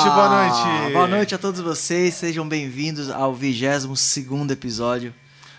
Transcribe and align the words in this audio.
noite, 0.00 0.14
boa 0.14 0.28
noite. 0.28 0.92
Boa 0.92 1.06
noite 1.06 1.34
a 1.34 1.38
todos 1.38 1.60
vocês, 1.60 2.14
sejam 2.14 2.48
bem-vindos 2.48 3.10
ao 3.10 3.34
22 3.34 4.50
episódio 4.50 5.14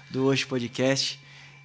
do 0.10 0.26
Hoje 0.26 0.46
Podcast. 0.48 1.21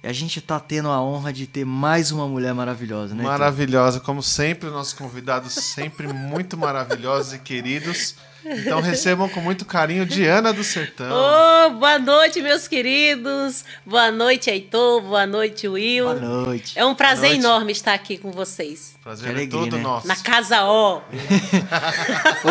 E 0.07 0.09
a 0.09 0.13
gente 0.13 0.39
tá 0.39 0.57
tendo 0.57 0.87
a 0.87 1.01
honra 1.01 1.33
de 1.33 1.45
ter 1.45 1.65
mais 1.65 2.13
uma 2.13 2.25
mulher 2.29 2.53
maravilhosa, 2.53 3.13
né? 3.13 3.23
Heitor? 3.23 3.37
Maravilhosa, 3.39 3.99
como 3.99 4.23
sempre, 4.23 4.69
nossos 4.69 4.93
convidados 4.93 5.51
sempre 5.51 6.07
muito 6.07 6.55
maravilhosos 6.57 7.33
e 7.33 7.39
queridos. 7.39 8.15
Então 8.45 8.79
recebam 8.79 9.27
com 9.27 9.41
muito 9.41 9.65
carinho 9.65 10.05
Diana 10.05 10.53
do 10.53 10.63
Sertão. 10.63 11.07
Oh, 11.11 11.71
boa 11.71 11.99
noite, 11.99 12.41
meus 12.41 12.69
queridos. 12.69 13.65
Boa 13.85 14.09
noite, 14.09 14.49
Heitor. 14.49 15.01
Boa 15.01 15.27
noite, 15.27 15.67
Will. 15.67 16.05
Boa 16.05 16.15
noite. 16.15 16.79
É 16.79 16.85
um 16.85 16.95
prazer 16.95 17.33
enorme 17.33 17.73
estar 17.73 17.93
aqui 17.93 18.17
com 18.17 18.31
vocês. 18.31 18.95
Prazer 19.03 19.27
é 19.27 19.31
alegria, 19.33 19.59
todo 19.59 19.75
né? 19.75 19.83
nosso. 19.83 20.07
Na 20.07 20.15
Casa 20.15 20.63
O. 20.71 21.01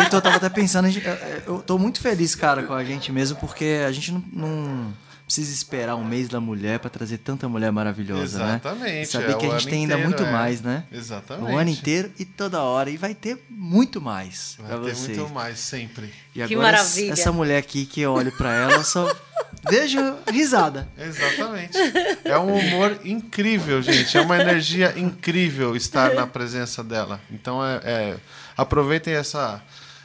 Então 0.05 0.19
eu 0.19 0.21
tava 0.21 0.35
até 0.35 0.49
pensando, 0.49 0.87
gente- 0.91 1.07
eu- 1.07 1.55
eu 1.55 1.59
tô 1.63 1.79
muito 1.79 1.99
feliz, 2.01 2.35
cara, 2.35 2.61
com 2.61 2.73
a 2.75 2.83
gente 2.83 3.11
mesmo, 3.11 3.35
porque 3.39 3.83
a 3.83 3.91
gente 3.91 4.11
não, 4.11 4.23
não 4.31 4.93
precisa 5.27 5.53
esperar 5.53 5.97
um 5.97 6.05
mês 6.05 6.29
da 6.29 6.39
mulher 6.39 6.79
pra 6.79 6.89
trazer 6.89 7.17
tanta 7.17 7.49
mulher 7.49 7.69
maravilhosa, 7.69 8.39
né? 8.39 8.61
Exatamente. 8.63 9.09
Saber 9.09 9.31
é 9.31 9.35
que 9.35 9.45
a 9.45 9.49
gente 9.49 9.67
tem 9.67 9.81
ainda 9.81 9.95
inteiro, 9.95 10.09
muito 10.09 10.23
é. 10.23 10.31
mais, 10.31 10.61
né? 10.61 10.85
Exatamente. 10.89 11.51
O 11.51 11.57
ano 11.57 11.69
inteiro 11.69 12.09
e 12.17 12.23
toda 12.23 12.61
hora. 12.61 12.89
E 12.89 12.95
vai 12.95 13.13
ter 13.13 13.37
muito 13.49 13.99
mais 13.99 14.55
Vai 14.57 14.69
ter 14.79 14.95
vocês. 14.95 15.17
muito 15.17 15.33
mais, 15.33 15.59
sempre. 15.59 16.13
E 16.33 16.47
Que 16.47 16.53
agora, 16.53 16.71
maravilha. 16.77 17.11
essa 17.11 17.29
mulher 17.33 17.57
aqui 17.57 17.85
que 17.85 17.99
eu 17.99 18.13
olho 18.13 18.31
pra 18.37 18.53
ela, 18.53 18.73
eu 18.75 18.85
só 18.85 19.13
vejo 19.69 19.99
risada. 20.31 20.87
Exatamente. 20.97 21.77
É 22.23 22.39
um 22.39 22.55
humor 22.55 22.97
incrível, 23.03 23.81
gente. 23.81 24.17
É 24.17 24.21
uma 24.21 24.39
energia 24.39 24.97
incrível 24.97 25.75
estar 25.75 26.13
na 26.13 26.25
presença 26.25 26.81
dela. 26.81 27.19
Então, 27.29 27.63
é, 27.65 27.81
é- 27.83 28.17
aproveitem 28.55 29.13
essa, 29.13 29.61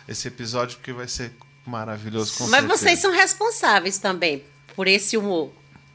esse 0.09 0.27
episódio 0.27 0.79
porque 0.79 0.93
vai 0.93 1.07
ser 1.07 1.31
maravilhoso. 1.65 2.35
Com 2.39 2.49
Mas 2.49 2.63
certeza. 2.63 2.77
vocês 2.81 2.99
são 2.99 3.13
responsáveis 3.13 3.99
também 3.99 4.43
por 4.75 4.87
esse 4.89 5.17
humor. 5.17 5.51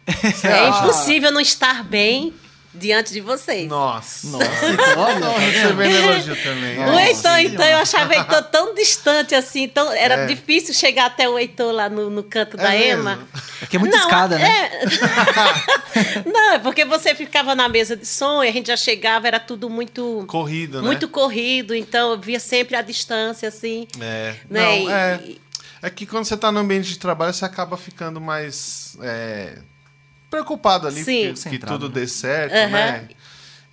É 0.43 0.69
impossível 0.69 1.31
não 1.31 1.41
estar 1.41 1.83
bem 1.83 2.33
diante 2.73 3.11
de 3.11 3.19
vocês. 3.21 3.67
Nossa. 3.67 4.27
Nossa, 4.27 4.47
olha. 4.97 5.19
Tô 5.19 5.31
recebendo 5.37 5.95
elogio 5.95 6.35
também. 6.43 6.77
O 6.77 6.85
Nossa, 6.85 6.99
É. 7.01 7.07
Heitor, 7.07 7.39
então, 7.39 7.65
eu 7.65 7.77
achava 7.79 8.11
o 8.11 8.13
Heitor 8.13 8.43
tão 8.43 8.75
distante 8.75 9.33
assim, 9.35 9.67
tão, 9.67 9.91
era 9.91 10.13
É. 10.15 10.25
difícil 10.27 10.73
chegar 10.75 11.07
até 11.07 11.27
o 11.27 11.37
Heitor 11.39 11.71
lá 11.73 11.89
no, 11.89 12.09
no 12.11 12.21
canto 12.23 12.55
da 12.55 12.69
mesmo? 12.69 13.01
Ema. 13.01 13.27
Aqui 13.63 13.75
é 13.77 13.79
muita 13.79 13.97
Não, 13.97 14.03
escada, 14.05 14.37
né? 14.37 14.47
é. 14.47 14.85
Não, 16.29 16.53
é 16.53 16.59
porque 16.59 16.85
você 16.85 17.15
ficava 17.15 17.55
na 17.55 17.67
mesa 17.67 17.95
de 17.97 18.05
som 18.05 18.43
e 18.43 18.47
a 18.47 18.51
gente 18.51 18.67
já 18.67 18.77
chegava, 18.77 19.27
era 19.27 19.39
tudo 19.39 19.69
muito, 19.69 20.23
Corrido, 20.27 20.79
né? 20.81 20.85
muito 20.87 21.07
corrido, 21.07 21.73
então 21.75 22.11
eu 22.11 22.19
via 22.19 22.39
sempre 22.39 22.75
a 22.75 22.81
distância, 22.81 23.49
assim. 23.49 23.87
É. 23.99 24.35
Né? 24.49 24.61
Não, 24.61 24.71
E- 24.73 24.91
é. 24.91 25.19
É 25.81 25.89
que 25.89 26.05
quando 26.05 26.25
você 26.25 26.35
tá 26.37 26.51
no 26.51 26.59
ambiente 26.59 26.89
de 26.89 26.99
trabalho, 26.99 27.33
você 27.33 27.45
acaba 27.45 27.77
ficando 27.77 28.19
mais 28.19 28.97
é, 29.01 29.59
preocupado 30.29 30.87
ali 30.87 31.03
Sim. 31.03 31.33
porque, 31.33 31.49
que 31.51 31.59
tudo 31.59 31.87
né? 31.87 31.93
dê 31.95 32.07
certo, 32.07 32.53
Aham. 32.53 32.69
né? 32.69 33.07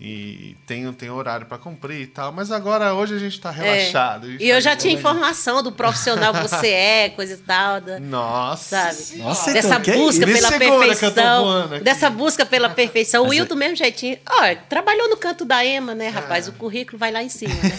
E 0.01 0.57
tem, 0.67 0.93
tem 0.93 1.09
horário 1.09 1.47
pra 1.47 1.57
cumprir 1.57 2.01
e 2.03 2.07
tal. 2.07 2.33
Mas 2.33 2.51
agora, 2.51 2.93
hoje, 2.93 3.15
a 3.15 3.19
gente 3.19 3.41
tá 3.41 3.51
relaxado. 3.51 4.27
a 4.27 4.31
gente 4.31 4.43
É. 4.43 4.47
E 4.47 4.51
eu 4.51 4.57
tá 4.57 4.61
já 4.61 4.75
de 4.75 4.81
tinha 4.83 4.93
informação 4.93 5.63
do 5.63 5.71
profissional 5.71 6.35
que 6.35 6.41
você 6.43 6.67
é, 6.67 7.09
coisa 7.11 7.35
e 7.35 7.37
tal. 7.39 7.81
Da, 7.81 8.01
Nossa. 8.01 8.93
sabe? 8.93 9.19
Nossa, 9.19 9.53
dessa 9.53 9.77
então, 9.77 9.95
busca 9.97 10.27
pela 10.27 10.49
eu 10.53 10.59
perfeição. 10.59 11.69
Dessa 11.81 12.11
busca 12.11 12.45
pela 12.45 12.69
perfeição. 12.69 13.25
O 13.25 13.29
Will 13.29 13.45
é- 13.45 13.47
do 13.47 13.55
mesmo 13.57 13.77
jeitinho. 13.77 14.19
Ó, 14.29 14.55
trabalhou 14.69 15.09
no 15.09 15.17
canto 15.17 15.45
da 15.45 15.65
Ema, 15.65 15.93
É. 15.93 15.95
né, 15.95 16.09
rapaz? 16.09 16.49
O 16.49 16.53
currículo 16.53 16.99
vai 16.99 17.13
lá 17.13 17.23
em 17.23 17.29
cima, 17.29 17.55
né? 17.55 17.79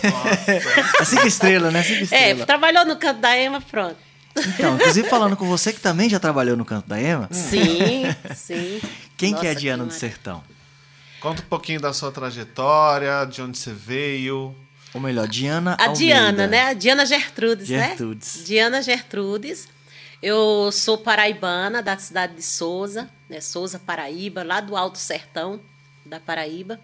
É 1.01 1.03
cinco 1.05 1.27
estrelas, 1.27 1.71
né? 1.71 1.83
Cinco 1.83 1.99
É, 1.99 2.03
estrelas. 2.03 2.45
trabalhou 2.45 2.85
no 2.85 2.95
canto 2.95 3.19
da 3.19 3.37
Ema, 3.37 3.59
pronto. 3.59 3.97
Então, 4.35 4.75
inclusive 4.75 5.07
falando 5.09 5.37
com 5.37 5.45
você 5.47 5.71
que 5.71 5.79
também 5.79 6.09
já 6.09 6.19
trabalhou 6.19 6.57
no 6.57 6.65
canto 6.65 6.87
da 6.87 6.99
Ema, 6.99 7.29
Sim, 7.31 8.03
sim. 8.35 8.81
quem 9.15 9.33
que 9.33 9.45
é 9.45 9.51
a 9.51 9.53
Nossa, 9.53 9.59
Diana 9.61 9.85
do. 9.85 9.91
Sertão? 9.93 10.43
Conta 11.21 11.41
um 11.41 11.45
pouquinho 11.45 11.79
da 11.79 11.93
sua 11.93 12.11
trajetória, 12.11 13.25
de 13.25 13.41
onde 13.41 13.57
você 13.57 13.71
veio. 13.71 14.55
Ou 14.93 15.01
melhor, 15.01 15.27
Diana 15.27 15.71
A 15.79 15.83
Almeida. 15.87 15.97
Diana, 15.97 16.47
né? 16.47 16.61
A 16.67 16.73
Diana 16.73 17.05
Gertrudes, 17.05 17.67
Gertrudes. 17.67 18.37
né? 18.37 18.43
Diana 18.45 18.81
Gertrudes. 18.81 19.67
Eu 20.21 20.69
sou 20.71 20.97
paraibana, 20.97 21.81
da 21.81 21.97
cidade 21.97 22.35
de 22.35 22.41
Souza, 22.43 23.09
né? 23.29 23.41
Souza, 23.41 23.79
Paraíba, 23.79 24.43
lá 24.43 24.59
do 24.61 24.75
Alto 24.75 24.97
Sertão 24.97 25.59
da 26.05 26.19
Paraíba. 26.19 26.79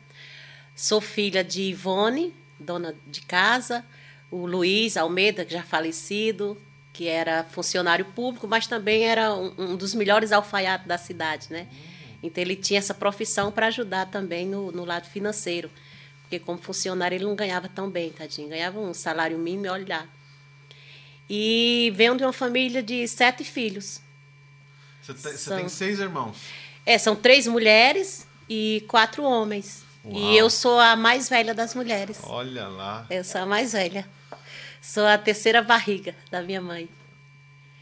Sou 0.76 1.00
filha 1.02 1.44
de 1.44 1.62
Ivone, 1.64 2.34
dona 2.60 2.96
de 3.08 3.22
casa, 3.22 3.86
o 4.30 4.46
Luiz 4.46 4.98
Almeida, 4.98 5.46
que 5.46 5.54
já 5.54 5.64
falecido, 5.64 6.58
que 7.02 7.08
era 7.08 7.44
funcionário 7.46 8.06
público, 8.06 8.48
mas 8.48 8.68
também 8.68 9.06
era 9.08 9.34
um, 9.34 9.52
um 9.58 9.76
dos 9.76 9.96
melhores 9.96 10.32
alfaiates 10.32 10.86
da 10.86 11.00
cidade, 11.00 11.48
né? 11.50 11.66
Então 12.22 12.40
ele 12.44 12.56
tinha 12.56 12.78
essa 12.78 12.94
profissão 12.94 13.52
para 13.52 13.66
ajudar 13.68 14.06
também 14.06 14.46
no, 14.46 14.72
no 14.72 14.86
lado 14.86 15.08
financeiro. 15.10 15.68
Porque 16.22 16.38
como 16.38 16.60
funcionário 16.60 17.16
ele 17.16 17.24
não 17.26 17.34
ganhava 17.36 17.68
tão 17.68 17.90
bem, 17.90 18.12
tadinho. 18.12 18.50
Ganhava 18.50 18.80
um 18.80 18.94
salário 18.94 19.36
mínimo, 19.40 19.68
olha 19.74 19.86
lá. 19.98 20.08
E 21.28 21.92
venho 21.96 22.16
de 22.16 22.24
uma 22.24 22.32
família 22.34 22.84
de 22.84 23.08
sete 23.08 23.44
filhos. 23.44 24.00
Você, 25.02 25.16
tem- 25.16 25.38
São- 25.38 25.58
tem 25.58 25.70
seis 25.70 25.98
irmãos. 25.98 26.38
É, 26.86 27.00
são 27.00 27.16
três 27.16 27.48
mulheres 27.48 28.28
e 28.48 28.86
quatro 28.88 29.24
homens. 29.24 29.84
Uau. 30.06 30.16
E 30.16 30.38
eu 30.38 30.52
sou 30.52 30.80
a 30.80 30.96
mais 30.96 31.28
velha 31.30 31.56
das 31.56 31.74
mulheres. 31.74 32.20
Olha 32.26 32.68
lá. 32.68 33.08
Eu 33.10 33.24
sou 33.24 33.42
a 33.42 33.46
mais 33.48 33.72
velha. 33.74 34.08
Sou 34.82 35.06
a 35.06 35.18
terceira 35.18 35.62
barriga 35.62 36.16
da 36.32 36.42
minha 36.42 36.60
mãe. 36.60 36.90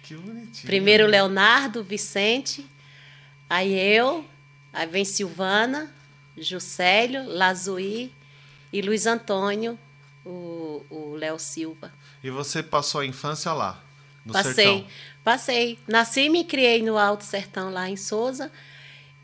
Que 0.03 0.15
bonitinho. 0.15 0.65
Primeiro 0.65 1.07
Leonardo, 1.07 1.83
Vicente, 1.83 2.69
aí 3.49 3.73
eu, 3.73 4.25
aí 4.73 4.85
vem 4.85 5.05
Silvana, 5.05 5.93
Juscelio, 6.37 7.23
Lazuí 7.25 8.13
e 8.71 8.81
Luiz 8.81 9.05
Antônio, 9.05 9.79
o 10.25 11.15
Léo 11.15 11.39
Silva. 11.39 11.91
E 12.23 12.29
você 12.29 12.61
passou 12.61 13.01
a 13.01 13.05
infância 13.05 13.53
lá, 13.53 13.81
no 14.25 14.33
passei, 14.33 14.53
sertão. 14.53 14.87
passei. 15.23 15.79
Nasci 15.87 16.21
e 16.21 16.29
me 16.29 16.43
criei 16.43 16.81
no 16.81 16.97
Alto 16.97 17.23
Sertão, 17.23 17.71
lá 17.71 17.89
em 17.89 17.95
Souza, 17.95 18.51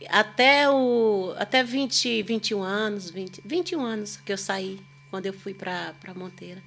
até, 0.09 0.69
o, 0.69 1.33
até 1.37 1.63
20, 1.63 2.23
21 2.23 2.63
anos, 2.63 3.09
20, 3.09 3.41
21 3.43 3.85
anos 3.85 4.17
que 4.17 4.31
eu 4.31 4.37
saí, 4.37 4.79
quando 5.09 5.25
eu 5.25 5.33
fui 5.33 5.53
para 5.53 5.93
Monteira. 6.15 6.61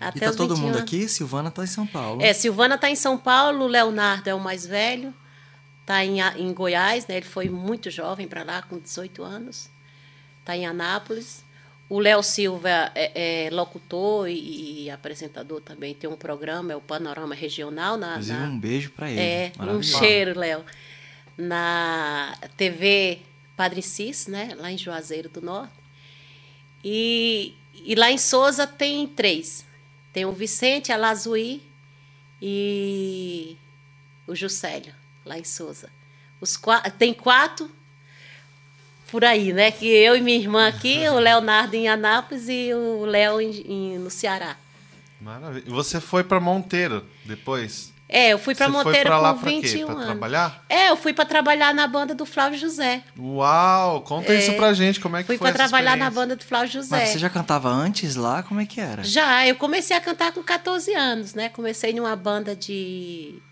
E 0.00 0.04
Até 0.04 0.20
tá 0.20 0.30
os 0.30 0.36
todo 0.36 0.54
21 0.54 0.66
mundo 0.66 0.78
aqui, 0.78 1.08
Silvana 1.08 1.50
tá 1.50 1.64
em 1.64 1.66
São 1.66 1.86
Paulo. 1.86 2.22
É, 2.22 2.32
Silvana 2.32 2.74
está 2.76 2.88
em 2.90 2.96
São 2.96 3.16
Paulo, 3.18 3.64
o 3.64 3.66
Leonardo 3.68 4.28
é 4.30 4.34
o 4.34 4.40
mais 4.40 4.64
velho, 4.66 5.12
está 5.80 6.04
em, 6.04 6.20
em 6.20 6.52
Goiás, 6.52 7.06
né? 7.06 7.16
Ele 7.16 7.26
foi 7.26 7.48
muito 7.48 7.90
jovem 7.90 8.28
para 8.28 8.42
lá, 8.44 8.62
com 8.62 8.78
18 8.78 9.22
anos. 9.22 9.68
Está 10.40 10.56
em 10.56 10.66
Anápolis. 10.66 11.44
O 11.90 11.98
Léo 11.98 12.22
Silva 12.22 12.68
é, 12.94 13.46
é 13.46 13.50
locutor 13.50 14.28
e, 14.28 14.82
e 14.84 14.90
apresentador 14.90 15.60
também. 15.62 15.94
Tem 15.94 16.08
um 16.08 16.16
programa, 16.16 16.72
é 16.72 16.76
o 16.76 16.80
Panorama 16.82 17.34
Regional. 17.34 17.96
Na, 17.96 18.18
na- 18.34 18.44
um 18.44 18.58
beijo 18.58 18.90
pra 18.90 19.10
ele. 19.10 19.18
é, 19.20 19.52
um 19.72 19.82
cheiro, 19.82 20.38
Léo. 20.38 20.64
Na 21.36 22.36
TV 22.56 23.20
Padre 23.56 23.80
Cis, 23.82 24.26
né? 24.26 24.54
Lá 24.58 24.70
em 24.70 24.76
Juazeiro 24.78 25.28
do 25.28 25.40
Norte. 25.40 25.72
E, 26.84 27.54
e 27.84 27.94
lá 27.94 28.10
em 28.10 28.18
Souza 28.18 28.66
tem 28.66 29.06
três. 29.06 29.64
Tem 30.18 30.24
o 30.26 30.32
Vicente, 30.32 30.90
a 30.90 30.96
Lazuí 30.96 31.62
e 32.42 33.56
o 34.26 34.34
Juscelio, 34.34 34.92
lá 35.24 35.38
em 35.38 35.44
Souza. 35.44 35.88
Os 36.40 36.56
qua- 36.56 36.80
tem 36.90 37.14
quatro 37.14 37.70
por 39.12 39.24
aí, 39.24 39.52
né? 39.52 39.70
Que 39.70 39.86
eu 39.86 40.16
e 40.16 40.20
minha 40.20 40.36
irmã 40.36 40.66
aqui, 40.66 41.08
o 41.08 41.20
Leonardo 41.22 41.76
em 41.76 41.86
Anápolis 41.88 42.48
e 42.48 42.74
o 42.74 43.04
Léo 43.04 43.36
no 44.00 44.10
Ceará. 44.10 44.56
Maravilha. 45.20 45.62
E 45.64 45.70
você 45.70 46.00
foi 46.00 46.24
pra 46.24 46.40
Monteiro 46.40 47.06
depois? 47.24 47.92
É, 48.08 48.32
eu 48.32 48.38
fui 48.38 48.54
para 48.54 48.70
Monteiro 48.70 49.02
pra 49.10 49.20
lá 49.20 49.34
com 49.34 49.40
pra 49.40 49.50
21 49.50 49.70
quê? 49.70 49.84
Pra 49.84 49.94
anos. 49.94 50.06
trabalhar? 50.06 50.64
É, 50.68 50.90
eu 50.90 50.96
fui 50.96 51.12
para 51.12 51.26
trabalhar 51.26 51.74
na 51.74 51.86
banda 51.86 52.14
do 52.14 52.24
Flávio 52.24 52.58
José. 52.58 53.02
Uau! 53.18 54.00
Conta 54.00 54.34
isso 54.34 54.54
pra 54.54 54.72
gente, 54.72 54.98
como 54.98 55.16
é 55.16 55.20
que 55.20 55.26
Fui 55.26 55.36
foi 55.36 55.52
para 55.52 55.64
essa 55.64 55.70
trabalhar 55.70 55.96
na 55.96 56.10
banda 56.10 56.34
do 56.34 56.42
Flávio 56.42 56.72
José. 56.72 56.96
Mas 56.96 57.10
você 57.10 57.18
já 57.18 57.28
cantava 57.28 57.68
antes 57.68 58.16
lá? 58.16 58.42
Como 58.42 58.60
é 58.60 58.66
que 58.66 58.80
era? 58.80 59.04
Já, 59.04 59.46
eu 59.46 59.56
comecei 59.56 59.94
a 59.94 60.00
cantar 60.00 60.32
com 60.32 60.42
14 60.42 60.94
anos, 60.94 61.34
né? 61.34 61.50
Comecei 61.50 61.92
numa 61.92 62.16
banda 62.16 62.56
de, 62.56 63.42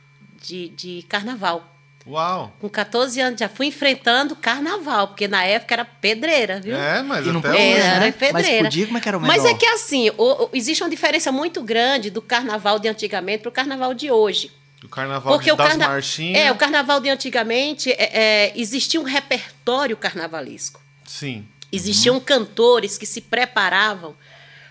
de, 0.43 0.69
de 0.70 1.05
carnaval. 1.06 1.75
Uau! 2.06 2.53
Com 2.61 2.69
14 2.69 3.20
anos 3.20 3.41
já 3.41 3.49
fui 3.49 3.67
enfrentando 3.67 4.37
carnaval, 4.37 5.08
porque 5.08 5.26
na 5.26 5.44
época 5.44 5.75
era 5.75 5.85
pedreira, 5.85 6.61
viu? 6.61 6.76
É, 6.76 7.03
mas 7.03 7.26
E 7.26 7.31
não 7.32 7.41
até 7.41 7.49
podia, 7.50 7.64
hoje, 7.64 7.73
É, 7.73 7.79
né? 7.82 7.87
era 7.97 8.05
Mas 8.05 8.14
pedreira. 8.17 8.64
podia, 8.64 8.87
como 8.87 8.99
é 8.99 9.00
que 9.00 9.08
era 9.08 9.19
o 9.19 9.20
Mas 9.20 9.43
menor? 9.43 9.49
é 9.50 9.55
que 9.58 9.67
assim, 9.67 10.11
o- 10.11 10.44
o- 10.44 10.50
existe 10.53 10.82
uma 10.85 10.91
diferença 10.91 11.32
muito 11.32 11.62
grande 11.62 12.08
do 12.11 12.23
carnaval 12.23 12.79
de 12.79 12.87
antigamente 12.88 13.41
para 13.43 13.49
o 13.49 13.53
carnaval 13.53 13.93
de 13.93 14.11
hoje. 14.11 14.53
O 14.85 14.88
carnaval 14.88 15.32
Porque 15.32 15.50
o, 15.50 15.56
das 15.56 15.69
carna... 15.69 15.88
marchinhas. 15.88 16.41
é, 16.43 16.53
o 16.53 16.56
carnaval 16.56 17.00
de 17.00 17.08
antigamente 17.08 17.91
é, 17.91 17.97
é, 18.12 18.53
existia 18.55 19.00
um 19.00 19.05
repertório 19.05 19.97
carnavalesco. 19.97 20.81
Sim. 21.05 21.44
Existiam 21.73 22.20
cantores 22.20 22.97
que 22.97 23.05
se 23.06 23.20
preparavam 23.20 24.14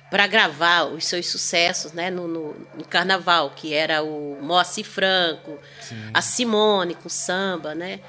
para 0.09 0.27
gravar 0.27 0.85
os 0.85 1.05
seus 1.05 1.27
sucessos 1.27 1.91
né, 1.91 2.09
no, 2.09 2.27
no, 2.27 2.55
no, 2.75 2.85
carnaval, 2.85 3.51
que 3.51 3.73
era 3.73 4.03
o 4.03 4.37
Moacir 4.41 4.85
Franco, 4.85 5.57
Sim. 5.81 6.09
a 6.13 6.21
Simone 6.21 6.95
com 6.95 7.09
samba, 7.09 7.73
né? 7.73 7.99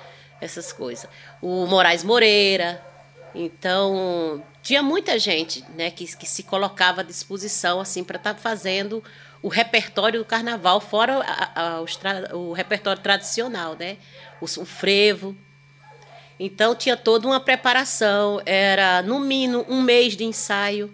Essas 0.40 0.72
coisas. 0.72 1.08
O 1.40 1.66
Moraes 1.66 2.04
Moreira. 2.04 2.82
Então, 3.34 4.42
tinha 4.62 4.82
muita 4.82 5.18
gente 5.18 5.64
né, 5.74 5.90
que, 5.90 6.06
que 6.16 6.26
se 6.26 6.42
colocava 6.42 7.00
à 7.00 7.04
disposição 7.04 7.80
assim 7.80 8.04
para 8.04 8.16
estar 8.16 8.34
tá 8.34 8.40
fazendo 8.40 9.02
o 9.42 9.48
repertório 9.48 10.18
do 10.18 10.24
carnaval, 10.24 10.80
fora 10.80 11.20
a, 11.20 11.76
a, 11.76 11.80
o, 11.80 12.50
o, 12.50 12.52
repertório 12.52 13.02
tradicional, 13.02 13.76
né? 13.78 13.96
O, 14.40 14.44
o 14.44 14.64
frevo. 14.64 15.36
Então 16.38 16.74
tinha 16.74 16.96
toda 16.96 17.26
uma 17.26 17.40
preparação, 17.40 18.42
era 18.44 19.02
no 19.02 19.18
mínimo 19.18 19.64
um 19.68 19.80
mês 19.80 20.16
de 20.16 20.24
ensaio. 20.24 20.92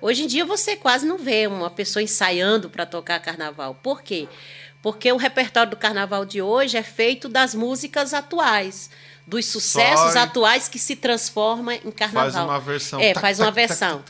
Hoje 0.00 0.24
em 0.24 0.26
dia 0.26 0.44
você 0.44 0.76
quase 0.76 1.06
não 1.06 1.18
vê 1.18 1.46
uma 1.46 1.70
pessoa 1.70 2.02
ensaiando 2.02 2.70
para 2.70 2.86
tocar 2.86 3.20
carnaval. 3.20 3.74
Por 3.82 4.02
quê? 4.02 4.28
Porque 4.82 5.12
o 5.12 5.16
repertório 5.16 5.70
do 5.70 5.76
carnaval 5.76 6.24
de 6.24 6.40
hoje 6.40 6.76
é 6.76 6.82
feito 6.82 7.28
das 7.28 7.54
músicas 7.54 8.14
atuais, 8.14 8.90
dos 9.26 9.46
sucessos 9.46 10.16
atuais 10.16 10.68
que 10.68 10.78
se 10.78 10.96
transformam 10.96 11.74
em 11.74 11.90
carnaval. 11.90 12.32
Faz 12.32 12.44
uma 12.44 12.60
versão. 12.60 13.00
É, 13.00 13.14
faz 13.14 13.40
uma 13.40 13.50
versão. 13.50 14.02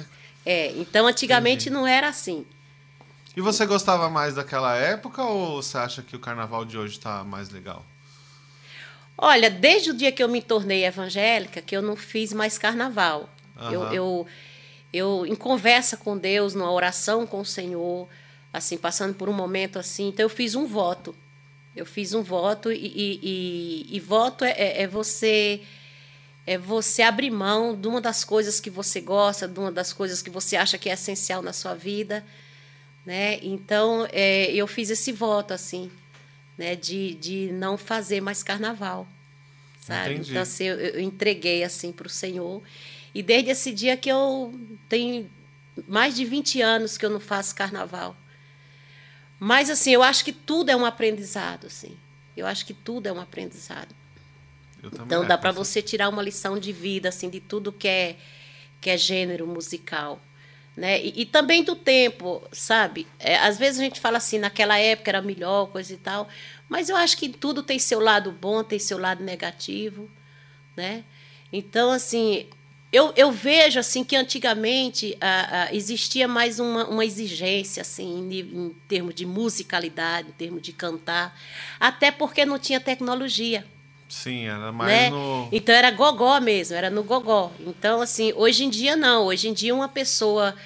É, 0.46 0.72
então 0.76 1.06
antigamente 1.06 1.68
Entendi. 1.68 1.76
não 1.76 1.86
era 1.86 2.08
assim. 2.08 2.46
E 3.36 3.40
você 3.40 3.66
gostava 3.66 4.08
mais 4.08 4.34
daquela 4.34 4.76
época 4.76 5.22
ou 5.22 5.62
você 5.62 5.78
acha 5.78 6.02
que 6.02 6.16
o 6.16 6.18
carnaval 6.18 6.64
de 6.64 6.76
hoje 6.78 6.98
está 6.98 7.24
mais 7.24 7.50
legal? 7.50 7.84
Olha, 9.16 9.50
desde 9.50 9.90
o 9.90 9.94
dia 9.94 10.10
que 10.10 10.22
eu 10.22 10.28
me 10.28 10.40
tornei 10.40 10.84
evangélica, 10.84 11.60
que 11.60 11.76
eu 11.76 11.82
não 11.82 11.94
fiz 11.94 12.32
mais 12.32 12.56
carnaval. 12.56 13.28
Uhum. 13.60 13.70
Eu, 13.70 13.82
eu, 13.92 14.26
eu, 14.92 15.24
em 15.26 15.34
conversa 15.34 15.96
com 15.96 16.16
Deus, 16.16 16.54
numa 16.54 16.70
oração 16.70 17.26
com 17.26 17.40
o 17.40 17.46
Senhor, 17.46 18.08
assim, 18.52 18.76
passando 18.76 19.14
por 19.14 19.28
um 19.28 19.32
momento 19.32 19.78
assim, 19.78 20.08
então 20.08 20.24
eu 20.24 20.28
fiz 20.28 20.54
um 20.54 20.66
voto. 20.66 21.14
Eu 21.74 21.86
fiz 21.86 22.12
um 22.14 22.22
voto 22.22 22.72
e, 22.72 22.76
e, 22.76 23.20
e, 23.22 23.96
e 23.96 24.00
voto 24.00 24.44
é, 24.44 24.50
é, 24.50 24.82
é 24.82 24.86
você 24.88 25.62
é 26.46 26.58
você 26.58 27.02
abrir 27.02 27.30
mão 27.30 27.78
de 27.78 27.86
uma 27.86 28.00
das 28.00 28.24
coisas 28.24 28.58
que 28.58 28.70
você 28.70 29.00
gosta, 29.00 29.46
de 29.46 29.58
uma 29.60 29.70
das 29.70 29.92
coisas 29.92 30.20
que 30.20 30.30
você 30.30 30.56
acha 30.56 30.76
que 30.76 30.90
é 30.90 30.94
essencial 30.94 31.42
na 31.42 31.52
sua 31.52 31.74
vida, 31.74 32.24
né? 33.06 33.38
Então 33.40 34.08
é, 34.10 34.50
eu 34.52 34.66
fiz 34.66 34.90
esse 34.90 35.12
voto 35.12 35.54
assim, 35.54 35.88
né? 36.58 36.74
De, 36.74 37.14
de 37.14 37.52
não 37.52 37.78
fazer 37.78 38.20
mais 38.20 38.42
carnaval, 38.42 39.06
sabe? 39.80 40.14
Entendi. 40.14 40.30
Então 40.30 40.42
assim, 40.42 40.64
eu, 40.64 40.76
eu 40.76 41.00
entreguei 41.00 41.62
assim 41.62 41.92
para 41.92 42.08
o 42.08 42.10
Senhor 42.10 42.60
e 43.14 43.22
desde 43.22 43.50
esse 43.50 43.72
dia 43.72 43.96
que 43.96 44.08
eu 44.08 44.54
tenho 44.88 45.30
mais 45.88 46.14
de 46.14 46.24
20 46.24 46.60
anos 46.60 46.96
que 46.96 47.04
eu 47.04 47.10
não 47.10 47.20
faço 47.20 47.54
carnaval. 47.54 48.16
Mas 49.38 49.70
assim, 49.70 49.90
eu 49.92 50.02
acho 50.02 50.24
que 50.24 50.32
tudo 50.32 50.70
é 50.70 50.76
um 50.76 50.84
aprendizado, 50.84 51.66
assim. 51.66 51.96
Eu 52.36 52.46
acho 52.46 52.64
que 52.64 52.74
tudo 52.74 53.06
é 53.06 53.12
um 53.12 53.20
aprendizado. 53.20 53.94
Então 54.82 55.26
dá 55.26 55.36
para 55.36 55.50
você 55.50 55.82
tirar 55.82 56.08
uma 56.08 56.22
lição 56.22 56.58
de 56.58 56.72
vida 56.72 57.08
assim 57.08 57.28
de 57.28 57.40
tudo 57.40 57.72
que 57.72 57.88
é 57.88 58.16
que 58.80 58.88
é 58.88 58.96
gênero 58.96 59.46
musical. 59.46 60.20
Né? 60.76 61.02
E, 61.02 61.22
e 61.22 61.26
também 61.26 61.62
do 61.62 61.76
tempo, 61.76 62.42
sabe? 62.52 63.06
É, 63.18 63.36
às 63.38 63.58
vezes 63.58 63.80
a 63.80 63.84
gente 63.84 64.00
fala 64.00 64.16
assim, 64.16 64.38
naquela 64.38 64.78
época 64.78 65.10
era 65.10 65.20
melhor, 65.20 65.66
coisa 65.66 65.92
e 65.92 65.96
tal, 65.98 66.28
mas 66.68 66.88
eu 66.88 66.96
acho 66.96 67.16
que 67.18 67.28
tudo 67.28 67.62
tem 67.62 67.78
seu 67.78 68.00
lado 68.00 68.32
bom, 68.32 68.64
tem 68.64 68.78
seu 68.78 68.96
lado 68.96 69.22
negativo, 69.22 70.08
né? 70.74 71.04
Então, 71.52 71.90
assim, 71.90 72.48
eu, 72.92 73.12
eu 73.16 73.30
vejo 73.30 73.78
assim 73.78 74.02
que 74.02 74.16
antigamente 74.16 75.16
ah, 75.20 75.48
ah, 75.50 75.74
existia 75.74 76.26
mais 76.26 76.58
uma, 76.58 76.86
uma 76.88 77.04
exigência 77.04 77.82
assim 77.82 78.28
em, 78.30 78.40
em 78.40 78.76
termos 78.88 79.14
de 79.14 79.24
musicalidade, 79.24 80.28
em 80.28 80.32
termos 80.32 80.60
de 80.60 80.72
cantar, 80.72 81.38
até 81.78 82.10
porque 82.10 82.44
não 82.44 82.58
tinha 82.58 82.80
tecnologia. 82.80 83.64
Sim, 84.08 84.46
era 84.46 84.72
mais 84.72 84.90
né? 84.90 85.10
no. 85.10 85.48
Então 85.52 85.72
era 85.72 85.90
gogó 85.92 86.40
mesmo, 86.40 86.76
era 86.76 86.90
no 86.90 87.04
gogó. 87.04 87.52
Então, 87.60 88.02
assim, 88.02 88.32
hoje 88.34 88.64
em 88.64 88.68
dia 88.68 88.96
não. 88.96 89.26
Hoje 89.26 89.48
em 89.48 89.52
dia, 89.52 89.72
uma 89.72 89.88
pessoa 89.88 90.56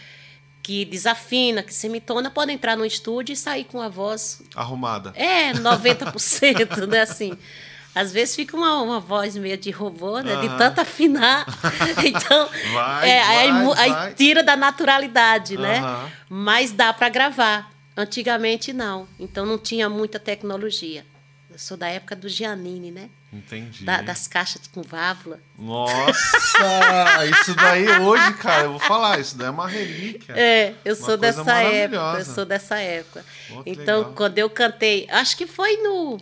que 0.63 0.87
desafina, 0.87 1.63
que 1.63 1.75
semitona, 1.75 2.31
pode 2.31 2.51
entrar 2.51 2.75
no 2.75 2.87
estúdio 2.87 3.35
e 3.35 3.37
sair 3.37 3.65
com 3.65 3.83
a 3.83 3.89
voz. 3.89 4.43
Arrumada. 4.55 5.13
É, 5.15 5.53
90%, 5.53 6.87
né? 6.87 7.03
Assim. 7.03 7.37
Às 7.95 8.13
vezes 8.13 8.35
fica 8.35 8.57
uma, 8.57 8.83
uma 8.83 8.99
voz 8.99 9.37
meio 9.37 9.57
de 9.57 9.71
robô, 9.71 10.19
né? 10.19 10.37
De 10.41 10.49
tanto 10.59 10.81
afinar. 10.81 11.47
Então, 12.05 12.49
vai, 12.73 13.11
é, 13.11 13.25
vai, 13.25 13.37
aí, 13.37 13.65
vai. 13.67 13.91
aí, 13.91 14.15
tira 14.15 14.43
da 14.43 14.57
naturalidade, 14.57 15.57
né? 15.57 15.81
Mas 16.29 16.73
dá 16.73 16.93
para 16.93 17.09
gravar. 17.09 17.71
Antigamente 17.97 18.73
não. 18.73 19.07
Então 19.19 19.47
não 19.47 19.57
tinha 19.57 19.89
muita 19.89 20.19
tecnologia. 20.19 21.05
Eu 21.51 21.59
sou 21.59 21.77
da 21.77 21.89
época 21.89 22.17
do 22.17 22.29
Giannini, 22.29 22.91
né? 22.91 23.09
Entendi. 23.33 23.85
Da, 23.85 24.03
das 24.03 24.27
caixas 24.27 24.63
com 24.67 24.83
válvula. 24.83 25.41
Nossa! 25.57 27.27
isso 27.31 27.55
daí 27.55 27.89
hoje, 28.01 28.35
cara, 28.35 28.65
eu 28.65 28.71
vou 28.71 28.81
falar, 28.81 29.21
isso 29.21 29.37
daí 29.37 29.47
é 29.47 29.51
uma 29.51 29.69
relíquia. 29.69 30.35
É, 30.37 30.75
eu 30.85 30.97
sou 30.97 31.17
dessa 31.17 31.63
época. 31.63 32.19
Eu 32.19 32.25
sou 32.25 32.45
dessa 32.45 32.77
época. 32.79 33.25
Oh, 33.51 33.63
então, 33.65 33.99
legal. 33.99 34.13
quando 34.15 34.39
eu 34.39 34.51
cantei, 34.51 35.07
acho 35.11 35.37
que 35.37 35.47
foi 35.47 35.77
no 35.77 36.21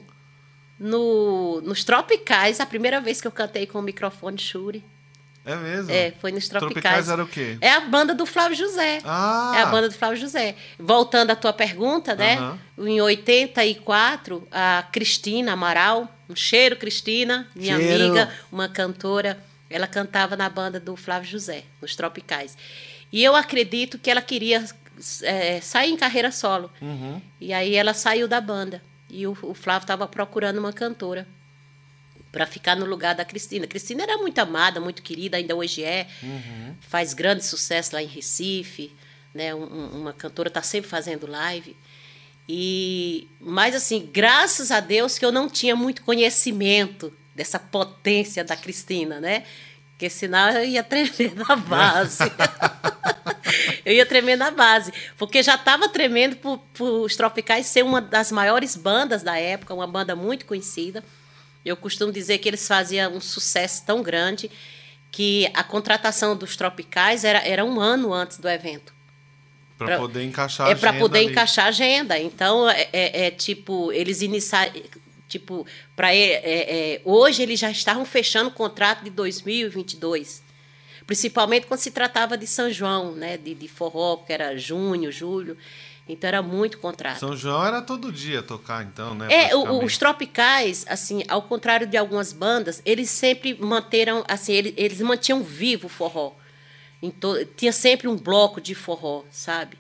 no, 0.82 1.61
nos 1.61 1.84
Tropicais, 1.84 2.58
a 2.58 2.67
primeira 2.67 3.00
vez 3.00 3.20
que 3.20 3.26
eu 3.26 3.31
cantei 3.31 3.67
com 3.67 3.79
o 3.79 3.82
microfone 3.82 4.37
Shuri. 4.37 4.84
É 5.44 5.55
mesmo? 5.55 5.90
É, 5.90 6.12
foi 6.20 6.32
nos 6.32 6.49
Tropicais. 6.49 6.73
Tropicais 6.73 7.08
era 7.08 7.23
o 7.23 7.26
quê? 7.26 7.56
É 7.61 7.70
a 7.70 7.81
banda 7.81 8.14
do 8.14 8.26
Flávio 8.26 8.56
José. 8.56 8.99
Ah! 9.05 9.52
É 9.56 9.62
a 9.62 9.67
banda 9.67 9.88
do 9.88 9.94
Flávio 9.94 10.17
José. 10.17 10.56
Voltando 10.79 11.31
à 11.31 11.37
tua 11.37 11.52
pergunta, 11.52 12.17
né? 12.17 12.56
Uhum. 12.76 12.88
Em 12.88 13.00
84, 13.00 14.46
a 14.50 14.84
Cristina 14.90 15.52
Amaral, 15.52 16.08
um 16.29 16.34
cheiro, 16.34 16.76
Cristina, 16.76 17.49
minha 17.55 17.76
cheiro. 17.76 18.05
amiga, 18.05 18.32
uma 18.50 18.69
cantora, 18.69 19.38
ela 19.70 19.87
cantava 19.87 20.37
na 20.37 20.49
banda 20.49 20.81
do 20.81 20.96
Flávio 20.96 21.31
José, 21.31 21.64
nos 21.81 21.94
Tropicais. 21.94 22.56
E 23.12 23.23
eu 23.23 23.37
acredito 23.37 23.99
que 23.99 24.11
ela 24.11 24.23
queria 24.23 24.64
é, 25.23 25.61
sair 25.61 25.90
em 25.90 25.96
carreira 25.96 26.32
solo. 26.32 26.70
Uhum. 26.81 27.20
E 27.40 27.52
aí 27.52 27.75
ela 27.75 27.94
saiu 27.94 28.26
da 28.26 28.40
banda. 28.40 28.82
E 29.12 29.26
o, 29.26 29.37
o 29.43 29.53
Flávio 29.53 29.85
estava 29.85 30.09
procurando 30.09 30.56
uma 30.56 30.73
cantora 30.73 31.29
para 32.32 32.47
ficar 32.47 32.75
no 32.75 32.87
lugar 32.87 33.14
da 33.14 33.26
Cristina. 33.26 33.67
Cristina 33.67 34.03
era 34.03 34.17
muito 34.17 34.38
amada, 34.38 34.81
muito 34.81 35.03
querida, 35.03 35.37
ainda 35.37 35.55
hoje 35.55 35.85
é. 35.85 36.09
Uhum. 36.23 36.75
Faz 36.81 37.12
grande 37.12 37.44
sucesso 37.44 37.94
lá 37.94 38.03
em 38.03 38.06
Recife, 38.06 38.91
né? 39.35 39.55
Um, 39.55 40.00
uma 40.00 40.14
cantora 40.14 40.49
está 40.49 40.62
sempre 40.62 40.88
fazendo 40.88 41.26
live. 41.26 41.76
E 42.49 43.28
mas 43.38 43.75
assim, 43.75 44.09
graças 44.11 44.71
a 44.71 44.81
Deus 44.81 45.19
que 45.19 45.26
eu 45.26 45.31
não 45.31 45.49
tinha 45.49 45.76
muito 45.76 46.02
conhecimento 46.02 47.12
dessa 47.35 47.59
potência 47.59 48.42
da 48.42 48.57
Cristina, 48.57 49.21
né? 49.21 49.45
Porque 50.02 50.11
senão 50.11 50.50
eu 50.50 50.64
ia 50.64 50.82
tremer 50.82 51.32
na 51.37 51.54
base. 51.54 52.18
eu 53.87 53.92
ia 53.92 54.04
tremer 54.04 54.35
na 54.35 54.50
base. 54.50 54.92
Porque 55.16 55.44
já 55.44 55.54
estava 55.54 55.88
tremendo 55.88 56.35
por, 56.35 56.59
por 56.75 57.04
os 57.04 57.14
Tropicais 57.14 57.66
ser 57.66 57.85
uma 57.85 58.00
das 58.00 58.32
maiores 58.32 58.75
bandas 58.75 59.23
da 59.23 59.38
época, 59.38 59.73
uma 59.73 59.87
banda 59.87 60.16
muito 60.16 60.44
conhecida. 60.44 61.04
Eu 61.64 61.76
costumo 61.76 62.11
dizer 62.11 62.38
que 62.38 62.49
eles 62.49 62.66
faziam 62.66 63.14
um 63.14 63.21
sucesso 63.21 63.85
tão 63.87 64.02
grande 64.02 64.50
que 65.12 65.49
a 65.54 65.62
contratação 65.62 66.35
dos 66.35 66.56
Tropicais 66.56 67.23
era, 67.23 67.38
era 67.47 67.64
um 67.64 67.80
ano 67.80 68.12
antes 68.12 68.38
do 68.38 68.49
evento. 68.49 68.92
Para 69.78 69.99
poder 69.99 70.25
encaixar 70.25 70.66
é 70.66 70.71
a 70.71 70.73
agenda. 70.73 70.88
É 70.88 70.90
para 70.90 70.99
poder 70.99 71.18
ali. 71.18 71.26
encaixar 71.28 71.64
a 71.66 71.68
agenda. 71.68 72.18
Então, 72.18 72.68
é, 72.68 72.88
é, 72.92 73.26
é 73.26 73.30
tipo, 73.30 73.92
eles 73.92 74.21
iniciaram 74.21 74.73
Tipo, 75.32 75.66
para 75.96 76.14
é, 76.14 76.34
é, 76.34 77.00
hoje 77.06 77.42
eles 77.42 77.58
já 77.58 77.70
estavam 77.70 78.04
fechando 78.04 78.50
o 78.50 78.52
contrato 78.52 79.02
de 79.02 79.08
2022. 79.08 80.42
Principalmente 81.06 81.66
quando 81.66 81.80
se 81.80 81.90
tratava 81.90 82.36
de 82.36 82.46
São 82.46 82.70
João, 82.70 83.14
né? 83.14 83.38
De, 83.38 83.54
de 83.54 83.66
forró, 83.66 84.18
que 84.18 84.30
era 84.30 84.58
junho, 84.58 85.10
julho. 85.10 85.56
Então 86.06 86.28
era 86.28 86.42
muito 86.42 86.76
contrato. 86.76 87.18
São 87.18 87.34
João 87.34 87.64
era 87.64 87.80
todo 87.80 88.12
dia 88.12 88.42
tocar, 88.42 88.84
então, 88.84 89.14
né? 89.14 89.28
É, 89.30 89.56
os 89.56 89.96
tropicais, 89.96 90.84
assim, 90.86 91.22
ao 91.26 91.40
contrário 91.40 91.86
de 91.86 91.96
algumas 91.96 92.34
bandas, 92.34 92.82
eles 92.84 93.08
sempre 93.08 93.54
manteram, 93.54 94.22
assim, 94.28 94.52
eles, 94.52 94.74
eles 94.76 95.00
mantinham 95.00 95.42
vivo 95.42 95.86
o 95.86 95.88
forró. 95.88 96.34
Então, 97.00 97.34
tinha 97.56 97.72
sempre 97.72 98.06
um 98.06 98.16
bloco 98.16 98.60
de 98.60 98.74
forró, 98.74 99.24
sabe? 99.30 99.78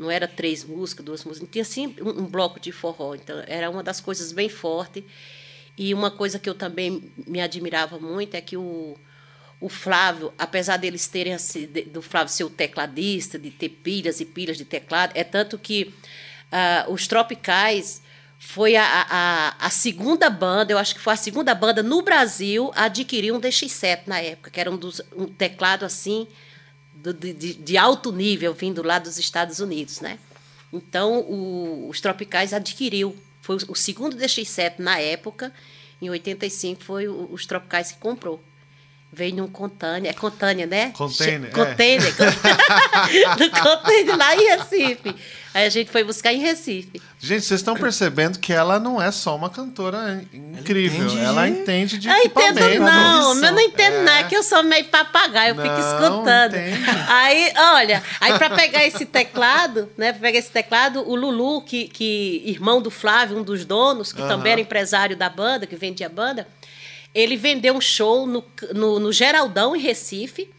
Não 0.00 0.10
era 0.10 0.26
três 0.26 0.64
músicas, 0.64 1.04
duas 1.04 1.24
músicas, 1.24 1.48
tinha 1.52 1.64
sempre 1.64 2.02
um, 2.02 2.24
bloco 2.26 2.58
de 2.58 2.72
forró. 2.72 3.14
Então, 3.14 3.44
era 3.46 3.68
uma 3.68 3.82
das 3.82 4.00
coisas 4.00 4.32
bem 4.32 4.48
fortes. 4.48 5.04
E 5.76 5.92
uma 5.92 6.10
coisa 6.10 6.38
que 6.38 6.48
eu 6.48 6.54
também 6.54 7.12
me 7.26 7.40
admirava 7.40 7.98
muito 7.98 8.34
é 8.34 8.40
que 8.40 8.56
o, 8.56 8.96
o 9.60 9.68
Flávio, 9.68 10.32
apesar 10.38 10.78
deles 10.78 11.06
terem 11.06 11.34
assim, 11.34 11.66
do 11.92 12.00
Flávio 12.00 12.32
ser 12.32 12.44
o 12.44 12.50
tecladista, 12.50 13.38
de 13.38 13.50
ter 13.50 13.68
pilhas 13.68 14.20
e 14.20 14.24
pilhas 14.24 14.56
de 14.56 14.64
teclado, 14.64 15.12
é 15.14 15.22
tanto 15.22 15.58
que 15.58 15.92
uh, 16.50 16.90
os 16.90 17.06
Tropicais 17.06 18.02
foi 18.38 18.76
a, 18.76 18.84
a, 18.84 19.66
a, 19.66 19.70
segunda 19.70 20.30
banda, 20.30 20.72
eu 20.72 20.78
acho 20.78 20.94
que 20.94 21.00
foi 21.00 21.12
a 21.12 21.16
segunda 21.16 21.54
banda 21.54 21.82
no 21.82 22.00
Brasil 22.00 22.72
a 22.74 22.84
adquirir 22.84 23.32
um 23.32 23.40
DX7 23.40 24.04
na 24.06 24.18
época, 24.18 24.50
que 24.50 24.58
era 24.58 24.70
um, 24.70 24.78
dos, 24.78 25.02
um 25.14 25.26
teclado 25.26 25.84
assim 25.84 26.26
do, 27.00 27.14
de, 27.14 27.54
de, 27.54 27.76
alto 27.76 28.12
nível 28.12 28.52
vindo 28.54 28.82
lá 28.82 28.98
dos 28.98 29.18
Estados 29.18 29.60
Unidos, 29.60 30.00
né? 30.00 30.18
Então, 30.72 31.20
o, 31.20 31.88
os 31.88 32.00
Tropicais 32.00 32.52
adquiriu. 32.52 33.16
Foi 33.40 33.56
o, 33.56 33.72
o 33.72 33.74
segundo 33.74 34.16
DX7 34.16 34.74
na 34.78 34.98
época. 34.98 35.52
Em 36.00 36.10
85 36.10 36.82
foi 36.82 37.08
o, 37.08 37.28
os 37.32 37.46
Tropicais 37.46 37.92
que 37.92 37.98
comprou. 37.98 38.42
Veio 39.12 39.34
num 39.34 39.48
container, 39.48 40.08
é 40.08 40.12
container, 40.12 40.68
né? 40.68 40.92
Container. 40.96 41.50
Container. 41.50 42.14
É. 42.14 43.36
do 43.36 43.50
container 43.60 44.16
lá 44.16 44.36
em 44.36 44.44
Recife. 44.50 45.16
Aí 45.52 45.66
a 45.66 45.68
gente 45.68 45.90
foi 45.90 46.04
buscar 46.04 46.32
em 46.32 46.38
Recife. 46.38 47.02
Gente, 47.18 47.44
vocês 47.44 47.58
estão 47.58 47.74
percebendo 47.74 48.38
que 48.38 48.52
ela 48.52 48.78
não 48.78 49.02
é 49.02 49.10
só 49.10 49.34
uma 49.34 49.50
cantora 49.50 50.24
incrível. 50.32 51.00
Ela 51.00 51.08
entende, 51.08 51.24
ela 51.24 51.48
entende 51.48 51.98
de 51.98 52.08
eu 52.08 52.14
equipamento. 52.18 52.60
Entendo, 52.60 52.84
não, 52.84 53.34
eu 53.34 53.52
não 53.52 53.60
entendo 53.60 53.96
é. 53.96 54.02
não. 54.04 54.12
É 54.12 54.24
que 54.24 54.36
eu 54.36 54.44
sou 54.44 54.62
meio 54.62 54.84
papagaio, 54.84 55.50
eu 55.50 55.54
não, 55.56 55.64
fico 55.64 55.80
escutando. 55.80 56.54
Entende. 56.54 56.84
Aí, 57.08 57.52
olha, 57.56 58.02
aí 58.20 58.38
para 58.38 58.50
pegar 58.50 58.86
esse 58.86 59.04
teclado, 59.04 59.90
né? 59.98 60.12
Pra 60.12 60.20
pegar 60.20 60.38
esse 60.38 60.50
teclado, 60.50 61.00
o 61.00 61.16
Lulu, 61.16 61.62
que, 61.62 61.88
que 61.88 62.44
irmão 62.46 62.80
do 62.80 62.90
Flávio, 62.92 63.36
um 63.36 63.42
dos 63.42 63.64
donos, 63.64 64.12
que 64.12 64.22
uh 64.22 64.24
-huh. 64.24 64.28
também 64.28 64.52
era 64.52 64.60
empresário 64.60 65.16
da 65.16 65.28
banda, 65.28 65.66
que 65.66 65.74
vendia 65.74 66.06
a 66.06 66.10
banda, 66.10 66.46
ele 67.14 67.36
vendeu 67.36 67.74
um 67.74 67.80
show 67.80 68.26
no, 68.26 68.44
no, 68.74 69.00
no 69.00 69.12
Geraldão, 69.12 69.74
em 69.74 69.80
Recife, 69.80 70.50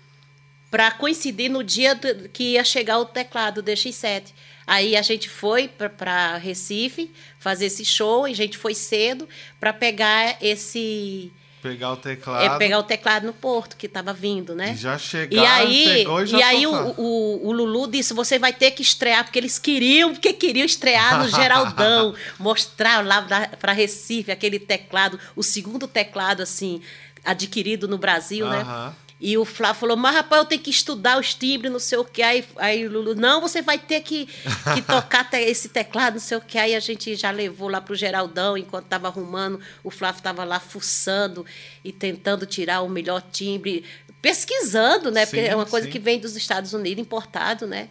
para 0.70 0.92
coincidir 0.92 1.50
no 1.50 1.64
dia 1.64 1.94
do, 1.96 2.30
que 2.30 2.54
ia 2.54 2.64
chegar 2.64 3.00
o 3.00 3.06
teclado 3.06 3.62
DX7. 3.62 4.32
Aí 4.66 4.96
a 4.96 5.02
gente 5.02 5.30
foi 5.30 5.68
para 5.68 6.38
Recife 6.38 7.12
fazer 7.40 7.66
esse 7.66 7.84
show, 7.84 8.28
e 8.28 8.32
a 8.32 8.36
gente 8.36 8.58
foi 8.58 8.74
cedo 8.74 9.28
para 9.60 9.74
pegar 9.74 10.38
esse 10.42 11.32
Pegar 11.62 11.92
o 11.92 11.98
teclado. 11.98 12.44
É 12.44 12.58
pegar 12.58 12.80
o 12.80 12.84
teclado 12.84 13.28
no 13.28 13.34
porto 13.34 13.78
que 13.78 13.86
estava 13.86 14.12
vindo, 14.12 14.56
né? 14.56 14.72
E 14.72 14.76
já 14.76 14.98
chegaram, 14.98 15.44
e 15.44 15.48
aí, 15.48 15.86
pegou 15.86 16.24
e 16.24 16.26
já 16.26 16.38
E 16.38 16.44
aí 16.44 16.66
o, 16.66 16.74
o, 16.98 17.48
o, 17.48 17.52
Lulu 17.52 17.88
disse: 17.88 18.16
você 18.16 18.40
vai 18.40 18.52
ter 18.52 18.72
que 18.72 18.82
estrear, 18.82 19.24
porque 19.24 19.38
eles 19.38 19.60
queriam, 19.60 20.12
porque 20.12 20.34
queriam 20.34 20.66
estrear 20.66 21.20
no 21.20 21.30
Geraldão, 21.30 22.16
mostrar 22.40 23.06
lá 23.06 23.22
para 23.60 23.74
Recife 23.74 24.32
aquele 24.32 24.58
teclado, 24.58 25.20
o 25.36 25.44
segundo 25.44 25.88
teclado, 25.88 26.42
assim, 26.42 26.82
adquirido 27.24 27.88
no 27.88 27.98
Brasil, 28.00 28.48
uh 28.48 28.50
-huh. 28.50 28.88
né? 28.88 28.94
E 29.24 29.38
o 29.38 29.46
Flávio 29.46 29.82
falou, 29.82 29.96
mas 29.96 30.16
rapaz, 30.16 30.42
eu 30.42 30.48
tenho 30.48 30.62
que 30.64 30.72
estudar 30.72 31.20
os 31.20 31.36
timbres, 31.36 31.72
não 31.72 31.80
sei 31.80 32.00
o 32.00 32.04
que. 32.04 32.24
Aí, 32.24 32.44
aí 32.56 32.88
o 32.88 32.92
Lulu, 32.92 33.14
não, 33.14 33.40
você 33.40 33.62
vai 33.62 33.78
ter 33.78 34.02
que, 34.02 34.26
que 34.74 34.82
tocar 34.88 35.30
esse 35.36 35.70
teclado, 35.70 36.14
não 36.14 36.20
sei 36.20 36.38
o 36.38 36.42
que. 36.42 36.58
Aí 36.58 36.74
a 36.74 36.80
gente 36.80 37.16
já 37.16 37.30
levou 37.30 37.70
lá 37.70 37.80
para 37.80 37.94
o 37.94 37.96
Geraldão, 37.96 38.58
enquanto 38.58 38.86
estava 38.86 39.08
arrumando, 39.08 39.62
o 39.84 39.92
Flávio 39.92 40.18
estava 40.18 40.44
lá 40.44 40.60
fuçando 40.60 41.46
e 41.86 41.92
tentando 41.92 42.48
tirar 42.48 42.82
o 42.82 42.90
melhor 42.90 43.22
timbre, 43.22 43.86
pesquisando, 44.24 45.12
né? 45.12 45.24
Sim, 45.24 45.38
porque 45.38 45.50
é 45.50 45.56
uma 45.56 45.68
coisa 45.68 45.86
sim. 45.86 45.92
que 45.92 46.00
vem 46.00 46.20
dos 46.20 46.36
Estados 46.36 46.74
Unidos, 46.74 47.00
importado, 47.00 47.68
né? 47.68 47.90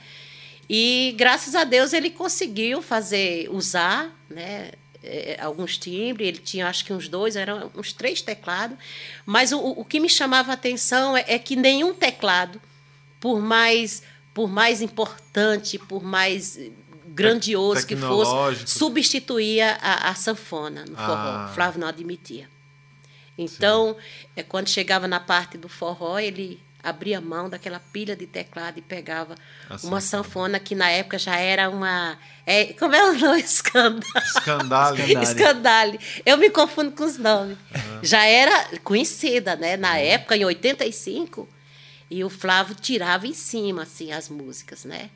E 0.68 1.14
graças 1.16 1.54
a 1.54 1.62
Deus 1.62 1.92
ele 1.92 2.10
conseguiu 2.10 2.82
fazer, 2.82 3.48
usar, 3.50 4.12
né? 4.28 4.72
É, 5.02 5.38
alguns 5.40 5.78
timbres, 5.78 6.28
ele 6.28 6.38
tinha 6.38 6.68
acho 6.68 6.84
que 6.84 6.92
uns 6.92 7.08
dois, 7.08 7.36
eram 7.36 7.70
uns 7.74 7.92
três 7.92 8.20
teclados. 8.20 8.76
Mas 9.24 9.52
o, 9.52 9.58
o 9.58 9.84
que 9.84 10.00
me 10.00 10.08
chamava 10.08 10.50
a 10.50 10.54
atenção 10.54 11.16
é, 11.16 11.24
é, 11.26 11.38
que 11.38 11.56
nenhum 11.56 11.94
teclado, 11.94 12.60
por 13.18 13.40
mais, 13.40 14.02
por 14.34 14.48
mais 14.48 14.82
importante, 14.82 15.78
por 15.78 16.02
mais 16.02 16.58
grandioso 17.06 17.86
que 17.86 17.96
fosse, 17.96 18.66
substituía 18.66 19.78
a, 19.80 20.10
a 20.10 20.14
sanfona 20.14 20.84
no 20.84 20.96
forró. 20.96 21.12
Ah. 21.12 21.52
Flávio 21.54 21.80
não 21.80 21.88
admitia. 21.88 22.48
Então, 23.36 23.96
é, 24.36 24.42
quando 24.42 24.68
chegava 24.68 25.08
na 25.08 25.18
parte 25.18 25.56
do 25.56 25.68
forró, 25.68 26.18
ele 26.18 26.60
abria 26.82 27.20
mão 27.20 27.48
daquela 27.48 27.78
pilha 27.78 28.16
de 28.16 28.26
teclado 28.26 28.78
e 28.78 28.82
pegava 28.82 29.34
a 29.68 29.76
uma 29.84 30.00
sanfona 30.00 30.58
que 30.58 30.74
na 30.74 30.90
época 30.90 31.18
já 31.18 31.36
era 31.36 31.68
uma. 31.68 32.18
É, 32.46 32.72
como 32.74 32.94
é 32.94 33.10
o 33.10 33.18
nome? 33.18 33.40
Escandale. 33.40 34.04
Escandale. 34.24 35.12
Escandale. 35.22 36.00
Eu 36.24 36.36
me 36.36 36.50
confundo 36.50 36.92
com 36.92 37.04
os 37.04 37.18
nomes. 37.18 37.56
Uhum. 37.74 38.00
Já 38.02 38.24
era 38.24 38.78
conhecida, 38.78 39.56
né? 39.56 39.76
Na 39.76 39.92
uhum. 39.92 39.96
época, 39.96 40.36
em 40.36 40.44
85, 40.44 41.48
e 42.10 42.24
o 42.24 42.28
Flávio 42.28 42.74
tirava 42.74 43.26
em 43.26 43.34
cima, 43.34 43.82
assim, 43.82 44.12
as 44.12 44.28
músicas, 44.28 44.84
né? 44.84 45.10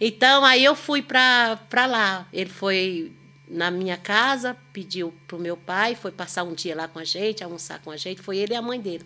Então, 0.00 0.44
aí 0.44 0.64
eu 0.64 0.76
fui 0.76 1.02
para 1.02 1.58
lá. 1.72 2.26
Ele 2.32 2.50
foi 2.50 3.12
na 3.48 3.70
minha 3.70 3.96
casa, 3.96 4.56
pediu 4.72 5.12
para 5.26 5.36
o 5.36 5.40
meu 5.40 5.56
pai, 5.56 5.94
foi 5.94 6.12
passar 6.12 6.44
um 6.44 6.54
dia 6.54 6.76
lá 6.76 6.86
com 6.86 6.98
a 6.98 7.04
gente, 7.04 7.42
almoçar 7.42 7.80
com 7.80 7.90
a 7.90 7.96
gente. 7.96 8.20
Foi 8.20 8.36
ele 8.36 8.52
e 8.52 8.56
a 8.56 8.62
mãe 8.62 8.80
dele. 8.80 9.04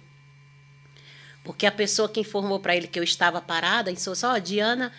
Porque 1.45 1.67
a 1.67 1.73
pessoa 1.73 2.09
que 2.09 2.21
informou 2.21 2.61
para 2.61 2.77
ele 2.77 2.87
que 2.87 2.99
eu 2.99 3.05
estava 3.05 3.41
parada, 3.41 3.91
em 3.91 3.97
só, 3.97 4.31
a 4.31 4.39
Diana 4.39 4.93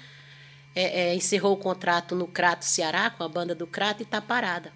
é, 0.76 1.12
é, 1.12 1.16
encerrou 1.16 1.54
o 1.54 1.58
contrato 1.58 2.16
no 2.16 2.28
Crato 2.28 2.66
Ceará, 2.66 3.10
com 3.10 3.24
a 3.24 3.30
banda 3.30 3.56
do 3.56 3.66
Crato, 3.66 4.02
e 4.02 4.04
está 4.04 4.22
parada. 4.22 4.74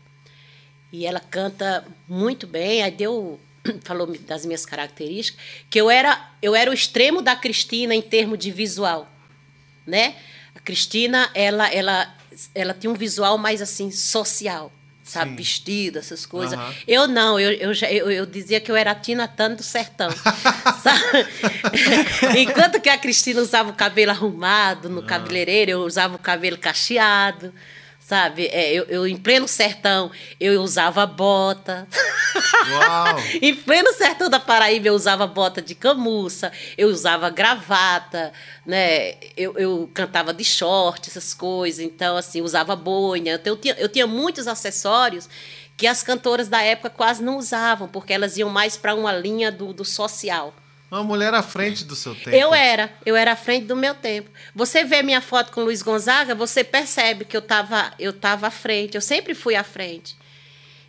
E 0.91 1.05
ela 1.05 1.19
canta 1.19 1.85
muito 2.07 2.47
bem, 2.47 2.83
aí 2.83 2.91
deu 2.91 3.39
falou 3.83 4.07
das 4.21 4.45
minhas 4.45 4.65
características, 4.65 5.43
que 5.69 5.79
eu 5.79 5.89
era 5.89 6.31
eu 6.41 6.55
era 6.55 6.71
o 6.71 6.73
extremo 6.73 7.21
da 7.21 7.35
Cristina 7.35 7.93
em 7.93 8.01
termos 8.01 8.39
de 8.39 8.51
visual, 8.51 9.11
né? 9.85 10.15
A 10.55 10.59
Cristina, 10.59 11.29
ela 11.33 11.67
ela 11.73 12.15
ela 12.55 12.73
tinha 12.73 12.91
um 12.91 12.95
visual 12.95 13.37
mais 13.37 13.61
assim 13.61 13.91
social 13.91 14.71
sabe, 15.07 15.31
Sim. 15.31 15.35
vestido, 15.35 15.99
essas 15.99 16.25
coisas. 16.25 16.57
Uhum. 16.57 16.73
Eu 16.87 17.07
não, 17.07 17.39
eu, 17.39 17.51
eu, 17.51 17.71
eu, 17.89 18.11
eu, 18.11 18.25
dizia 18.25 18.59
que 18.59 18.71
eu 18.71 18.75
era 18.75 18.91
a 18.91 18.95
Tina 18.95 19.27
Turner 19.27 19.57
do 19.57 19.63
sertão. 19.63 20.09
Enquanto 22.37 22.79
que 22.81 22.89
a 22.89 22.97
Cristina 22.97 23.41
usava 23.41 23.69
o 23.69 23.73
cabelo 23.73 24.11
arrumado 24.11 24.89
no 24.89 25.01
uhum. 25.01 25.07
cabeleireiro, 25.07 25.71
eu 25.71 25.79
usava 25.81 26.15
o 26.15 26.19
cabelo 26.19 26.57
cacheado 26.57 27.53
sabe? 28.07 28.47
É, 28.47 28.71
eu, 28.71 28.85
eu, 28.85 29.05
em 29.05 29.17
pleno 29.17 29.49
sertão, 29.49 30.09
eu 30.39 30.61
usava 30.61 31.05
bota. 31.05 31.85
Uau. 32.71 33.17
em 33.41 33.53
pleno 33.53 33.91
sertão 33.91 34.29
da 34.29 34.39
Paraíba, 34.39 34.87
eu 34.87 34.93
usava 34.93 35.27
bota 35.27 35.61
de 35.61 35.75
camuça, 35.75 36.49
eu 36.77 36.87
usava 36.87 37.29
gravata, 37.29 38.31
né? 38.65 39.15
Eu, 39.35 39.57
eu 39.57 39.89
cantava 39.93 40.33
de 40.33 40.45
short, 40.45 41.09
essas 41.09 41.33
coisas. 41.33 41.81
Então, 41.81 42.15
assim, 42.15 42.41
usava 42.41 42.77
boina. 42.77 43.31
Então, 43.31 43.51
eu, 43.51 43.57
tinha, 43.57 43.73
eu 43.73 43.89
tinha 43.89 44.07
muitos 44.07 44.47
acessórios 44.47 45.27
que 45.75 45.85
as 45.85 46.01
cantoras 46.01 46.47
da 46.47 46.61
época 46.61 46.89
quase 46.89 47.21
não 47.21 47.37
usavam, 47.37 47.89
porque 47.89 48.13
elas 48.13 48.37
iam 48.37 48.49
mais 48.49 48.77
para 48.77 48.95
uma 48.95 49.11
linha 49.11 49.51
do, 49.51 49.73
do 49.73 49.83
social. 49.83 50.53
Uma 50.89 51.03
mulher 51.03 51.33
à 51.33 51.43
frente 51.43 51.83
do 51.83 51.95
seu 51.95 52.15
tempo. 52.15 52.29
Eu 52.29 52.53
era, 52.53 52.89
eu 53.05 53.15
era 53.15 53.33
à 53.33 53.35
frente 53.35 53.65
do 53.65 53.75
meu 53.75 53.93
tempo. 53.93 54.29
Você 54.55 54.85
vê 54.85 55.03
minha 55.03 55.19
foto 55.19 55.51
com 55.51 55.61
o 55.61 55.65
Luiz 55.65 55.81
Gonzaga, 55.81 56.33
você 56.33 56.63
percebe 56.63 57.25
que 57.25 57.35
eu 57.35 57.41
estava 57.41 57.93
eu 57.99 58.13
tava 58.13 58.47
à 58.47 58.51
frente, 58.51 58.95
eu 58.95 59.01
sempre 59.01 59.33
fui 59.33 59.55
à 59.55 59.63
frente. 59.63 60.15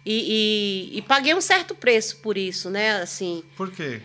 E, 0.06 0.92
e, 0.94 0.98
e, 0.98 1.02
paguei 1.02 1.34
um 1.34 1.40
certo 1.40 1.74
preço 1.74 2.18
por 2.18 2.38
isso, 2.38 2.70
né? 2.70 3.02
Assim, 3.02 3.42
por 3.56 3.70
quê? 3.70 4.00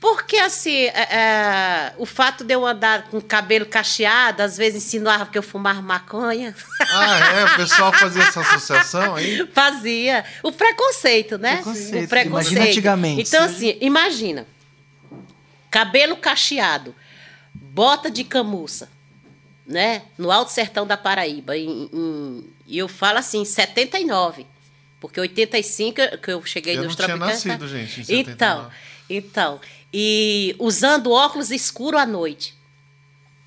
Porque, 0.00 0.36
assim, 0.36 0.84
é, 0.84 1.08
é, 1.10 1.94
o 1.98 2.06
fato 2.06 2.44
de 2.44 2.54
eu 2.54 2.64
andar 2.64 3.08
com 3.08 3.20
cabelo 3.20 3.66
cacheado, 3.66 4.42
às 4.42 4.56
vezes 4.56 4.84
insinuava 4.84 5.26
que 5.26 5.36
eu 5.36 5.42
fumava 5.42 5.82
maconha. 5.82 6.54
Ah, 6.80 7.18
é? 7.34 7.44
O 7.46 7.56
pessoal 7.56 7.92
fazia 7.92 8.22
essa 8.22 8.38
associação 8.42 9.16
aí? 9.16 9.44
Fazia. 9.52 10.24
O 10.40 10.52
preconceito, 10.52 11.36
né? 11.36 11.56
Preconceito. 11.56 12.04
O 12.04 12.08
preconceito. 12.08 12.52
Imagina 12.52 12.64
antigamente. 12.70 13.22
Então, 13.22 13.44
assim, 13.44 13.76
imagina 13.80 14.46
cabelo 15.70 16.16
cacheado, 16.16 16.94
bota 17.54 18.10
de 18.10 18.24
camuça, 18.24 18.90
né? 19.66 20.02
No 20.16 20.30
Alto 20.30 20.50
Sertão 20.50 20.86
da 20.86 20.96
Paraíba. 20.96 21.56
E 21.56 22.50
eu 22.68 22.88
falo 22.88 23.18
assim, 23.18 23.44
79. 23.44 24.46
Porque 25.00 25.20
85 25.20 26.18
que 26.18 26.30
eu 26.32 26.44
cheguei 26.44 26.76
eu 26.76 26.82
nos 26.82 26.96
não 26.96 27.06
tropicais. 27.06 27.42
Tinha 27.42 27.54
nascido, 27.54 27.68
gente, 27.68 28.00
em 28.00 28.04
79. 28.04 28.20
Então, 28.20 28.70
então, 29.08 29.60
e 29.92 30.56
usando 30.58 31.12
óculos 31.12 31.50
escuro 31.50 31.96
à 31.96 32.04
noite. 32.04 32.57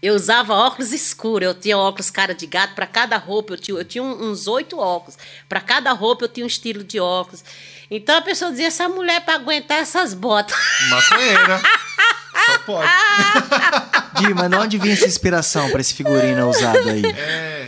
Eu 0.01 0.15
usava 0.15 0.55
óculos 0.55 0.91
escuros, 0.91 1.45
eu 1.45 1.53
tinha 1.53 1.77
óculos 1.77 2.09
cara 2.09 2.33
de 2.33 2.47
gato 2.47 2.73
para 2.73 2.87
cada 2.87 3.17
roupa, 3.17 3.53
eu 3.53 3.57
tinha, 3.57 3.77
eu 3.77 3.85
tinha 3.85 4.03
uns 4.03 4.47
oito 4.47 4.79
óculos. 4.79 5.15
Para 5.47 5.61
cada 5.61 5.91
roupa 5.91 6.25
eu 6.25 6.29
tinha 6.29 6.43
um 6.43 6.47
estilo 6.47 6.83
de 6.83 6.99
óculos. 6.99 7.43
Então 7.89 8.17
a 8.17 8.21
pessoa 8.21 8.49
dizia: 8.49 8.67
essa 8.67 8.89
mulher 8.89 9.21
para 9.21 9.35
aguentar 9.35 9.77
essas 9.77 10.15
botas. 10.15 10.57
Maconheira. 10.89 11.61
Só 12.45 12.57
pode. 12.59 12.89
Di, 14.19 14.33
mas 14.33 14.49
de 14.49 14.55
onde 14.55 14.77
vinha 14.77 14.93
essa 14.93 15.05
inspiração 15.05 15.69
para 15.69 15.81
esse 15.81 15.93
figurino 15.93 16.49
usado 16.49 16.89
aí? 16.89 17.03
É. 17.05 17.67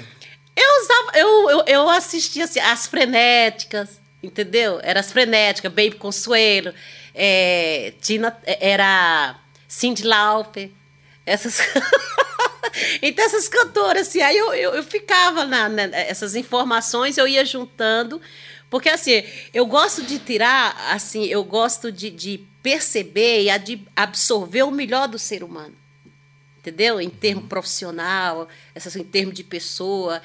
Eu 0.55 0.83
usava, 0.83 1.17
eu, 1.17 1.49
eu, 1.49 1.63
eu 1.67 1.89
assistia 1.89 2.45
assim, 2.45 2.59
as 2.59 2.87
frenéticas, 2.87 3.99
entendeu? 4.21 4.79
Era 4.83 4.99
as 4.99 5.11
frenéticas, 5.11 5.71
Baby 5.71 5.95
Consuelo, 5.95 6.73
é, 7.13 7.93
Tina, 8.01 8.35
era 8.45 9.35
Cindy 9.67 10.03
Lauper, 10.03 10.69
essas. 11.25 11.59
então, 13.01 13.25
essas 13.25 13.47
cantoras, 13.47 14.07
assim, 14.07 14.21
aí 14.21 14.37
eu, 14.37 14.53
eu, 14.53 14.73
eu 14.75 14.83
ficava 14.83 15.45
na, 15.45 15.69
na, 15.69 15.83
essas 15.83 16.35
informações, 16.35 17.17
eu 17.17 17.27
ia 17.27 17.45
juntando, 17.45 18.21
porque 18.69 18.89
assim, 18.89 19.23
eu 19.53 19.65
gosto 19.65 20.01
de 20.03 20.19
tirar, 20.19 20.75
assim, 20.91 21.25
eu 21.25 21.43
gosto 21.43 21.91
de, 21.91 22.09
de 22.09 22.47
perceber 22.61 23.47
e 23.47 23.59
de 23.59 23.85
absorver 23.95 24.63
o 24.63 24.71
melhor 24.71 25.07
do 25.07 25.19
ser 25.19 25.43
humano. 25.43 25.75
entendeu? 26.57 26.99
Em 26.99 27.09
termo 27.09 27.43
profissional, 27.43 28.47
essas, 28.73 28.95
em 28.95 29.03
termos 29.03 29.35
de 29.35 29.43
pessoa. 29.43 30.21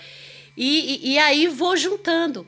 E, 0.57 1.09
e, 1.09 1.13
e 1.13 1.19
aí 1.19 1.47
vou 1.49 1.77
juntando. 1.77 2.47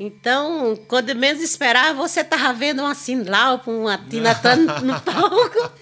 Então, 0.00 0.78
quando 0.86 1.12
menos 1.14 1.42
esperar, 1.42 1.92
você 1.92 2.20
estava 2.20 2.52
vendo 2.52 2.80
uma 2.82 2.94
Sinlaupa, 2.94 3.68
uma 3.68 3.98
Tina 3.98 4.32
Turner 4.34 4.80
no 4.84 5.00
palco. 5.00 5.72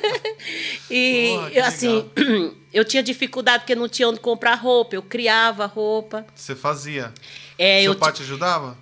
e, 0.90 1.34
Porra, 1.34 1.66
assim, 1.66 2.10
eu 2.72 2.84
tinha 2.84 3.02
dificuldade 3.02 3.60
porque 3.60 3.74
não 3.74 3.88
tinha 3.88 4.08
onde 4.08 4.20
comprar 4.20 4.54
roupa. 4.54 4.94
Eu 4.94 5.02
criava 5.02 5.66
roupa. 5.66 6.26
Você 6.34 6.54
fazia. 6.56 7.12
É, 7.58 7.82
Seu 7.82 7.92
eu 7.92 7.98
pai 7.98 8.12
te 8.12 8.22
ajudava? 8.22 8.76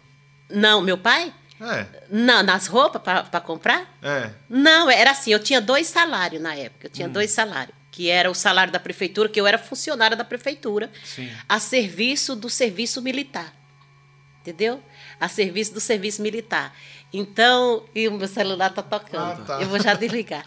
Não, 0.49 0.81
meu 0.81 0.97
pai? 0.97 1.33
É, 1.61 1.87
Não, 2.09 2.41
nas 2.45 2.69
roupas 2.69 3.03
para 3.03 3.41
comprar? 3.41 3.99
é. 4.01 4.31
Não, 4.49 4.89
era 4.89 5.11
assim, 5.11 5.33
eu 5.33 5.41
tinha 5.41 5.61
dois 5.61 5.89
salários 5.89 6.41
na 6.41 6.55
época. 6.55 6.87
Eu 6.87 6.91
tinha 6.91 7.09
dois 7.09 7.33
salários. 7.33 7.77
Que 7.91 8.09
era 8.09 8.31
o 8.31 8.35
salário 8.35 8.73
da 8.73 8.79
prefeitura, 8.79 9.29
que 9.29 9.41
eu 9.41 9.47
era 9.47 9.59
funcionária 9.59 10.17
da 10.17 10.23
prefeitura, 10.25 10.89
Sim. 11.05 11.29
a 11.49 11.59
serviço 11.59 12.37
do 12.37 12.49
serviço 12.49 13.03
militar. 13.03 13.53
Entendeu? 14.49 14.81
A 15.21 15.29
serviço 15.29 15.75
do 15.75 15.81
serviço 15.81 16.23
militar. 16.23 16.75
Então, 17.13 17.85
e 17.95 18.09
o 18.09 18.13
meu 18.13 18.29
celular 18.29 18.71
tá 18.71 18.83
tocando. 18.83 19.41
Ah, 19.41 19.45
tá. 19.47 19.61
Eu 19.61 19.69
vou 19.69 19.81
já 19.81 19.95
desligar. 19.95 20.45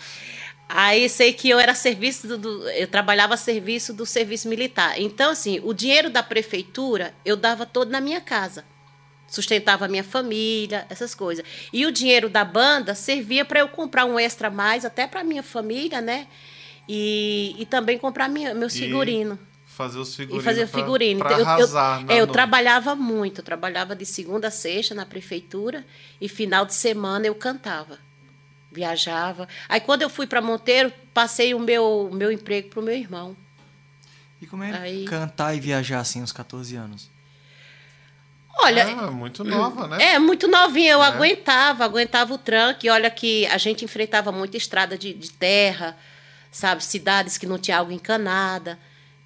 Aí 0.68 1.10
sei 1.10 1.34
que 1.34 1.50
eu 1.50 1.60
era 1.60 1.76
serviço 1.76 2.28
do, 2.28 2.38
do- 2.38 2.70
eu 2.70 2.88
trabalhava 2.88 3.34
a 3.34 3.38
serviço 3.38 3.94
do 3.94 4.06
serviço 4.06 4.48
militar. 4.48 5.00
Então, 5.00 5.32
assim, 5.32 5.60
o 5.64 5.74
dinheiro 5.74 6.10
da 6.10 6.24
prefeitura 6.24 7.14
eu 7.26 7.36
dava 7.36 7.66
todo 7.66 7.90
na 7.92 8.00
minha 8.00 8.22
casa. 8.22 8.64
Sustentava 9.28 9.86
a 9.86 9.88
minha 9.88 10.04
família, 10.04 10.86
essas 10.90 11.14
coisas. 11.16 11.44
E 11.72 11.86
o 11.86 11.92
dinheiro 11.92 12.30
da 12.30 12.44
banda 12.44 12.94
servia 12.96 13.44
para 13.46 13.60
eu 13.60 13.68
comprar 13.70 14.06
um 14.06 14.20
extra 14.20 14.50
mais, 14.50 14.84
até 14.86 15.08
para 15.08 15.24
minha 15.24 15.44
família, 15.44 16.02
né? 16.02 16.28
E, 16.88 17.56
e 17.58 17.66
também 17.66 17.98
comprar 17.98 18.28
minha, 18.28 18.54
meus 18.54 18.76
E 18.76 18.80
figurinos. 18.80 19.38
Fazer 19.84 20.00
os 20.00 20.16
figurinos. 20.16 20.44
E 20.44 20.46
fazer 20.46 20.68
pra- 20.68 20.80
figurino. 20.80 21.20
Pra 21.20 21.30
Então, 21.30 21.40
eu, 21.40 21.46
eu, 21.46 21.52
arrasar 21.52 22.06
na 22.06 22.14
é, 22.14 22.16
eu 22.16 22.20
noite. 22.26 22.32
trabalhava 22.34 22.96
muito. 22.96 23.40
Eu 23.42 23.44
trabalhava 23.46 23.96
de 23.96 24.06
segunda 24.06 24.48
a 24.48 24.52
sexta 24.52 24.94
na 24.96 25.06
prefeitura 25.06 25.86
e 26.20 26.28
final 26.30 26.66
de 26.66 26.74
semana 26.74 27.26
eu 27.28 27.36
cantava. 27.36 27.98
Viajava. 28.72 29.48
Aí 29.68 29.80
quando 29.82 30.02
eu 30.02 30.10
fui 30.10 30.26
para 30.28 30.42
Monteiro, 30.42 30.92
passei 31.14 31.54
o 31.54 31.60
meu, 31.60 32.08
o 32.10 32.14
meu 32.16 32.32
emprego 32.32 32.70
para 32.70 32.80
o 32.80 32.84
meu 32.84 32.96
irmão. 32.96 33.36
E 34.42 34.48
como 34.48 34.64
é 34.64 34.72
Aí- 34.76 35.06
cantar 35.06 35.56
e 35.56 35.60
viajar 35.60 36.00
assim 36.00 36.22
aos 36.22 36.32
14 36.32 36.76
anos? 36.76 37.10
Olha, 38.64 38.86
Ah, 38.86 39.10
muito 39.12 39.44
nova, 39.44 39.88
né? 39.88 40.04
É, 40.14 40.20
muito 40.20 40.48
novinha, 40.48 40.92
eu 40.94 41.02
É. 41.04 41.08
aguentava, 41.08 41.84
aguentava 41.86 42.34
o 42.34 42.38
tranque. 42.38 42.90
Olha 42.90 43.10
que 43.10 43.46
a 43.48 43.58
gente 43.58 43.84
enfrentava 43.86 44.32
muita 44.32 44.58
estrada 44.58 44.98
de, 44.98 45.14
de 45.14 45.32
terra, 45.32 45.98
sabe? 46.52 46.84
Cidades 46.84 47.38
que 47.38 47.48
não 47.48 47.58
tinha 47.58 47.78
água 47.80 47.94
encanada. 47.94 48.78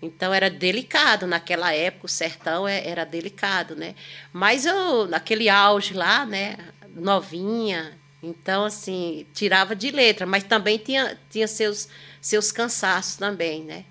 Então 0.05 0.33
era 0.33 0.49
delicado 0.49 1.25
naquela 1.25 1.73
época, 1.73 2.05
o 2.05 2.09
sertão 2.09 2.67
é- 2.67 2.87
era 2.87 3.03
delicado, 3.05 3.75
né? 3.75 3.95
Mas 4.31 4.65
eu, 4.65 5.07
naquele 5.07 5.49
auge 5.49 5.93
lá, 5.93 6.25
né? 6.25 6.57
Novinha, 6.95 7.97
então 8.21 8.65
assim, 8.65 9.25
tirava 9.33 9.75
de 9.75 9.91
letra, 9.91 10.25
mas 10.25 10.43
também 10.43 10.77
tinha, 10.77 11.17
tinha 11.29 11.47
seus, 11.47 11.87
seus 12.21 12.51
cansaços 12.51 13.15
também, 13.17 13.63
né? 13.63 13.85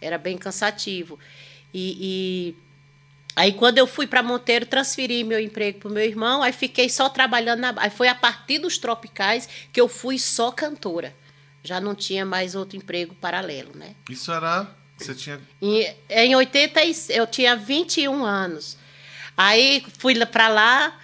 Era 0.00 0.16
bem 0.18 0.36
cansativo. 0.38 1.18
E- 1.72 2.54
e 2.54 2.68
Aí 3.36 3.52
quando 3.52 3.78
eu 3.78 3.86
fui 3.86 4.04
para 4.04 4.20
Monteiro, 4.20 4.66
transferi 4.66 5.22
meu 5.22 5.38
emprego 5.38 5.78
para 5.78 5.90
meu 5.92 6.02
irmão, 6.02 6.42
aí 6.42 6.52
fiquei 6.52 6.88
só 6.88 7.08
trabalhando 7.08 7.60
na. 7.60 7.72
Aí 7.76 7.88
foi 7.88 8.08
a 8.08 8.14
partir 8.14 8.58
dos 8.58 8.78
tropicais 8.78 9.48
que 9.72 9.80
eu 9.80 9.86
fui 9.86 10.18
só 10.18 10.50
cantora. 10.50 11.14
Já 11.62 11.80
não 11.80 11.94
tinha 11.94 12.24
mais 12.26 12.56
outro 12.56 12.76
emprego 12.76 13.14
paralelo, 13.14 13.70
né? 13.76 13.94
Isso 14.10 14.32
era. 14.32 14.66
Você 14.98 15.14
tinha. 15.14 15.40
Em, 15.62 15.94
em 16.10 16.34
80, 16.34 16.84
e- 16.84 16.94
eu 17.10 17.26
tinha 17.26 17.56
21 17.56 18.24
anos. 18.24 18.76
Aí 19.36 19.84
fui 19.98 20.14
para 20.26 20.48
lá, 20.48 20.98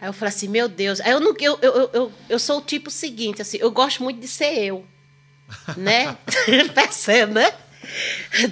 aí 0.00 0.08
eu 0.08 0.12
falei 0.12 0.32
assim, 0.34 0.48
meu 0.48 0.68
Deus. 0.68 1.00
Aí 1.00 1.10
eu, 1.10 1.20
não, 1.20 1.34
eu, 1.40 1.58
eu, 1.60 1.90
eu, 1.92 2.12
eu 2.28 2.38
sou 2.38 2.58
o 2.58 2.62
tipo 2.62 2.90
seguinte, 2.90 3.42
assim, 3.42 3.58
eu 3.60 3.70
gosto 3.70 4.02
muito 4.02 4.20
de 4.20 4.28
ser 4.28 4.58
eu. 4.58 4.86
Né? 5.76 6.16
Percebe, 6.74 7.34
né? 7.34 7.52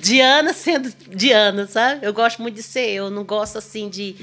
Diana 0.00 0.52
sendo 0.52 0.92
Diana, 1.08 1.66
sabe? 1.66 2.04
Eu 2.04 2.12
gosto 2.12 2.42
muito 2.42 2.56
de 2.56 2.62
ser 2.62 2.88
eu, 2.90 3.08
não 3.10 3.24
gosto 3.24 3.56
assim 3.56 3.88
de, 3.88 4.16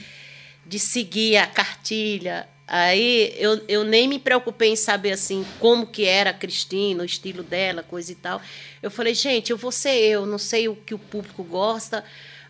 de 0.65 0.77
seguir 0.77 1.37
a 1.37 1.47
cartilha. 1.47 2.47
Aí 2.67 3.33
eu, 3.37 3.63
eu 3.67 3.83
nem 3.85 4.07
me 4.09 4.19
preocupei 4.19 4.71
em 4.71 4.75
saber 4.75 5.13
assim 5.13 5.45
como 5.59 5.87
que 5.87 6.03
era 6.05 6.31
a 6.31 6.33
Cristina, 6.33 7.01
o 7.03 7.05
estilo 7.05 7.41
dela, 7.41 7.81
coisa 7.81 8.11
e 8.11 8.15
tal. 8.15 8.41
Eu 8.81 8.91
falei, 8.91 9.13
gente, 9.13 9.51
eu 9.51 9.57
vou 9.57 9.71
ser 9.71 9.95
eu, 9.97 10.25
não 10.25 10.37
sei 10.37 10.67
o 10.67 10.75
que 10.75 10.93
o 10.93 10.99
público 10.99 11.43
gosta, 11.43 12.03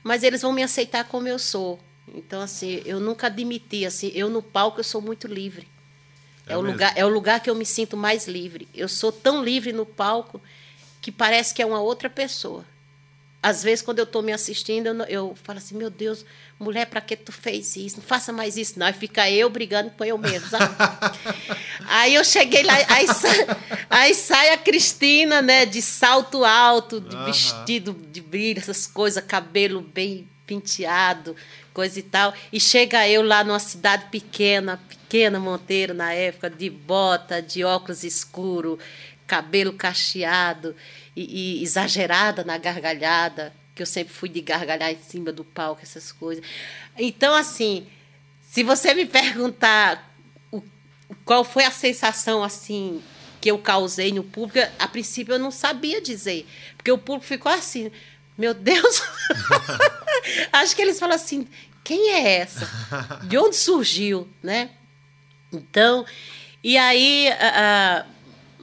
mas 0.03 0.23
eles 0.23 0.41
vão 0.41 0.51
me 0.51 0.63
aceitar 0.63 1.03
como 1.06 1.27
eu 1.27 1.38
sou. 1.38 1.80
Então, 2.15 2.41
assim, 2.41 2.82
eu 2.86 2.99
nunca 2.99 3.27
admiti, 3.27 3.86
assim, 3.86 4.12
eu 4.15 4.30
no 4.30 4.41
palco 4.41 4.80
eu 4.80 4.84
sou 4.84 5.01
muito 5.01 5.27
livre. 5.27 5.67
É 6.47 6.53
É, 6.53 6.58
o 6.58 6.62
mesmo? 6.62 6.71
lugar, 6.73 6.93
é 6.95 7.06
o 7.06 7.10
lugar 7.10 7.39
que 7.41 7.49
eu 7.49 7.56
me 7.56 7.65
sinto 7.65 7.95
mais 7.95 8.27
livre. 8.27 8.67
Eu 8.73 8.88
sou 8.88 9.12
tão 9.12 9.43
livre 9.43 9.71
no 9.73 9.86
palco 9.86 10.41
que 11.01 11.12
parece 11.12 11.53
que 11.53 11.62
é 11.62 11.65
uma 11.65 11.80
outra 11.82 12.10
pessoa. 12.10 12.65
Às 13.47 13.63
vezes, 13.63 13.81
quando 13.81 13.99
eu 13.99 14.03
estou 14.03 14.21
me 14.21 14.33
assistindo, 14.33 14.88
eu, 14.88 15.05
eu 15.05 15.38
falo 15.41 15.57
assim, 15.57 15.73
meu 15.73 15.89
Deus, 15.89 16.25
mulher, 16.60 16.86
para 16.86 16.99
que 16.99 17.15
tu 17.15 17.31
fez 17.31 17.77
isso? 17.77 17.95
Não 17.95 18.03
faça 18.03 18.33
mais 18.33 18.57
isso, 18.57 18.77
não. 18.77 18.86
Aí 18.86 18.91
fica 18.91 19.31
eu 19.31 19.49
brigando 19.49 19.89
com 19.91 20.03
eu 20.03 20.17
mesmo, 20.17 20.49
sabe? 20.49 20.75
aí 21.88 22.15
eu 22.15 22.25
cheguei 22.25 22.63
lá, 22.63 22.73
aí 22.89 23.07
sai, 23.07 23.47
aí 23.89 24.13
sai 24.13 24.49
a 24.49 24.57
Cristina, 24.57 25.41
né, 25.41 25.65
de 25.65 25.81
salto 25.81 26.43
alto, 26.43 26.99
de 26.99 27.15
vestido 27.23 27.93
de 28.12 28.19
brilho, 28.19 28.60
essas 28.60 28.86
coisas, 28.86 29.23
cabelo 29.23 29.79
bem 29.79 30.27
penteado, 30.45 31.33
coisa 31.73 31.97
e 31.99 32.03
tal. 32.03 32.33
E 32.51 32.60
chega 32.60 33.07
eu 33.07 33.21
lá 33.21 33.45
numa 33.45 33.60
cidade 33.60 34.07
pequena, 34.12 34.77
pequena 34.89 35.39
Monteiro 35.39 35.93
na 35.93 36.12
época, 36.12 36.49
de 36.49 36.69
bota, 36.69 37.41
de 37.41 37.63
óculos 37.63 38.03
escuro, 38.03 38.77
cabelo 39.27 39.73
cacheado 39.73 40.75
e, 41.15 41.59
e 41.59 41.63
exagerada 41.63 42.43
na 42.43 42.57
gargalhada, 42.57 43.53
que 43.75 43.81
eu 43.81 43.85
sempre 43.85 44.13
fui 44.13 44.29
de 44.29 44.41
gargalhar 44.41 44.91
em 44.91 44.99
cima 44.99 45.31
do 45.31 45.43
palco, 45.43 45.81
essas 45.83 46.11
coisas. 46.11 46.43
Então, 46.97 47.35
assim, 47.35 47.85
se 48.41 48.63
você 48.63 48.93
me 48.93 49.05
perguntar 49.05 50.11
o, 50.51 50.63
qual 51.25 51.43
foi 51.43 51.65
a 51.65 51.71
sensação 51.71 52.41
assim 52.41 53.03
que 53.39 53.51
eu 53.51 53.59
causei 53.59 54.11
no 54.11 54.23
público, 54.23 54.67
a 54.79 54.87
princípio 54.87 55.35
eu 55.35 55.39
não 55.39 55.51
sabia 55.51 56.01
dizer, 56.01 56.47
porque 56.75 56.91
o 56.91 56.97
público 56.97 57.27
ficou 57.27 57.51
assim, 57.51 57.91
meu 58.37 58.53
Deus. 58.53 59.03
Acho 60.51 60.75
que 60.75 60.81
eles 60.81 60.99
falam 60.99 61.15
assim, 61.15 61.47
quem 61.83 62.13
é 62.13 62.39
essa? 62.39 62.67
De 63.23 63.37
onde 63.37 63.55
surgiu, 63.55 64.27
né? 64.41 64.71
Então, 65.51 66.05
e 66.63 66.77
aí, 66.77 67.29
ah, 67.39 68.05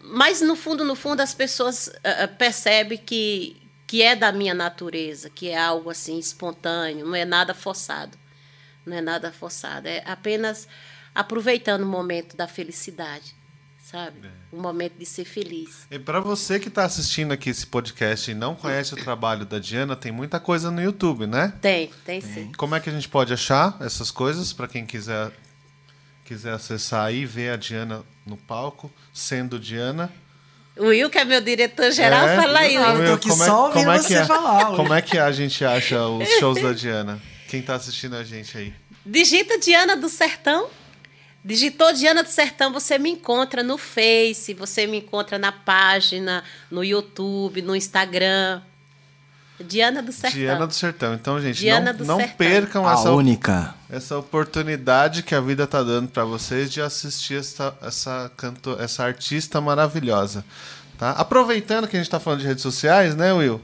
mas 0.06 0.40
no 0.40 0.54
fundo, 0.54 0.84
no 0.84 0.94
fundo, 0.94 1.20
as 1.20 1.34
pessoas 1.34 1.90
ah, 2.04 2.28
percebem 2.28 2.98
que, 2.98 3.56
que 3.86 4.02
é 4.02 4.14
da 4.14 4.30
minha 4.32 4.54
natureza, 4.54 5.30
que 5.30 5.48
é 5.48 5.58
algo 5.58 5.90
assim 5.90 6.18
espontâneo, 6.18 7.06
não 7.06 7.14
é 7.14 7.24
nada 7.24 7.54
forçado. 7.54 8.18
Não 8.84 8.96
é 8.96 9.00
nada 9.00 9.32
forçado, 9.32 9.88
é 9.88 10.02
apenas 10.04 10.68
aproveitando 11.14 11.84
o 11.84 11.86
momento 11.86 12.36
da 12.36 12.46
felicidade, 12.46 13.34
sabe? 13.80 14.28
O 14.52 14.60
momento 14.60 14.98
de 14.98 15.06
ser 15.06 15.24
feliz. 15.24 15.86
E 15.90 15.98
para 15.98 16.20
você 16.20 16.60
que 16.60 16.68
está 16.68 16.84
assistindo 16.84 17.32
aqui 17.32 17.48
esse 17.48 17.66
podcast 17.66 18.30
e 18.30 18.34
não 18.34 18.54
conhece 18.54 18.92
o 18.92 18.96
trabalho 18.96 19.46
da 19.46 19.58
Diana, 19.58 19.96
tem 19.96 20.12
muita 20.12 20.38
coisa 20.38 20.70
no 20.70 20.82
YouTube, 20.82 21.26
né? 21.26 21.54
Tem, 21.62 21.90
tem 22.04 22.20
sim. 22.20 22.52
Como 22.58 22.74
é 22.74 22.80
que 22.80 22.90
a 22.90 22.92
gente 22.92 23.08
pode 23.08 23.32
achar 23.32 23.78
essas 23.80 24.10
coisas 24.10 24.52
para 24.52 24.68
quem 24.68 24.84
quiser 24.84 25.32
quiser 26.26 26.52
acessar 26.52 27.04
aí, 27.04 27.24
ver 27.24 27.50
a 27.50 27.56
Diana 27.56 28.02
no 28.26 28.36
palco, 28.36 28.90
sendo 29.12 29.58
Diana? 29.58 30.12
O 30.76 30.86
Will, 30.86 31.08
que 31.08 31.18
é 31.18 31.24
meu 31.24 31.40
diretor-geral, 31.40 32.26
É, 32.28 32.36
fala 32.36 32.58
aí, 32.60 32.76
Ah, 32.76 32.92
Will. 32.92 33.02
eu 33.02 33.06
tô 33.08 33.14
aqui 33.14 33.32
só 33.32 33.68
ouvindo 33.68 33.90
é 33.90 33.98
você 33.98 34.14
é, 34.16 34.24
falar. 34.24 34.74
Como 34.74 34.92
é 34.92 35.00
que 35.00 35.16
a 35.18 35.30
gente 35.30 35.64
acha 35.64 36.04
os 36.08 36.28
shows 36.40 36.60
da 36.60 36.72
Diana? 36.72 37.20
Quem 37.48 37.62
tá 37.62 37.74
assistindo 37.76 38.16
a 38.16 38.24
gente 38.24 38.56
aí? 38.58 38.74
Digita 39.06 39.58
Diana 39.58 39.96
do 39.96 40.08
Sertão. 40.08 40.68
Digitou 41.44 41.92
Diana 41.92 42.22
do 42.22 42.30
Sertão, 42.30 42.72
você 42.72 42.98
me 42.98 43.10
encontra 43.10 43.62
no 43.62 43.76
Face, 43.76 44.54
você 44.54 44.86
me 44.86 44.96
encontra 44.96 45.38
na 45.38 45.52
página, 45.52 46.42
no 46.70 46.82
YouTube, 46.82 47.60
no 47.60 47.76
Instagram. 47.76 48.62
Diana 49.60 50.02
do 50.02 50.12
Sertão. 50.12 50.40
Diana 50.40 50.66
do 50.66 50.74
Sertão. 50.74 51.14
Então, 51.14 51.40
gente, 51.40 51.60
Diana 51.60 51.92
não, 51.92 51.98
do 51.98 52.04
não 52.04 52.28
percam 52.28 52.86
A 52.88 52.94
essa, 52.94 53.12
única. 53.12 53.74
essa 53.88 54.18
oportunidade 54.18 55.22
que 55.22 55.34
a 55.34 55.40
vida 55.40 55.66
tá 55.66 55.82
dando 55.82 56.08
para 56.08 56.24
vocês 56.24 56.70
de 56.72 56.80
assistir 56.80 57.38
essa, 57.38 57.72
essa, 57.80 58.30
canto, 58.36 58.76
essa 58.80 59.04
artista 59.04 59.60
maravilhosa. 59.60 60.44
Tá? 60.98 61.10
Aproveitando 61.12 61.86
que 61.86 61.96
a 61.96 62.00
gente 62.00 62.10
tá 62.10 62.18
falando 62.18 62.40
de 62.40 62.46
redes 62.46 62.62
sociais, 62.62 63.14
né, 63.14 63.32
Will? 63.32 63.60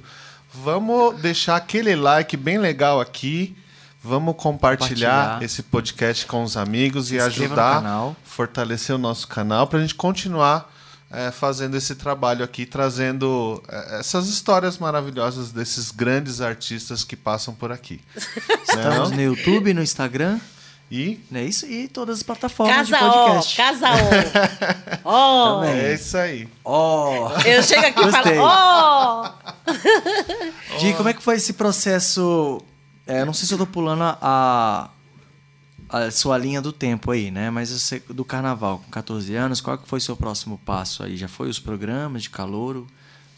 Vamos 0.53 1.20
deixar 1.20 1.57
aquele 1.57 1.94
like 1.96 2.37
bem 2.37 2.59
legal 2.59 3.00
aqui. 3.00 3.57
Vamos 4.03 4.35
compartilhar, 4.37 5.11
Compartilhar. 5.11 5.42
esse 5.44 5.62
podcast 5.62 6.24
com 6.24 6.42
os 6.42 6.57
amigos 6.57 7.09
Se 7.09 7.16
e 7.16 7.20
ajudar 7.20 7.83
canal. 7.83 8.16
fortalecer 8.24 8.94
o 8.94 8.98
nosso 8.98 9.29
canal 9.29 9.66
para 9.66 9.79
a 9.79 9.83
gente 9.83 9.94
continuar 9.94 10.69
é, 11.11 11.31
fazendo 11.31 11.77
esse 11.77 11.94
trabalho 11.96 12.44
aqui, 12.44 12.64
trazendo 12.64 13.62
é, 13.68 13.99
essas 14.01 14.29
histórias 14.29 14.79
maravilhosas 14.79 15.51
desses 15.51 15.90
grandes 15.90 16.40
artistas 16.40 17.03
que 17.05 17.16
passam 17.16 17.53
por 17.55 17.73
aqui. 17.73 18.01
Estamos 18.62 19.11
Não? 19.11 19.16
no 19.16 19.23
YouTube, 19.23 19.75
no 19.75 19.83
Instagram, 19.83 20.38
E 20.90 21.20
né? 21.31 21.44
Isso 21.44 21.66
e 21.66 21.87
todas 21.88 22.18
as 22.18 22.23
plataformas 22.23 22.88
Casa 22.90 22.96
de 22.99 23.05
ó, 23.05 23.25
podcast. 23.27 23.57
casa 23.57 23.87
ó. 25.05 25.05
Ó. 25.05 25.61
Também. 25.61 25.81
é 25.81 25.94
isso 25.94 26.16
aí. 26.16 26.49
Ó. 26.64 27.31
Eu 27.44 27.62
chego 27.62 27.87
aqui 27.87 28.01
e 28.01 28.11
falo, 28.11 28.31
ó. 28.40 29.31
Di, 30.81 30.92
como 30.94 31.09
é 31.09 31.12
que 31.12 31.23
foi 31.23 31.37
esse 31.37 31.53
processo? 31.55 32.61
É, 33.07 33.25
não 33.25 33.33
sei 33.33 33.46
se 33.49 33.55
eu 33.55 33.59
tô 33.59 33.66
pulando 33.66 34.03
a, 34.20 34.88
a, 35.90 36.11
sua 36.11 36.38
linha 36.38 36.61
do 36.61 36.72
tempo 36.72 37.11
aí, 37.11 37.31
né? 37.31 37.50
Mas 37.50 37.68
sei, 37.68 38.00
do 38.09 38.24
carnaval, 38.24 38.79
com 38.85 38.90
14 38.90 39.35
anos, 39.35 39.61
qual 39.61 39.76
que 39.76 39.88
foi 39.88 39.98
o 39.98 40.03
seu 40.03 40.16
próximo 40.16 40.59
passo 40.64 41.03
aí? 41.03 41.16
Já 41.16 41.29
foi 41.29 41.48
os 41.48 41.59
programas 41.59 42.22
de 42.22 42.31
calouro? 42.31 42.87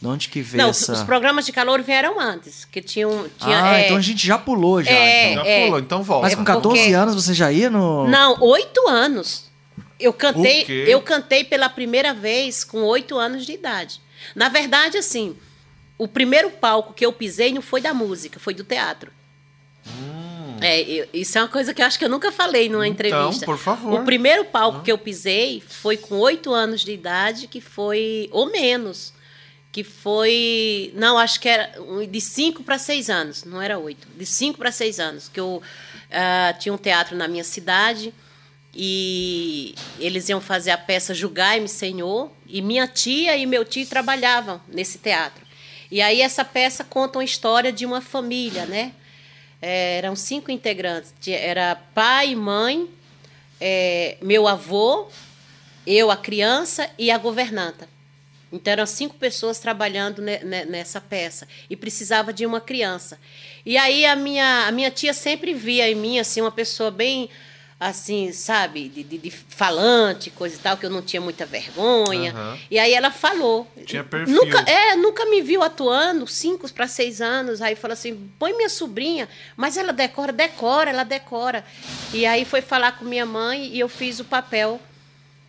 De 0.00 0.08
onde 0.08 0.28
que 0.28 0.42
veio 0.42 0.64
Não, 0.64 0.70
essa... 0.70 0.92
os 0.92 1.02
programas 1.04 1.46
de 1.46 1.52
calor 1.52 1.80
vieram 1.80 2.18
antes, 2.18 2.64
que 2.64 2.82
tinham... 2.82 3.28
Tinha, 3.38 3.64
ah, 3.64 3.78
é, 3.78 3.84
então 3.84 3.96
a 3.96 4.00
gente 4.00 4.26
já 4.26 4.36
pulou 4.36 4.82
já. 4.82 4.90
É, 4.90 5.32
então. 5.32 5.44
Já 5.44 5.64
pulou, 5.64 5.78
então 5.78 6.02
volta. 6.02 6.26
Mas 6.26 6.34
com 6.34 6.44
14 6.44 6.76
porque- 6.80 6.92
anos 6.92 7.14
você 7.14 7.32
já 7.32 7.52
ia 7.52 7.70
no... 7.70 8.08
Não, 8.08 8.36
oito 8.40 8.88
anos. 8.88 9.48
Eu 10.00 10.12
cantei, 10.12 10.64
eu 10.88 11.00
cantei 11.00 11.44
pela 11.44 11.68
primeira 11.68 12.12
vez 12.12 12.64
com 12.64 12.82
oito 12.82 13.16
anos 13.16 13.46
de 13.46 13.52
idade. 13.52 14.00
Na 14.34 14.48
verdade, 14.48 14.98
assim, 14.98 15.36
o 15.96 16.08
primeiro 16.08 16.50
palco 16.50 16.92
que 16.92 17.06
eu 17.06 17.12
pisei 17.12 17.52
não 17.52 17.62
foi 17.62 17.80
da 17.80 17.94
música, 17.94 18.40
foi 18.40 18.54
do 18.54 18.64
teatro. 18.64 19.12
É, 20.64 20.80
eu- 20.82 21.08
isso 21.12 21.36
é 21.38 21.42
uma 21.42 21.48
coisa 21.48 21.72
que 21.74 21.82
eu 21.82 21.86
acho 21.86 21.98
que 21.98 22.04
eu 22.04 22.08
nunca 22.08 22.30
falei 22.32 22.68
numa 22.68 22.86
Então, 22.86 23.06
entrevista. 23.06 23.44
por 23.46 23.58
favor. 23.58 24.00
O 24.00 24.04
primeiro 24.04 24.44
palco 24.44 24.82
que 24.82 24.90
eu 24.92 24.98
pisei 24.98 25.62
foi 25.66 25.96
com 25.96 26.16
oito 26.18 26.52
anos 26.52 26.82
de 26.82 26.92
idade, 26.92 27.46
que 27.46 27.60
foi, 27.60 28.28
ou 28.32 28.50
menos, 28.50 29.12
que 29.70 29.82
foi, 29.84 30.92
não, 30.94 31.16
acho 31.18 31.40
que 31.40 31.48
era 31.48 31.72
de 32.10 32.20
cinco 32.20 32.62
para 32.62 32.78
seis 32.78 33.08
anos, 33.08 33.44
não 33.44 33.60
era 33.60 33.78
oito, 33.78 34.06
de 34.16 34.26
cinco 34.26 34.58
para 34.58 34.70
seis 34.70 35.00
anos, 35.00 35.28
que 35.28 35.40
eu 35.40 35.62
ah, 36.10 36.54
tinha 36.58 36.72
um 36.74 36.76
teatro 36.78 37.16
na 37.16 37.26
minha 37.26 37.42
cidade 37.44 38.12
e 38.74 39.74
eles 39.98 40.28
iam 40.28 40.40
fazer 40.40 40.70
a 40.70 40.78
peça 40.78 41.14
Julgai-me, 41.14 41.68
Senhor, 41.68 42.30
e 42.46 42.60
minha 42.62 42.86
tia 42.86 43.36
e 43.36 43.46
meu 43.46 43.64
tio 43.64 43.86
trabalhavam 43.86 44.60
nesse 44.68 44.98
teatro. 44.98 45.42
E 45.90 46.00
aí 46.00 46.20
essa 46.22 46.44
peça 46.44 46.82
conta 46.82 47.18
uma 47.18 47.24
história 47.24 47.70
de 47.70 47.84
uma 47.84 48.00
família, 48.00 48.64
né? 48.66 48.92
É, 49.62 49.98
eram 49.98 50.16
cinco 50.16 50.50
integrantes. 50.50 51.14
Era 51.26 51.76
pai, 51.94 52.34
mãe, 52.34 52.90
é, 53.60 54.16
meu 54.20 54.48
avô, 54.48 55.06
eu, 55.86 56.10
a 56.10 56.16
criança 56.16 56.90
e 56.98 57.12
a 57.12 57.16
governanta. 57.16 57.88
Então 58.52 58.72
eram 58.72 58.84
cinco 58.84 59.14
pessoas 59.14 59.60
trabalhando 59.60 60.20
ne- 60.20 60.40
ne- 60.44 60.64
nessa 60.66 61.00
peça 61.00 61.48
e 61.70 61.76
precisava 61.76 62.32
de 62.32 62.44
uma 62.44 62.60
criança. 62.60 63.18
E 63.64 63.78
aí 63.78 64.04
a 64.04 64.14
minha, 64.16 64.66
a 64.66 64.72
minha 64.72 64.90
tia 64.90 65.14
sempre 65.14 65.54
via 65.54 65.88
em 65.88 65.94
mim 65.94 66.18
assim 66.18 66.40
uma 66.40 66.50
pessoa 66.50 66.90
bem 66.90 67.30
assim, 67.88 68.32
sabe, 68.32 68.88
de, 68.88 69.02
de- 69.02 69.18
de 69.18 69.30
falante, 69.30 70.30
coisa 70.30 70.54
e 70.54 70.58
tal, 70.58 70.76
que 70.76 70.86
eu 70.86 70.90
não 70.90 71.02
tinha 71.02 71.20
muita 71.20 71.44
vergonha. 71.44 72.32
Aham. 72.32 72.58
E 72.70 72.78
aí 72.78 72.94
ela 72.94 73.10
falou. 73.10 73.66
Tinha 73.84 74.04
perfil. 74.04 74.34
Nunca, 74.34 74.60
é, 74.70 74.94
nunca 74.96 75.24
me 75.26 75.42
viu 75.42 75.62
atuando, 75.62 76.26
cinco 76.26 76.70
para 76.72 76.86
seis 76.86 77.20
anos. 77.20 77.60
Aí 77.60 77.74
falou 77.74 77.92
assim: 77.94 78.30
põe 78.38 78.56
minha 78.56 78.68
sobrinha, 78.68 79.28
mas 79.56 79.76
ela 79.76 79.92
decora, 79.92 80.32
decora, 80.32 80.90
ela 80.90 81.04
decora. 81.04 81.64
E 82.14 82.24
aí 82.24 82.44
foi 82.44 82.60
falar 82.62 82.92
com 82.98 83.04
minha 83.04 83.26
mãe 83.26 83.66
e 83.74 83.80
eu 83.80 83.88
fiz 83.88 84.20
o 84.20 84.24
papel 84.24 84.80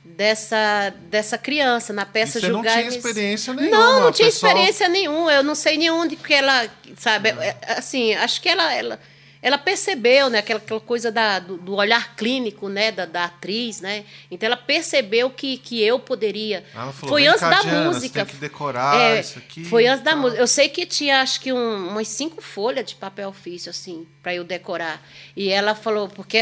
dessa, 0.04 0.94
dessa 1.10 1.38
criança 1.38 1.94
na 1.94 2.06
peça 2.06 2.38
E 2.38 2.42
você 2.42 2.48
não 2.50 2.56
Julgai 2.58 2.84
tinha 2.88 2.98
experiência 2.98 3.54
nenhuma, 3.54 3.78
Não, 3.78 4.02
não 4.02 4.12
tinha 4.12 4.28
pessoal- 4.28 4.52
experiência 4.52 4.90
nenhuma. 4.90 5.34
Eu 5.34 5.44
não 5.44 5.56
sei 5.56 5.78
nenhum 5.78 6.06
de 6.08 6.16
que 6.16 6.34
ela, 6.34 6.68
sabe, 6.98 7.30
é, 7.30 7.56
assim, 7.78 8.14
acho 8.16 8.42
que 8.42 8.50
ela, 8.50 8.74
ela, 8.74 9.00
ela 9.44 9.58
percebeu, 9.58 10.30
né, 10.30 10.40
aquela, 10.40 10.60
aquela 10.60 10.80
coisa 10.80 11.12
da, 11.12 11.38
do, 11.38 11.58
do 11.58 11.76
olhar 11.76 12.16
clínico, 12.16 12.70
né, 12.70 12.92
da, 12.92 13.06
da 13.06 13.26
atriz, 13.26 13.82
né. 13.82 14.06
Então 14.32 14.48
ela 14.48 14.56
percebeu 14.58 15.30
que, 15.30 15.58
que 15.58 15.84
eu 15.84 16.00
poderia. 16.00 16.64
Ela 16.74 16.92
falou, 16.94 17.10
foi 17.10 17.22
"Vem 17.24 17.30
antes 17.30 17.42
cá, 17.42 17.50
da 17.50 17.60
Diana, 17.62 17.84
você 17.90 17.94
música. 17.96 18.26
tem 18.26 18.34
que 18.34 18.40
decorar 18.42 18.96
É, 19.00 19.20
isso 19.20 19.38
aqui 19.38 19.66
Foi 19.66 19.86
antes 19.86 20.04
da 20.04 20.12
tal." 20.12 20.22
música. 20.22 20.42
Eu 20.42 20.48
sei 20.48 20.70
que 20.70 20.86
tinha 20.86 21.22
acho 21.22 21.42
que 21.42 21.52
um, 21.52 21.90
umas 21.90 22.08
cinco 22.08 22.42
folhas 22.42 22.86
de 22.86 22.96
papel 22.96 23.30
ofício 23.30 23.70
assim 23.70 24.08
para 24.24 24.34
eu 24.34 24.44
decorar. 24.46 25.00
E 25.36 25.50
ela 25.50 25.76
falou 25.76 26.08
porque 26.08 26.40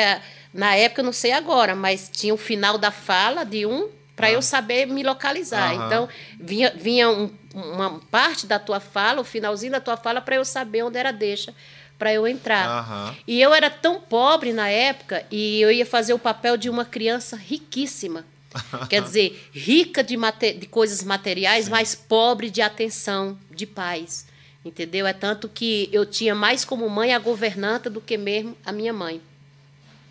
na 0.53 0.75
época 0.75 1.01
eu 1.01 1.05
não 1.05 1.13
sei 1.13 1.31
agora, 1.31 1.73
mas 1.75 2.07
tinha 2.13 2.33
o 2.33 2.37
final 2.37 2.77
da 2.77 2.91
fala 2.91 3.43
de 3.43 3.65
um 3.65 3.89
para 4.15 4.29
eu 4.31 4.41
saber 4.43 4.85
me 4.85 5.01
localizar. 5.01 5.73
Aham. 5.73 5.85
Então 5.87 6.09
vinha, 6.39 6.71
vinha 6.75 7.09
um- 7.09 7.31
uma 7.55 7.99
parte 8.11 8.45
da 8.45 8.59
tua 8.59 8.79
fala, 8.79 9.19
o 9.21 9.23
finalzinho 9.23 9.71
da 9.71 9.79
tua 9.81 9.97
fala 9.97 10.21
para 10.21 10.35
eu 10.35 10.45
saber 10.45 10.83
onde 10.83 10.97
era 10.99 11.11
deixa 11.11 11.53
para 12.01 12.11
eu 12.11 12.27
entrar. 12.27 12.67
Aham. 12.67 13.15
E 13.27 13.39
eu 13.39 13.53
era 13.53 13.69
tão 13.69 14.01
pobre 14.01 14.51
na 14.51 14.67
época 14.67 15.23
e 15.29 15.61
eu 15.61 15.71
ia 15.71 15.85
fazer 15.85 16.13
o 16.13 16.17
papel 16.19 16.57
de 16.57 16.67
uma 16.67 16.83
criança 16.83 17.35
riquíssima. 17.35 18.25
Quer 18.89 19.03
dizer, 19.03 19.49
rica 19.53 20.03
de, 20.03 20.17
mate- 20.17 20.53
de 20.53 20.65
coisas 20.65 21.03
materiais, 21.03 21.69
mas 21.69 21.93
pobre 21.93 22.49
de 22.49 22.59
atenção, 22.59 23.37
de 23.51 23.67
paz. 23.67 24.25
Entendeu? 24.65 25.05
É 25.05 25.13
tanto 25.13 25.47
que 25.47 25.89
eu 25.93 26.03
tinha 26.03 26.33
mais 26.33 26.65
como 26.65 26.89
mãe 26.89 27.13
a 27.13 27.19
governanta 27.19 27.87
do 27.87 28.01
que 28.01 28.17
mesmo 28.17 28.57
a 28.65 28.71
minha 28.71 28.91
mãe. 28.91 29.21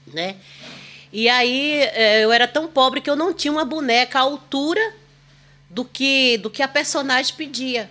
Né? 0.06 0.36
E 1.12 1.28
aí 1.28 1.72
eh, 1.92 2.20
eu 2.22 2.30
era 2.30 2.46
tão 2.46 2.68
pobre 2.68 3.00
que 3.00 3.10
eu 3.10 3.16
não 3.16 3.34
tinha 3.34 3.50
uma 3.50 3.64
boneca 3.64 4.20
à 4.20 4.22
altura 4.22 4.94
do 5.68 5.84
que, 5.84 6.38
do 6.38 6.48
que 6.48 6.62
a 6.62 6.68
personagem 6.68 7.34
pedia, 7.34 7.90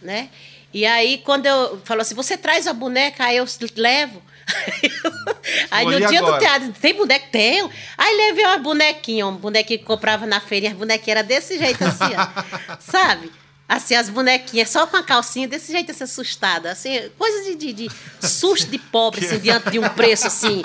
né? 0.00 0.30
E 0.76 0.84
aí, 0.84 1.22
quando 1.24 1.46
eu 1.46 1.80
falou 1.84 2.02
assim, 2.02 2.14
você 2.14 2.36
traz 2.36 2.66
a 2.66 2.72
boneca, 2.74 3.24
aí 3.24 3.38
eu 3.38 3.46
levo. 3.76 4.22
aí 5.72 5.84
Foi, 5.84 5.98
no 5.98 6.06
dia 6.06 6.18
agora? 6.18 6.34
do 6.34 6.38
teatro, 6.38 6.72
tem 6.78 6.92
boneca? 6.92 7.26
Tenho. 7.32 7.70
Aí 7.96 8.14
levei 8.14 8.44
uma 8.44 8.58
bonequinha, 8.58 9.26
uma 9.26 9.38
bonequinha 9.38 9.78
que 9.78 9.86
comprava 9.86 10.26
na 10.26 10.38
feira, 10.38 10.70
a 10.70 10.74
bonequinha 10.74 11.14
era 11.14 11.22
desse 11.22 11.56
jeito 11.58 11.82
assim, 11.82 12.04
ó. 12.14 12.76
sabe? 12.78 13.32
Assim, 13.66 13.94
as 13.94 14.10
bonequinhas 14.10 14.68
só 14.68 14.86
com 14.86 14.98
a 14.98 15.02
calcinha, 15.02 15.48
desse 15.48 15.72
jeito 15.72 15.92
assim, 15.92 16.04
assustada. 16.04 16.72
Assim, 16.72 17.08
coisa 17.16 17.42
de, 17.44 17.72
de, 17.72 17.72
de 17.72 17.88
susto 18.20 18.70
de 18.70 18.76
pobre, 18.76 19.24
assim, 19.24 19.38
diante 19.40 19.70
de 19.70 19.78
um 19.78 19.88
preço, 19.88 20.26
assim, 20.26 20.62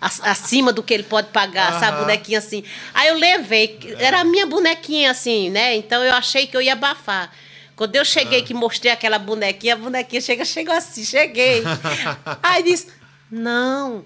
acima 0.00 0.72
do 0.72 0.82
que 0.82 0.94
ele 0.94 1.02
pode 1.02 1.28
pagar, 1.28 1.78
sabe? 1.78 1.98
Bonequinha 1.98 2.38
assim. 2.38 2.64
Aí 2.94 3.08
eu 3.08 3.18
levei, 3.18 3.96
era 3.98 4.20
a 4.20 4.24
minha 4.24 4.46
bonequinha, 4.46 5.10
assim, 5.10 5.50
né? 5.50 5.76
Então 5.76 6.02
eu 6.02 6.14
achei 6.14 6.46
que 6.46 6.56
eu 6.56 6.62
ia 6.62 6.72
abafar. 6.72 7.30
Quando 7.76 7.96
eu 7.96 8.04
cheguei, 8.04 8.42
que 8.42 8.52
mostrei 8.54 8.92
aquela 8.92 9.18
bonequinha, 9.18 9.74
a 9.74 9.76
bonequinha 9.78 10.20
chega, 10.20 10.44
chegou 10.44 10.74
assim, 10.74 11.04
cheguei. 11.04 11.62
Aí 12.42 12.62
disse: 12.62 12.88
não, 13.30 14.04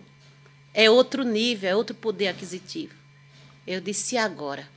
é 0.73 0.89
outro 0.91 1.23
nível, 1.25 1.69
é 1.71 1.75
outro 1.77 1.95
poder 1.95 2.29
aquisitivo. 2.29 2.95
Eu 3.67 3.81
disse: 3.81 4.15
e 4.15 4.19
agora? 4.19 4.69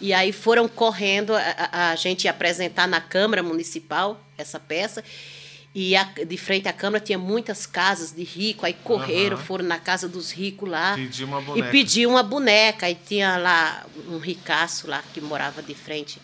E 0.00 0.12
aí 0.12 0.32
foram 0.32 0.66
correndo 0.66 1.32
a, 1.36 1.90
a- 1.92 1.96
gente 1.96 2.24
ia 2.24 2.30
apresentar 2.32 2.88
na 2.88 3.00
Câmara 3.00 3.42
Municipal 3.42 4.20
essa 4.36 4.58
peça. 4.58 5.04
E 5.74 5.94
a- 5.94 6.02
de 6.26 6.36
frente 6.36 6.66
à 6.66 6.72
Câmara 6.72 7.02
tinha 7.04 7.18
muitas 7.18 7.66
casas 7.66 8.10
de 8.12 8.24
rico. 8.24 8.66
Aí 8.66 8.72
correram, 8.72 9.36
Aham. 9.36 9.44
foram 9.46 9.64
na 9.64 9.78
casa 9.78 10.08
dos 10.08 10.32
ricos 10.32 10.68
lá. 10.68 10.94
Pediu 10.96 11.26
uma 11.26 11.40
E 11.40 11.44
boneca. 11.44 11.70
pediu 11.70 12.10
uma 12.10 12.22
boneca. 12.22 12.90
E 12.90 12.94
tinha 12.96 13.36
lá 13.36 13.86
um 14.08 14.18
ricaço 14.18 14.88
lá 14.88 15.04
que 15.14 15.20
morava 15.20 15.62
de 15.62 15.74
frente 15.74 16.18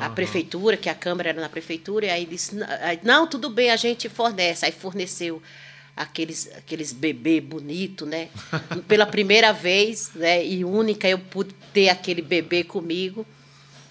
à 0.00 0.10
prefeitura, 0.10 0.76
que 0.76 0.88
a 0.88 0.94
Câmara 0.94 1.28
era 1.30 1.40
na 1.40 1.48
prefeitura. 1.48 2.06
E 2.06 2.10
aí 2.10 2.26
disse: 2.26 2.54
"Não, 3.02 3.26
tudo 3.26 3.48
bem, 3.50 3.70
a 3.70 3.76
gente 3.76 4.08
fornece. 4.08 4.64
Aí 4.66 4.72
forneceu 4.72 5.42
aqueles, 5.96 6.50
aqueles 6.56 6.92
bebê 6.92 7.40
bonito, 7.40 8.04
né? 8.04 8.28
Pela 8.88 9.06
primeira 9.06 9.52
vez, 9.52 10.10
né? 10.14 10.44
E 10.44 10.64
única, 10.64 11.08
eu 11.08 11.18
pude 11.18 11.54
ter 11.72 11.88
aquele 11.88 12.20
bebê 12.22 12.64
comigo. 12.64 13.26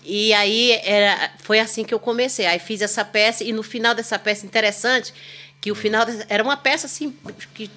E 0.03 0.31
aí 0.34 0.71
era, 0.84 1.31
foi 1.39 1.60
assim 1.60 1.84
que 1.84 1.93
eu 1.93 1.99
comecei. 1.99 2.45
Aí 2.45 2.60
fiz 2.60 2.81
essa 2.81 3.03
peça 3.03 3.43
e 3.43 3.51
no 3.51 3.63
final 3.63 3.95
dessa 3.95 4.19
peça 4.19 4.45
interessante 4.45 5.12
que 5.60 5.71
o 5.71 5.75
final 5.75 6.05
dessa- 6.05 6.25
era 6.29 6.43
uma 6.43 6.55
peça 6.55 6.86
assim 6.86 7.12
que 7.55 7.71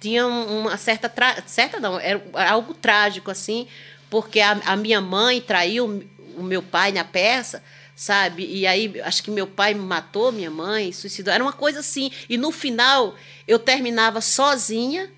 tinha 0.00 0.24
um- 0.24 0.60
uma 0.60 0.76
certa 0.76 1.12
certa 1.46 1.80
não 1.80 1.98
era 1.98 2.22
algo 2.48 2.74
trágico 2.74 3.28
assim 3.30 3.66
porque 4.08 4.38
a, 4.38 4.52
a 4.66 4.76
minha 4.76 5.00
mãe 5.00 5.40
traiu 5.40 6.04
o 6.36 6.42
meu 6.42 6.62
pai 6.62 6.92
na 6.92 7.04
peça 7.04 7.62
sabe 7.96 8.44
e 8.44 8.66
aí 8.66 9.00
acho 9.02 9.22
que 9.22 9.30
meu 9.30 9.46
pai 9.46 9.72
matou 9.74 10.32
minha 10.32 10.50
mãe 10.50 10.92
suicidou 10.92 11.32
era 11.32 11.42
uma 11.42 11.52
coisa 11.52 11.80
assim 11.80 12.10
e 12.28 12.36
no 12.36 12.50
final 12.50 13.14
eu 13.46 13.58
terminava 13.58 14.20
sozinha 14.20 15.10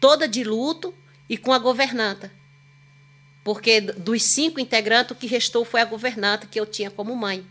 toda 0.00 0.26
de 0.26 0.42
luto 0.42 0.92
e 1.28 1.38
com 1.38 1.52
a 1.52 1.58
governanta 1.58 2.30
porque 3.46 3.80
dos 3.80 4.24
cinco 4.24 4.58
integrantes, 4.58 5.12
o 5.12 5.14
que 5.14 5.28
restou 5.28 5.64
foi 5.64 5.80
a 5.80 5.84
governanta 5.84 6.48
que 6.48 6.58
eu 6.58 6.66
tinha 6.66 6.90
como 6.90 7.14
mãe. 7.14 7.46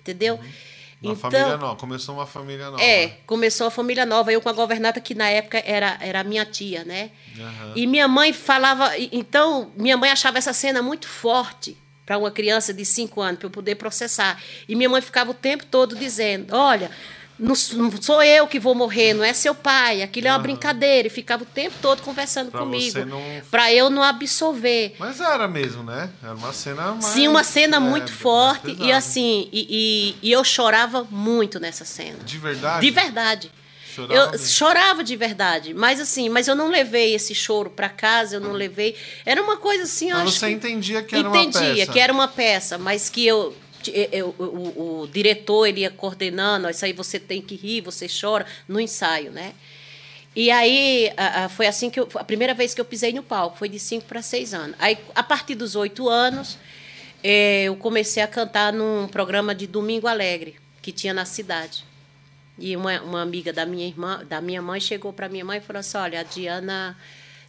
Entendeu? 0.00 0.34
Uma 0.34 1.12
então, 1.12 1.14
família 1.14 1.56
nova. 1.56 1.76
Começou 1.76 2.16
uma 2.16 2.26
família 2.26 2.70
nova. 2.72 2.82
é, 2.82 3.18
começou 3.24 3.68
a 3.68 3.70
família 3.70 4.04
nova, 4.04 4.32
eu 4.32 4.40
com 4.40 4.48
a 4.48 4.52
governanta 4.52 5.00
que 5.00 5.14
na 5.14 5.28
época 5.30 5.62
era, 5.64 5.96
era 6.00 6.24
minha 6.24 6.44
tia, 6.44 6.82
né? 6.82 7.12
Aham. 7.38 7.72
E 7.76 7.86
minha 7.86 8.08
mãe 8.08 8.32
falava, 8.32 8.90
então, 9.12 9.70
minha 9.76 9.96
mãe 9.96 10.10
achava 10.10 10.38
essa 10.38 10.52
cena 10.52 10.82
muito 10.82 11.06
forte, 11.06 11.78
para 12.08 12.16
uma 12.16 12.30
criança 12.30 12.72
de 12.72 12.86
5 12.86 13.20
anos, 13.20 13.38
para 13.38 13.46
eu 13.48 13.50
poder 13.50 13.74
processar. 13.74 14.40
E 14.66 14.74
minha 14.74 14.88
mãe 14.88 15.02
ficava 15.02 15.30
o 15.30 15.34
tempo 15.34 15.66
todo 15.66 15.94
dizendo: 15.94 16.56
Olha, 16.56 16.90
não, 17.38 17.52
não 17.74 17.92
sou 18.02 18.22
eu 18.22 18.46
que 18.46 18.58
vou 18.58 18.74
morrer, 18.74 19.12
não 19.12 19.22
é 19.22 19.34
seu 19.34 19.54
pai, 19.54 20.00
aquilo 20.02 20.26
é 20.26 20.30
uma 20.32 20.38
brincadeira. 20.38 21.06
E 21.08 21.10
ficava 21.10 21.42
o 21.42 21.46
tempo 21.46 21.76
todo 21.82 22.00
conversando 22.00 22.50
Pra 22.50 22.60
comigo, 22.60 23.04
não- 23.04 23.22
para 23.50 23.70
eu 23.70 23.90
não 23.90 24.02
absorver. 24.02 24.96
Mas 24.98 25.20
era 25.20 25.46
mesmo, 25.46 25.82
né? 25.82 26.08
Era 26.22 26.34
uma 26.34 26.52
cena 26.54 26.92
mais... 26.92 27.04
Sim, 27.04 27.28
uma 27.28 27.44
cena 27.44 27.76
é, 27.76 27.80
muito 27.80 28.10
forte. 28.10 28.74
E 28.80 28.90
assim, 28.90 29.46
e, 29.52 30.14
e- 30.22 30.28
e 30.30 30.32
eu 30.32 30.42
chorava 30.42 31.06
muito 31.10 31.60
nessa 31.60 31.84
cena. 31.84 32.20
De 32.24 32.38
verdade? 32.38 32.86
De 32.86 32.90
verdade. 32.90 33.52
Chorava 34.06 34.32
eu 34.34 34.38
chorava 34.38 35.04
de 35.04 35.16
verdade, 35.16 35.74
mas 35.74 36.00
assim, 36.00 36.28
mas 36.28 36.46
eu 36.48 36.54
não 36.54 36.68
levei 36.70 37.14
esse 37.14 37.34
choro 37.34 37.70
para 37.70 37.88
casa, 37.88 38.36
eu 38.36 38.40
não 38.40 38.52
levei. 38.52 38.94
Era 39.26 39.42
uma 39.42 39.56
coisa 39.56 39.82
assim, 39.84 40.10
eu 40.10 40.16
Mas 40.18 40.34
você 40.34 40.46
que- 40.46 40.52
entendia 40.52 41.02
que 41.02 41.14
era 41.16 41.28
uma 41.28 41.36
entendia 41.42 41.74
peça. 41.74 41.92
que 41.92 42.00
era 42.00 42.12
uma 42.12 42.28
peça, 42.28 42.78
mas 42.78 43.08
que 43.10 43.26
eu, 43.26 43.56
eu- 43.86 44.34
o, 44.38 44.42
o- 44.44 45.00
o 45.02 45.06
diretor 45.08 45.66
ele 45.66 45.80
ia 45.80 45.90
coordenando, 45.90 46.66
"Ó, 46.66 46.70
isso 46.70 46.84
aí 46.84 46.92
você 46.92 47.18
tem 47.18 47.40
que 47.42 47.54
rir, 47.54 47.80
você 47.80 48.06
chora 48.08 48.46
no 48.68 48.80
ensaio, 48.80 49.30
né? 49.32 49.52
E 50.36 50.50
aí 50.50 51.10
a- 51.16 51.44
a- 51.44 51.48
foi 51.48 51.66
assim 51.66 51.90
que 51.90 51.98
eu, 51.98 52.08
a 52.14 52.22
primeira 52.24 52.54
vez 52.54 52.72
que 52.74 52.80
eu 52.80 52.84
pisei 52.84 53.12
no 53.12 53.22
palco, 53.22 53.58
foi 53.58 53.68
de 53.68 53.78
5 53.78 54.04
para 54.06 54.22
6 54.22 54.54
anos. 54.54 54.76
Aí 54.78 54.96
a 55.14 55.22
partir 55.22 55.54
dos 55.56 55.74
8 55.74 56.08
anos, 56.08 56.56
eh, 57.24 57.64
eu 57.64 57.74
comecei 57.76 58.22
a 58.22 58.26
cantar 58.28 58.72
num 58.72 59.08
programa 59.08 59.54
de 59.54 59.66
Domingo 59.66 60.06
Alegre 60.06 60.56
que 60.80 60.92
tinha 60.92 61.12
na 61.12 61.24
cidade. 61.24 61.84
E 62.58 62.76
uma, 62.76 63.00
uma 63.02 63.22
amiga 63.22 63.52
da 63.52 63.64
minha 63.64 63.86
irmã, 63.86 64.24
da 64.28 64.40
minha 64.40 64.60
mãe, 64.60 64.80
chegou 64.80 65.12
para 65.12 65.28
minha 65.28 65.44
mãe 65.44 65.58
e 65.58 65.60
falou 65.60 65.80
assim: 65.80 65.96
Olha, 65.98 66.20
a 66.20 66.22
Diana 66.22 66.96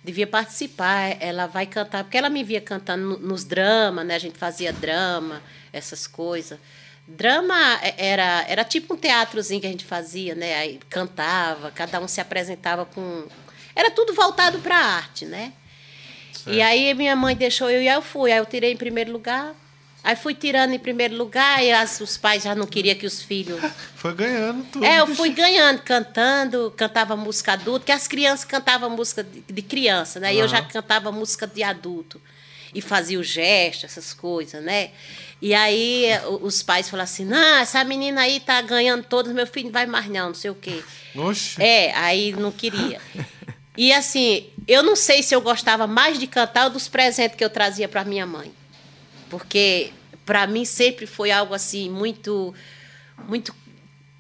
devia 0.04 0.28
participar, 0.28 1.18
ela 1.20 1.48
vai 1.48 1.66
cantar, 1.66 2.04
porque 2.04 2.18
ela 2.18 2.30
me 2.30 2.44
via 2.44 2.62
cantando 2.62 3.04
no- 3.06 3.18
nos 3.20 3.44
dramas, 3.44 4.06
né? 4.06 4.16
A 4.16 4.20
gente 4.20 4.38
fazia 4.38 4.72
drama, 4.72 5.42
essas 5.74 6.06
coisas. 6.08 6.60
Drama 7.08 7.56
é- 7.82 7.96
era, 7.98 8.46
era 8.48 8.64
tipo 8.64 8.94
um 8.94 8.98
teatrozinho 8.98 9.60
que 9.60 9.66
a 9.68 9.72
gente 9.72 9.84
fazia, 9.86 10.36
né? 10.36 10.56
Aí 10.60 10.80
cantava, 10.90 11.72
cada 11.72 12.00
um 12.00 12.08
se 12.08 12.22
apresentava 12.22 12.86
com. 12.86 13.26
Era 13.76 13.90
tudo 13.90 14.14
voltado 14.14 14.60
para 14.60 14.78
a 14.78 14.86
arte, 14.98 15.26
né? 15.26 15.54
E 16.48 16.62
aí 16.62 16.94
minha 16.94 17.16
mãe 17.16 17.36
deixou 17.36 17.70
eu 17.70 17.82
e 17.82 17.90
aí 17.90 17.96
eu 17.96 18.02
fui. 18.02 18.32
Aí 18.32 18.38
eu 18.38 18.46
tirei 18.46 18.72
em 18.74 18.78
primeiro 18.78 19.12
lugar. 19.12 19.54
Aí 20.04 20.16
fui 20.16 20.34
tirando 20.34 20.74
em 20.74 20.80
primeiro 20.80 21.16
lugar 21.16 21.62
e 21.64 21.72
as- 21.72 22.00
os 22.00 22.16
pais 22.18 22.44
já 22.44 22.56
não 22.56 22.66
queriam 22.66 22.96
que 22.96 23.06
os 23.06 23.22
filhos 23.22 23.60
Foi 23.96 24.14
ganhando 24.14 24.64
tudo. 24.72 24.86
é, 24.86 25.02
eu 25.02 25.08
fui 25.08 25.30
ganhando, 25.30 25.82
cantando, 25.82 26.74
cantava 26.78 27.16
música 27.18 27.54
adulta, 27.54 27.86
que 27.88 27.92
as 27.92 28.08
crianças 28.08 28.46
cantavam 28.46 28.90
música 28.90 29.24
de, 29.24 29.42
de 29.42 29.62
criança, 29.62 30.20
né? 30.20 30.34
E 30.34 30.40
eu 30.40 30.48
já 30.48 30.62
cantava 30.62 31.12
música 31.12 31.46
de 31.46 31.62
adulto. 31.64 32.22
E 32.74 32.82
fazia 32.82 33.20
o 33.20 33.24
gesto, 33.24 33.86
essas 33.86 34.14
coisas, 34.14 34.64
né? 34.64 34.92
E 35.42 35.54
aí 35.56 36.06
os 36.42 36.62
pais 36.62 36.88
falaram 36.90 37.04
assim: 37.06 37.26
não, 37.26 37.58
essa 37.58 37.84
menina 37.84 38.22
aí 38.22 38.40
tá 38.40 38.62
ganhando 38.62 39.04
todos, 39.04 39.34
meu 39.34 39.48
filho 39.48 39.66
não 39.66 39.74
vai 39.74 39.86
mais 39.88 40.08
não, 40.08 40.28
não 40.28 40.34
sei 40.36 40.52
o 40.52 40.56
quê. 40.56 40.82
Oxe. 41.16 41.62
É, 41.62 41.92
aí 41.96 42.32
não 42.34 42.52
queria. 42.52 43.02
E 43.76 43.92
assim, 43.92 44.48
eu 44.68 44.84
não 44.84 44.96
sei 44.96 45.24
se 45.24 45.34
eu 45.34 45.42
gostava 45.42 45.88
mais 45.88 46.20
de 46.20 46.28
cantar 46.28 46.66
ou 46.66 46.70
dos 46.70 46.88
presentes 46.88 47.36
que 47.36 47.44
eu 47.44 47.50
trazia 47.50 47.88
para 47.88 48.04
minha 48.06 48.26
mãe. 48.26 48.52
Porque 49.30 49.92
para 50.26 50.46
mim 50.48 50.66
sempre 50.66 51.06
foi 51.06 51.32
algo 51.32 51.54
assim 51.54 51.90
muito 51.90 52.54
muito 53.28 53.54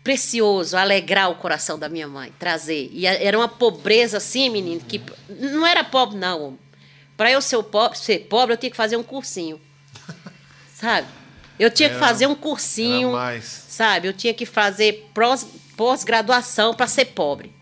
precioso, 0.03 0.75
alegrar 0.77 1.29
o 1.29 1.35
coração 1.35 1.77
da 1.77 1.87
minha 1.89 2.07
mãe, 2.07 2.33
trazer. 2.39 2.89
E 2.91 3.05
era 3.05 3.37
uma 3.37 3.47
pobreza 3.47 4.17
assim, 4.17 4.49
menino, 4.49 4.81
que 4.81 5.01
não 5.29 5.65
era 5.67 5.83
pobre 5.83 6.17
não. 6.17 6.57
Para 7.15 7.31
eu 7.31 7.41
ser 7.41 7.61
pobre, 7.63 7.97
ser 7.97 8.19
pobre, 8.29 8.53
eu 8.53 8.57
tinha 8.57 8.69
que 8.71 8.77
fazer 8.77 8.95
um 8.97 9.03
cursinho. 9.03 9.59
Sabe? 10.73 11.07
Eu 11.59 11.69
tinha 11.69 11.89
que 11.89 11.95
Era- 11.95 12.05
fazer 12.07 12.25
um 12.27 12.35
cursinho 12.35 13.11
sabe? 13.43 14.07
Eu 14.07 14.13
tinha 14.13 14.33
que 14.33 14.45
fazer 14.45 15.09
pós- 15.13 15.45
pós-graduação 15.75 16.73
para 16.73 16.87
ser 16.87 17.05
pobre. 17.05 17.53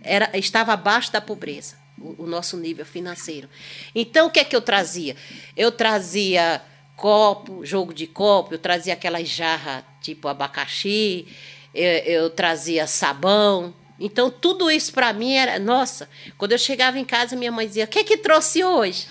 Era, 0.00 0.30
estava 0.38 0.72
abaixo 0.74 1.10
da 1.10 1.20
pobreza, 1.20 1.76
o, 1.98 2.22
o 2.22 2.26
nosso 2.28 2.56
nível 2.56 2.86
financeiro. 2.86 3.48
Então, 3.92 4.28
o 4.28 4.30
que 4.30 4.38
é 4.38 4.44
que 4.44 4.54
eu 4.54 4.60
trazia? 4.60 5.16
Eu 5.56 5.72
trazia 5.72 6.62
copo, 6.96 7.64
jogo 7.64 7.92
de 7.92 8.06
copo, 8.06 8.54
eu 8.54 8.58
trazia 8.58 8.94
aquelas 8.94 9.28
jarras 9.28 9.84
tipo 10.00 10.28
abacaxi, 10.28 11.26
eu, 11.74 11.90
eu 12.04 12.30
trazia 12.30 12.86
sabão. 12.86 13.74
Então, 13.98 14.30
tudo 14.30 14.70
isso 14.70 14.92
para 14.92 15.12
mim 15.12 15.34
era. 15.34 15.58
Nossa, 15.58 16.08
quando 16.36 16.52
eu 16.52 16.58
chegava 16.58 16.98
em 16.98 17.04
casa, 17.04 17.36
minha 17.36 17.52
mãe 17.52 17.66
dizia: 17.66 17.84
O 17.84 17.88
que 17.88 18.00
é 18.00 18.04
que 18.04 18.16
trouxe 18.16 18.62
hoje? 18.64 19.06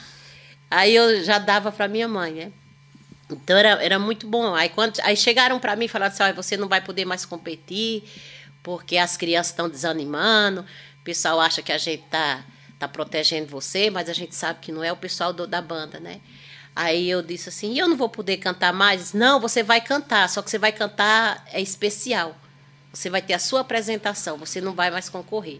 Aí 0.69 0.95
eu 0.95 1.23
já 1.23 1.37
dava 1.37 1.71
para 1.71 1.87
minha 1.87 2.07
mãe, 2.07 2.31
né? 2.33 2.51
Então 3.31 3.57
era, 3.57 3.81
era 3.83 3.97
muito 3.99 4.27
bom. 4.27 4.53
Aí, 4.53 4.69
quando, 4.69 4.99
aí 5.01 5.15
chegaram 5.15 5.59
para 5.59 5.75
mim 5.75 5.85
e 5.85 5.87
falaram 5.87 6.13
assim: 6.13 6.23
"Olha, 6.23 6.33
você 6.33 6.57
não 6.57 6.67
vai 6.67 6.81
poder 6.81 7.05
mais 7.05 7.25
competir, 7.25 8.03
porque 8.61 8.97
as 8.97 9.15
crianças 9.17 9.51
estão 9.51 9.69
desanimando, 9.69 10.61
o 10.61 11.03
pessoal 11.03 11.39
acha 11.39 11.61
que 11.61 11.71
a 11.71 11.77
gente 11.77 12.03
tá, 12.09 12.43
tá 12.77 12.87
protegendo 12.87 13.47
você, 13.47 13.89
mas 13.89 14.09
a 14.09 14.13
gente 14.13 14.35
sabe 14.35 14.59
que 14.61 14.71
não 14.71 14.83
é 14.83 14.91
o 14.91 14.97
pessoal 14.97 15.31
do- 15.31 15.47
da 15.47 15.61
banda, 15.61 15.99
né? 15.99 16.19
Aí 16.75 17.09
eu 17.09 17.21
disse 17.21 17.49
assim: 17.49 17.73
e 17.73 17.79
eu 17.79 17.87
não 17.87 17.95
vou 17.97 18.09
poder 18.09 18.37
cantar 18.37 18.73
mais? 18.73 19.13
Não, 19.13 19.39
você 19.39 19.61
vai 19.63 19.79
cantar, 19.81 20.27
só 20.29 20.41
que 20.41 20.49
você 20.49 20.57
vai 20.57 20.71
cantar 20.71 21.43
é 21.51 21.61
especial. 21.61 22.35
Você 22.91 23.09
vai 23.09 23.21
ter 23.21 23.33
a 23.33 23.39
sua 23.39 23.61
apresentação, 23.61 24.37
você 24.37 24.61
não 24.61 24.73
vai 24.73 24.91
mais 24.91 25.09
concorrer. 25.09 25.59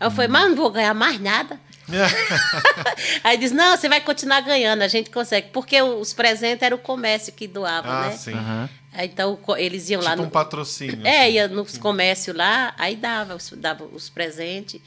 Aí 0.00 0.06
eu 0.06 0.10
falei, 0.12 0.28
mas 0.28 0.42
eu 0.44 0.48
não 0.50 0.56
vou 0.56 0.70
ganhar 0.70 0.94
mais 0.94 1.20
nada. 1.20 1.60
Aí 3.24 3.36
diz, 3.36 3.50
não, 3.52 3.76
você 3.76 3.88
vai 3.88 4.00
continuar 4.00 4.40
ganhando, 4.42 4.82
a 4.82 4.88
gente 4.88 5.10
consegue. 5.10 5.48
Porque 5.52 5.80
os 5.82 6.12
presentes 6.12 6.62
era 6.62 6.74
o 6.74 6.78
comércio 6.78 7.32
que 7.32 7.46
doava, 7.48 7.88
Ah, 7.88 8.08
né? 8.08 8.16
sim. 8.16 8.32
Aí, 8.92 9.06
Então 9.08 9.38
eles 9.56 9.88
iam 9.90 10.00
lá 10.02 10.10
Tipo 10.10 10.22
no. 10.22 10.28
um 10.28 10.30
patrocínio. 10.30 11.06
É, 11.06 11.22
assim. 11.24 11.32
ia 11.32 11.48
nos 11.48 11.76
comércios 11.78 12.36
lá, 12.36 12.74
aí 12.78 12.96
dava, 12.96 13.36
dava 13.56 13.84
os 13.84 14.08
presentes, 14.08 14.80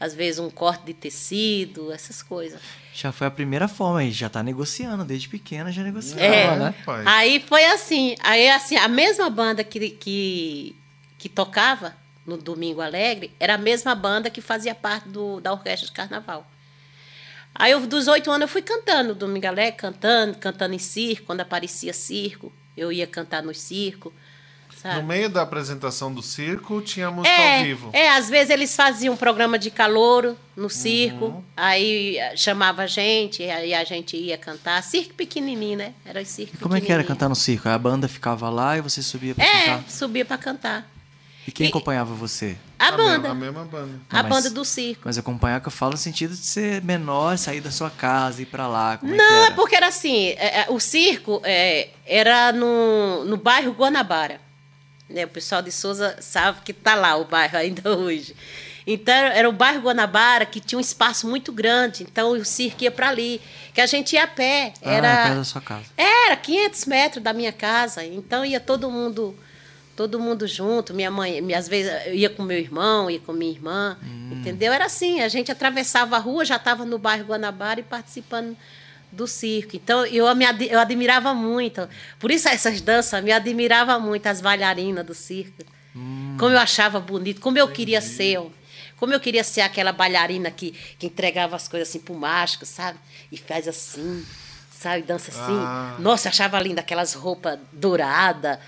às 0.00 0.14
vezes 0.14 0.38
um 0.40 0.50
corte 0.50 0.84
de 0.86 0.94
tecido, 0.94 1.92
essas 1.92 2.22
coisas. 2.22 2.60
Já 2.96 3.12
foi 3.12 3.26
a 3.26 3.30
primeira 3.30 3.68
forma 3.68 3.98
aí, 4.00 4.10
já 4.10 4.26
tá 4.30 4.42
negociando, 4.42 5.04
desde 5.04 5.28
pequena 5.28 5.70
já 5.70 5.82
negociava, 5.82 6.24
É. 6.24 6.56
né? 6.58 6.74
pai. 6.82 7.02
Aí 7.04 7.44
foi 7.46 7.62
assim, 7.66 8.16
aí 8.22 8.48
assim, 8.48 8.74
a 8.76 8.88
mesma 8.88 9.28
banda 9.28 9.62
que, 9.62 9.90
que, 9.90 10.74
que 11.18 11.28
tocava 11.28 11.94
no 12.24 12.38
Domingo 12.38 12.80
Alegre 12.80 13.30
era 13.38 13.56
a 13.56 13.58
mesma 13.58 13.94
banda 13.94 14.30
que 14.30 14.40
fazia 14.40 14.74
parte 14.74 15.10
do, 15.10 15.42
da 15.42 15.52
orquestra 15.52 15.86
de 15.86 15.92
carnaval. 15.92 16.50
Aí 17.54 17.72
eu, 17.72 17.86
dos 17.86 18.08
oito 18.08 18.30
anos 18.30 18.42
eu 18.42 18.48
fui 18.48 18.62
cantando 18.62 19.10
no 19.10 19.14
Domingo 19.14 19.46
Alegre, 19.46 19.76
cantando, 19.76 20.38
cantando 20.38 20.74
em 20.74 20.78
circo, 20.78 21.26
quando 21.26 21.42
aparecia 21.42 21.92
circo, 21.92 22.50
eu 22.74 22.90
ia 22.90 23.06
cantar 23.06 23.42
no 23.42 23.52
circo, 23.54 24.10
sabe? 24.86 25.00
No 25.00 25.06
meio 25.06 25.28
da 25.28 25.42
apresentação 25.42 26.12
do 26.12 26.22
circo, 26.22 26.80
tinha 26.80 27.10
música 27.10 27.34
É, 27.34 27.58
ao 27.58 27.64
vivo. 27.64 27.90
é, 27.92 28.08
às 28.10 28.28
vezes 28.28 28.50
eles 28.50 28.74
faziam 28.74 29.14
um 29.14 29.16
programa 29.16 29.58
de 29.58 29.70
calouro 29.70 30.36
no 30.56 30.70
circo, 30.70 31.26
Uhum. 31.26 31.42
aí 31.56 32.16
eh, 32.18 32.36
chamava 32.36 32.82
a 32.82 32.86
gente, 32.86 33.42
e 33.42 33.50
aí 33.50 33.74
a 33.74 33.84
gente 33.84 34.16
ia 34.16 34.38
cantar. 34.38 34.82
Circo 34.82 35.14
pequenininho, 35.14 35.78
né? 35.78 35.92
Era 36.04 36.22
o 36.22 36.24
circo 36.26 36.56
Como 36.58 36.76
é 36.76 36.80
que 36.80 36.90
era 36.90 37.04
cantar 37.04 37.28
no 37.28 37.34
circo? 37.36 37.68
A 37.68 37.78
banda 37.78 38.08
ficava 38.08 38.48
lá 38.48 38.78
e 38.78 38.80
você 38.80 39.02
subia 39.02 39.34
pra 39.34 39.44
É, 39.44 39.64
cantar? 39.66 39.84
subia 39.90 40.24
para 40.24 40.38
cantar. 40.38 40.90
E 41.46 41.52
quem 41.52 41.66
e- 41.66 41.68
acompanhava 41.68 42.12
você? 42.12 42.56
A, 42.76 42.90
me- 42.90 42.96
banda, 42.96 43.30
A 43.30 43.34
mesma 43.34 43.64
banda. 43.64 44.00
a 44.10 44.16
Não, 44.16 44.28
mas- 44.28 44.28
banda 44.44 44.50
do 44.50 44.64
circo. 44.64 45.02
Mas 45.04 45.16
acompanhar 45.16 45.60
que 45.60 45.68
eu 45.68 45.72
falo 45.72 45.92
no 45.92 45.96
sentido 45.98 46.32
de 46.32 46.44
ser 46.44 46.82
menor, 46.82 47.38
sair 47.38 47.60
da 47.60 47.70
sua 47.70 47.88
casa, 47.88 48.42
ir 48.42 48.46
pra 48.46 48.66
lá, 48.66 48.96
como 48.98 49.14
é 49.14 49.16
Não, 49.16 49.24
que 49.28 49.34
era? 49.44 49.54
porque 49.54 49.76
era 49.76 49.86
assim, 49.86 50.30
é, 50.30 50.62
é, 50.62 50.66
o 50.70 50.80
circo 50.80 51.40
é, 51.44 51.90
era 52.04 52.50
no, 52.52 53.24
no 53.26 53.36
bairro 53.36 53.72
Guanabara. 53.72 54.40
Né? 55.08 55.24
O 55.24 55.28
pessoal 55.28 55.62
de 55.62 55.70
Souza 55.70 56.16
sabe 56.20 56.60
que 56.62 56.72
está 56.72 56.94
lá 56.94 57.16
o 57.16 57.24
bairro 57.24 57.56
ainda 57.56 57.90
hoje. 57.96 58.34
Então, 58.86 59.14
era 59.14 59.48
o 59.48 59.52
bairro 59.52 59.82
Guanabara 59.82 60.46
que 60.46 60.60
tinha 60.60 60.78
um 60.78 60.80
espaço 60.80 61.26
muito 61.28 61.52
grande. 61.52 62.04
Então, 62.04 62.30
o 62.30 62.44
circo 62.44 62.84
ia 62.84 62.90
para 62.90 63.08
ali. 63.08 63.40
Que 63.74 63.80
a 63.80 63.86
gente 63.86 64.12
ia 64.14 64.22
a 64.22 64.26
pé. 64.28 64.72
Ah, 64.80 64.90
Era, 64.92 65.16
perto 65.24 65.36
da 65.38 65.44
sua 65.44 65.60
casa. 65.60 65.84
era 65.96 66.36
500 66.36 66.84
metros 66.84 67.22
da 67.22 67.32
minha 67.32 67.52
casa. 67.52 68.04
Então, 68.04 68.44
ia 68.44 68.60
todo 68.60 68.90
mundo 68.90 69.36
todo 69.96 70.20
mundo 70.20 70.46
junto. 70.46 70.92
Minha 70.92 71.10
mãe, 71.10 71.42
às 71.54 71.66
vezes, 71.66 71.90
eu 72.06 72.14
ia 72.14 72.28
com 72.30 72.42
meu 72.42 72.58
irmão, 72.58 73.10
ia 73.10 73.18
com 73.18 73.32
minha 73.32 73.50
irmã. 73.50 73.96
Entendeu? 74.30 74.72
Era 74.72 74.84
assim. 74.84 75.20
A 75.20 75.28
gente 75.28 75.50
atravessava 75.50 76.16
a 76.16 76.18
rua, 76.20 76.44
já 76.44 76.56
estava 76.56 76.84
no 76.84 76.98
bairro 76.98 77.24
Guanabara 77.24 77.80
e 77.80 77.82
participando 77.82 78.56
do 79.12 79.26
circo. 79.26 79.76
Então, 79.76 80.04
eu, 80.06 80.32
me, 80.34 80.44
eu 80.68 80.78
admirava 80.78 81.32
muito. 81.34 81.88
Por 82.18 82.30
isso, 82.30 82.48
essas 82.48 82.80
danças, 82.80 83.22
me 83.22 83.32
admirava 83.32 83.98
muito, 83.98 84.26
as 84.26 84.40
bailarinas 84.40 85.04
do 85.04 85.14
circo. 85.14 85.64
Como 86.38 86.52
eu 86.52 86.58
achava 86.58 87.00
bonito, 87.00 87.40
como 87.40 87.58
eu 87.58 87.68
queria 87.68 88.00
ser. 88.00 88.38
Como 88.98 89.12
eu 89.12 89.20
queria 89.20 89.44
ser 89.44 89.62
aquela 89.62 89.92
bailarina 89.92 90.50
que, 90.50 90.72
que 90.98 91.06
entregava 91.06 91.56
as 91.56 91.68
coisas 91.68 91.88
assim 91.88 92.00
pro 92.00 92.14
mágico, 92.14 92.64
sabe? 92.64 92.98
E 93.30 93.36
faz 93.36 93.68
assim, 93.68 94.24
sabe? 94.70 95.02
Dança 95.02 95.30
assim. 95.30 95.56
Ah. 95.58 95.96
Nossa, 95.98 96.28
eu 96.28 96.30
achava 96.30 96.58
linda 96.60 96.80
aquelas 96.80 97.12
roupas 97.14 97.58
douradas, 97.72 98.58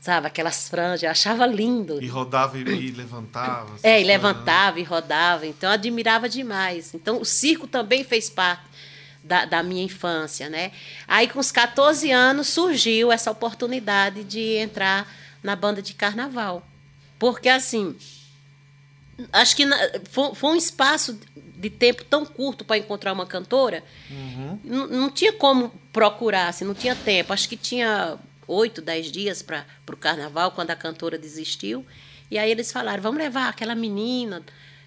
sabe? 0.00 0.26
Aquelas 0.26 0.68
franjas, 0.68 1.02
eu 1.02 1.10
achava 1.10 1.46
lindo. 1.46 2.02
E 2.02 2.06
rodava 2.06 2.58
e, 2.58 2.62
e 2.62 2.90
levantava. 2.92 3.72
É, 3.82 4.00
e 4.00 4.04
né? 4.04 4.08
levantava 4.08 4.80
e 4.80 4.82
rodava, 4.82 5.46
então 5.46 5.68
eu 5.68 5.74
admirava 5.74 6.28
demais. 6.28 6.94
Então 6.94 7.20
o 7.20 7.24
circo 7.24 7.66
também 7.66 8.04
fez 8.04 8.30
parte 8.30 8.73
da, 9.24 9.46
da 9.46 9.62
minha 9.62 9.82
infância, 9.82 10.50
né? 10.50 10.70
Aí, 11.08 11.26
com 11.26 11.40
os 11.40 11.50
14 11.50 12.10
anos, 12.12 12.48
surgiu 12.48 13.10
essa 13.10 13.30
oportunidade 13.30 14.22
de 14.22 14.56
entrar 14.56 15.10
na 15.42 15.56
banda 15.56 15.80
de 15.80 15.94
carnaval. 15.94 16.66
Porque, 17.18 17.48
assim, 17.48 17.96
acho 19.32 19.56
que 19.56 19.64
na, 19.64 19.76
foi, 20.10 20.34
foi, 20.34 20.50
um 20.50 20.56
espaço 20.56 21.18
de 21.34 21.70
tempo 21.70 22.04
tão 22.04 22.26
curto 22.26 22.64
para 22.64 22.76
encontrar 22.76 23.14
uma 23.14 23.26
cantora, 23.26 23.82
uhum. 24.10 24.60
não, 24.62 25.10
tinha 25.10 25.32
como 25.32 25.70
procurar, 25.90 26.48
assim, 26.48 26.64
não 26.66 26.74
tinha 26.74 26.94
tempo. 26.94 27.32
Acho 27.32 27.48
que 27.48 27.56
tinha 27.56 28.18
oito, 28.46 28.82
dez 28.82 29.10
dias 29.10 29.40
para 29.40 29.64
o 29.88 29.96
carnaval, 29.96 30.52
quando 30.52 30.70
a 30.70 30.76
cantora 30.76 31.16
desistiu. 31.16 31.86
E 32.30 32.36
aí 32.36 32.50
eles 32.50 32.70
falaram: 32.70 33.02
vamos 33.02 33.18
levar 33.18 33.48
aquela 33.48 33.74
menina 33.74 34.42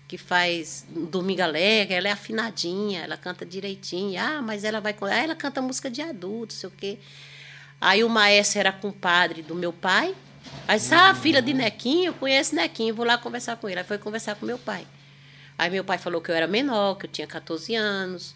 que 0.07 0.17
faz 0.17 0.85
Domingo 0.89 1.41
Alegre, 1.41 1.95
ela 1.95 2.07
é 2.07 2.11
afinadinha, 2.11 3.01
ela 3.01 3.17
canta 3.17 3.45
direitinho. 3.45 4.19
Ah, 4.19 4.41
mas 4.41 4.63
ela 4.63 4.79
vai. 4.79 4.95
Ah, 5.01 5.23
ela 5.23 5.35
canta 5.35 5.61
música 5.61 5.89
de 5.89 6.01
adulto, 6.01 6.53
sei 6.53 6.69
o 6.69 6.71
quê. 6.71 6.97
Aí 7.79 8.03
o 8.03 8.09
maestro 8.09 8.59
era 8.59 8.71
compadre 8.71 9.41
do 9.41 9.53
meu 9.53 9.73
pai. 9.73 10.15
Aí 10.65 10.79
disse, 10.79 10.93
ah, 10.95 11.13
filha 11.13 11.41
de 11.41 11.53
Nequinho, 11.53 12.05
eu 12.05 12.13
conheço 12.13 12.55
Nequinho, 12.55 12.95
vou 12.95 13.05
lá 13.05 13.17
conversar 13.17 13.57
com 13.57 13.67
ele. 13.67 13.79
Aí 13.79 13.85
foi 13.85 13.97
conversar 13.97 14.35
com 14.35 14.45
meu 14.45 14.57
pai. 14.57 14.87
Aí 15.57 15.69
meu 15.69 15.83
pai 15.83 15.97
falou 15.97 16.21
que 16.21 16.31
eu 16.31 16.35
era 16.35 16.47
menor, 16.47 16.95
que 16.95 17.05
eu 17.05 17.09
tinha 17.11 17.27
14 17.27 17.75
anos. 17.75 18.33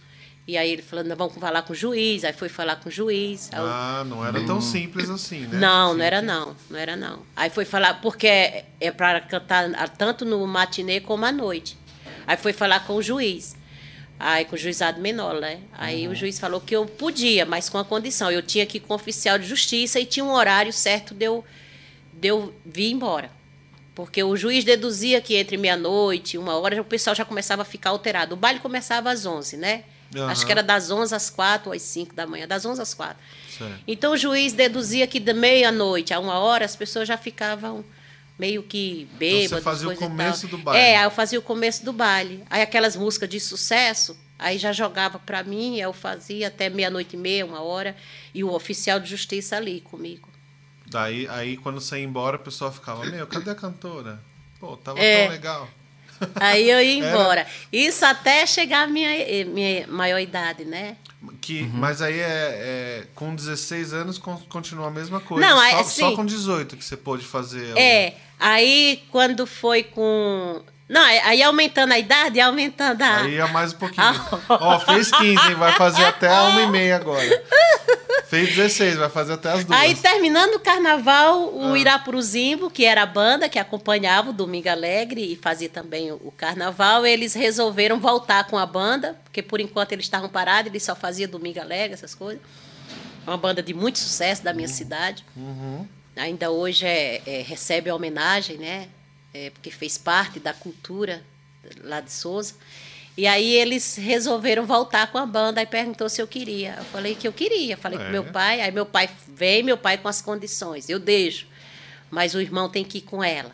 E 0.47 0.58
aí 0.58 0.71
ele 0.71 0.82
falou, 0.82 1.06
vamos 1.15 1.36
falar 1.36 1.62
com 1.62 1.71
o 1.71 1.75
juiz. 1.75 2.23
Aí 2.23 2.34
foi 2.34 2.49
falar 2.49 2.77
com 2.77 2.89
o 2.89 2.91
juiz. 2.91 3.49
Ah, 3.54 4.04
não 4.06 4.25
era 4.25 4.43
tão 4.45 4.60
simples 4.60 5.10
assim, 5.10 5.41
né? 5.41 5.60
Não, 5.60 5.93
não 5.93 6.04
era 6.04 6.21
não. 6.21 6.56
Não 6.69 6.80
era 6.80 6.95
não. 6.95 7.19
Aí 7.36 7.49
foi 7.49 7.63
falar, 7.63 8.01
porque 8.01 8.27
é, 8.27 8.65
é 8.80 8.91
para 8.91 9.21
cantar 9.21 9.69
tanto 9.89 10.25
no 10.25 10.45
matinê 10.47 10.99
como 10.99 11.25
à 11.25 11.32
noite. 11.32 11.77
Aí 12.25 12.38
foi 12.38 12.54
falar 12.54 12.86
com 12.86 12.95
o 12.95 13.01
juiz. 13.01 13.56
Aí 14.19 14.45
com 14.45 14.56
o 14.56 14.58
juizado 14.58 14.99
menor, 14.99 15.39
né? 15.39 15.60
Aí 15.73 16.06
uhum. 16.06 16.13
o 16.13 16.15
juiz 16.15 16.39
falou 16.39 16.62
que 16.62 16.75
eu 16.75 16.86
podia, 16.86 17.45
mas 17.45 17.69
com 17.69 17.77
a 17.77 17.86
condição. 17.86 18.32
Eu 18.32 18.41
tinha 18.41 18.65
que 18.65 18.77
ir 18.77 18.82
com 18.82 18.93
o 18.93 18.95
oficial 18.95 19.38
de 19.38 19.47
justiça 19.47 19.99
e 19.99 20.06
tinha 20.06 20.23
um 20.23 20.32
horário 20.32 20.73
certo 20.73 21.13
de 21.13 21.25
eu, 21.25 21.45
de 22.13 22.27
eu 22.27 22.54
vir 22.65 22.91
embora. 22.91 23.32
Porque 23.93 24.23
o 24.23 24.36
juiz 24.36 24.63
deduzia 24.63 25.21
que 25.21 25.36
entre 25.36 25.58
meia-noite 25.58 26.36
e 26.36 26.38
uma 26.38 26.58
hora 26.58 26.82
o 26.82 26.86
pessoal 26.86 27.15
já 27.15 27.25
começava 27.25 27.62
a 27.62 27.65
ficar 27.65 27.91
alterado. 27.91 28.34
O 28.34 28.38
baile 28.38 28.60
começava 28.60 29.12
às 29.12 29.25
11, 29.25 29.58
né? 29.58 29.84
Uhum. 30.15 30.28
Acho 30.28 30.45
que 30.45 30.52
era 30.52 30.62
das 30.62 30.91
11 30.91 31.15
às 31.15 31.30
4 31.30 31.69
ou 31.69 31.76
às 31.76 31.82
5 31.82 32.13
da 32.13 32.28
manhã, 32.28 32.47
das 32.47 32.65
11 32.65 32.82
às 32.82 32.93
4. 32.93 33.15
Certo. 33.58 33.84
Então 33.88 34.13
o 34.13 34.17
juiz 34.17 34.54
deduzia 34.54 35.08
que 35.08 35.19
de 35.19 35.34
meia-noite 35.34 36.13
a 36.13 36.19
uma 36.19 36.38
hora 36.39 36.65
as 36.65 36.76
pessoas 36.76 37.08
já 37.08 37.17
ficavam 37.17 37.84
meio 38.38 38.63
que 38.63 39.08
bêbadas. 39.13 39.45
Então 39.45 39.58
você 39.60 39.63
fazia 39.63 39.89
o 39.89 39.95
começo 39.95 40.47
do 40.47 40.58
baile. 40.58 40.84
É, 40.84 41.06
eu 41.06 41.12
fazia 41.12 41.39
o 41.39 41.41
começo 41.41 41.86
do 41.86 41.93
baile. 41.93 42.43
Aí 42.50 42.62
aquelas 42.62 42.95
músicas 42.95 43.30
de 43.30 43.39
sucesso, 43.39 44.17
aí 44.38 44.58
já 44.58 44.74
jogava 44.74 45.19
para 45.19 45.43
mim, 45.43 45.80
eu 45.80 45.93
fazia 45.93 46.47
até 46.47 46.69
meia-noite 46.69 47.15
e 47.15 47.19
meia, 47.19 47.45
uma 47.45 47.62
hora, 47.62 47.95
e 48.34 48.43
o 48.43 48.52
oficial 48.52 49.00
de 49.00 49.10
justiça 49.10 49.58
ali 49.58 49.80
comigo. 49.80 50.28
Daí, 50.88 51.28
aí 51.30 51.56
quando 51.56 51.80
você 51.80 52.00
ia 52.00 52.04
embora, 52.04 52.36
o 52.36 52.39
pessoal 52.39 52.71
ficava, 52.71 53.06
meu, 53.06 53.26
cadê 53.28 53.52
a 53.52 53.56
cantora? 53.56 54.19
Pô, 54.60 54.76
tava 54.76 55.00
é. 55.00 55.24
tão 55.24 55.32
legal. 55.34 55.69
Aí 56.36 56.69
eu 56.69 56.81
ia 56.81 56.93
embora. 56.99 57.41
Era... 57.41 57.49
Isso 57.71 58.05
até 58.05 58.45
chegar 58.45 58.84
à 58.84 58.88
minha, 58.88 59.10
minha 59.45 59.88
maior 59.88 60.19
idade, 60.19 60.65
né? 60.65 60.95
Que, 61.39 61.62
uhum. 61.62 61.71
Mas 61.73 62.01
aí 62.01 62.19
é, 62.19 62.23
é, 62.23 63.07
com 63.13 63.36
16 63.36 63.93
anos 63.93 64.17
continua 64.17 64.88
a 64.88 64.91
mesma 64.91 65.19
coisa. 65.19 65.47
Não, 65.47 65.57
só, 65.57 65.79
assim, 65.79 66.01
só 66.01 66.15
com 66.15 66.25
18 66.25 66.75
que 66.75 66.84
você 66.84 66.97
pôde 66.97 67.25
fazer. 67.25 67.77
É. 67.77 68.15
Aí 68.39 69.03
quando 69.12 69.45
foi 69.45 69.84
com. 69.84 70.62
Não, 70.89 71.01
aí 71.01 71.41
aumentando 71.43 71.93
a 71.93 71.99
idade, 71.99 72.39
aumentando 72.41 73.01
a. 73.03 73.17
Aí 73.21 73.38
é 73.38 73.47
mais 73.47 73.71
um 73.71 73.77
pouquinho. 73.77 74.05
Ó, 74.49 74.75
oh, 74.75 74.79
fez 74.79 75.12
15, 75.12 75.49
hein? 75.49 75.55
Vai 75.55 75.73
fazer 75.73 76.03
até 76.05 76.27
a 76.27 76.43
uma 76.45 76.62
e 76.63 76.67
meia 76.67 76.95
agora. 76.95 77.21
Fez 78.32 78.56
16, 78.56 78.96
vai 78.96 79.10
fazer 79.10 79.34
até 79.34 79.52
as 79.52 79.65
duas. 79.65 79.78
Aí, 79.78 79.94
terminando 79.94 80.56
o 80.56 80.60
carnaval, 80.62 81.54
o 81.54 81.74
ah. 81.74 81.78
Irapuruzimbo, 81.78 82.70
que 82.70 82.86
era 82.86 83.04
a 83.04 83.06
banda 83.06 83.50
que 83.50 83.60
acompanhava 83.60 84.30
o 84.30 84.34
Domingo 84.34 84.70
Alegre 84.70 85.34
e 85.34 85.36
fazia 85.36 85.67
também 85.67 86.13
o 86.13 86.32
carnaval, 86.38 87.06
eles 87.06 87.34
resolveram 87.34 88.00
voltar 88.00 88.48
com 88.48 88.58
a 88.58 88.65
banda, 88.65 89.20
porque 89.26 89.41
por 89.41 89.60
enquanto 89.60 89.91
eles 89.91 90.06
estavam 90.06 90.30
parados, 90.30 90.72
eles 90.72 90.82
só 90.82 90.96
faziam 90.96 91.30
Domingo 91.30 91.60
Alegre, 91.60 91.94
essas 91.94 92.15
coisas. 92.15 92.41
Uma 93.28 93.36
banda 93.36 93.62
de 93.62 93.74
muito 93.74 94.00
sucesso 94.00 94.41
da 94.41 94.54
minha 94.54 94.70
uhum. 94.70 94.74
cidade. 94.74 95.26
Uhum. 95.36 95.86
Ainda 96.15 96.50
hoje 96.52 96.86
é, 96.86 97.22
é, 97.26 97.41
recebe 97.41 97.89
a 97.89 97.96
homenagem, 97.96 98.56
né? 98.56 98.88
É, 99.34 99.50
porque 99.50 99.70
fez 99.70 99.98
parte 99.98 100.39
da 100.39 100.54
cultura 100.54 101.22
lá 101.84 102.00
de 102.00 102.13
Souza. 102.13 102.54
E 103.21 103.27
aí 103.27 103.53
eles 103.53 103.97
resolveram 103.97 104.65
voltar 104.65 105.12
com 105.12 105.19
a 105.19 105.27
banda 105.27 105.62
e 105.62 105.65
perguntou 105.67 106.10
se 106.10 106.19
eu 106.19 106.25
queria. 106.25 106.73
Eu 106.79 106.86
falei 106.86 107.13
que 107.13 107.27
eu 107.27 107.31
queria. 107.31 107.77
Falei 107.77 107.99
é. 107.99 108.03
com 108.03 108.10
meu 108.10 108.23
pai. 108.23 108.62
Aí 108.62 108.71
meu 108.71 108.84
pai 108.84 109.07
veio, 109.27 109.63
meu 109.63 109.77
pai 109.77 109.95
com 109.99 110.07
as 110.07 110.23
condições. 110.23 110.89
Eu 110.89 110.97
deixo. 110.97 111.45
Mas 112.10 112.34
o 112.34 112.41
irmão 112.41 112.67
tem 112.67 112.84
que 112.84 112.97
ir 112.97 113.01
com 113.01 113.23
ela. 113.23 113.51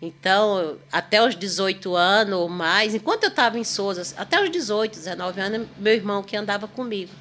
Então, 0.00 0.78
até 0.90 1.22
os 1.22 1.36
18 1.36 1.94
anos 1.94 2.38
ou 2.38 2.48
mais, 2.48 2.94
enquanto 2.94 3.24
eu 3.24 3.28
estava 3.28 3.58
em 3.58 3.64
Souza, 3.64 4.14
até 4.16 4.42
os 4.42 4.50
18, 4.50 4.94
19 4.94 5.40
anos, 5.42 5.68
meu 5.76 5.92
irmão 5.92 6.22
que 6.22 6.34
andava 6.34 6.66
comigo. 6.66 7.12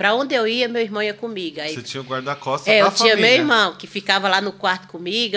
Para 0.00 0.14
onde 0.14 0.34
eu 0.34 0.48
ia, 0.48 0.66
meu 0.66 0.80
irmão 0.80 1.02
ia 1.02 1.12
comigo. 1.12 1.60
Aí, 1.60 1.74
Você 1.74 1.82
tinha 1.82 2.00
o 2.00 2.04
guarda-costas 2.04 2.72
é, 2.72 2.80
da 2.80 2.86
eu 2.86 2.90
família. 2.90 3.16
tinha 3.16 3.28
meu 3.28 3.38
irmão, 3.38 3.74
que 3.76 3.86
ficava 3.86 4.30
lá 4.30 4.40
no 4.40 4.50
quarto 4.50 4.88
comigo. 4.88 5.36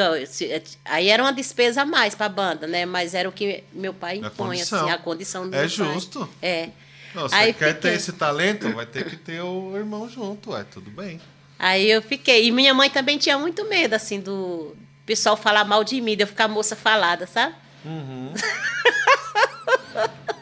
Aí 0.86 1.10
era 1.10 1.22
uma 1.22 1.34
despesa 1.34 1.82
a 1.82 1.86
mais 1.86 2.16
para 2.16 2.28
a 2.28 2.30
banda, 2.30 2.66
né? 2.66 2.86
Mas 2.86 3.14
era 3.14 3.28
o 3.28 3.32
que 3.34 3.62
meu 3.74 3.94
pai 3.94 4.20
impõe, 4.20 4.62
a 4.62 4.64
assim, 4.64 4.90
a 4.90 4.98
condição 4.98 5.50
do 5.50 5.54
É 5.54 5.68
justo. 5.68 6.20
Pai. 6.40 6.50
É. 6.50 6.70
Não, 7.14 7.24
você 7.24 7.36
aí 7.36 7.54
quer 7.54 7.74
fiquei... 7.76 7.92
ter 7.92 7.98
esse 7.98 8.14
talento, 8.14 8.72
vai 8.72 8.86
ter 8.86 9.04
que 9.10 9.18
ter 9.18 9.42
o 9.42 9.76
irmão 9.76 10.08
junto, 10.08 10.56
é 10.56 10.64
tudo 10.64 10.90
bem. 10.90 11.20
Aí 11.60 11.92
eu 11.92 12.02
fiquei. 12.02 12.48
E 12.48 12.52
minha 12.52 12.74
mãe 12.74 12.90
também 12.90 13.18
tinha 13.18 13.38
muito 13.38 13.68
medo, 13.68 13.96
assim, 13.96 14.22
do 14.22 14.74
pessoal 15.06 15.36
falar 15.36 15.66
mal 15.66 15.84
de 15.84 16.00
mim, 16.00 16.16
de 16.16 16.24
eu 16.24 16.28
ficar 16.28 16.48
moça 16.48 16.74
falada, 16.74 17.28
sabe? 17.28 17.54
Uhum. 17.84 18.34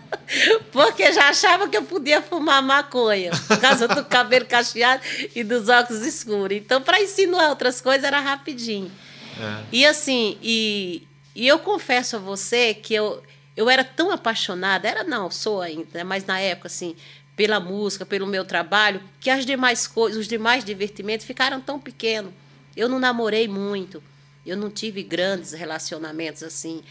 Porque 0.72 1.12
já 1.12 1.30
achava 1.30 1.68
que 1.68 1.78
eu 1.78 1.84
podia 1.84 2.22
fumar 2.22 2.62
maconha, 2.62 3.32
por 3.48 3.60
causa 3.60 3.88
do 3.88 4.04
cabelo 4.06 4.46
cacheado 4.46 5.04
e 5.36 5.44
dos 5.44 5.68
óculos 5.70 6.06
escuros. 6.06 6.58
Então, 6.58 6.82
para 6.82 7.02
ensinar 7.02 7.50
outras 7.50 7.82
coisas, 7.82 8.04
era 8.04 8.20
rapidinho. 8.20 8.92
É. 9.40 9.64
E 9.72 9.86
assim, 9.86 10.38
e, 10.42 11.08
e 11.36 11.48
eu 11.48 11.60
confesso 11.60 12.16
a 12.16 12.20
você 12.20 12.74
que 12.74 12.94
eu, 12.94 13.22
eu 13.56 13.70
era 13.70 13.84
tão 13.84 14.12
apaixonada, 14.12 14.88
era 14.88 15.04
não, 15.04 15.30
sou 15.30 15.62
ainda, 15.62 15.88
né? 15.94 16.04
mas 16.04 16.26
na 16.26 16.40
época, 16.40 16.68
assim, 16.68 16.96
pela 17.36 17.60
música, 17.60 18.06
pelo 18.06 18.28
meu 18.28 18.46
trabalho, 18.46 19.02
que 19.20 19.30
as 19.30 19.46
demais 19.46 19.88
coisas, 19.88 20.20
os 20.20 20.28
demais 20.28 20.64
divertimentos 20.64 21.26
ficaram 21.26 21.60
tão 21.60 21.80
pequenos. 21.80 22.32
Eu 22.76 22.88
não 22.88 23.00
namorei 23.00 23.48
muito, 23.48 24.02
eu 24.46 24.56
não 24.56 24.70
tive 24.70 25.04
grandes 25.04 25.52
relacionamentos 25.52 26.44
assim. 26.44 26.84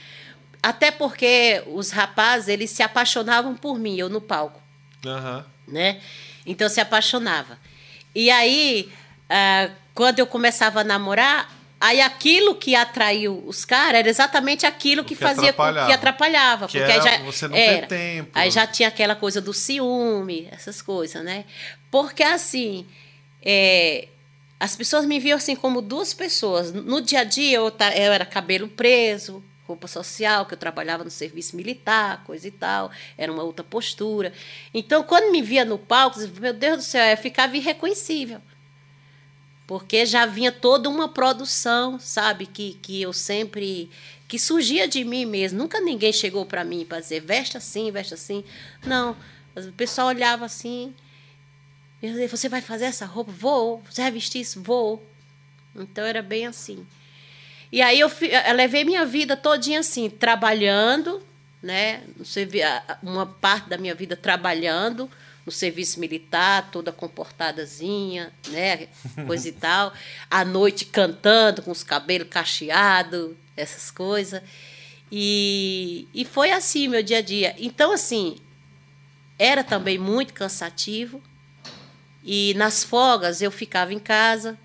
Até 0.63 0.91
porque 0.91 1.63
os 1.67 1.91
rapazes, 1.91 2.49
eles 2.49 2.71
se 2.71 2.83
apaixonavam 2.83 3.55
por 3.55 3.79
mim, 3.79 3.97
eu 3.97 4.09
no 4.09 4.21
palco. 4.21 4.61
Uhum. 5.05 5.45
Né? 5.67 6.01
Então, 6.45 6.69
se 6.69 6.81
apaixonava. 6.81 7.59
E 8.15 8.31
aí, 8.31 8.93
uh, 9.31 9.73
quando 9.95 10.19
eu 10.19 10.27
começava 10.27 10.81
a 10.81 10.85
namorar, 10.85 11.51
aí 11.81 12.01
aquilo 12.01 12.55
que 12.55 12.75
atraiu 12.75 13.43
os 13.47 13.65
caras 13.65 14.01
era 14.01 14.09
exatamente 14.09 14.67
aquilo 14.67 15.03
que, 15.03 15.15
que 15.15 15.23
fazia 15.23 15.51
atrapalhava. 15.51 15.87
que 15.87 15.93
atrapalhava. 15.93 16.67
Que 16.69 16.79
porque 16.79 16.93
era, 16.93 17.03
já, 17.03 17.19
você 17.19 17.49
não 17.49 17.57
era, 17.57 17.87
tempo. 17.87 18.31
Aí 18.35 18.51
já 18.51 18.67
tinha 18.67 18.89
aquela 18.89 19.15
coisa 19.15 19.41
do 19.41 19.55
ciúme, 19.55 20.49
essas 20.51 20.83
coisas, 20.83 21.25
né? 21.25 21.45
Porque 21.91 22.23
assim, 22.23 22.87
é, 23.43 24.09
as 24.59 24.77
pessoas 24.77 25.07
me 25.07 25.19
viam 25.19 25.39
assim 25.39 25.57
como 25.57 25.81
duas 25.81 26.13
pessoas. 26.13 26.73
No 26.73 27.01
dia 27.01 27.21
a 27.21 27.25
dia 27.25 27.57
eu, 27.57 27.67
eu 27.67 28.13
era 28.13 28.27
cabelo 28.27 28.69
preso, 28.69 29.43
roupa 29.71 29.87
social, 29.89 30.47
que 30.47 30.55
eu 30.55 30.59
trabalhava 30.59 31.05
no 31.05 31.11
serviço 31.11 31.57
militar, 31.57 32.25
coisa 32.25 32.47
e 32.47 32.51
tal, 32.51 32.91
era 33.17 33.33
uma 33.33 33.43
outra 33.43 33.65
postura. 33.65 34.33
Então, 34.75 35.03
quando 35.03 35.31
me 35.31 35.41
via 35.41 35.65
no 35.65 35.79
palco, 35.79 36.19
meu 36.41 36.53
Deus 36.53 36.79
do 36.79 36.83
céu, 36.83 37.05
eu 37.07 37.17
ficava 37.17 37.57
irreconhecível. 37.57 38.41
Porque 39.67 40.05
já 40.05 40.27
vinha 40.27 40.51
toda 40.51 40.89
uma 40.89 41.09
produção, 41.09 41.99
sabe, 42.01 42.47
que, 42.47 42.75
que 42.83 43.01
eu 43.01 43.13
sempre 43.13 43.89
que 44.27 44.39
surgia 44.39 44.87
de 44.87 45.05
mim 45.05 45.25
mesmo. 45.25 45.59
Nunca 45.59 45.81
ninguém 45.81 46.13
chegou 46.13 46.47
para 46.47 46.65
mim 46.65 46.85
para 46.85 47.01
dizer 47.01 47.21
veste 47.21 47.57
assim, 47.57 47.91
veste 47.91 48.15
assim. 48.15 48.45
Não, 48.85 49.17
o 49.57 49.73
pessoal 49.73 50.07
olhava 50.07 50.45
assim, 50.45 50.95
você 52.29 52.49
vai 52.49 52.61
fazer 52.61 52.85
essa 52.85 53.05
roupa? 53.05 53.33
Vou. 53.33 53.83
Você 53.91 54.03
vai 54.03 54.11
vestir 54.11 54.41
isso? 54.41 54.63
Vou. 54.63 55.05
Então 55.75 56.05
era 56.05 56.23
bem 56.23 56.47
assim. 56.47 56.87
E 57.73 57.81
aí 57.81 58.01
eu, 58.01 58.09
eu 58.09 58.55
levei 58.55 58.85
minha 58.85 59.05
vida 59.05 59.37
todinha 59.37 59.81
assim, 59.81 60.11
trabalhando, 60.11 61.23
né? 61.63 62.03
Uma 63.03 63.27
parte 63.27 63.69
da 63.69 63.79
minha 63.79 63.95
vida 63.95 64.17
trabalhando 64.17 65.09
no 65.47 65.53
serviço 65.53 66.01
militar, 66.01 66.71
toda 66.71 66.93
comportadazinha, 66.93 68.33
né? 68.49 68.89
Coisa 69.27 69.49
e 69.49 69.53
tal. 69.53 69.93
À 70.31 70.45
noite 70.45 70.85
cantando, 70.85 71.63
com 71.63 71.71
os 71.71 71.83
cabelos 71.83 72.29
cacheados, 72.29 73.35
essas 73.57 73.91
coisas. 73.91 74.43
E, 75.11 76.09
e 76.15 76.25
foi 76.25 76.51
assim 76.51 76.89
meu 76.89 77.03
dia 77.03 77.19
a 77.19 77.23
dia. 77.23 77.55
Então, 77.59 77.93
assim, 77.93 78.39
era 79.39 79.65
também 79.65 79.99
muito 79.99 80.35
cansativo. 80.35 81.23
E 82.23 82.53
nas 82.55 82.85
folgas 82.85 83.41
eu 83.41 83.51
ficava 83.51 83.95
em 83.95 83.99
casa, 83.99 84.59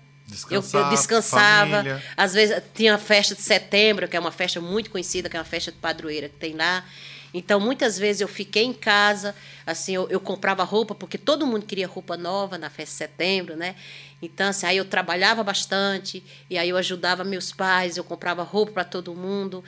eu, 0.50 0.62
eu, 0.72 0.90
descansava. 0.90 1.76
família. 1.76 2.02
Às 2.16 2.34
vezes 2.34 2.60
tinha 2.74 2.94
a 2.94 2.98
festa 2.98 3.34
de 3.34 3.42
setembro, 3.42 4.08
que 4.08 4.16
é 4.16 4.20
uma 4.20 4.32
festa 4.32 4.60
muito 4.60 4.90
conhecida, 4.90 5.28
que 5.28 5.36
é 5.36 5.40
uma 5.40 5.44
festa 5.44 5.70
de 5.70 5.78
padroeira 5.78 6.28
que 6.28 6.36
tem 6.36 6.54
lá. 6.54 6.84
Então, 7.32 7.60
muitas 7.60 7.98
vezes 7.98 8.22
eu 8.22 8.28
fiquei 8.28 8.64
em 8.64 8.72
casa, 8.72 9.34
assim, 9.66 9.94
eu, 9.94 10.08
eu 10.08 10.18
comprava 10.18 10.64
roupa, 10.64 10.94
porque 10.94 11.18
todo 11.18 11.46
mundo 11.46 11.66
queria 11.66 11.86
roupa 11.86 12.16
nova 12.16 12.56
na 12.56 12.70
festa 12.70 12.92
de 12.92 13.10
setembro, 13.10 13.56
né? 13.56 13.74
Então, 14.22 14.48
assim, 14.48 14.66
aí 14.66 14.78
eu 14.78 14.84
trabalhava 14.84 15.44
bastante, 15.44 16.24
e 16.48 16.56
aí 16.56 16.70
eu 16.70 16.76
ajudava 16.76 17.24
meus 17.24 17.52
pais, 17.52 17.96
eu 17.96 18.04
comprava 18.04 18.42
roupa 18.42 18.72
para 18.72 18.84
todo 18.84 19.14
mundo. 19.14 19.62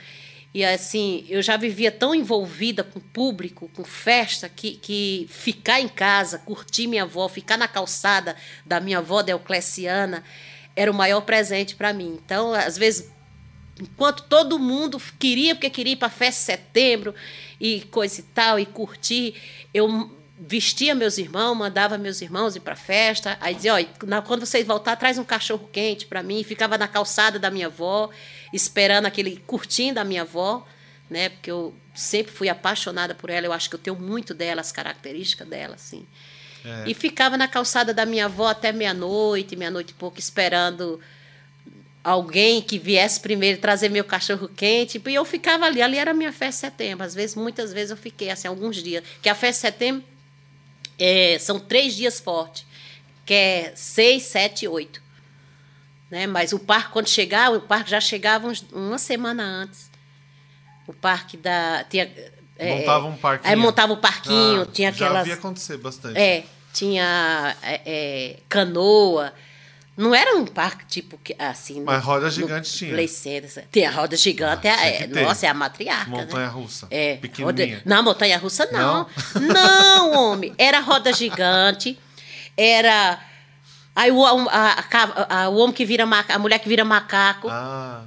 E 0.51 0.65
assim, 0.65 1.25
eu 1.29 1.43
já 1.43 1.57
vivia 1.57 1.91
tão 1.91 2.15
envolvida 2.15 2.83
com 2.83 2.97
o 2.97 3.01
público, 3.01 3.69
com 3.75 3.83
festa, 3.83 4.49
que, 4.49 4.71
que 4.77 5.27
ficar 5.29 5.79
em 5.79 5.87
casa, 5.87 6.39
curtir 6.39 6.87
minha 6.87 7.03
avó, 7.03 7.29
ficar 7.29 7.55
na 7.55 7.67
calçada 7.67 8.35
da 8.65 8.79
minha 8.79 8.97
avó 8.97 9.21
Deocleciana, 9.21 10.23
era 10.75 10.91
o 10.91 10.93
maior 10.93 11.21
presente 11.21 11.75
para 11.75 11.93
mim. 11.93 12.19
Então, 12.23 12.53
às 12.53 12.77
vezes, 12.77 13.09
enquanto 13.79 14.23
todo 14.23 14.59
mundo 14.59 15.01
queria, 15.17 15.55
porque 15.55 15.69
queria 15.69 15.93
ir 15.93 15.97
para 15.97 16.07
a 16.07 16.11
festa 16.11 16.39
de 16.39 16.45
setembro 16.59 17.15
e 17.59 17.81
coisa 17.81 18.19
e 18.19 18.23
tal, 18.23 18.59
e 18.59 18.65
curtir, 18.65 19.35
eu 19.73 20.11
vestia 20.39 20.95
meus 20.95 21.17
irmãos, 21.17 21.53
mandava 21.53 21.97
meus 21.97 22.21
irmãos 22.21 22.55
ir 22.55 22.61
para 22.61 22.73
a 22.73 22.77
festa, 22.77 23.37
aí 23.41 23.53
dizia, 23.53 23.73
olha, 23.73 23.89
quando 24.25 24.45
vocês 24.45 24.65
voltar, 24.65 24.95
traz 24.95 25.17
um 25.17 25.23
cachorro 25.23 25.69
quente 25.71 26.05
para 26.05 26.23
mim, 26.23 26.41
ficava 26.43 26.77
na 26.77 26.87
calçada 26.87 27.37
da 27.37 27.51
minha 27.51 27.67
avó, 27.67 28.09
esperando 28.53 29.05
aquele 29.05 29.37
curtindo 29.45 29.99
a 29.99 30.05
minha 30.05 30.21
avó, 30.21 30.65
né? 31.09 31.29
Porque 31.29 31.51
eu 31.51 31.75
sempre 31.93 32.31
fui 32.31 32.47
apaixonada 32.47 33.13
por 33.13 33.29
ela, 33.29 33.47
eu 33.47 33.51
acho 33.51 33.69
que 33.69 33.75
eu 33.75 33.79
tenho 33.79 33.97
muito 33.97 34.33
dela, 34.33 34.61
as 34.61 34.71
características 34.71 35.47
dela, 35.47 35.75
assim. 35.75 36.07
É. 36.63 36.89
E 36.89 36.93
ficava 36.93 37.37
na 37.37 37.47
calçada 37.47 37.93
da 37.93 38.05
minha 38.05 38.25
avó 38.25 38.47
até 38.47 38.71
meia-noite, 38.71 39.55
meia-noite 39.55 39.91
e 39.91 39.93
pouco, 39.95 40.19
esperando 40.19 40.99
alguém 42.03 42.61
que 42.61 42.77
viesse 42.79 43.19
primeiro 43.19 43.59
trazer 43.59 43.89
meu 43.89 44.03
cachorro 44.03 44.47
quente. 44.49 45.01
E 45.05 45.13
eu 45.13 45.23
ficava 45.25 45.65
ali. 45.65 45.81
Ali 45.81 45.97
era 45.97 46.11
a 46.11 46.13
minha 46.13 46.31
festa 46.31 46.67
de 46.67 46.71
setembro. 46.71 47.05
Às 47.05 47.13
vezes, 47.15 47.35
muitas 47.35 47.71
vezes 47.73 47.91
eu 47.91 47.97
fiquei 47.97 48.29
assim, 48.29 48.47
alguns 48.47 48.81
dias. 48.81 49.03
Que 49.21 49.29
a 49.29 49.35
festa 49.35 49.69
de 49.69 49.73
setembro 49.73 50.03
é, 50.97 51.37
são 51.39 51.59
três 51.59 51.95
dias 51.95 52.19
fortes, 52.19 52.65
que 53.25 53.33
é 53.33 53.73
seis, 53.75 54.23
sete 54.23 54.67
oito. 54.67 55.01
Né? 56.11 56.25
Mas 56.25 56.51
o 56.53 56.59
parque, 56.59 56.91
quando 56.91 57.07
chegava, 57.07 57.57
o 57.57 57.61
parque 57.61 57.89
já 57.91 58.01
chegava 58.01 58.47
uns- 58.47 58.65
uma 58.71 58.97
semana 58.97 59.43
antes. 59.43 59.89
O 60.87 60.93
parque 60.93 61.37
da. 61.37 61.83
Tinha, 61.83 62.11
é, 62.59 62.75
Montava 62.77 63.07
um 63.07 63.15
parquinho. 63.15 63.49
Aí 63.53 63.55
montava 63.55 63.93
o 63.93 63.97
parquinho, 63.97 64.61
Ah, 64.63 64.65
tinha 64.71 64.91
Já 64.93 65.05
aquelas. 65.05 65.25
vi 65.27 65.31
acontecer 65.33 65.77
bastante. 65.77 66.17
É, 66.19 66.43
tinha 66.73 67.55
é, 67.63 67.81
é, 67.85 68.35
canoa. 68.47 69.33
Não 69.97 70.15
era 70.15 70.33
um 70.37 70.45
parque 70.45 70.85
tipo 70.85 71.19
assim. 71.37 71.81
Mas 71.81 71.97
no- 71.99 72.05
roda 72.05 72.29
gigante 72.29 72.71
tinha. 72.71 72.91
Play 72.93 73.07
Center. 73.07 73.65
Tem 73.69 73.85
a 73.85 73.91
roda 73.91 74.15
gigante, 74.15 74.65
Ah, 74.67 74.85
é, 74.87 75.03
é- 75.03 75.07
nossa, 75.07 75.45
é 75.45 75.49
a 75.49 75.53
matriarca. 75.53 76.09
Montanha 76.09 76.45
né? 76.47 76.51
russa. 76.53 76.87
É, 76.89 77.15
Pequenininha. 77.17 77.75
roda- 77.77 77.81
não, 77.85 78.03
montanha 78.03 78.37
russa 78.37 78.65
não. 78.71 79.07
Não, 79.35 80.13
homem. 80.31 80.53
Era 80.57 80.79
roda 80.79 81.11
gigante. 81.11 81.99
Era. 82.55 83.19
Aí 83.95 84.11
o, 84.11 84.23
a, 84.25 84.45
a- 84.49 85.43
a- 85.43 85.49
o 85.49 85.57
homem 85.57 85.73
que 85.73 85.83
vira 85.83 86.05
macaco, 86.05 86.31
a 86.33 86.39
mulher 86.39 86.59
que 86.59 86.69
vira 86.69 86.85
macaco. 86.85 87.49
Ah, 87.49 88.03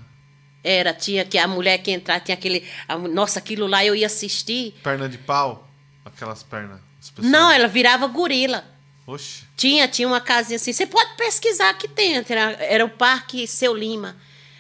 Era, 0.64 0.94
tinha 0.94 1.24
que 1.24 1.36
a 1.38 1.48
mulher 1.48 1.78
que 1.78 1.90
entrar, 1.90 2.20
tinha 2.20 2.34
aquele. 2.34 2.64
a- 2.86 2.96
nossa, 2.96 3.38
aquilo 3.38 3.66
lá 3.66 3.84
eu 3.84 3.94
ia 3.96 4.06
assistir. 4.06 4.74
perna 4.82 5.08
de 5.08 5.18
pau. 5.18 5.68
Aquelas 6.04 6.42
pernas. 6.42 6.80
Não, 7.18 7.50
ela 7.50 7.66
virava 7.68 8.06
gorila. 8.06 8.64
Oxe. 9.06 9.44
Tinha, 9.56 9.88
tinha 9.88 10.06
uma 10.06 10.20
casinha 10.20 10.56
assim. 10.56 10.72
Você 10.72 10.86
pode 10.86 11.16
pesquisar 11.16 11.70
aqui 11.70 11.88
dentro. 11.88 12.32
Era, 12.32 12.52
era 12.64 12.84
o 12.84 12.88
Parque 12.88 13.46
Seu 13.46 13.74
Lima. 13.74 14.16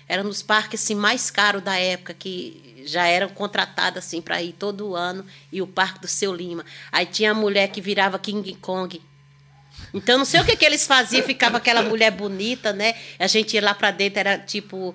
Era 0.08 0.22
um 0.22 0.28
dos 0.28 0.42
parques 0.42 0.82
assim, 0.82 0.94
mais 0.96 1.30
caros 1.30 1.62
da 1.62 1.76
época, 1.78 2.12
que 2.12 2.82
já 2.84 3.06
eram 3.06 3.28
contratados 3.28 3.98
assim, 4.04 4.20
para 4.20 4.42
ir 4.42 4.52
todo 4.52 4.94
ano. 4.96 5.24
E 5.52 5.62
o 5.62 5.66
Parque 5.66 6.00
do 6.00 6.08
Seu 6.08 6.34
Lima. 6.34 6.64
Aí 6.90 7.06
tinha 7.06 7.30
a 7.30 7.34
mulher 7.34 7.68
que 7.68 7.80
virava 7.80 8.18
King 8.18 8.54
Kong. 8.60 9.00
Então, 9.94 10.18
não 10.18 10.24
sei 10.24 10.40
o 10.40 10.44
que, 10.44 10.56
que 10.56 10.64
eles 10.64 10.86
faziam, 10.86 11.22
ficava 11.24 11.56
aquela 11.58 11.82
mulher 11.82 12.10
bonita, 12.10 12.72
né? 12.72 12.94
A 13.18 13.26
gente 13.26 13.54
ia 13.54 13.62
lá 13.62 13.74
para 13.74 13.90
dentro, 13.90 14.18
era 14.20 14.36
tipo. 14.38 14.94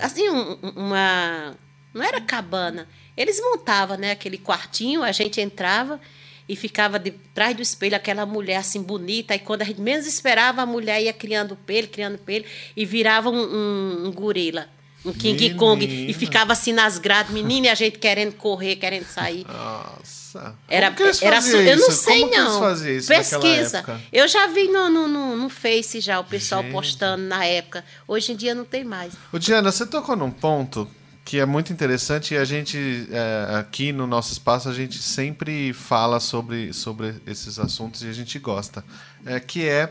Assim, 0.00 0.28
um- 0.28 0.58
um- 0.62 0.72
uma. 0.76 1.56
Não 1.92 2.02
era 2.04 2.20
cabana. 2.20 2.88
Eles 3.16 3.40
montavam, 3.40 3.96
né? 3.96 4.10
Aquele 4.10 4.36
quartinho, 4.38 5.02
a 5.02 5.12
gente 5.12 5.40
entrava 5.40 6.00
e 6.48 6.56
ficava 6.56 6.98
de 6.98 7.12
trás 7.32 7.54
do 7.56 7.62
espelho 7.62 7.94
aquela 7.96 8.26
mulher 8.26 8.56
assim 8.56 8.82
bonita. 8.82 9.34
E 9.34 9.38
quando 9.38 9.62
a 9.62 9.64
gente 9.64 9.80
menos 9.80 10.06
esperava, 10.06 10.62
a 10.62 10.66
mulher 10.66 11.00
ia 11.02 11.12
criando 11.12 11.54
pelo, 11.56 11.86
criando 11.88 12.18
pelo, 12.18 12.44
e 12.76 12.84
virava 12.84 13.30
um, 13.30 13.36
um- 13.42 14.06
um 14.08 14.12
gorila. 14.12 14.68
Um 15.04 15.12
King 15.12 15.54
Kong. 15.54 15.84
E 15.84 15.88
Menina. 15.88 16.18
ficava 16.18 16.52
assim 16.54 16.72
nas 16.72 16.98
grades, 16.98 17.30
menina, 17.32 17.66
e 17.66 17.70
a 17.70 17.74
gente 17.74 17.98
querendo 17.98 18.34
correr, 18.36 18.76
querendo 18.76 19.04
sair. 19.06 19.46
Nossa. 19.46 20.23
Era, 20.68 20.86
Como 20.86 20.96
que 20.96 21.02
eles 21.04 21.22
era 21.22 21.40
su- 21.40 21.56
Eu 21.56 21.76
não 21.78 21.88
isso? 21.88 22.02
sei, 22.02 22.20
Como 22.20 22.32
que 22.32 22.38
eles 22.38 22.48
não. 22.52 22.60
faziam 22.60 22.96
isso 22.96 23.08
Pesquisa. 23.08 24.00
Eu 24.12 24.26
já 24.28 24.46
vi 24.48 24.68
no, 24.68 24.88
no, 24.90 25.08
no, 25.08 25.36
no 25.36 25.48
Face 25.48 26.00
já 26.00 26.18
o 26.20 26.24
pessoal 26.24 26.62
Gente. 26.62 26.72
postando 26.72 27.22
na 27.24 27.44
época. 27.44 27.84
Hoje 28.08 28.32
em 28.32 28.36
dia 28.36 28.54
não 28.54 28.64
tem 28.64 28.84
mais. 28.84 29.12
Ô, 29.32 29.38
Diana, 29.38 29.70
você 29.72 29.86
tocou 29.86 30.16
num 30.16 30.30
ponto 30.30 30.88
que 31.24 31.38
é 31.40 31.46
muito 31.46 31.72
interessante 31.72 32.34
e 32.34 32.36
a 32.36 32.44
gente, 32.44 33.08
é, 33.10 33.56
aqui 33.56 33.92
no 33.92 34.06
nosso 34.06 34.32
espaço, 34.32 34.68
a 34.68 34.74
gente 34.74 34.98
sempre 34.98 35.72
fala 35.72 36.20
sobre, 36.20 36.72
sobre 36.74 37.14
esses 37.26 37.58
assuntos 37.58 38.02
e 38.02 38.08
a 38.08 38.12
gente 38.12 38.38
gosta. 38.38 38.84
É, 39.24 39.40
que 39.40 39.66
é, 39.66 39.90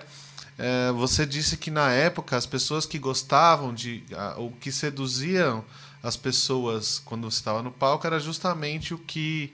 é, 0.59 0.91
você 0.91 1.25
disse 1.25 1.57
que 1.57 1.71
na 1.71 1.89
época 1.91 2.37
as 2.37 2.45
pessoas 2.45 2.85
que 2.85 2.99
gostavam 2.99 3.73
de. 3.73 4.03
a- 4.15 4.35
o 4.37 4.51
que 4.51 4.71
seduziam 4.71 5.65
as 6.03 6.15
pessoas 6.17 6.99
quando 7.03 7.31
você 7.31 7.37
estava 7.39 7.63
no 7.63 7.71
palco 7.71 8.05
era 8.05 8.19
justamente 8.19 8.93
o 8.93 8.97
que. 8.99 9.51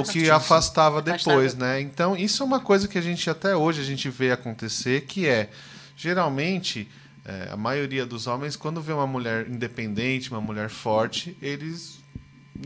O 0.00 0.12
que, 0.12 0.18
o 0.18 0.22
que 0.22 0.30
afastava 0.30 1.02
depois, 1.02 1.52
Afastava. 1.54 1.72
né? 1.72 1.80
Então, 1.80 2.16
isso 2.16 2.42
é 2.42 2.46
uma 2.46 2.60
coisa 2.60 2.86
que 2.86 2.96
a 2.96 3.00
gente 3.00 3.28
até 3.28 3.56
hoje 3.56 3.80
a 3.80 3.84
gente 3.84 4.08
vê 4.08 4.30
acontecer, 4.30 5.02
que 5.02 5.26
é 5.26 5.50
geralmente 5.96 6.88
é, 7.24 7.48
a 7.50 7.56
maioria 7.56 8.06
dos 8.06 8.26
homens 8.26 8.56
quando 8.56 8.80
vê 8.80 8.92
uma 8.92 9.06
mulher 9.06 9.48
independente, 9.48 10.30
uma 10.30 10.40
mulher 10.40 10.70
forte, 10.70 11.36
eles 11.42 11.98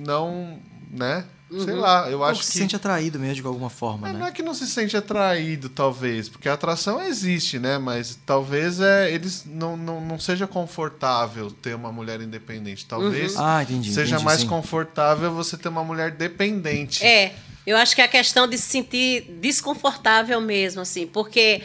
não, 0.01 0.59
né? 0.91 1.25
Uhum. 1.51 1.65
Sei 1.65 1.75
lá, 1.75 2.11
eu 2.11 2.19
Ou 2.19 2.25
acho 2.25 2.43
se 2.43 2.53
que 2.53 2.59
sente 2.59 2.75
atraído 2.75 3.19
mesmo 3.19 3.43
de 3.43 3.47
alguma 3.47 3.69
forma, 3.69 4.09
é, 4.09 4.13
né? 4.13 4.19
não 4.19 4.27
é 4.27 4.33
que 4.33 4.43
não 4.43 4.55
se 4.55 4.67
sente 4.67 4.97
atraído, 4.97 5.69
talvez, 5.69 6.29
porque 6.29 6.49
a 6.49 6.55
atração 6.55 7.03
existe, 7.03 7.59
né? 7.59 7.77
Mas 7.79 8.19
talvez 8.25 8.81
é, 8.81 9.13
eles 9.13 9.45
não, 9.47 9.77
não, 9.77 10.01
não 10.01 10.19
seja 10.19 10.47
confortável 10.47 11.51
ter 11.51 11.75
uma 11.75 11.93
mulher 11.93 12.21
independente. 12.21 12.87
Talvez 12.87 13.37
Ah, 13.37 13.63
entendi. 13.63 13.93
seja 13.93 14.15
entendi, 14.15 14.25
mais 14.25 14.41
sim. 14.41 14.47
confortável 14.49 15.33
você 15.33 15.57
ter 15.57 15.69
uma 15.69 15.85
mulher 15.85 16.13
dependente. 16.13 17.05
É, 17.05 17.35
eu 17.67 17.77
acho 17.77 17.95
que 17.95 18.01
é 18.01 18.05
a 18.05 18.09
questão 18.09 18.49
de 18.49 18.57
se 18.59 18.69
sentir 18.69 19.23
desconfortável 19.41 20.41
mesmo, 20.41 20.81
assim, 20.81 21.07
porque 21.07 21.63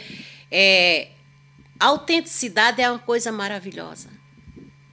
é, 0.50 1.08
a 1.78 1.86
autenticidade 1.86 2.82
é 2.82 2.90
uma 2.90 2.98
coisa 2.98 3.32
maravilhosa. 3.32 4.19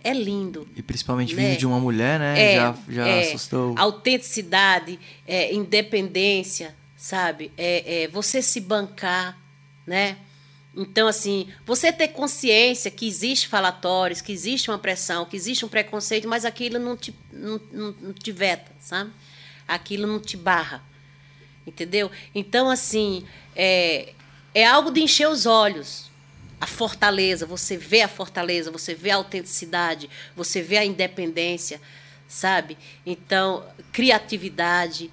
É 0.08 0.14
lindo. 0.14 0.66
E 0.74 0.82
principalmente 0.82 1.36
Né? 1.36 1.50
vindo 1.50 1.60
de 1.60 1.66
uma 1.66 1.80
mulher, 1.80 2.18
né? 2.18 2.40
É, 2.40 2.56
já 2.56 2.76
já 2.88 3.08
é, 3.08 3.20
assustou. 3.28 3.76
Autenticidade, 3.78 4.98
é, 5.28 5.54
independência, 5.54 6.74
sabe? 6.96 7.52
É, 7.58 8.04
é, 8.04 8.08
você 8.08 8.42
se 8.42 8.62
bancar, 8.62 9.38
né? 9.86 10.16
Então, 10.74 11.08
assim, 11.10 11.48
você 11.66 11.92
ter 11.92 12.10
consciência 12.10 12.90
que 12.90 13.06
existe 13.06 13.50
falatórios, 13.50 14.22
que 14.22 14.32
existe 14.32 14.70
uma 14.70 14.78
pressão, 14.78 15.26
que 15.26 15.36
existe 15.36 15.66
um 15.66 15.68
preconceito, 15.68 16.26
mas 16.26 16.46
aquilo 16.46 16.80
não 16.80 16.96
te, 16.96 17.14
não, 17.34 17.60
não, 17.72 17.96
não 18.00 18.14
te 18.14 18.32
veta, 18.32 18.72
sabe? 18.80 19.12
Aquilo 19.68 20.08
não 20.08 20.20
te 20.22 20.38
barra, 20.38 20.82
entendeu? 21.66 22.10
Então, 22.34 22.70
assim, 22.70 23.26
é, 23.56 24.14
é 24.54 24.66
algo 24.66 24.90
de 24.90 25.02
encher 25.02 25.28
os 25.28 25.46
olhos. 25.46 26.07
A 26.60 26.66
fortaleza, 26.66 27.46
você 27.46 27.78
vê 27.78 28.02
a 28.02 28.08
fortaleza, 28.08 28.72
você 28.72 28.96
vê 28.96 29.12
a 29.12 29.16
autenticidade, 29.18 30.10
você 30.36 30.62
vê 30.62 30.78
a 30.78 30.86
independência, 30.86 31.80
sabe? 32.28 32.78
Então, 33.06 33.66
criatividade. 33.92 35.12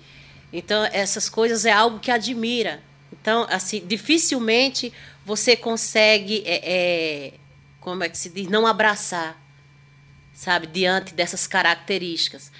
Então, 0.53 0.84
essas 0.86 1.28
coisas 1.28 1.66
é 1.66 1.72
algo 1.72 1.99
que 1.99 2.11
admira. 2.11 2.82
Então, 3.12 3.47
assim, 3.51 3.84
dificilmente 3.86 4.92
você 5.24 5.57
consegue, 5.57 6.42
é, 6.47 6.61
é, 6.64 7.32
como 7.80 8.05
é 8.05 8.09
que 8.09 8.18
se 8.18 8.28
diz, 8.28 8.49
não 8.49 8.66
abraçar, 8.66 9.40
sabe, 10.32 10.66
diante 10.66 11.14
dessas 11.14 11.47
características. 11.47 12.51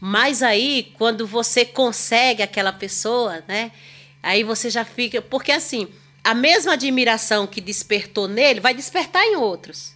Mas 0.00 0.42
aí, 0.42 0.92
quando 0.96 1.26
você 1.26 1.64
consegue 1.64 2.42
aquela 2.42 2.72
pessoa, 2.72 3.44
né? 3.46 3.70
Aí 4.22 4.42
você 4.42 4.70
já 4.70 4.84
fica. 4.84 5.20
Porque 5.20 5.52
assim, 5.52 5.88
a 6.22 6.34
mesma 6.34 6.72
admiração 6.74 7.46
que 7.46 7.60
despertou 7.60 8.28
nele 8.28 8.60
vai 8.60 8.74
despertar 8.74 9.22
em 9.24 9.36
outros. 9.36 9.92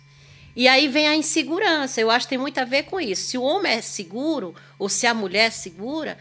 E 0.57 0.69
aí 0.69 0.87
vem 0.89 1.09
a 1.09 1.17
insegurança. 1.17 2.01
Eu 2.01 2.11
acho 2.11 2.27
que 2.27 2.31
tem 2.31 2.39
muito 2.39 2.59
a 2.59 2.65
ver 2.65 2.85
com 2.85 3.01
isso. 3.01 3.29
Se 3.31 3.39
o 3.39 3.43
homem 3.43 3.73
é 3.73 3.81
seguro, 3.83 4.55
ou 4.79 4.89
se 4.89 5.07
a 5.07 5.13
mulher 5.13 5.47
é 5.47 5.51
segura, 5.51 6.17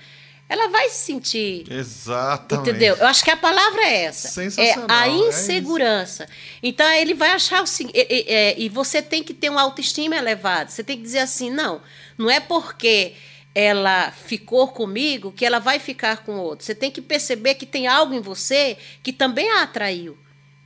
ela 0.50 0.68
vai 0.70 0.90
se 0.90 1.06
sentir. 1.06 1.72
Exatamente. 1.72 2.70
Entendeu? 2.70 2.96
Eu 2.96 3.06
acho 3.08 3.24
que 3.24 3.30
a 3.32 3.38
palavra 3.38 3.82
é 3.84 4.04
essa. 4.06 4.28
Sensacional, 4.30 4.88
É 4.90 5.02
a 5.04 5.08
é 5.08 5.12
insegurança. 5.12 6.28
então 6.62 6.86
ele 6.94 7.14
vai 7.14 7.30
achar 7.30 7.62
o 7.64 7.68
seguinte. 7.68 7.96
E, 7.98 8.08
e- 8.10 8.26
é, 8.28 8.56
e 8.60 8.70
você 8.70 9.02
tem 9.02 9.24
que 9.24 9.34
ter 9.34 9.50
uma 9.50 9.62
autoestima 9.62 10.16
elevada. 10.16 10.70
Você 10.70 10.84
tem 10.84 10.98
que 10.98 11.04
dizer 11.04 11.20
assim: 11.20 11.50
não, 11.52 11.82
não 12.18 12.30
é 12.30 12.40
porque 12.40 13.14
ela 13.56 14.12
ficou 14.12 14.68
comigo 14.70 15.32
que 15.32 15.46
ela 15.46 15.60
vai 15.60 15.80
ficar 15.80 16.24
com 16.24 16.38
outro. 16.38 16.66
Você 16.66 16.74
tem 16.74 16.90
que 16.90 17.02
perceber 17.02 17.56
que 17.56 17.66
tem 17.66 17.88
algo 17.88 18.14
em 18.14 18.22
você 18.22 18.78
que 19.04 19.14
também 19.14 19.50
a 19.52 19.64
atraiu, 19.64 20.18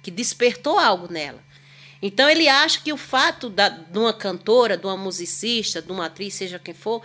que 0.01 0.09
despertou 0.09 0.79
algo 0.79 1.11
nela. 1.11 1.45
Então 2.01 2.29
ele 2.29 2.47
acha 2.47 2.79
que 2.79 2.93
o 2.93 2.97
fato 2.97 3.49
da, 3.49 3.69
de 3.69 3.97
uma 3.97 4.13
cantora, 4.13 4.77
de 4.77 4.85
uma 4.85 4.95
musicista, 4.95 5.81
de 5.81 5.91
uma 5.91 6.05
atriz, 6.05 6.35
seja 6.35 6.59
quem 6.59 6.73
for, 6.73 7.01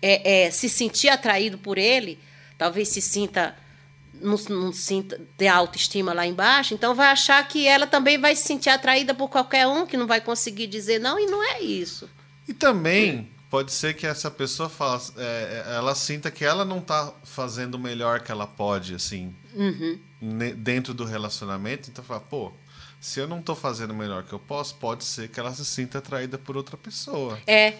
é, 0.00 0.44
é, 0.44 0.50
se 0.50 0.68
sentir 0.68 1.08
atraído 1.08 1.58
por 1.58 1.76
ele, 1.76 2.18
talvez 2.56 2.88
se 2.88 3.02
sinta 3.02 3.56
não, 4.14 4.36
não 4.48 4.72
sinta 4.72 5.20
ter 5.36 5.48
autoestima 5.48 6.14
lá 6.14 6.26
embaixo, 6.26 6.72
então 6.72 6.94
vai 6.94 7.08
achar 7.08 7.46
que 7.46 7.66
ela 7.66 7.86
também 7.86 8.18
vai 8.18 8.34
se 8.34 8.44
sentir 8.44 8.70
atraída 8.70 9.14
por 9.14 9.28
qualquer 9.28 9.66
um 9.66 9.84
que 9.84 9.96
não 9.96 10.06
vai 10.06 10.22
conseguir 10.22 10.66
dizer 10.66 10.98
não 10.98 11.18
e 11.18 11.26
não 11.26 11.42
é 11.42 11.60
isso. 11.60 12.08
E 12.48 12.54
também 12.54 13.28
pode 13.50 13.72
ser 13.72 13.94
que 13.94 14.06
essa 14.06 14.30
pessoa 14.30 14.68
fala, 14.68 15.00
é, 15.16 15.64
ela 15.76 15.94
sinta 15.94 16.30
que 16.30 16.44
ela 16.44 16.64
não 16.64 16.80
tá 16.80 17.12
fazendo 17.24 17.74
o 17.74 17.78
melhor 17.78 18.20
que 18.20 18.30
ela 18.32 18.46
pode, 18.46 18.94
assim, 18.94 19.34
Uhum. 19.54 19.98
dentro 20.56 20.92
do 20.92 21.04
relacionamento. 21.04 21.88
Então 21.90 22.04
fala, 22.04 22.20
pô, 22.20 22.52
se 23.00 23.20
eu 23.20 23.26
não 23.28 23.40
tô 23.40 23.54
fazendo 23.54 23.90
o 23.92 23.96
melhor 23.96 24.22
que 24.24 24.32
eu 24.32 24.38
posso, 24.38 24.74
pode 24.76 25.04
ser 25.04 25.28
que 25.28 25.38
ela 25.40 25.54
se 25.54 25.64
sinta 25.64 25.98
atraída 25.98 26.36
por 26.38 26.56
outra 26.56 26.76
pessoa. 26.76 27.38
É, 27.46 27.74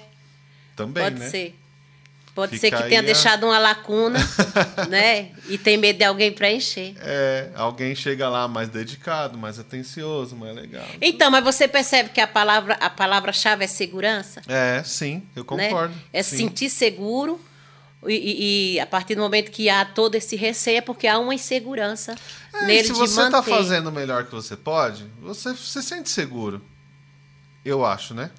Também, 0.75 1.03
pode 1.05 1.19
né? 1.19 1.29
ser. 1.31 1.59
Pode 2.37 2.59
ser 2.59 2.71
que 2.71 2.83
tenha 2.85 3.03
deixado 3.03 3.47
uma 3.47 3.59
lacuna, 3.59 4.19
né? 4.91 5.31
E 5.49 5.57
tem 5.57 5.77
medo 5.79 5.97
de 5.99 6.05
alguém 6.05 6.31
preencher. 6.31 6.95
É, 7.01 7.51
alguém 7.57 7.95
chega 7.95 8.29
lá 8.29 8.47
mais 8.47 8.69
dedicado, 8.69 9.39
mais 9.39 9.59
atencioso, 9.59 10.37
mais 10.37 10.55
legal. 10.55 10.85
Então, 11.01 11.31
mas 11.31 11.43
você 11.43 11.67
percebe 11.67 12.11
que 12.11 12.21
a 12.21 12.27
palavra 12.27 12.75
a 12.75 12.91
palavra-chave 12.91 13.65
é 13.65 13.67
segurança? 13.67 14.43
É, 14.47 14.83
sim, 14.85 15.23
eu 15.35 15.43
né? 15.57 15.69
concordo. 15.71 15.95
É 16.13 16.23
sim. 16.23 16.37
sentir 16.37 16.69
seguro 16.69 17.41
e, 18.07 18.13
e- 18.15 18.75
e 18.75 18.81
a 18.81 18.87
partir 18.87 19.15
do 19.15 19.23
momento 19.23 19.51
que 19.51 19.71
há 19.71 19.83
todo 19.87 20.15
esse 20.15 20.37
receio 20.37 20.77
é 20.77 20.81
porque 20.83 21.07
há 21.09 21.19
uma 21.19 21.35
insegurança 21.35 22.15
É, 22.53 22.67
nele 22.67 22.85
se 22.85 22.93
você 22.93 23.19
manter. 23.19 23.31
tá 23.33 23.43
fazendo 23.43 23.87
o 23.89 23.93
melhor 23.93 24.27
que 24.27 24.33
você 24.33 24.55
pode, 24.57 25.07
você 25.23 25.57
se 25.57 25.83
sente 25.83 26.11
seguro. 26.11 26.63
Eu 27.65 27.83
acho, 27.85 28.13
né? 28.13 28.31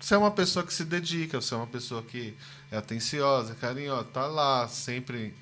Você 0.00 0.14
é 0.14 0.18
uma 0.18 0.32
pessoa 0.32 0.66
que 0.66 0.74
se 0.74 0.84
dedica, 0.84 1.40
você 1.40 1.54
é 1.54 1.56
uma 1.56 1.66
pessoa 1.68 2.02
que 2.02 2.34
é 2.72 2.78
atenciosa, 2.78 3.54
carinhosa, 3.54 4.04
tá 4.04 4.26
lá 4.26 4.66
sempre 4.66 5.34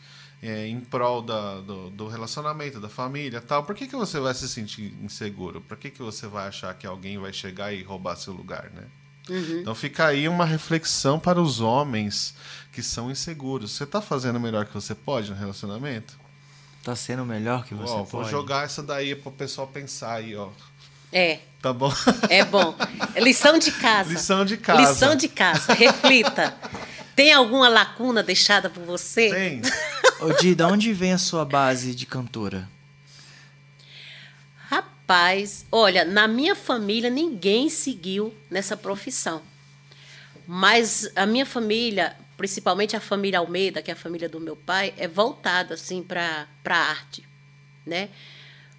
é, 0.42 0.66
em 0.66 0.80
prol 0.80 1.22
da, 1.22 1.60
do, 1.60 1.88
do 1.90 2.08
relacionamento, 2.08 2.80
da 2.80 2.88
família 2.88 3.40
tal. 3.40 3.62
Por 3.62 3.74
que, 3.74 3.86
que 3.86 3.94
você 3.94 4.18
vai 4.18 4.34
se 4.34 4.48
sentir 4.48 4.92
inseguro? 5.00 5.60
Por 5.60 5.76
que, 5.76 5.90
que 5.90 6.02
você 6.02 6.26
vai 6.26 6.48
achar 6.48 6.74
que 6.74 6.86
alguém 6.86 7.18
vai 7.18 7.32
chegar 7.32 7.72
e 7.72 7.84
roubar 7.84 8.16
seu 8.16 8.32
lugar, 8.32 8.70
né? 8.74 8.82
Uhum. 9.28 9.60
Então 9.60 9.74
fica 9.76 10.06
aí 10.06 10.28
uma 10.28 10.44
reflexão 10.44 11.20
para 11.20 11.40
os 11.40 11.60
homens 11.60 12.34
que 12.72 12.82
são 12.82 13.10
inseguros. 13.10 13.70
Você 13.70 13.86
tá 13.86 14.00
fazendo 14.00 14.36
o 14.36 14.40
melhor 14.40 14.66
que 14.66 14.74
você 14.74 14.94
pode 14.94 15.30
no 15.30 15.36
relacionamento? 15.36 16.18
Tá 16.82 16.96
sendo 16.96 17.22
o 17.22 17.26
melhor 17.26 17.64
que 17.64 17.74
você 17.74 17.92
Ó, 17.92 17.96
vou 17.98 18.22
pode. 18.22 18.30
jogar 18.30 18.64
essa 18.64 18.82
daí 18.82 19.14
pro 19.14 19.30
pessoal 19.30 19.68
pensar 19.68 20.14
aí, 20.14 20.34
ó. 20.34 20.48
É, 21.12 21.40
Tá 21.60 21.72
bom? 21.72 21.92
é 22.30 22.44
bom. 22.44 22.74
Lição 23.20 23.58
de 23.58 23.70
casa. 23.72 24.10
Lição 24.10 24.44
de 24.44 24.56
casa. 24.56 24.80
Lição 24.80 25.14
de 25.14 25.28
casa. 25.28 25.74
Reflita. 25.74 26.56
Tem 27.14 27.32
alguma 27.32 27.68
lacuna 27.68 28.22
deixada 28.22 28.70
por 28.70 28.84
você? 28.84 29.30
Tem. 29.30 29.62
Ô, 30.20 30.32
Di, 30.34 30.54
da 30.54 30.68
onde 30.68 30.92
vem 30.92 31.12
a 31.12 31.18
sua 31.18 31.44
base 31.44 31.94
de 31.94 32.06
cantora? 32.06 32.68
Rapaz, 35.10 35.66
olha, 35.72 36.04
na 36.04 36.28
minha 36.28 36.54
família 36.54 37.10
ninguém 37.10 37.68
seguiu 37.68 38.34
nessa 38.50 38.76
profissão. 38.76 39.42
Mas 40.46 41.10
a 41.16 41.26
minha 41.26 41.46
família, 41.46 42.16
principalmente 42.36 42.96
a 42.96 43.00
família 43.00 43.38
Almeida, 43.38 43.80
que 43.82 43.90
é 43.90 43.94
a 43.94 43.96
família 43.96 44.28
do 44.28 44.40
meu 44.40 44.56
pai, 44.56 44.92
é 44.96 45.08
voltada 45.08 45.74
assim 45.74 46.02
para 46.02 46.46
a 46.64 46.74
arte, 46.74 47.26
né? 47.86 48.08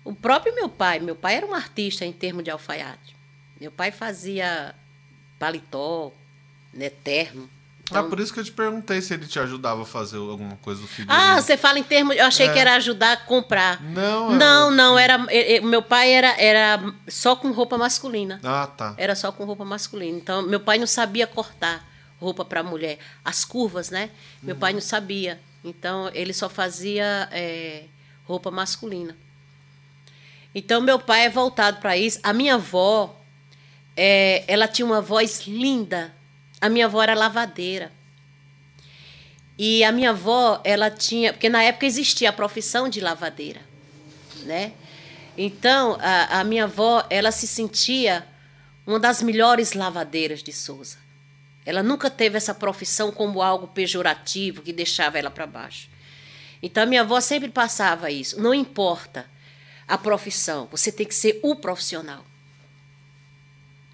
O 0.03 0.13
próprio 0.13 0.53
meu 0.55 0.67
pai, 0.67 0.99
meu 0.99 1.15
pai 1.15 1.35
era 1.35 1.45
um 1.45 1.53
artista 1.53 2.05
em 2.05 2.11
termos 2.11 2.43
de 2.43 2.51
alfaiate. 2.51 3.15
Meu 3.59 3.71
pai 3.71 3.91
fazia 3.91 4.75
paletó, 5.37 6.11
né, 6.73 6.89
terno. 6.89 7.49
Ah, 7.99 8.03
por 8.03 8.19
isso 8.19 8.33
que 8.33 8.39
eu 8.39 8.43
te 8.43 8.51
perguntei 8.51 9.01
se 9.01 9.13
ele 9.13 9.25
te 9.27 9.39
ajudava 9.39 9.81
a 9.83 9.85
fazer 9.85 10.17
alguma 10.17 10.55
coisa 10.57 10.81
do 10.81 10.87
figurino. 10.87 11.21
Ah, 11.23 11.41
você 11.41 11.57
fala 11.57 11.79
em 11.79 11.83
termos. 11.83 12.15
Eu 12.15 12.25
achei 12.25 12.47
É. 12.47 12.53
que 12.53 12.59
era 12.59 12.75
ajudar 12.75 13.13
a 13.13 13.17
comprar. 13.17 13.81
Não, 13.81 14.33
é- 14.33 14.35
não, 14.37 14.71
não. 14.71 14.99
Era, 14.99 15.25
e- 15.29 15.55
e- 15.57 15.61
meu 15.61 15.81
pai 15.81 16.11
era, 16.13 16.39
era 16.41 16.93
só 17.07 17.35
com 17.35 17.51
roupa 17.51 17.77
masculina. 17.77 18.39
Ah, 18.43 18.67
tá. 18.67 18.93
Era 18.97 19.15
só 19.15 19.31
com 19.31 19.43
roupa 19.45 19.65
masculina. 19.65 20.17
Então, 20.17 20.41
meu 20.43 20.59
pai 20.59 20.77
não 20.77 20.87
sabia 20.87 21.25
cortar 21.27 21.87
roupa 22.19 22.45
para 22.45 22.61
mulher. 22.61 22.99
As 23.25 23.43
curvas, 23.43 23.89
né? 23.89 24.09
Meu 24.43 24.55
pai 24.55 24.73
não 24.73 24.81
sabia. 24.81 25.39
Então, 25.63 26.09
ele 26.13 26.33
só 26.33 26.47
fazia 26.49 27.27
é, 27.31 27.85
roupa 28.27 28.49
masculina. 28.51 29.15
Então, 30.53 30.81
meu 30.81 30.99
pai 30.99 31.25
é 31.25 31.29
voltado 31.29 31.77
para 31.79 31.95
isso. 31.97 32.19
A 32.23 32.33
minha 32.33 32.55
avó, 32.55 33.15
é, 33.95 34.43
ela 34.47 34.67
tinha 34.67 34.85
uma 34.85 35.01
voz 35.01 35.45
linda. 35.47 36.13
A 36.61 36.69
minha 36.69 36.85
avó 36.85 37.01
era 37.01 37.15
lavadeira. 37.15 37.91
E 39.57 39.83
a 39.83 39.91
minha 39.91 40.11
avó, 40.11 40.61
ela 40.63 40.89
tinha. 40.89 41.33
Porque 41.33 41.49
na 41.49 41.63
época 41.63 41.85
existia 41.85 42.29
a 42.29 42.33
profissão 42.33 42.87
de 42.87 43.01
lavadeira, 43.01 43.61
né? 44.43 44.73
Então, 45.37 45.97
a, 45.99 46.39
a 46.39 46.43
minha 46.43 46.65
avó, 46.65 47.05
ela 47.09 47.31
se 47.31 47.47
sentia 47.47 48.25
uma 48.85 48.99
das 48.99 49.21
melhores 49.21 49.73
lavadeiras 49.73 50.43
de 50.43 50.53
Souza. 50.53 50.97
Ela 51.65 51.83
nunca 51.83 52.09
teve 52.09 52.37
essa 52.37 52.53
profissão 52.53 53.11
como 53.11 53.41
algo 53.41 53.67
pejorativo 53.67 54.61
que 54.61 54.73
deixava 54.73 55.19
ela 55.19 55.29
para 55.29 55.45
baixo. 55.45 55.89
Então, 56.61 56.83
a 56.83 56.85
minha 56.85 57.01
avó 57.01 57.19
sempre 57.19 57.49
passava 57.49 58.11
isso. 58.11 58.39
Não 58.41 58.53
importa 58.53 59.25
a 59.87 59.97
profissão, 59.97 60.67
você 60.71 60.91
tem 60.91 61.05
que 61.05 61.15
ser 61.15 61.39
o 61.43 61.55
profissional. 61.55 62.25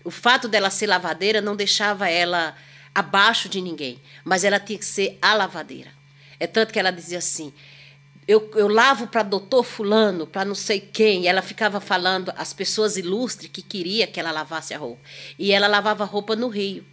O 0.08 0.10
fato 0.10 0.47
dela 0.47 0.70
ser 0.70 0.88
lavadeira 0.88 1.41
não 1.41 1.53
deixava 1.53 2.10
ela 2.10 2.55
abaixo 2.95 3.49
de 3.49 3.60
ninguém, 3.60 3.99
mas 4.24 4.45
ela 4.45 4.58
tinha 4.58 4.80
que 4.80 4.86
ser 4.86 5.18
a 5.22 5.34
lavadeira. 5.34 5.91
É 6.39 6.47
tanto 6.47 6.72
que 6.72 6.80
ela 6.80 6.91
dizia 6.91 7.18
assim: 7.18 7.51
eu, 8.26 8.49
eu 8.55 8.70
lavo 8.70 9.08
para 9.08 9.22
doutor 9.22 9.66
Fulano, 9.66 10.26
para 10.26 10.45
não 10.45 10.55
sei 10.55 10.80
quem. 10.80 11.24
E 11.24 11.28
ela 11.28 11.41
ficava 11.41 11.82
falando 11.82 12.32
as 12.38 12.53
pessoas 12.53 12.95
ilustres 12.95 13.51
que 13.51 13.62
queria 13.62 14.08
que 14.08 14.18
ela 14.18 14.32
lavasse 14.32 14.74
a 14.74 14.78
roupa. 14.78 15.01
E 15.38 15.51
ela 15.51 15.68
lavava 15.68 16.05
roupa 16.05 16.38
no 16.38 16.47
rio. 16.47 16.86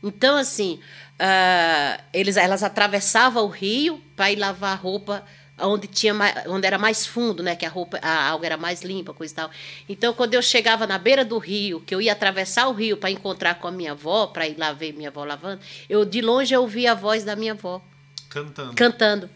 Então, 0.00 0.36
assim, 0.36 0.78
ah, 1.18 2.00
eles, 2.12 2.36
elas 2.36 2.62
atravessavam 2.62 3.46
o 3.46 3.48
rio 3.48 4.00
para 4.14 4.30
ir 4.30 4.36
lavar 4.36 4.74
a 4.74 4.80
roupa 4.80 5.24
onde, 5.62 5.86
tinha 5.86 6.12
mais, 6.12 6.46
onde 6.46 6.66
era 6.66 6.78
mais 6.78 7.06
fundo, 7.06 7.42
né? 7.42 7.54
Que 7.56 7.64
a 7.64 7.68
roupa, 7.68 7.98
a 8.02 8.30
água 8.30 8.44
era 8.46 8.56
mais 8.56 8.82
limpa, 8.82 9.12
coisa 9.14 9.32
e 9.32 9.36
tal. 9.36 9.50
Então, 9.88 10.12
quando 10.12 10.34
eu 10.34 10.42
chegava 10.42 10.86
na 10.86 10.98
beira 10.98 11.24
do 11.24 11.38
rio, 11.38 11.80
que 11.80 11.94
eu 11.94 12.00
ia 12.00 12.12
atravessar 12.12 12.68
o 12.68 12.72
rio 12.72 12.96
para 12.96 13.10
encontrar 13.10 13.56
com 13.56 13.68
a 13.68 13.70
minha 13.72 13.92
avó, 13.92 14.26
para 14.26 14.46
ir 14.46 14.56
lá 14.58 14.72
ver 14.72 14.92
minha 14.92 15.08
avó 15.10 15.24
lavando, 15.24 15.60
eu 15.88 16.04
de 16.04 16.20
longe 16.20 16.52
eu 16.54 16.60
ouvia 16.62 16.92
a 16.92 16.94
voz 16.94 17.24
da 17.24 17.34
minha 17.36 17.52
avó 17.52 17.80
Cantando. 18.28 18.74
cantando. 18.74 19.30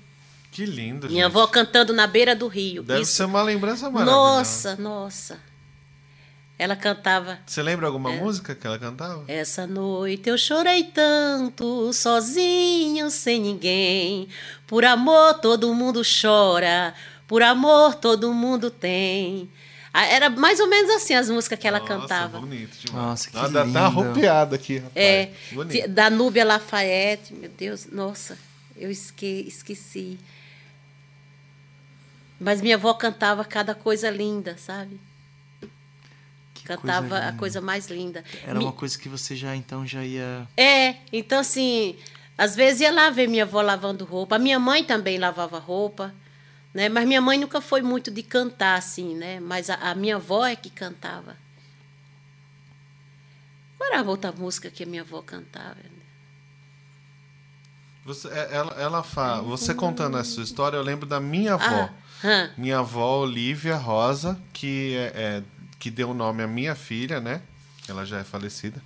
Que 0.52 0.64
lindo, 0.64 1.06
Minha 1.08 1.24
gente. 1.26 1.36
avó 1.36 1.46
cantando 1.46 1.92
na 1.92 2.06
beira 2.06 2.34
do 2.34 2.48
rio. 2.48 2.82
Deve 2.82 3.02
Isso- 3.02 3.12
ser 3.12 3.24
uma 3.24 3.42
lembrança 3.42 3.90
maravilhosa. 3.90 4.76
Nossa, 4.76 4.76
nossa. 4.76 5.55
Ela 6.58 6.74
cantava. 6.74 7.38
Você 7.46 7.62
lembra 7.62 7.86
alguma 7.86 8.12
É. 8.12 8.18
música 8.18 8.54
que 8.54 8.66
ela 8.66 8.78
cantava? 8.78 9.24
Essa 9.28 9.66
noite 9.66 10.28
eu 10.30 10.38
chorei 10.38 10.84
tanto, 10.84 11.92
sozinho, 11.92 13.10
sem 13.10 13.40
ninguém. 13.40 14.26
Por 14.66 14.84
amor 14.84 15.34
todo 15.34 15.72
mundo 15.74 16.00
chora, 16.02 16.94
por 17.28 17.42
amor 17.42 17.94
todo 17.96 18.32
mundo 18.32 18.70
tem. 18.70 19.50
Ah, 19.92 20.04
Era 20.06 20.30
mais 20.30 20.58
ou 20.60 20.66
menos 20.66 20.90
assim 20.90 21.14
as 21.14 21.28
músicas 21.28 21.58
que 21.58 21.68
ela 21.68 21.78
Nossa, 21.78 21.88
cantava. 21.94 22.38
bonito 22.40 22.76
demais. 22.78 23.04
Nossa, 23.06 23.30
que 23.30 23.34
dá 23.36 23.64
lindo. 23.64 23.78
até 23.78 23.78
arrupiado 23.86 24.54
aqui, 24.54 24.76
rapaz. 24.78 24.92
É, 24.96 25.30
Bonito. 25.52 25.88
da 25.88 26.08
Núbia 26.10 26.44
Lafayette, 26.44 27.34
meu 27.34 27.50
Deus, 27.50 27.86
nossa, 27.92 28.38
eu 28.76 28.90
esque, 28.90 29.44
esqueci. 29.46 30.18
Mas 32.40 32.60
minha 32.60 32.76
avó 32.76 32.92
cantava 32.94 33.44
cada 33.44 33.74
coisa 33.74 34.10
linda, 34.10 34.56
sabe? 34.58 34.98
Cantava 36.66 37.08
coisa 37.08 37.28
a 37.28 37.32
coisa 37.32 37.60
mais 37.60 37.88
linda. 37.88 38.24
Era 38.44 38.58
Mi- 38.58 38.64
uma 38.64 38.72
coisa 38.72 38.98
que 38.98 39.08
você 39.08 39.34
já 39.36 39.54
então 39.56 39.86
já 39.86 40.04
ia. 40.04 40.46
É, 40.56 40.96
então 41.12 41.38
assim, 41.40 41.96
às 42.36 42.54
vezes 42.56 42.80
ia 42.80 42.92
lá 42.92 43.08
ver 43.10 43.28
minha 43.28 43.44
avó 43.44 43.60
lavando 43.62 44.04
roupa. 44.04 44.36
A 44.36 44.38
minha 44.38 44.58
mãe 44.58 44.84
também 44.84 45.18
lavava 45.18 45.58
roupa, 45.58 46.14
né? 46.74 46.88
Mas 46.88 47.06
minha 47.06 47.20
mãe 47.20 47.38
nunca 47.38 47.60
foi 47.60 47.82
muito 47.82 48.10
de 48.10 48.22
cantar 48.22 48.76
assim, 48.78 49.14
né? 49.14 49.40
Mas 49.40 49.70
a, 49.70 49.74
a 49.76 49.94
minha 49.94 50.16
avó 50.16 50.44
é 50.46 50.56
que 50.56 50.68
cantava. 50.70 51.36
Qual 53.78 53.90
era 53.90 54.00
a 54.00 54.04
outra 54.04 54.32
música 54.32 54.70
que 54.70 54.82
a 54.82 54.86
minha 54.86 55.02
avó 55.02 55.20
cantava? 55.22 55.76
Você, 58.04 58.28
é, 58.28 58.48
ela, 58.54 58.72
ela 58.80 59.02
fala, 59.02 59.42
você 59.42 59.74
contando 59.74 60.16
essa 60.16 60.40
história, 60.40 60.76
eu 60.76 60.82
lembro 60.82 61.06
da 61.06 61.18
minha 61.20 61.54
avó. 61.54 61.90
Ah, 62.22 62.50
Minha 62.56 62.78
avó, 62.78 63.18
Olivia 63.20 63.76
Rosa, 63.76 64.40
que, 64.52 64.94
é, 64.96 65.12
é- 65.14 65.42
que 65.86 65.90
deu 65.90 66.10
o 66.10 66.14
nome 66.14 66.42
à 66.42 66.48
minha 66.48 66.74
filha, 66.74 67.20
né? 67.20 67.40
Ela 67.88 68.04
já 68.04 68.18
é 68.18 68.24
falecida. 68.24 68.82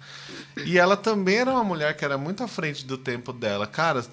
E 0.67 0.79
ela 0.79 0.99
também 0.99 1.37
era 1.37 1.51
uma 1.51 1.65
mulher 1.65 1.97
que 1.97 2.05
era 2.05 2.19
muito 2.19 2.45
à 2.45 2.49
frente 2.49 2.85
do 2.85 2.99
tempo 2.99 3.33
dela. 3.33 3.67
Cara, 3.67 4.05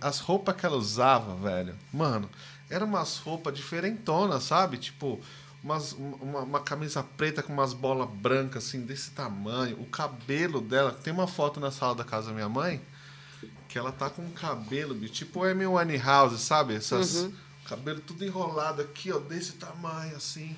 as 0.00 0.20
roupas 0.20 0.56
que 0.56 0.64
ela 0.64 0.78
usava, 0.78 1.36
velho, 1.36 1.74
mano, 1.92 2.30
eram 2.70 2.86
umas 2.86 3.18
roupas 3.18 3.54
diferentonas, 3.54 4.44
sabe? 4.44 4.78
Tipo, 4.78 5.20
umas, 5.62 5.92
uma, 5.92 6.40
uma 6.40 6.60
camisa 6.60 7.02
preta 7.02 7.42
com 7.42 7.52
umas 7.52 7.74
bolas 7.74 8.08
brancas, 8.08 8.66
assim, 8.66 8.80
desse 8.80 9.10
tamanho. 9.10 9.78
O 9.78 9.84
cabelo 9.84 10.62
dela, 10.62 10.92
tem 10.92 11.12
uma 11.12 11.26
foto 11.26 11.60
na 11.60 11.70
sala 11.70 11.94
da 11.94 12.04
casa 12.04 12.28
da 12.28 12.32
minha 12.32 12.48
mãe, 12.48 12.80
que 13.68 13.78
ela 13.78 13.92
tá 13.92 14.08
com 14.08 14.22
um 14.22 14.30
cabelo, 14.30 14.98
tipo 15.10 15.40
o 15.40 15.44
Amy 15.44 15.66
Winehouse, 15.66 16.38
sabe? 16.38 16.74
Essas, 16.74 17.28
Cabelo 17.66 18.00
tudo 18.00 18.24
enrolado 18.24 18.80
aqui, 18.82 19.12
ó, 19.12 19.18
desse 19.18 19.52
tamanho, 19.52 20.16
assim. 20.16 20.56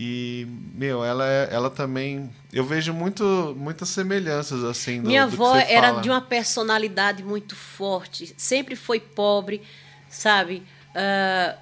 E, 0.00 0.46
meu, 0.74 1.04
ela, 1.04 1.26
é- 1.28 1.48
ela 1.50 1.68
também. 1.68 2.30
Eu 2.52 2.64
vejo 2.64 2.92
muito, 2.94 3.24
muitas 3.58 3.88
semelhanças, 3.88 4.62
assim. 4.62 5.02
Do, 5.02 5.08
Minha 5.08 5.26
do 5.26 5.32
avó 5.34 5.56
era 5.56 5.88
fala. 5.88 6.00
de 6.02 6.08
uma 6.08 6.20
personalidade 6.20 7.24
muito 7.24 7.56
forte, 7.56 8.32
sempre 8.36 8.76
foi 8.76 9.00
pobre, 9.00 9.60
sabe? 10.08 10.62
Ah, 10.94 11.56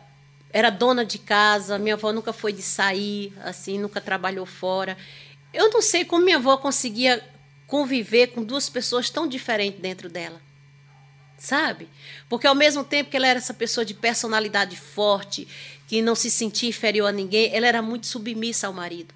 era 0.53 0.69
dona 0.69 1.03
de 1.03 1.17
casa, 1.19 1.79
minha 1.79 1.95
avó 1.95 2.13
nunca 2.13 2.31
foi 2.31 2.53
de 2.53 2.61
sair, 2.61 3.33
assim, 3.43 3.79
nunca 3.79 4.03
trabalhou 4.03 4.45
fora. 4.45 4.99
Eu 5.53 5.71
não 5.71 5.81
sei 5.81 6.05
como 6.05 6.23
minha 6.23 6.37
avó 6.37 6.59
conseguia 6.59 7.25
conviver 7.67 8.27
com 8.29 8.45
duas 8.45 8.69
pessoas 8.69 9.09
tão 9.09 9.27
diferentes 9.27 9.81
dentro 9.81 10.11
dela. 10.11 10.41
Sabe? 11.39 11.89
Porque 12.29 12.47
ao 12.47 12.55
mesmo 12.55 12.85
tempo 12.85 13.11
que 13.11 13.17
ela 13.17 13.27
era 13.27 13.39
essa 13.39 13.53
pessoa 13.55 13.85
de 13.85 13.93
personalidade 13.95 14.77
forte, 14.77 15.47
que 15.87 16.03
não 16.03 16.15
se 16.15 16.31
sentia 16.31 16.69
inferior 16.69 17.09
a 17.09 17.13
ninguém, 17.13 17.55
ela 17.55 17.67
era 17.67 17.81
muito 17.83 18.07
submissa 18.07 18.67
ao 18.67 18.73
marido. 18.73 19.15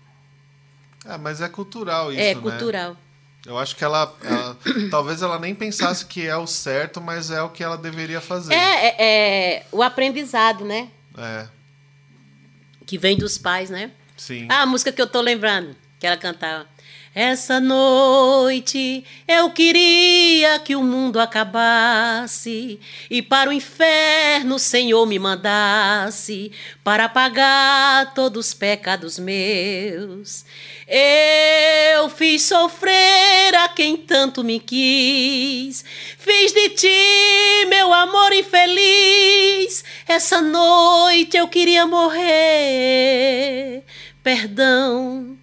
É, 1.05 1.17
mas 1.17 1.41
é 1.41 1.49
cultural 1.49 2.13
isso, 2.13 2.21
é 2.21 2.35
né? 2.35 2.41
cultural. 2.41 2.97
Eu 3.47 3.59
acho 3.59 3.75
que 3.75 3.83
ela, 3.83 4.15
ela- 4.23 4.57
Talvez 4.91 5.23
ela 5.23 5.39
nem 5.39 5.55
pensasse 5.55 6.05
que 6.05 6.27
é 6.27 6.37
o 6.37 6.47
certo, 6.47 7.01
mas 7.01 7.31
é 7.31 7.41
o 7.43 7.49
que 7.49 7.65
ela 7.65 7.77
deveria 7.79 8.21
fazer. 8.21 8.53
É, 8.53 8.87
é, 8.87 8.95
é 9.57 9.67
o 9.73 9.83
aprendizado, 9.83 10.65
né? 10.65 10.89
É, 11.17 11.49
Que 12.87 12.99
vem 12.99 13.17
dos 13.17 13.39
pais, 13.39 13.71
né? 13.71 13.91
sim. 14.17 14.47
Ah, 14.51 14.63
a 14.63 14.67
música 14.67 14.93
que 14.93 15.01
eu 15.01 15.07
tô 15.07 15.21
lembrando, 15.23 15.75
que 15.99 16.07
ela 16.07 16.17
cantava. 16.19 16.69
Essa 17.13 17.59
noite 17.59 19.05
eu 19.27 19.51
queria 19.51 20.61
que 20.61 20.77
o 20.77 20.83
mundo 20.83 21.19
acabasse 21.19 22.79
e 23.11 23.21
para 23.21 23.51
o 23.51 23.53
inferno 23.53 24.55
o 24.55 24.61
Senhor 24.61 25.05
me 25.07 25.19
mandasse 25.19 26.53
para 26.85 27.09
pagar 27.09 28.15
todos 28.15 28.47
os 28.47 28.55
pecados 28.55 29.19
meus. 29.19 30.45
Eu 30.87 32.09
fiz 32.11 32.43
sofrer 32.43 33.57
a 33.57 33.69
quem 33.69 33.97
tanto 33.97 34.45
me 34.45 34.61
quis, 34.61 35.85
fiz 36.17 36.53
de 36.53 36.69
ti 36.69 37.67
meu 37.69 37.93
amor 37.93 38.33
infeliz. 38.33 39.83
Essa 40.07 40.41
noite 40.41 41.37
eu 41.37 41.49
queria 41.49 41.89
morrer. 41.89 43.83
Perdão. 44.23 45.40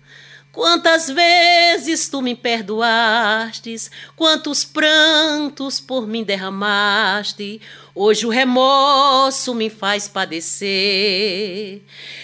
Quantas 0.57 1.07
vezes 1.07 2.09
tu 2.09 2.19
me 2.19 2.33
perdoastes, 2.33 3.91
quantos 4.15 4.65
prantos 4.65 5.79
por 5.79 6.07
mim 6.07 6.23
derramaste, 6.23 7.61
hoje 7.93 8.25
o 8.25 8.29
remorso 8.29 9.53
me 9.53 9.69
faz 9.69 10.07
padecer. 10.07 11.83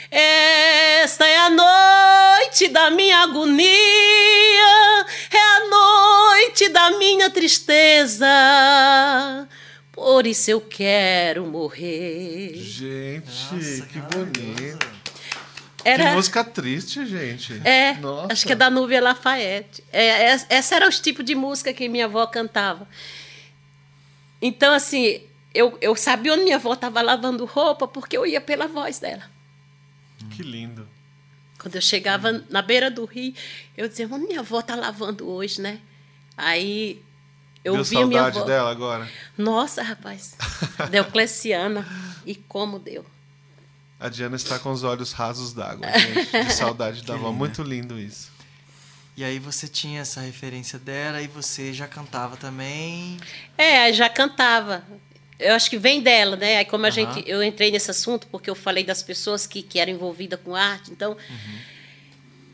Esta 0.09 1.27
é 1.27 1.37
a 1.41 1.49
noite 1.51 2.69
da 2.69 2.89
minha 2.89 3.19
agonia, 3.19 3.67
é 5.31 5.37
a 5.37 5.67
noite 5.69 6.69
da 6.69 6.89
minha 6.97 7.29
tristeza, 7.29 8.27
por 9.91 10.25
isso 10.25 10.49
eu 10.49 10.59
quero 10.59 11.45
morrer. 11.45 12.55
Gente, 12.55 13.27
Nossa, 13.27 13.85
que 13.85 13.99
bonito. 13.99 14.92
Era- 15.85 16.09
Que 16.09 16.15
música 16.15 16.43
triste, 16.43 17.05
gente. 17.05 17.59
É, 17.65 17.93
Nossa. 17.95 18.33
acho 18.33 18.45
que 18.45 18.53
é 18.53 18.55
da 18.55 18.69
Núbia 18.69 19.01
Lafayette. 19.01 19.83
É, 19.91 20.31
é, 20.31 20.39
essa 20.49 20.75
era 20.75 20.87
os 20.87 20.99
tipos 20.99 21.25
de 21.25 21.35
música 21.35 21.73
que 21.73 21.87
minha 21.89 22.05
avó 22.05 22.25
cantava. 22.27 22.87
Então, 24.41 24.73
assim, 24.73 25.21
eu, 25.53 25.77
eu 25.81 25.95
sabia 25.95 26.33
onde 26.33 26.43
minha 26.43 26.55
avó 26.57 26.73
estava 26.73 27.01
lavando 27.01 27.45
roupa 27.45 27.87
porque 27.87 28.17
eu 28.17 28.25
ia 28.25 28.41
pela 28.41 28.67
voz 28.67 28.99
dela. 28.99 29.23
Que 30.31 30.41
lindo. 30.41 30.87
Quando 31.59 31.75
eu 31.75 31.81
chegava 31.81 32.43
na 32.49 32.61
beira 32.61 32.91
do 32.91 33.05
rio, 33.05 33.33
eu 33.77 33.87
dizia, 33.87 34.07
onde 34.11 34.25
minha 34.27 34.41
avó 34.41 34.59
está 34.59 34.75
lavando 34.75 35.27
hoje, 35.29 35.61
né? 35.61 35.79
Aí 36.35 37.01
eu 37.63 37.73
Deu 37.81 37.85
minha 38.07 38.19
saudade 38.19 38.37
avó. 38.39 38.45
dela 38.47 38.71
agora? 38.71 39.09
Nossa, 39.37 39.81
rapaz, 39.81 40.35
Deocleciana. 40.91 41.85
E 42.25 42.35
como 42.35 42.79
deu. 42.79 43.05
A 44.03 44.09
Diana 44.09 44.35
está 44.35 44.59
com 44.59 44.69
os 44.69 44.83
olhos 44.83 45.13
rasos 45.13 45.53
d'água, 45.53 45.87
gente. 45.97 46.29
De 46.29 46.53
saudade 46.53 47.03
da 47.03 47.13
avó. 47.13 47.31
Muito 47.31 47.63
lindo 47.63 47.97
isso. 47.97 48.29
E 49.15 49.23
aí 49.23 49.39
você 49.39 49.65
tinha 49.65 50.01
essa 50.01 50.19
referência 50.19 50.77
dela 50.77 51.21
e 51.21 51.27
você 51.27 51.71
já 51.71 51.87
cantava 51.87 52.35
também. 52.35 53.17
É, 53.57 53.93
já 53.93 54.09
cantava. 54.09 54.83
Eu 55.39 55.55
acho 55.55 55.69
que 55.69 55.77
vem 55.77 56.01
dela, 56.01 56.35
né? 56.35 56.57
Aí 56.57 56.65
como 56.65 56.85
a 56.85 56.89
gente, 56.89 57.23
eu 57.25 57.41
entrei 57.41 57.71
nesse 57.71 57.91
assunto 57.91 58.27
porque 58.27 58.49
eu 58.49 58.55
falei 58.55 58.83
das 58.83 59.01
pessoas 59.01 59.47
que, 59.47 59.61
que 59.61 59.79
eram 59.79 59.93
envolvidas 59.93 60.37
com 60.43 60.53
arte, 60.53 60.91
então 60.91 61.15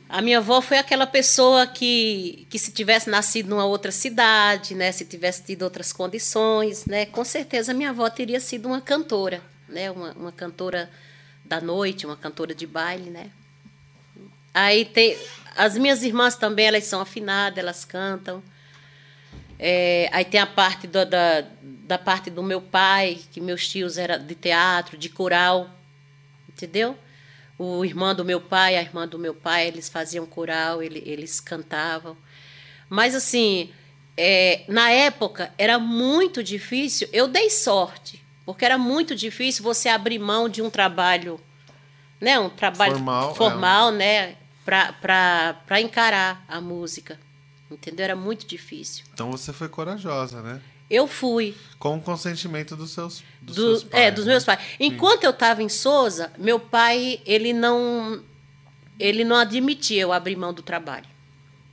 a 0.08 0.22
minha 0.22 0.38
avó 0.38 0.62
foi 0.62 0.78
aquela 0.78 1.08
pessoa 1.08 1.66
que, 1.66 2.45
que 2.47 2.60
se 2.60 2.72
tivesse 2.72 3.10
nascido 3.10 3.50
numa 3.50 3.66
outra 3.66 3.91
cidade, 3.91 4.76
né, 4.76 4.91
se 4.91 5.04
tivesse 5.04 5.43
tido 5.43 5.64
outras 5.64 5.91
condições, 5.91 6.86
né, 6.86 7.08
com 7.08 7.24
certeza 7.26 7.72
a 7.72 7.76
minha 7.76 7.89
avó 7.89 8.08
teria 8.08 8.39
sido 8.39 8.68
uma 8.68 8.82
cantora, 8.82 9.41
né, 9.68 9.89
uma, 9.89 10.12
uma 10.14 10.32
cantora 10.32 10.89
da 11.50 11.60
noite, 11.60 12.06
uma 12.06 12.16
cantora 12.16 12.54
de 12.54 12.68
baile, 12.68 13.10
né. 13.10 13.32
Aí 14.54 14.86
tem 14.86 15.18
as 15.58 15.76
minhas 15.78 16.04
irmãs 16.04 16.36
também, 16.36 16.68
elas 16.68 16.84
são 16.86 17.02
afinadas, 17.02 17.58
elas 17.58 17.84
cantam. 17.84 18.41
É, 19.58 20.08
aí 20.14 20.24
tem 20.24 20.39
a 20.39 20.45
parte 20.45 20.88
do- 20.88 21.06
da, 21.06 21.41
da 21.62 21.97
parte 21.97 22.30
do 22.30 22.41
meu 22.43 22.62
pai, 22.62 23.20
que 23.32 23.41
meus 23.41 23.68
tios 23.68 23.97
eram 23.97 24.24
de 24.26 24.36
teatro, 24.36 24.97
de 24.97 25.10
coral, 25.10 25.70
entendeu? 26.47 26.97
O 27.58 27.84
irmão 27.84 28.16
do 28.16 28.24
meu 28.24 28.39
pai, 28.39 28.78
a 28.78 28.82
irmã 28.82 29.06
do 29.08 29.20
meu 29.20 29.34
pai, 29.34 29.68
eles 29.68 29.89
faziam 29.89 30.26
coral, 30.26 30.82
ele- 30.82 31.04
eles 31.06 31.41
cantavam. 31.41 32.16
Mas 32.88 33.14
assim, 33.16 33.74
é, 34.16 34.64
na 34.68 34.89
época 34.91 35.52
era 35.58 35.78
muito 35.80 36.41
difícil. 36.43 37.10
Eu 37.12 37.28
dei 37.28 37.50
sorte, 37.50 38.18
porque 38.50 38.66
era 38.66 38.80
muito 38.80 39.16
difícil 39.16 39.64
você 39.64 39.88
abrir 39.89 40.18
mão 40.18 40.50
de 40.50 40.60
um 40.60 40.72
trabalho, 40.72 41.39
né, 42.20 42.39
um 42.39 42.50
trabalho 42.50 42.93
Formal, 42.93 43.32
é. 43.32 43.36
formal, 43.36 43.91
né, 43.91 44.36
para 44.66 45.80
encarar 45.80 46.43
a 46.47 46.60
música. 46.60 47.20
Entendeu? 47.70 48.06
Era 48.06 48.16
muito 48.16 48.47
difícil. 48.47 49.06
Então 49.14 49.30
você 49.30 49.54
foi 49.54 49.70
corajosa, 49.70 50.41
né? 50.41 50.60
Eu 50.89 51.08
fui. 51.08 51.56
Com 51.78 51.97
o 51.97 52.02
consentimento 52.02 52.76
dos 52.76 52.89
seus, 52.89 53.24
dos 53.39 53.56
Do- 53.56 53.62
seus 53.62 53.84
pais. 53.84 54.04
é, 54.06 54.10
dos 54.10 54.26
né? 54.26 54.32
meus 54.32 54.43
pais. 54.43 54.60
Enquanto 54.80 55.26
eu 55.26 55.30
estava 55.30 55.62
em 55.62 55.70
Souza, 55.70 56.32
meu 56.36 56.60
pai, 56.60 57.22
ele 57.28 57.54
não 57.54 58.24
ele 59.00 59.24
não 59.24 59.36
admitia 59.36 60.02
eu 60.02 60.12
abrir 60.12 60.36
mão 60.36 60.52
do 60.52 60.64
trabalho. 60.64 61.06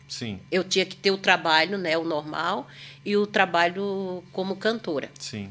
Sim, 0.07 0.39
Eu 0.53 0.63
tinha 0.63 0.85
que 0.85 0.95
ter 0.95 1.11
o 1.11 1.17
trabalho, 1.17 1.79
né, 1.79 1.97
o 1.97 2.05
normal, 2.05 2.69
e 3.03 3.17
o 3.17 3.27
trabalho 3.27 4.23
como 4.31 4.55
cantora. 4.57 5.11
sim. 5.19 5.51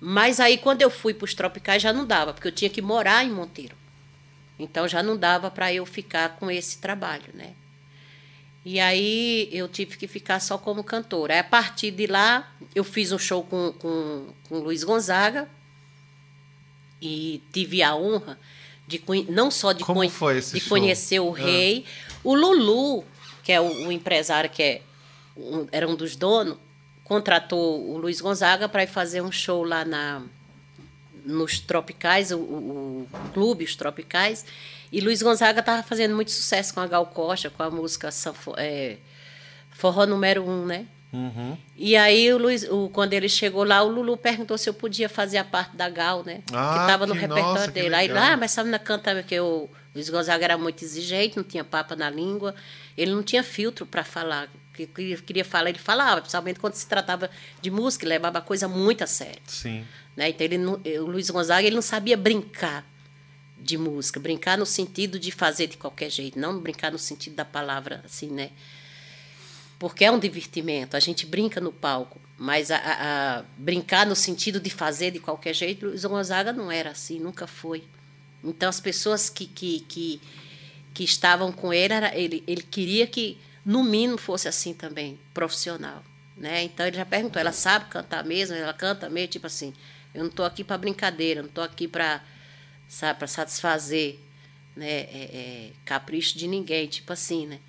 Mas 0.00 0.40
aí 0.40 0.56
quando 0.56 0.80
eu 0.82 0.88
fui 0.90 1.12
para 1.12 1.24
os 1.26 1.34
tropicais 1.34 1.82
já 1.82 1.92
não 1.92 2.06
dava, 2.06 2.32
porque 2.32 2.48
eu 2.48 2.52
tinha 2.52 2.70
que 2.70 2.80
morar 2.80 3.24
em 3.24 3.30
Monteiro. 3.30 3.76
Então 4.58 4.88
já 4.88 5.02
não 5.02 5.16
dava 5.16 5.50
para 5.50 5.72
eu 5.72 5.84
ficar 5.84 6.36
com 6.36 6.50
esse 6.50 6.78
trabalho, 6.78 7.30
né? 7.34 7.52
E 8.64 8.78
aí 8.78 9.48
eu 9.52 9.68
tive 9.68 9.96
que 9.96 10.06
ficar 10.06 10.38
só 10.40 10.58
como 10.58 10.84
cantora. 10.84 11.32
Aí, 11.34 11.40
a 11.40 11.44
partir 11.44 11.90
de 11.90 12.06
lá, 12.06 12.50
eu 12.74 12.84
fiz 12.84 13.10
um 13.10 13.18
show 13.18 13.42
com, 13.42 13.72
com, 13.78 14.26
com 14.48 14.56
o 14.56 14.62
Luiz 14.62 14.84
Gonzaga 14.84 15.48
e 17.00 17.42
tive 17.52 17.82
a 17.82 17.94
honra 17.96 18.38
de 18.86 19.02
não 19.28 19.50
só 19.50 19.72
de, 19.72 19.84
Como 19.84 20.00
conhe- 20.00 20.40
de 20.40 20.60
show? 20.60 20.68
conhecer 20.68 21.20
o 21.20 21.34
Ah. 21.34 21.38
rei, 21.38 21.84
o 22.24 22.34
Lulu, 22.34 23.04
que 23.42 23.52
é 23.52 23.60
o, 23.60 23.86
o 23.88 23.92
empresário 23.92 24.50
que 24.50 24.62
é 24.62 24.82
um- 25.36 25.66
era 25.72 25.88
um 25.88 25.94
dos 25.94 26.16
donos, 26.16 26.58
contratou 27.10 27.90
o 27.90 27.98
Luiz 27.98 28.20
Gonzaga 28.20 28.68
para 28.68 28.84
ir 28.84 28.86
fazer 28.86 29.20
um 29.20 29.32
show 29.32 29.64
lá 29.64 29.84
na 29.84 30.22
nos 31.24 31.58
Tropicais, 31.58 32.30
o, 32.30 32.38
o, 32.38 33.08
o 33.12 33.30
clube, 33.32 33.64
os 33.64 33.74
Tropicais. 33.74 34.46
E 34.92 35.00
Luiz 35.00 35.20
Gonzaga 35.20 35.58
estava 35.58 35.82
fazendo 35.82 36.14
muito 36.14 36.30
sucesso 36.30 36.72
com 36.72 36.78
a 36.78 36.86
Gal 36.86 37.04
Costa, 37.06 37.50
com 37.50 37.64
a 37.64 37.68
música 37.70 38.12
Sanfo, 38.12 38.54
é, 38.56 38.96
Forró 39.72 40.06
número 40.06 40.48
um, 40.48 40.64
né? 40.64 40.86
Uhum. 41.12 41.58
E 41.76 41.96
aí, 41.96 42.32
o 42.32 42.38
Luiz, 42.38 42.62
o, 42.70 42.88
quando 42.90 43.12
ele 43.12 43.28
chegou 43.28 43.64
lá, 43.64 43.82
o 43.82 43.88
Lulu 43.88 44.16
perguntou 44.16 44.56
se 44.56 44.70
eu 44.70 44.74
podia 44.74 45.08
fazer 45.08 45.38
a 45.38 45.44
parte 45.44 45.76
da 45.76 45.90
Gal, 45.90 46.22
né? 46.24 46.44
Ah, 46.52 46.74
que 46.74 46.80
estava 46.82 47.06
no 47.08 47.14
que- 47.14 47.20
repertório 47.22 47.54
nossa, 47.54 47.70
dele. 47.72 47.92
Aí, 47.92 48.08
ah, 48.12 48.36
mas 48.36 48.52
sabe 48.52 48.70
na 48.70 48.78
canta 48.78 49.20
que 49.24 49.40
o 49.40 49.68
Luiz 49.92 50.08
Gonzaga 50.08 50.44
era 50.44 50.56
muito 50.56 50.84
exigente, 50.84 51.36
não 51.36 51.42
tinha 51.42 51.64
papa 51.64 51.96
na 51.96 52.08
língua, 52.08 52.54
ele 52.96 53.10
não 53.10 53.24
tinha 53.24 53.42
filtro 53.42 53.84
para 53.84 54.04
falar. 54.04 54.48
Que 54.86 54.94
queria, 54.94 55.16
queria 55.18 55.44
falar, 55.44 55.70
ele 55.70 55.78
falava, 55.78 56.20
principalmente 56.20 56.58
quando 56.60 56.74
se 56.74 56.86
tratava 56.86 57.30
de 57.60 57.70
música, 57.70 58.04
ele 58.04 58.10
levava 58.14 58.38
a 58.38 58.42
coisa 58.42 58.66
muito 58.68 59.02
a 59.04 59.06
sério. 59.06 59.40
Sim. 59.46 59.84
Né? 60.16 60.28
Então, 60.30 60.44
ele 60.44 60.58
não, 60.58 60.74
o 60.84 61.06
Luiz 61.06 61.28
Gonzaga 61.30 61.66
ele 61.66 61.74
não 61.76 61.82
sabia 61.82 62.16
brincar 62.16 62.84
de 63.58 63.76
música, 63.76 64.18
brincar 64.18 64.56
no 64.56 64.64
sentido 64.66 65.18
de 65.18 65.30
fazer 65.30 65.66
de 65.66 65.76
qualquer 65.76 66.10
jeito, 66.10 66.38
não 66.38 66.58
brincar 66.58 66.90
no 66.90 66.98
sentido 66.98 67.36
da 67.36 67.44
palavra 67.44 68.00
assim, 68.04 68.30
né? 68.30 68.50
Porque 69.78 70.04
é 70.04 70.10
um 70.10 70.18
divertimento, 70.18 70.96
a 70.96 71.00
gente 71.00 71.24
brinca 71.24 71.58
no 71.60 71.72
palco, 71.72 72.20
mas 72.36 72.70
a, 72.70 72.76
a- 72.76 73.38
a 73.38 73.44
brincar 73.56 74.06
no 74.06 74.14
sentido 74.14 74.60
de 74.60 74.68
fazer 74.68 75.10
de 75.10 75.18
qualquer 75.20 75.54
jeito, 75.54 75.86
Luiz 75.86 76.04
Gonzaga 76.04 76.52
não 76.52 76.70
era 76.70 76.90
assim, 76.90 77.18
nunca 77.18 77.46
foi. 77.46 77.84
Então, 78.44 78.68
as 78.68 78.78
pessoas 78.80 79.30
que, 79.30 79.46
que, 79.46 79.80
que, 79.80 80.20
que 80.92 81.04
estavam 81.04 81.50
com 81.52 81.72
ele, 81.72 81.94
era, 81.94 82.14
ele, 82.18 82.42
ele 82.46 82.62
queria 82.62 83.06
que, 83.06 83.38
no 83.64 83.82
mínimo, 83.82 84.18
fosse 84.18 84.48
assim 84.48 84.72
também, 84.74 85.18
profissional. 85.34 86.02
Né? 86.36 86.62
Então, 86.62 86.86
ele 86.86 86.96
já 86.96 87.04
perguntou, 87.04 87.40
ela 87.40 87.52
sabe 87.52 87.86
cantar 87.86 88.24
mesmo? 88.24 88.56
Ela 88.56 88.72
canta 88.72 89.08
mesmo, 89.10 89.28
tipo 89.28 89.46
assim, 89.46 89.74
eu 90.14 90.22
não 90.22 90.30
estou 90.30 90.44
aqui 90.44 90.64
para 90.64 90.78
brincadeira, 90.78 91.42
não 91.42 91.48
estou 91.48 91.64
aqui 91.64 91.86
para 91.86 92.22
para 93.16 93.28
satisfazer 93.28 94.18
né, 94.74 94.88
é, 94.88 95.30
é, 95.32 95.70
capricho 95.84 96.36
de 96.36 96.48
ninguém, 96.48 96.88
tipo 96.88 97.12
assim, 97.12 97.46
né? 97.46 97.60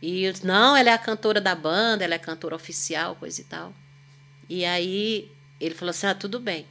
E 0.00 0.24
eu 0.24 0.32
disse, 0.32 0.46
não, 0.46 0.76
ela 0.76 0.90
é 0.90 0.92
a 0.92 0.98
cantora 0.98 1.40
da 1.40 1.54
banda, 1.54 2.04
ela 2.04 2.14
é 2.14 2.18
cantora 2.18 2.54
oficial, 2.54 3.16
coisa 3.16 3.40
e 3.40 3.44
tal. 3.44 3.74
E 4.48 4.64
aí 4.64 5.30
ele 5.60 5.74
falou 5.74 5.90
assim, 5.90 6.06
ah, 6.06 6.14
tudo 6.14 6.38
bem. 6.40 6.66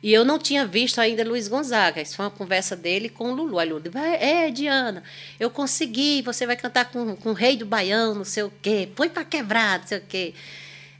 E 0.00 0.12
eu 0.12 0.24
não 0.24 0.38
tinha 0.38 0.64
visto 0.64 1.00
ainda 1.00 1.24
Luiz 1.24 1.48
Gonzaga. 1.48 2.00
Isso 2.00 2.14
foi 2.14 2.24
uma 2.26 2.30
conversa 2.30 2.76
dele 2.76 3.08
com 3.08 3.32
o 3.32 3.34
Lulu. 3.34 3.58
Aí 3.58 3.68
Lulu, 3.68 3.90
"Vai, 3.90 4.14
é, 4.14 4.50
Diana, 4.50 5.02
eu 5.40 5.50
consegui, 5.50 6.22
você 6.22 6.46
vai 6.46 6.56
cantar 6.56 6.84
com, 6.86 7.16
com 7.16 7.30
o 7.30 7.32
rei 7.32 7.56
do 7.56 7.66
Baião, 7.66 8.14
não 8.14 8.24
sei 8.24 8.44
o 8.44 8.52
quê, 8.62 8.88
põe 8.94 9.08
para 9.08 9.24
quebrar, 9.24 9.80
não 9.80 9.86
sei 9.88 9.98
o 9.98 10.02
quê. 10.08 10.34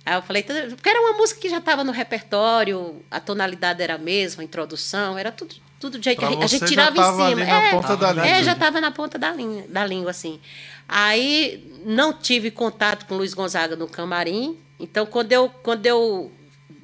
Aí 0.05 0.15
eu 0.17 0.23
falei, 0.23 0.43
"Tudo- 0.43 0.75
porque 0.75 0.89
era 0.89 1.01
uma 1.01 1.13
música 1.13 1.41
que 1.41 1.49
já 1.49 1.59
estava 1.59 1.85
no 1.85 1.93
repertório, 1.93 3.01
a 3.11 3.21
tonalidade 3.21 3.81
era 3.83 3.95
a 3.95 3.99
mesma, 3.99 4.43
a 4.43 4.45
introdução, 4.45 5.17
era 5.17 5.31
tudo, 5.31 5.55
tudo 5.79 5.97
do 5.99 6.03
jeito 6.03 6.19
que 6.19 6.27
Pra 6.27 6.29
a 6.29 6.33
gente, 6.33 6.45
a 6.45 6.49
gente 6.49 6.61
já 6.61 6.67
tirava 6.67 6.97
tava 6.97 7.23
em 7.23 7.29
cima. 7.29 7.43
ali 7.43 7.51
na 7.53 7.63
é, 7.63 7.71
ponta 7.71 7.97
da 7.97 8.09
é, 8.09 8.13
língua. 8.15 8.43
já 8.43 8.53
estava 8.53 8.81
na 8.81 8.91
ponta 8.91 9.17
da 9.19 9.31
língua, 9.33 9.65
da 9.69 9.87
língua, 9.87 10.11
assim. 10.11 10.41
Aí 10.89 11.71
não 11.85 12.13
tive 12.13 12.51
contato 12.51 13.07
com 13.07 13.15
o 13.15 13.19
Luiz 13.19 13.33
Gonzaga 13.35 13.77
no 13.77 13.87
camarim. 13.87 14.59
Então, 14.81 15.05
quando 15.07 15.31
eu, 15.33 15.49
quando 15.63 15.85
eu 15.87 16.33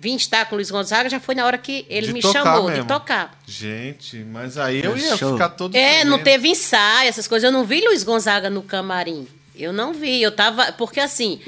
vim 0.05 0.16
estar 0.16 0.44
com 0.44 0.55
o 0.55 0.57
Luiz 0.57 0.70
Gonzaga, 0.70 1.09
já 1.09 1.18
foi 1.18 1.34
na 1.34 1.46
hora 1.46 1.57
que 1.57 1.86
ele 1.88 2.09
De 2.09 2.12
me 2.12 2.20
chamou 2.20 2.68
mesmo. 2.68 2.82
de 2.82 2.88
tocar. 2.88 3.40
Gente, 3.46 4.18
mas 4.18 4.59
aí 4.59 4.84
eu 4.84 4.94
ia 4.96 5.16
Show. 5.16 5.32
ficar 5.32 5.48
todo. 5.48 5.74
É, 5.74 6.05
não 6.05 6.18
tremendo. 6.18 6.24
teve 6.24 6.48
ensaio, 6.48 7.09
essas 7.09 7.26
coisas. 7.26 7.44
Eu 7.46 7.52
não 7.52 7.64
vi 7.64 7.80
Luiz 7.80 8.05
Gonzaga 8.05 8.50
no 8.50 8.62
camarim. 8.62 9.26
Eu 9.57 9.72
não 9.72 9.94
vi. 9.94 10.20
Eu 10.20 10.30
tava. 10.32 10.72
Porque 10.72 11.00
assim, 11.00 11.40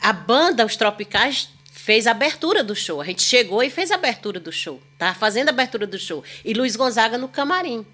a 0.00 0.12
banda, 0.12 0.66
os 0.66 0.76
Tropicais, 0.76 1.48
fez 1.72 2.06
a 2.06 2.10
abertura 2.10 2.62
do 2.62 2.74
show. 2.76 3.00
A 3.00 3.04
gente 3.04 3.22
chegou 3.22 3.62
e 3.62 3.70
fez 3.70 3.90
a 3.90 3.94
abertura 3.94 4.38
do 4.38 4.52
show. 4.52 4.82
Tava 4.98 5.14
fazendo 5.14 5.48
a 5.48 5.52
abertura 5.52 5.86
do 5.86 5.98
show. 5.98 6.22
E 6.44 6.52
Luiz 6.52 6.76
Gonzaga 6.76 7.16
no 7.16 7.28
camarim. 7.28 7.86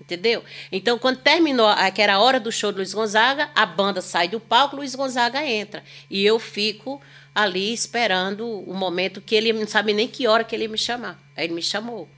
Entendeu? 0.00 0.42
Então, 0.72 0.98
quando 0.98 1.18
terminou, 1.18 1.66
a- 1.68 1.88
que 1.90 2.02
era 2.02 2.14
a 2.14 2.18
hora 2.18 2.40
do 2.40 2.50
show 2.50 2.72
do 2.72 2.76
Luiz 2.78 2.92
Gonzaga, 2.92 3.48
a 3.54 3.64
banda 3.64 4.00
sai 4.00 4.26
do 4.26 4.40
palco, 4.40 4.74
Luiz 4.76 4.94
Gonzaga 4.96 5.44
entra. 5.46 5.82
E 6.10 6.24
eu 6.24 6.38
fico 6.40 7.00
ali 7.34 7.72
esperando 7.72 8.46
o 8.46 8.74
momento 8.74 9.20
que 9.20 9.34
ele 9.34 9.52
não 9.52 9.66
sabe 9.66 9.92
nem 9.92 10.06
que 10.06 10.26
hora 10.26 10.44
que 10.44 10.54
ele 10.54 10.64
ia 10.64 10.68
me 10.68 10.78
chamar. 10.78 11.18
Aí 11.36 11.44
ele 11.44 11.54
me 11.54 11.62
chamou. 11.62 12.08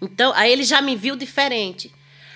Então, 0.00 0.32
aí 0.34 0.50
ele 0.50 0.64
já 0.64 0.82
me 0.82 0.96
viu 0.96 1.16
diferente. 1.16 1.92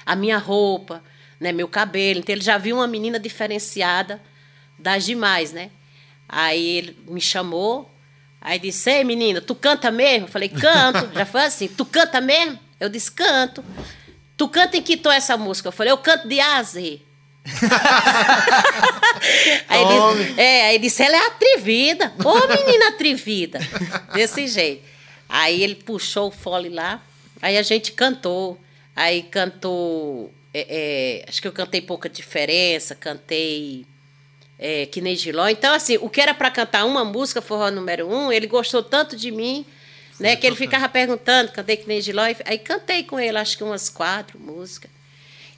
A 0.06 0.14
minha 0.16 0.38
roupa, 0.38 1.02
né, 1.38 1.52
meu 1.52 1.68
cabelo. 1.68 2.20
Então, 2.20 2.32
ele 2.32 2.42
já 2.42 2.56
viu 2.56 2.76
uma 2.76 2.86
menina 2.86 3.18
diferenciada 3.18 4.20
das 4.78 5.04
demais, 5.04 5.52
né? 5.52 5.70
Aí 6.28 6.64
ele 6.64 6.96
me 7.08 7.20
chamou, 7.20 7.90
aí 8.40 8.58
disse, 8.58 8.88
ei, 8.88 9.04
menina, 9.04 9.40
tu 9.40 9.54
canta 9.54 9.90
mesmo? 9.90 10.26
Eu 10.26 10.30
falei, 10.30 10.48
canto. 10.48 11.12
já 11.12 11.26
foi 11.26 11.42
assim, 11.42 11.66
tu 11.66 11.84
canta 11.84 12.20
mesmo? 12.20 12.58
Eu 12.78 12.88
disse, 12.88 13.10
canto. 13.10 13.64
Tu 14.36 14.48
canta 14.48 14.76
em 14.76 14.82
que 14.82 14.96
tom 14.96 15.10
essa 15.10 15.36
música? 15.36 15.68
Eu 15.68 15.72
falei, 15.72 15.92
eu 15.92 15.98
canto 15.98 16.28
de 16.28 16.38
A 16.38 16.58
a 16.58 16.62
Z. 16.62 17.02
aí, 19.68 19.80
ele 19.80 20.40
é, 20.40 20.66
aí 20.66 20.74
ele 20.74 20.84
disse, 20.84 21.02
ela 21.02 21.16
é 21.16 21.26
atrevida. 21.26 22.12
Ô, 22.24 22.46
menina 22.48 22.88
atrevida. 22.88 23.58
Desse 24.14 24.46
jeito. 24.46 24.82
Aí 25.28 25.62
ele 25.62 25.76
puxou 25.76 26.28
o 26.28 26.30
fole 26.30 26.68
lá, 26.68 27.02
aí 27.40 27.56
a 27.56 27.62
gente 27.62 27.92
cantou. 27.92 28.58
Aí 28.94 29.22
cantou, 29.22 30.32
é, 30.52 30.66
é, 30.68 31.24
acho 31.28 31.40
que 31.40 31.48
eu 31.48 31.52
cantei 31.52 31.80
Pouca 31.80 32.08
Diferença, 32.08 32.94
cantei 32.94 33.86
é, 34.58 34.84
que 34.86 35.00
nem 35.00 35.16
Giló. 35.16 35.48
Então, 35.48 35.72
assim, 35.72 35.96
o 36.00 36.10
que 36.10 36.20
era 36.20 36.34
para 36.34 36.50
cantar 36.50 36.84
uma 36.84 37.04
música, 37.04 37.40
forró 37.40 37.70
número 37.70 38.06
um, 38.06 38.30
ele 38.30 38.46
gostou 38.46 38.82
tanto 38.82 39.16
de 39.16 39.30
mim, 39.30 39.64
né, 40.18 40.36
que 40.36 40.46
ele 40.46 40.56
ficava 40.56 40.86
perguntando, 40.86 41.50
cantei 41.50 41.78
que 41.78 41.88
nem 41.88 42.00
Giló. 42.00 42.22
Aí 42.44 42.58
cantei 42.58 43.04
com 43.04 43.18
ele, 43.18 43.38
acho 43.38 43.56
que 43.56 43.64
umas 43.64 43.88
quatro 43.88 44.38
músicas. 44.38 44.90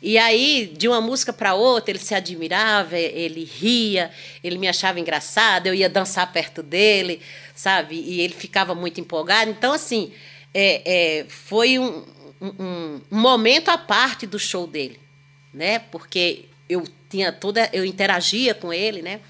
E 0.02 0.18
aí, 0.18 0.74
de 0.76 0.88
uma 0.88 1.00
música 1.00 1.32
para 1.32 1.54
outra, 1.54 1.92
ele 1.92 2.00
se 2.00 2.12
admirava, 2.12 2.98
ele 2.98 3.44
ria, 3.44 4.10
ele 4.42 4.58
me 4.58 4.66
achava 4.66 4.98
engraçada, 4.98 5.68
eu 5.68 5.74
ia 5.74 5.88
dançar 5.88 6.32
perto 6.32 6.60
dele, 6.60 7.22
sabe? 7.54 7.94
E 7.94 8.20
ele 8.20 8.34
ficava 8.34 8.74
muito 8.74 9.00
empolgado. 9.00 9.48
Então, 9.52 9.72
assim, 9.72 10.12
é, 10.52 11.20
é, 11.20 11.24
foi 11.28 11.78
um, 11.78 12.04
um, 12.40 13.00
um 13.12 13.20
momento 13.20 13.68
à 13.68 13.78
parte 13.78 14.26
do 14.26 14.40
show 14.40 14.66
dele, 14.66 14.98
né? 15.54 15.78
Porque 15.78 16.46
eu 16.68 16.82
tinha 17.08 17.30
toda, 17.30 17.70
eu 17.72 17.84
interagia 17.84 18.54
com 18.54 18.72
ele, 18.72 19.02
né? 19.02 19.20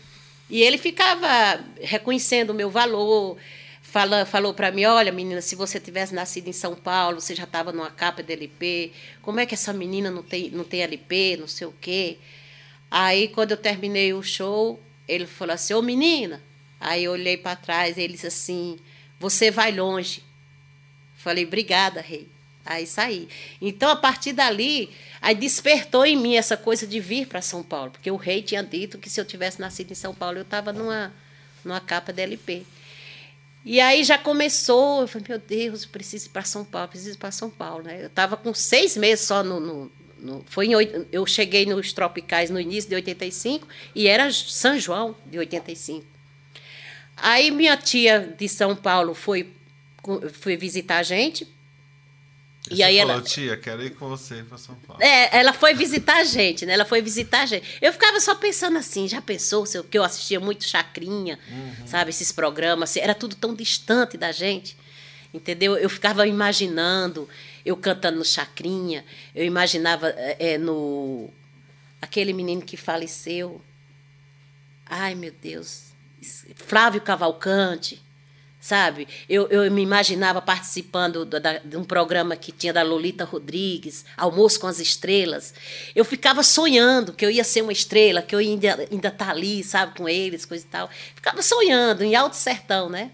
E 0.49 0.63
ele 0.63 0.79
ficava 0.79 1.61
reconhecendo 1.83 2.51
o 2.51 2.55
meu 2.55 2.71
valor, 2.71 3.37
fala, 3.93 4.25
falou 4.25 4.55
para 4.55 4.73
mim, 4.73 4.87
olha, 4.87 5.13
menina, 5.13 5.43
se 5.43 5.55
você 5.55 5.79
tivesse 5.79 6.15
nascido 6.15 6.49
em 6.49 6.53
São 6.53 6.75
Paulo, 6.75 7.21
você 7.21 7.35
já 7.35 7.45
estava 7.45 7.73
numa 7.73 7.91
capa 7.91 8.23
de 8.23 8.33
LP, 8.33 8.91
como 9.21 9.39
é 9.39 9.45
que 9.45 9.53
essa 9.53 9.71
menina 9.71 10.11
não 10.11 10.23
tem, 10.23 10.51
não 10.51 10.65
tem 10.65 10.81
LP, 10.81 11.37
não 11.39 11.47
sei 11.47 11.67
o 11.67 11.75
quê. 11.79 12.17
Aí, 12.91 13.29
quando 13.29 13.51
eu 13.51 13.57
terminei 13.59 14.15
o 14.15 14.23
show, 14.23 14.81
ele 15.07 15.27
falou 15.27 15.53
assim, 15.53 15.75
ô 15.75 15.83
menina, 15.83 16.43
aí 16.81 17.05
eu 17.05 17.13
olhei 17.13 17.37
para 17.37 17.55
trás, 17.55 17.99
ele 17.99 18.15
disse 18.15 18.29
assim, 18.29 18.79
você 19.21 19.51
vai 19.51 19.71
longe. 19.71 20.25
Falei, 21.15 21.45
obrigada, 21.45 22.01
rei. 22.01 22.31
Aí 22.65 22.87
saí. 22.87 23.29
Então, 23.61 23.91
a 23.91 23.97
partir 23.97 24.33
dali, 24.33 24.89
aí 25.21 25.35
despertou 25.35 26.07
em 26.07 26.17
mim 26.17 26.37
essa 26.37 26.57
coisa 26.57 26.87
de 26.87 26.99
vir 26.99 27.27
para 27.27 27.43
São 27.43 27.63
Paulo, 27.63 27.91
porque 27.91 28.11
o 28.11 28.17
rei 28.17 28.41
tinha 28.41 28.63
dito 28.63 28.97
que 28.97 29.11
se 29.11 29.21
eu 29.21 29.25
tivesse 29.27 29.61
nascido 29.61 29.91
em 29.91 29.95
São 29.95 30.15
Paulo, 30.15 30.39
eu 30.39 30.43
estava 30.43 30.73
numa, 30.73 31.13
numa 31.63 31.81
capa 31.81 32.11
de 32.11 32.23
LP. 32.23 32.65
E 33.65 33.81
aí 33.81 34.03
já 34.03 34.19
começou, 34.19 35.03
eu 35.03 35.09
falei, 35.09 35.27
meu 35.29 35.39
Deus, 35.39 35.85
eu 35.85 35.89
preciso 35.91 36.27
ir 36.27 36.31
para 36.31 36.43
São 36.43 36.65
Paulo, 36.65 36.89
preciso 36.89 37.17
ir 37.17 37.19
para 37.19 37.31
São 37.31 37.49
Paulo. 37.49 37.85
Né? 37.85 38.03
Eu 38.03 38.07
estava 38.09 38.37
com 38.37 38.53
seis 38.53 38.97
meses 38.97 39.25
só 39.25 39.43
no. 39.45 39.61
no, 39.61 39.93
no- 40.19 40.45
foi 40.49 40.67
em, 40.67 40.73
eu 41.13 41.25
cheguei 41.27 41.65
nos 41.67 41.93
Tropicais 41.93 42.51
no 42.51 42.59
início 42.61 42.89
de 42.91 42.97
85 42.97 43.67
e 43.95 44.09
era 44.09 44.31
São 44.33 44.79
João 44.79 45.15
de 45.27 45.39
85. 45.39 46.05
Aí 47.17 47.51
minha 47.51 47.77
tia 47.77 48.35
de 48.37 48.49
São 48.49 48.75
Paulo 48.75 49.15
foi, 49.15 49.53
foi 50.33 50.57
visitar 50.57 50.99
a 50.99 51.03
gente. 51.05 51.47
E 52.71 52.77
Você 52.77 52.83
aí 52.85 52.99
falou, 52.99 53.13
ela. 53.15 53.23
tia, 53.23 53.57
quero 53.57 53.83
ir 53.85 53.91
com 53.97 54.09
você 54.09 54.43
para 54.45 54.57
São 54.57 54.77
Paulo. 54.77 55.03
É, 55.03 55.37
ela 55.39 55.53
foi 55.53 55.75
visitar 55.75 56.19
a 56.19 56.25
gente, 56.25 56.65
né? 56.65 56.75
Ela 56.75 56.85
foi 56.85 57.03
visitar 57.03 57.43
a 57.43 57.47
gente. 57.47 57.67
Eu 57.83 57.93
ficava 57.93 58.21
só 58.21 58.35
pensando 58.37 58.79
assim, 58.79 59.09
já 59.09 59.21
pensou, 59.21 59.67
se 59.67 59.77
eu- 59.79 59.85
que 59.85 59.99
eu 59.99 60.05
assistia 60.05 60.39
muito 60.39 60.65
Chacrinha, 60.65 61.39
sabe, 61.87 62.11
esses 62.11 62.31
programas, 62.31 62.97
era 62.97 63.15
tudo 63.15 63.35
tão 63.35 63.53
distante 63.55 64.17
da 64.17 64.31
gente, 64.31 64.77
entendeu? 65.35 65.77
Eu 65.77 65.91
ficava 65.91 66.27
imaginando, 66.27 67.29
eu 67.65 67.77
cantando 67.77 68.19
no 68.19 68.25
Chacrinha, 68.25 69.05
eu 69.35 69.45
imaginava 69.45 70.09
é, 70.11 70.53
é, 70.55 70.59
no... 70.59 71.31
Aquele 72.01 72.33
menino 72.33 72.63
que 72.63 72.77
faleceu, 72.77 73.61
ai 74.87 75.15
meu 75.15 75.33
Deus, 75.33 75.93
Flávio 76.57 77.01
Cavalcante, 77.01 78.02
sabe? 78.63 79.09
Eu, 79.29 79.49
eu 79.49 79.69
me 79.73 79.83
imaginava 79.83 80.41
participando 80.41 81.25
do- 81.25 81.41
da- 81.41 81.59
de 81.59 81.77
um 81.77 81.83
programa 81.83 82.37
que 82.37 82.53
tinha 82.53 82.73
da 82.73 82.81
Lolita 82.85 83.25
Rodrigues, 83.25 84.05
Almoço 84.17 84.61
com 84.61 84.69
as 84.69 84.79
Estrelas. 84.79 85.53
Eu 85.97 86.05
ficava 86.05 86.45
sonhando 86.45 87.13
que 87.13 87.27
eu 87.27 87.31
ia 87.31 87.43
ser 87.43 87.63
uma 87.63 87.73
estrela, 87.73 88.23
que 88.23 88.33
eu 88.35 88.39
ainda 88.39 88.87
ainda 88.89 89.09
estar 89.09 89.31
ali, 89.31 89.65
sabe, 89.65 89.99
com 89.99 90.09
eles, 90.09 90.45
coisa 90.45 90.65
e 90.65 90.69
tal. 90.69 90.89
Ficava 91.17 91.43
sonhando, 91.43 92.05
em 92.05 92.15
Alto 92.15 92.37
Sertão, 92.37 92.89
né? 92.89 93.11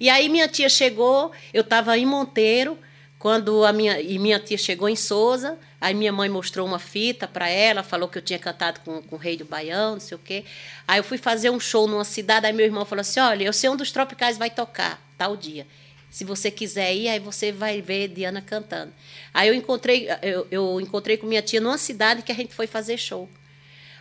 E 0.00 0.10
aí 0.10 0.28
minha 0.28 0.48
tia 0.48 0.68
chegou, 0.68 1.30
eu 1.52 1.60
estava 1.60 1.96
em 1.96 2.04
Monteiro, 2.04 2.76
quando 3.24 3.64
a 3.64 3.72
minha 3.72 3.98
e 4.02 4.18
minha 4.18 4.38
tia 4.38 4.58
chegou 4.58 4.86
em 4.86 4.94
Souza, 4.94 5.58
aí 5.80 5.94
minha 5.94 6.12
mãe 6.12 6.28
mostrou 6.28 6.66
uma 6.66 6.78
fita 6.78 7.26
para 7.26 7.48
ela, 7.48 7.82
falou 7.82 8.06
que 8.06 8.18
eu 8.18 8.22
tinha 8.22 8.38
cantado 8.38 8.80
com, 8.80 9.00
com 9.00 9.16
o 9.16 9.18
Rei 9.18 9.34
do 9.34 9.46
Baião, 9.46 9.92
não 9.92 10.00
sei 10.00 10.14
o 10.14 10.18
quê. 10.18 10.44
Aí 10.86 10.98
eu 10.98 11.02
fui 11.02 11.16
fazer 11.16 11.48
um 11.48 11.58
show 11.58 11.88
numa 11.88 12.04
cidade, 12.04 12.44
aí 12.44 12.52
meu 12.52 12.66
irmão 12.66 12.84
falou 12.84 13.00
assim: 13.00 13.20
"Olha, 13.20 13.44
eu 13.44 13.52
sei 13.54 13.70
onde 13.70 13.82
os 13.82 13.90
Tropicais 13.90 14.36
vai 14.36 14.50
tocar, 14.50 15.02
tal 15.16 15.38
dia. 15.38 15.66
Se 16.10 16.22
você 16.22 16.50
quiser 16.50 16.94
ir, 16.94 17.08
aí 17.08 17.18
você 17.18 17.50
vai 17.50 17.80
ver 17.80 18.08
Diana 18.08 18.42
cantando". 18.42 18.92
Aí 19.32 19.48
eu 19.48 19.54
encontrei 19.54 20.06
eu, 20.20 20.46
eu 20.50 20.78
encontrei 20.78 21.16
com 21.16 21.26
minha 21.26 21.40
tia 21.40 21.62
numa 21.62 21.78
cidade 21.78 22.20
que 22.20 22.30
a 22.30 22.34
gente 22.34 22.54
foi 22.54 22.66
fazer 22.66 22.98
show. 22.98 23.26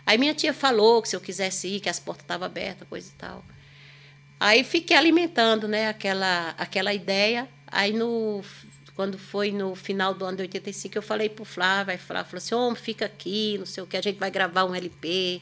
Aí 0.06 0.18
minha 0.18 0.34
tia 0.34 0.54
falou 0.54 1.02
que 1.02 1.08
se 1.08 1.16
eu 1.16 1.22
quisesse 1.22 1.70
ir, 1.70 1.80
que 1.80 1.88
as 1.88 1.98
portas 1.98 2.26
estavam 2.26 2.46
abertas, 2.46 2.86
coisa 2.90 3.08
e 3.10 3.18
tal. 3.18 3.42
Aí 4.38 4.66
fiquei 4.66 4.98
alimentando, 4.98 5.66
né, 5.66 5.88
aquela 5.88 6.54
aquela 6.58 6.94
ideia. 6.94 7.48
Aí 7.68 7.94
no 7.94 8.44
quando 8.96 9.18
foi 9.18 9.52
no 9.52 9.76
final 9.76 10.14
do 10.14 10.26
ano 10.26 10.38
de 10.38 10.44
85, 10.44 10.98
eu 10.98 11.02
falei 11.02 11.30
pro 11.30 11.44
Flávio, 11.44 11.92
aí 11.92 11.98
Flávio 11.98 12.30
falou 12.30 12.38
assim, 12.38 12.56
homem, 12.56 12.76
fica 12.76 13.06
aqui, 13.06 13.58
não 13.58 13.66
sei 13.66 13.84
o 13.84 13.88
que, 13.88 13.98
a 13.98 14.02
gente 14.02 14.20
vai 14.20 14.30
gravar 14.30 14.66
um 14.66 14.76
LP. 14.76 15.42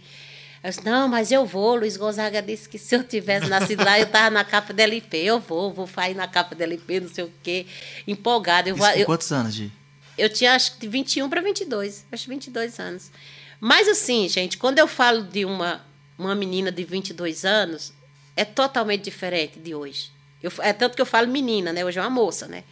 Eu 0.64 0.70
disse, 0.70 0.86
não, 0.86 1.08
mas 1.08 1.32
eu 1.32 1.46
vou. 1.46 1.76
Luiz 1.76 1.98
Gonzaga 1.98 2.42
disse 2.42 2.70
que 2.70 2.78
se 2.78 2.96
eu 2.96 3.04
tivesse 3.04 3.48
nascido 3.50 3.84
lá, 3.84 4.00
eu 4.00 4.06
estava 4.06 4.30
na 4.30 4.44
capa 4.44 4.72
do 4.72 4.80
LP. 4.80 5.18
Eu 5.18 5.40
vou, 5.40 5.74
vou 5.74 5.88
sair 5.88 6.14
na 6.14 6.28
capa 6.28 6.54
do 6.54 6.62
LP, 6.62 7.00
não 7.00 7.10
sei 7.10 7.24
o 7.24 7.32
quê. 7.42 7.66
Empolgada. 8.08 8.70
Eu, 8.70 8.78
eu, 8.96 9.06
quantos 9.06 9.32
anos, 9.32 9.56
Gi? 9.56 9.72
eu 10.18 10.30
tinha 10.30 10.54
acho 10.54 10.74
que 10.74 10.82
de 10.82 10.88
21 10.88 11.28
para 11.28 11.42
22, 11.42 12.06
acho 12.12 12.24
que 12.24 12.30
22 12.30 12.80
anos. 12.80 13.12
Mas 13.60 13.88
assim, 13.88 14.30
gente, 14.30 14.58
quando 14.58 14.78
eu 14.78 14.88
falo 14.88 15.24
de 15.24 15.46
uma, 15.46 15.84
uma 16.18 16.36
menina 16.36 16.72
de 16.72 16.84
22 16.84 17.44
anos, 17.44 17.92
é 18.36 18.46
totalmente 18.46 19.04
diferente 19.04 19.60
de 19.60 19.74
hoje. 19.74 20.12
Eu, 20.42 20.52
é 20.60 20.74
tanto 20.74 20.96
que 20.96 21.02
eu 21.02 21.06
falo 21.08 21.28
menina, 21.28 21.74
né? 21.74 21.84
Hoje 21.84 21.98
é 21.98 22.02
uma 22.02 22.10
moça, 22.10 22.48
né? 22.48 22.64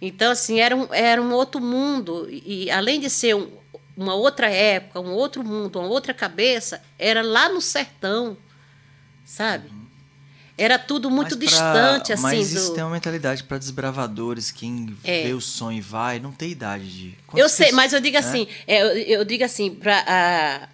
Então, 0.00 0.30
assim, 0.32 0.60
era 0.60 0.76
um, 0.76 0.86
era 0.92 1.20
um 1.20 1.32
outro 1.32 1.60
mundo. 1.60 2.28
E, 2.30 2.70
além 2.70 3.00
de 3.00 3.10
ser 3.10 3.34
um, 3.34 3.48
uma 3.96 4.14
outra 4.14 4.48
época, 4.48 5.00
um 5.00 5.10
outro 5.12 5.42
mundo, 5.44 5.78
uma 5.80 5.88
outra 5.88 6.14
cabeça, 6.14 6.80
era 6.98 7.20
lá 7.22 7.48
no 7.48 7.60
sertão, 7.60 8.36
sabe? 9.24 9.70
Era 10.56 10.76
tudo 10.78 11.08
muito 11.10 11.36
pra- 11.36 11.46
distante, 11.46 12.12
assim. 12.12 12.22
Mas 12.22 12.52
isso 12.52 12.70
do... 12.70 12.74
tem 12.74 12.82
uma 12.84 12.90
mentalidade 12.92 13.44
para 13.44 13.58
desbravadores, 13.58 14.50
quem 14.50 14.96
É. 15.04 15.22
vê 15.24 15.32
o 15.32 15.40
sonho 15.40 15.78
e 15.78 15.80
vai, 15.80 16.18
não 16.18 16.32
tem 16.32 16.50
idade 16.50 16.88
de. 16.90 17.18
Eu 17.34 17.48
sei, 17.48 17.66
pessoas- 17.66 17.76
mas 17.76 17.92
eu 17.92 18.00
digo 18.00 18.14
né? 18.14 18.18
assim, 18.20 18.48
é, 18.66 18.82
eu, 18.82 18.88
eu 19.20 19.24
digo 19.24 19.44
assim, 19.44 19.70
para 19.72 20.68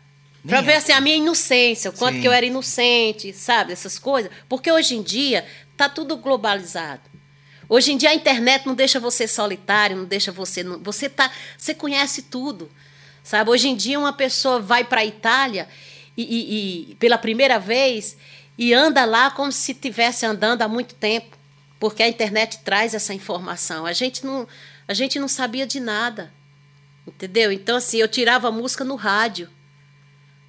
para 0.46 0.60
ver 0.60 0.72
é. 0.72 0.76
assim, 0.76 0.92
a 0.92 1.00
minha 1.00 1.16
inocência, 1.16 1.90
o 1.90 1.92
quanto 1.94 2.16
Sim. 2.16 2.20
que 2.22 2.28
eu 2.28 2.32
era 2.32 2.44
inocente, 2.46 3.32
sabe, 3.32 3.72
essas 3.72 3.98
coisas. 3.98 4.30
Porque 4.48 4.70
hoje 4.72 4.94
em 4.94 5.02
dia 5.02 5.44
tá 5.76 5.86
tudo 5.88 6.16
globalizado. 6.16 7.02
Hoje 7.68 7.92
em 7.92 7.96
dia 7.96 8.10
a 8.10 8.14
internet 8.14 8.66
não 8.66 8.74
deixa 8.74 9.00
você 9.00 9.26
solitário, 9.26 9.96
não 9.96 10.04
deixa 10.04 10.30
você, 10.32 10.62
não- 10.62 10.78
você 10.78 11.08
tá, 11.08 11.30
você 11.56 11.74
conhece 11.74 12.22
tudo, 12.22 12.70
sabe? 13.22 13.50
Hoje 13.50 13.68
em 13.68 13.76
dia 13.76 13.98
uma 13.98 14.12
pessoa 14.12 14.60
vai 14.60 14.84
para 14.84 15.00
a 15.00 15.04
Itália 15.04 15.68
e, 16.16 16.22
e- 16.22 16.90
e 16.90 16.94
pela 16.96 17.16
primeira 17.18 17.58
vez 17.58 18.16
e 18.58 18.72
anda 18.74 19.04
lá 19.04 19.30
como 19.30 19.50
se 19.50 19.72
estivesse 19.72 20.24
andando 20.26 20.62
há 20.62 20.68
muito 20.68 20.94
tempo, 20.94 21.36
porque 21.80 22.02
a 22.02 22.08
internet 22.08 22.58
traz 22.64 22.94
essa 22.94 23.12
informação. 23.14 23.84
A 23.86 23.92
gente 23.92 24.24
não, 24.24 24.46
a 24.86 24.94
gente 24.94 25.18
não 25.18 25.28
sabia 25.28 25.66
de 25.66 25.80
nada. 25.80 26.32
Entendeu? 27.06 27.52
Então, 27.52 27.76
assim, 27.76 27.98
eu 27.98 28.08
tirava 28.08 28.48
a 28.48 28.50
música 28.52 28.82
no 28.82 28.94
rádio, 28.94 29.50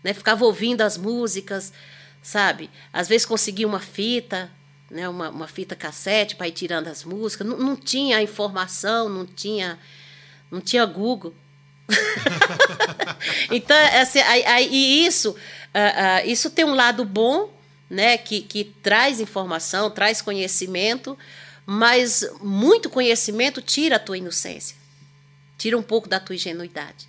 né? 0.01 0.13
Ficava 0.13 0.45
ouvindo 0.45 0.81
as 0.81 0.97
músicas, 0.97 1.73
sabe? 2.21 2.69
Às 2.93 3.09
vezes 3.09 3.25
conseguia 3.25 3.67
uma 3.67 3.81
fita, 3.81 4.49
né? 4.89 5.07
Uma, 5.09 5.29
uma 5.29 5.47
fita 5.47 5.75
cassete 5.75 6.35
para 6.35 6.47
ir 6.47 6.51
tirando 6.51 6.87
as 6.87 7.03
músicas. 7.03 7.45
Não, 7.47 7.57
não 7.57 7.75
tinha 7.75 8.21
informação, 8.21 9.09
não 9.09 9.25
tinha, 9.25 9.79
não 10.51 10.61
tinha 10.61 10.85
Google. 10.85 11.33
então, 13.51 13.77
assim, 14.01 14.19
aí, 14.19 14.45
aí- 14.45 14.69
e 14.71 15.05
isso, 15.05 15.35
ah, 15.73 16.15
ah, 16.17 16.25
isso 16.25 16.49
tem 16.49 16.65
um 16.65 16.73
lado 16.73 17.03
bom, 17.05 17.53
né? 17.89 18.17
Que, 18.17 18.41
que 18.41 18.63
traz 18.63 19.19
informação, 19.19 19.89
traz 19.91 20.21
conhecimento, 20.21 21.17
mas 21.65 22.27
muito 22.41 22.89
conhecimento 22.89 23.61
tira 23.61 23.95
a 23.97 23.99
tua 23.99 24.17
inocência, 24.17 24.75
tira 25.57 25.77
um 25.77 25.83
pouco 25.83 26.07
da 26.07 26.19
tua 26.19 26.35
ingenuidade, 26.35 27.07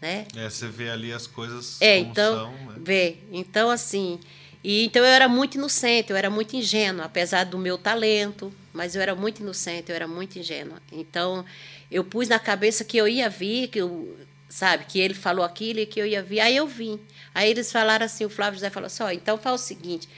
né? 0.00 0.26
É, 0.36 0.48
você 0.48 0.66
vê 0.68 0.90
ali 0.90 1.12
as 1.12 1.26
coisas 1.26 1.80
É, 1.80 1.98
então, 1.98 2.34
são, 2.34 2.52
né? 2.66 2.74
vê. 2.78 3.16
Então, 3.32 3.70
assim. 3.70 4.18
E, 4.62 4.84
então, 4.84 5.02
eu 5.02 5.08
era 5.08 5.28
muito 5.28 5.56
inocente, 5.56 6.10
eu 6.10 6.16
era 6.16 6.28
muito 6.28 6.54
ingênua, 6.54 7.06
apesar 7.06 7.44
do 7.44 7.56
meu 7.56 7.78
talento, 7.78 8.52
mas 8.72 8.94
eu 8.94 9.00
era 9.00 9.14
muito 9.14 9.40
inocente, 9.40 9.90
eu 9.90 9.96
era 9.96 10.06
muito 10.06 10.38
ingênua. 10.38 10.80
Então, 10.92 11.44
eu 11.90 12.04
pus 12.04 12.28
na 12.28 12.38
cabeça 12.38 12.84
que 12.84 12.96
eu 12.96 13.08
ia 13.08 13.28
vir, 13.28 13.68
que 13.68 13.80
eu, 13.80 14.16
sabe, 14.48 14.84
que 14.84 14.98
ele 14.98 15.14
falou 15.14 15.44
aquilo 15.44 15.80
e 15.80 15.86
que 15.86 16.00
eu 16.00 16.06
ia 16.06 16.22
vir. 16.22 16.40
Aí 16.40 16.56
eu 16.56 16.66
vim. 16.66 17.00
Aí 17.34 17.50
eles 17.50 17.72
falaram 17.72 18.04
assim: 18.04 18.24
o 18.24 18.30
Flávio 18.30 18.58
José 18.58 18.70
falou 18.70 18.86
assim: 18.86 19.02
ó, 19.02 19.10
então 19.10 19.38
faz 19.38 19.60
o 19.60 19.64
seguinte, 19.64 20.08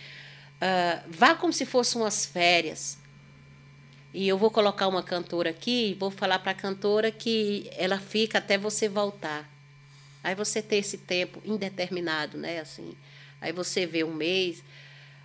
ah, 0.60 1.02
vá 1.08 1.34
como 1.34 1.52
se 1.52 1.66
fossem 1.66 2.00
umas 2.00 2.24
férias. 2.26 2.98
E 4.14 4.28
eu 4.28 4.36
vou 4.36 4.50
colocar 4.50 4.88
uma 4.88 5.02
cantora 5.02 5.50
aqui 5.50 5.90
e 5.90 5.94
vou 5.94 6.10
falar 6.10 6.38
para 6.38 6.52
a 6.52 6.54
cantora 6.54 7.10
que 7.10 7.70
ela 7.76 7.98
fica 7.98 8.38
até 8.38 8.58
você 8.58 8.88
voltar. 8.88 9.50
Aí 10.22 10.34
você 10.34 10.60
tem 10.60 10.78
esse 10.78 10.98
tempo 10.98 11.42
indeterminado, 11.44 12.36
né? 12.36 12.60
Assim, 12.60 12.94
aí 13.42 13.52
você 13.52 13.84
vê 13.84 14.02
um 14.04 14.14
mês. 14.14 14.62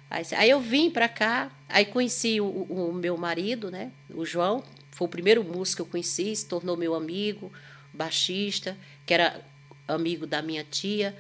Aí, 0.10 0.26
aí 0.36 0.50
eu 0.50 0.60
vim 0.60 0.90
para 0.92 1.08
cá, 1.08 1.50
aí 1.70 1.86
conheci 1.86 2.42
o, 2.42 2.46
o- 2.46 2.92
meu 2.94 3.16
marido, 3.18 3.70
né? 3.72 3.92
O 4.10 4.26
João, 4.26 4.64
foi 4.92 5.06
o 5.08 5.10
primeiro 5.10 5.44
músico 5.44 5.78
que 5.78 5.82
eu 5.88 5.92
conheci, 5.92 6.36
se 6.36 6.46
tornou 6.46 6.76
meu 6.76 6.96
amigo, 6.96 7.52
baixista, 7.94 8.76
que 9.06 9.14
era 9.14 9.40
amigo 9.88 10.26
da 10.28 10.42
minha 10.42 10.64
tia. 10.64 11.16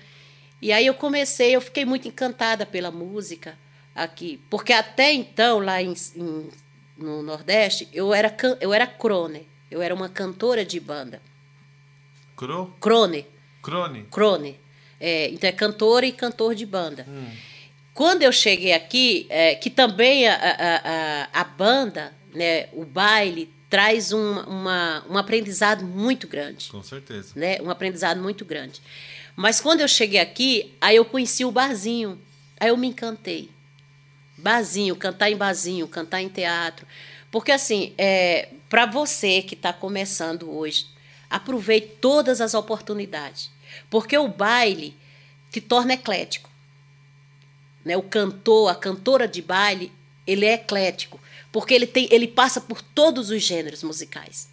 E 0.61 0.71
aí 0.71 0.85
eu 0.87 0.93
comecei, 0.93 1.55
eu 1.55 1.61
fiquei 1.61 1.85
muito 1.85 2.07
encantada 2.07 2.65
pela 2.65 2.89
música 2.89 3.57
aqui, 3.93 4.41
porque 4.49 4.73
até 4.73 5.13
então 5.13 5.59
lá 5.59 5.81
em, 5.81 5.93
em- 6.15 6.49
no 6.97 7.21
Nordeste 7.21 7.87
eu 7.93 8.13
era 8.13 8.35
eu 8.59 8.73
era 8.73 8.87
crone, 8.87 9.47
eu 9.69 9.81
era 9.81 9.93
uma 9.93 10.09
cantora 10.09 10.65
de 10.65 10.79
banda, 10.79 11.21
Cro? 12.35 12.73
crone. 12.79 13.25
Crone? 13.61 14.03
Crone. 14.11 14.59
É, 14.99 15.29
então 15.29 15.47
é 15.47 15.53
cantora 15.53 16.05
e 16.05 16.11
cantor 16.11 16.55
de 16.55 16.65
banda. 16.65 17.05
Quando 17.93 18.21
eu 18.21 18.31
cheguei 18.31 18.73
aqui, 18.73 19.25
é, 19.29 19.55
que 19.55 19.69
também 19.69 20.27
a, 20.27 20.35
a, 20.35 21.29
a, 21.33 21.41
a 21.41 21.43
banda, 21.43 22.13
né, 22.33 22.67
o 22.73 22.85
baile, 22.85 23.51
traz 23.69 24.11
um, 24.11 24.39
uma, 24.41 25.03
um 25.09 25.17
aprendizado 25.17 25.83
muito 25.83 26.27
grande. 26.27 26.69
Com 26.69 26.83
certeza. 26.83 27.33
Né, 27.35 27.59
um 27.61 27.69
aprendizado 27.69 28.21
muito 28.21 28.45
grande. 28.45 28.81
Mas 29.35 29.59
quando 29.59 29.81
eu 29.81 29.87
cheguei 29.87 30.19
aqui, 30.19 30.73
aí 30.79 30.95
eu 30.95 31.05
conheci 31.05 31.43
o 31.45 31.51
barzinho. 31.51 32.19
Aí 32.59 32.69
eu 32.69 32.77
me 32.77 32.87
encantei. 32.87 33.49
Barzinho, 34.37 34.95
cantar 34.95 35.31
em 35.31 35.35
barzinho, 35.35 35.87
cantar 35.87 36.21
em 36.21 36.29
teatro. 36.29 36.87
Porque, 37.29 37.51
assim, 37.51 37.93
é, 37.97 38.49
para 38.69 38.85
você 38.85 39.41
que 39.41 39.53
está 39.53 39.73
começando 39.73 40.49
hoje, 40.49 40.87
aproveite 41.29 41.97
todas 42.01 42.41
as 42.41 42.53
oportunidades. 42.53 43.51
Porque 43.89 44.17
o 44.17 44.27
baile 44.27 44.95
te 45.51 45.61
torna 45.61 45.93
eclético. 45.93 46.49
Né? 47.83 47.95
O 47.95 48.03
cantor, 48.03 48.69
a 48.69 48.75
cantora 48.75 49.27
de 49.27 49.41
baile, 49.41 49.91
ele 50.25 50.45
é 50.45 50.53
eclético. 50.53 51.19
Porque 51.51 51.73
ele, 51.73 51.87
tem, 51.87 52.07
ele 52.11 52.27
passa 52.27 52.59
por 52.59 52.81
todos 52.81 53.29
os 53.29 53.41
gêneros 53.41 53.81
musicais. 53.83 54.49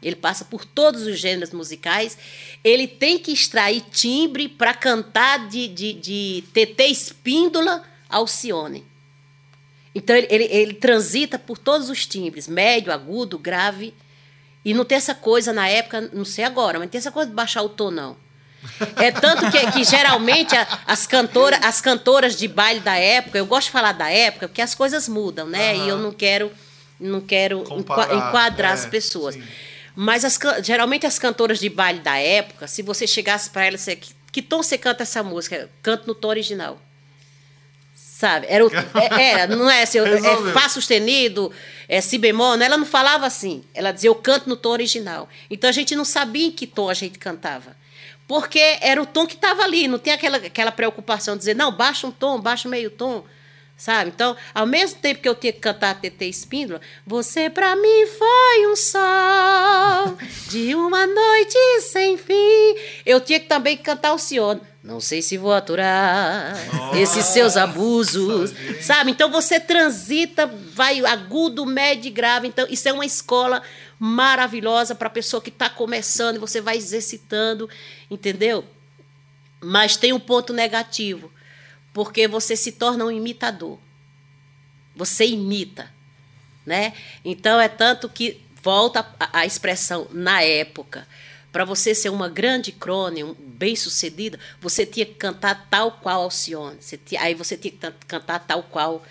Ele 0.00 0.14
passa 0.14 0.44
por 0.44 0.64
todos 0.64 1.02
os 1.02 1.18
gêneros 1.18 1.52
musicais. 1.52 2.16
Ele 2.62 2.86
tem 2.86 3.18
que 3.18 3.32
extrair 3.32 3.82
timbre 3.90 4.48
para 4.48 4.72
cantar 4.72 5.48
de, 5.48 5.66
de, 5.66 5.92
de 5.92 6.44
TT 6.52 6.84
Espíndola 6.84 7.84
Alcione. 8.08 8.84
Então, 9.94 10.14
ele, 10.14 10.28
ele, 10.30 10.44
ele 10.44 10.74
transita 10.74 11.38
por 11.38 11.58
todos 11.58 11.90
os 11.90 12.06
timbres, 12.06 12.46
médio, 12.46 12.92
agudo, 12.92 13.38
grave. 13.38 13.92
E 14.64 14.72
não 14.72 14.84
tem 14.84 14.96
essa 14.96 15.14
coisa 15.14 15.52
na 15.52 15.68
época, 15.68 16.08
não 16.12 16.24
sei 16.24 16.44
agora, 16.44 16.78
mas 16.78 16.86
não 16.86 16.90
tem 16.90 16.98
essa 16.98 17.10
coisa 17.10 17.28
de 17.28 17.34
baixar 17.34 17.62
o 17.62 17.68
tom, 17.68 17.90
não. 17.90 18.16
É 18.96 19.10
tanto 19.12 19.50
que, 19.50 19.70
que 19.72 19.84
geralmente 19.84 20.54
a- 20.56 20.66
as, 20.86 21.06
cantora, 21.06 21.56
as 21.58 21.80
cantoras 21.80 22.36
de 22.36 22.48
baile 22.48 22.80
da 22.80 22.96
época, 22.96 23.38
eu 23.38 23.46
gosto 23.46 23.66
de 23.66 23.72
falar 23.72 23.92
da 23.92 24.10
época, 24.10 24.48
porque 24.48 24.60
as 24.62 24.74
coisas 24.74 25.08
mudam, 25.08 25.46
né? 25.46 25.76
E 25.76 25.88
eu 25.88 25.96
não 25.98 26.12
quero, 26.12 26.50
não 26.98 27.20
quero 27.20 27.62
Comparar, 27.62 28.14
enquadrar 28.14 28.70
é, 28.72 28.74
as 28.74 28.86
pessoas. 28.86 29.34
sim. 29.34 29.42
Mas 29.94 30.24
as 30.24 30.38
geralmente 30.62 31.06
as 31.06 31.18
cantoras 31.18 31.58
de 31.58 31.68
baile 31.68 32.00
da 32.00 32.16
época, 32.18 32.66
se 32.68 32.82
você 32.82 33.06
chegasse 33.06 33.50
para 33.50 33.66
elas, 33.66 33.84
que, 33.84 33.98
que 34.30 34.42
tom 34.42 34.62
você 34.62 34.78
canta 34.78 35.02
essa 35.02 35.22
música? 35.24 35.68
Canto 35.82 36.06
no 36.06 36.14
tom 36.14 36.28
original. 36.28 36.80
Sabe? 37.94 38.46
Era, 38.48 38.64
o, 38.66 38.70
é- 38.74 39.30
era 39.32 39.56
não 39.56 39.68
é 39.70 39.82
assim, 39.82 39.98
Resolveu. 40.02 40.50
é 40.50 40.52
Fá 40.52 40.68
sustenido, 40.68 41.52
é 41.88 42.00
Si 42.00 42.18
bemol, 42.18 42.56
né? 42.56 42.66
ela 42.66 42.76
não 42.76 42.86
falava 42.86 43.26
assim. 43.26 43.62
Ela 43.74 43.92
dizia, 43.92 44.08
eu 44.10 44.14
canto 44.14 44.48
no 44.48 44.56
tom 44.56 44.70
original. 44.70 45.28
Então 45.50 45.68
a 45.70 45.72
gente 45.72 45.94
não 45.96 46.04
sabia 46.04 46.46
em 46.46 46.50
que 46.50 46.66
tom 46.66 46.88
a 46.88 46.94
gente 46.94 47.18
cantava. 47.18 47.76
Porque 48.28 48.78
era 48.82 49.02
o 49.02 49.06
tom 49.06 49.26
que 49.26 49.34
estava 49.34 49.62
ali, 49.62 49.88
não 49.88 49.98
tem 49.98 50.12
aquela, 50.12 50.36
aquela 50.36 50.70
preocupação 50.70 51.34
de 51.34 51.38
dizer, 51.38 51.56
não, 51.56 51.72
baixa 51.72 52.06
um 52.06 52.12
tom, 52.12 52.38
baixa 52.38 52.68
meio 52.68 52.90
tom, 52.90 53.24
Sabe? 53.78 54.10
Então, 54.12 54.36
ao 54.52 54.66
mesmo 54.66 54.98
tempo 54.98 55.20
que 55.20 55.28
eu 55.28 55.36
tinha 55.36 55.52
que 55.52 55.60
cantar 55.60 55.90
a 55.90 55.94
TT 55.94 56.24
Espíndola, 56.24 56.80
você 57.06 57.48
pra 57.48 57.76
mim 57.76 58.06
foi 58.08 58.66
um 58.66 58.74
sol 58.74 60.18
de 60.50 60.74
uma 60.74 61.06
noite 61.06 61.56
sem 61.82 62.18
fim. 62.18 62.74
Eu 63.06 63.20
tinha 63.20 63.38
que 63.38 63.46
também 63.46 63.76
cantar 63.76 64.14
o 64.14 64.18
Cione. 64.18 64.60
Não 64.82 64.98
sei 65.00 65.22
se 65.22 65.38
vou 65.38 65.52
aturar 65.52 66.56
esses 66.96 67.26
seus 67.26 67.56
abusos. 67.56 68.52
Sabe? 68.80 69.12
Então 69.12 69.30
você 69.30 69.60
transita, 69.60 70.50
vai 70.74 71.04
agudo, 71.06 71.64
médio 71.64 72.08
e 72.08 72.12
grave. 72.12 72.48
Então, 72.48 72.66
isso 72.68 72.88
é 72.88 72.92
uma 72.92 73.06
escola 73.06 73.62
maravilhosa 73.98 74.94
para 74.94 75.08
a 75.08 75.10
pessoa 75.10 75.42
que 75.42 75.50
está 75.50 75.68
começando 75.68 76.36
e 76.36 76.40
você 76.40 76.60
vai 76.60 76.76
exercitando, 76.76 77.68
entendeu? 78.10 78.64
Mas 79.60 79.96
tem 79.96 80.12
um 80.12 80.20
ponto 80.20 80.52
negativo 80.52 81.32
porque 81.92 82.28
você 82.28 82.54
se 82.54 82.72
torna 82.72 83.04
um 83.04 83.10
imitador. 83.10 83.78
Você 84.94 85.26
imita, 85.26 85.92
né? 86.64 86.92
Então 87.24 87.60
é 87.60 87.68
tanto 87.68 88.08
que 88.08 88.40
volta 88.62 89.04
a, 89.32 89.46
expressão 89.46 90.06
na 90.12 90.42
época. 90.42 91.06
Para 91.50 91.64
você 91.64 91.94
ser 91.94 92.10
uma 92.10 92.28
grande 92.28 92.70
crone, 92.70 93.24
um, 93.24 93.34
bem 93.34 93.74
sucedida, 93.74 94.38
você 94.60 94.84
tinha 94.84 95.06
que 95.06 95.14
cantar 95.14 95.66
tal 95.70 95.92
qual 95.92 96.22
Alcione. 96.22 96.76
Você 96.80 96.96
tinha, 96.96 97.22
aí 97.22 97.34
você 97.34 97.56
tinha 97.56 97.72
que 97.72 98.06
cantar 98.06 98.40
tal 98.40 98.62
qual 98.64 99.02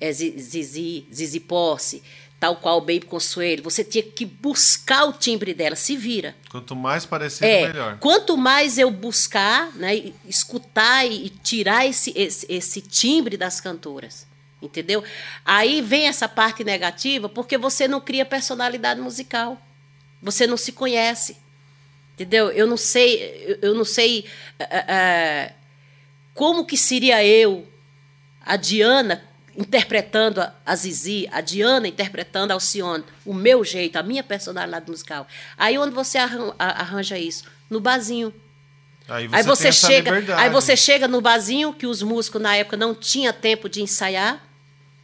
é, 0.00 0.12
Zizi, 0.12 1.06
Zizi 1.12 1.40
Posse, 1.40 2.02
tal 2.40 2.56
qual 2.56 2.78
o 2.78 2.80
Baby 2.80 3.02
Consuelo. 3.02 3.62
Você 3.62 3.84
tinha 3.84 4.02
que 4.02 4.24
buscar 4.24 5.04
o 5.04 5.12
timbre 5.12 5.52
dela, 5.52 5.76
se 5.76 5.94
vira. 5.94 6.34
Quanto 6.50 6.74
mais 6.74 7.04
parecido, 7.04 7.44
é, 7.44 7.66
melhor. 7.66 7.98
Quanto 7.98 8.36
mais 8.38 8.78
eu 8.78 8.90
buscar, 8.90 9.70
né, 9.76 10.12
escutar 10.26 11.04
e 11.06 11.28
tirar 11.28 11.86
esse, 11.86 12.12
esse, 12.16 12.46
esse 12.48 12.80
timbre 12.80 13.36
das 13.36 13.60
cantoras. 13.60 14.26
Entendeu? 14.62 15.04
Aí 15.44 15.82
vem 15.82 16.08
essa 16.08 16.28
parte 16.28 16.64
negativa 16.64 17.28
porque 17.28 17.58
você 17.58 17.86
não 17.86 18.00
cria 18.00 18.24
personalidade 18.24 19.00
musical. 19.00 19.60
Você 20.22 20.46
não 20.46 20.56
se 20.56 20.72
conhece. 20.72 21.36
Entendeu? 22.14 22.50
Eu 22.50 22.66
não 22.66 22.76
sei, 22.76 23.58
eu 23.62 23.74
não 23.74 23.84
sei 23.84 24.26
uh, 24.60 24.64
uh, 24.64 25.54
como 26.34 26.66
que 26.66 26.76
seria 26.76 27.24
eu, 27.24 27.66
a 28.44 28.56
Diana, 28.56 29.24
interpretando 29.56 30.42
a 30.64 30.76
Zizi, 30.76 31.28
a 31.32 31.40
Diana 31.40 31.88
interpretando 31.88 32.50
a 32.50 32.54
Alcione, 32.54 33.04
o 33.24 33.34
meu 33.34 33.64
jeito, 33.64 33.96
a 33.96 34.02
minha 34.02 34.22
personalidade 34.22 34.90
musical. 34.90 35.26
Aí 35.56 35.78
onde 35.78 35.94
você 35.94 36.18
arranja 36.58 37.18
isso? 37.18 37.44
No 37.68 37.80
barzinho. 37.80 38.32
Aí 39.08 39.26
você, 39.26 39.36
aí 39.36 39.42
você 39.42 39.72
chega, 39.72 40.36
aí 40.36 40.50
você 40.50 40.76
chega 40.76 41.08
no 41.08 41.20
barzinho 41.20 41.72
que 41.72 41.86
os 41.86 42.00
músicos 42.00 42.40
na 42.40 42.54
época 42.54 42.76
não 42.76 42.94
tinha 42.94 43.32
tempo 43.32 43.68
de 43.68 43.82
ensaiar, 43.82 44.40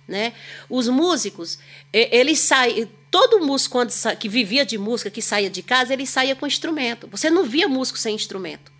né? 0.07 0.33
Os 0.71 0.89
músicos, 0.89 1.59
eles 1.93 2.39
saem, 2.39 2.89
todo 3.11 3.45
músico 3.45 3.73
quando 3.73 3.93
que 4.17 4.29
vivia 4.29 4.65
de 4.65 4.79
música, 4.79 5.11
que 5.11 5.21
saía 5.21 5.51
de 5.51 5.63
casa, 5.63 5.93
ele 5.93 6.07
saía 6.07 6.37
com 6.37 6.47
instrumento. 6.47 7.09
Você 7.09 7.31
não 7.31 7.45
via 7.45 7.69
músico 7.69 7.99
sem 7.99 8.15
instrumento. 8.15 8.71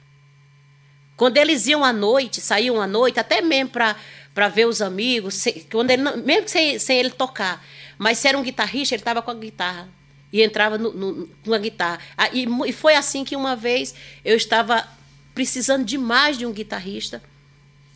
Quando 1.17 1.39
eles 1.39 1.67
iam 1.67 1.83
à 1.83 1.93
noite, 1.93 2.41
saíam 2.41 2.81
à 2.81 2.87
noite, 2.87 3.19
até 3.19 3.41
mesmo 3.41 3.71
para 3.71 3.97
para 4.37 4.49
ver 4.49 4.67
os 4.67 4.83
amigos, 4.83 5.45
quando 5.73 5.91
ele 5.91 6.03
mesmo 6.03 6.47
sem, 6.47 6.79
sem 6.79 6.99
ele 6.99 7.09
tocar. 7.09 7.65
Mas 7.97 8.19
se 8.19 8.29
era 8.29 8.37
um 8.37 8.43
guitarrista, 8.43 8.95
ele 8.95 9.01
estava 9.01 9.23
com 9.23 9.31
a 9.31 9.35
guitarra 9.35 9.89
e 10.31 10.43
entrava 10.43 10.77
no, 10.77 10.93
no, 10.93 11.27
com 11.43 11.55
a 11.55 11.59
guitarra. 11.59 12.01
E, 12.35 12.47
e 12.67 12.73
foi 12.75 12.95
assim 12.97 13.25
que 13.25 13.35
uma 13.35 13.57
vez 13.57 13.95
eu 14.23 14.37
estava 14.37 14.87
precisando 15.35 15.87
demais 15.87 16.37
de 16.37 16.45
um 16.45 16.53
guitarrista, 16.53 17.23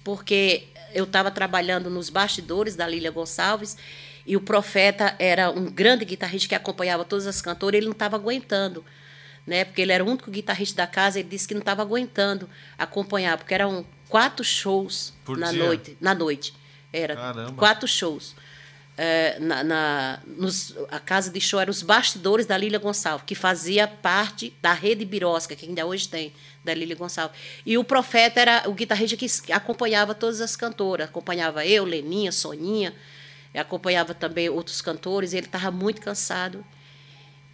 porque 0.03 0.65
eu 0.95 1.05
estava 1.05 1.31
trabalhando 1.31 1.91
nos 1.91 2.09
bastidores 2.09 2.75
da 2.75 2.89
Lília 2.89 3.11
Gonçalves 3.11 3.77
e 4.27 4.35
o 4.35 4.41
Profeta 4.41 5.15
era 5.19 5.51
um 5.51 5.67
grande 5.67 6.07
guitarrista 6.07 6.49
que 6.49 6.55
acompanhava 6.55 7.05
todas 7.05 7.27
as 7.27 7.43
cantoras, 7.43 7.77
ele 7.77 7.87
não 7.87 7.93
estava 7.93 8.17
aguentando, 8.17 8.83
né? 9.47 9.67
Porque 9.67 9.83
ele 9.83 9.93
era 9.93 10.03
o 10.03 10.09
único 10.09 10.31
guitarrista 10.31 10.79
da 10.79 10.87
casa, 10.87 11.21
ele 11.21 11.29
disse 11.29 11.47
que 11.47 11.53
não 11.53 11.61
estava 11.61 11.83
aguentando 11.83 12.49
acompanhar, 12.79 13.37
porque 13.37 13.53
eram 13.53 13.85
quatro 14.11 14.45
shows 14.45 15.15
Por 15.25 15.39
na 15.39 15.51
dia? 15.51 15.65
noite, 15.65 15.97
na 16.01 16.15
noite. 16.15 16.53
Era 16.93 17.15
Caramba. 17.15 17.53
quatro 17.53 17.89
shows. 17.89 18.35
É, 18.99 19.39
na, 19.39 19.65
na 19.65 20.21
nos, 20.27 20.75
a 20.91 20.99
casa 20.99 21.31
de 21.31 21.41
show 21.41 21.59
era 21.59 21.71
os 21.71 21.81
bastidores 21.81 22.45
da 22.45 22.59
Lília 22.59 22.79
Gonçalves, 22.79 23.25
que 23.25 23.35
fazia 23.35 23.89
parte 23.89 24.53
da 24.61 24.75
rede 24.75 25.07
Birosca, 25.07 25.57
que 25.57 25.65
ainda 25.65 25.87
hoje 25.87 26.07
tem, 26.07 26.35
da 26.63 26.75
Lília 26.75 26.97
Gonçalves. 26.97 27.39
E 27.65 27.79
o 27.79 27.85
Profeta 27.85 28.41
era 28.41 28.69
o 28.69 28.75
guitarrista 28.75 29.17
que 29.17 29.53
acompanhava 29.53 30.15
todas 30.15 30.41
as 30.41 30.57
cantoras. 30.57 31.09
Acompanhava 31.09 31.65
eu, 31.65 31.85
Leninha, 31.85 32.33
Soninha, 32.33 32.95
acompanhava 33.55 34.13
também 34.13 34.51
outros 34.51 34.83
cantores. 34.83 35.33
Ele 35.33 35.47
estava 35.47 35.71
muito 35.71 36.03
cansado. 36.03 36.63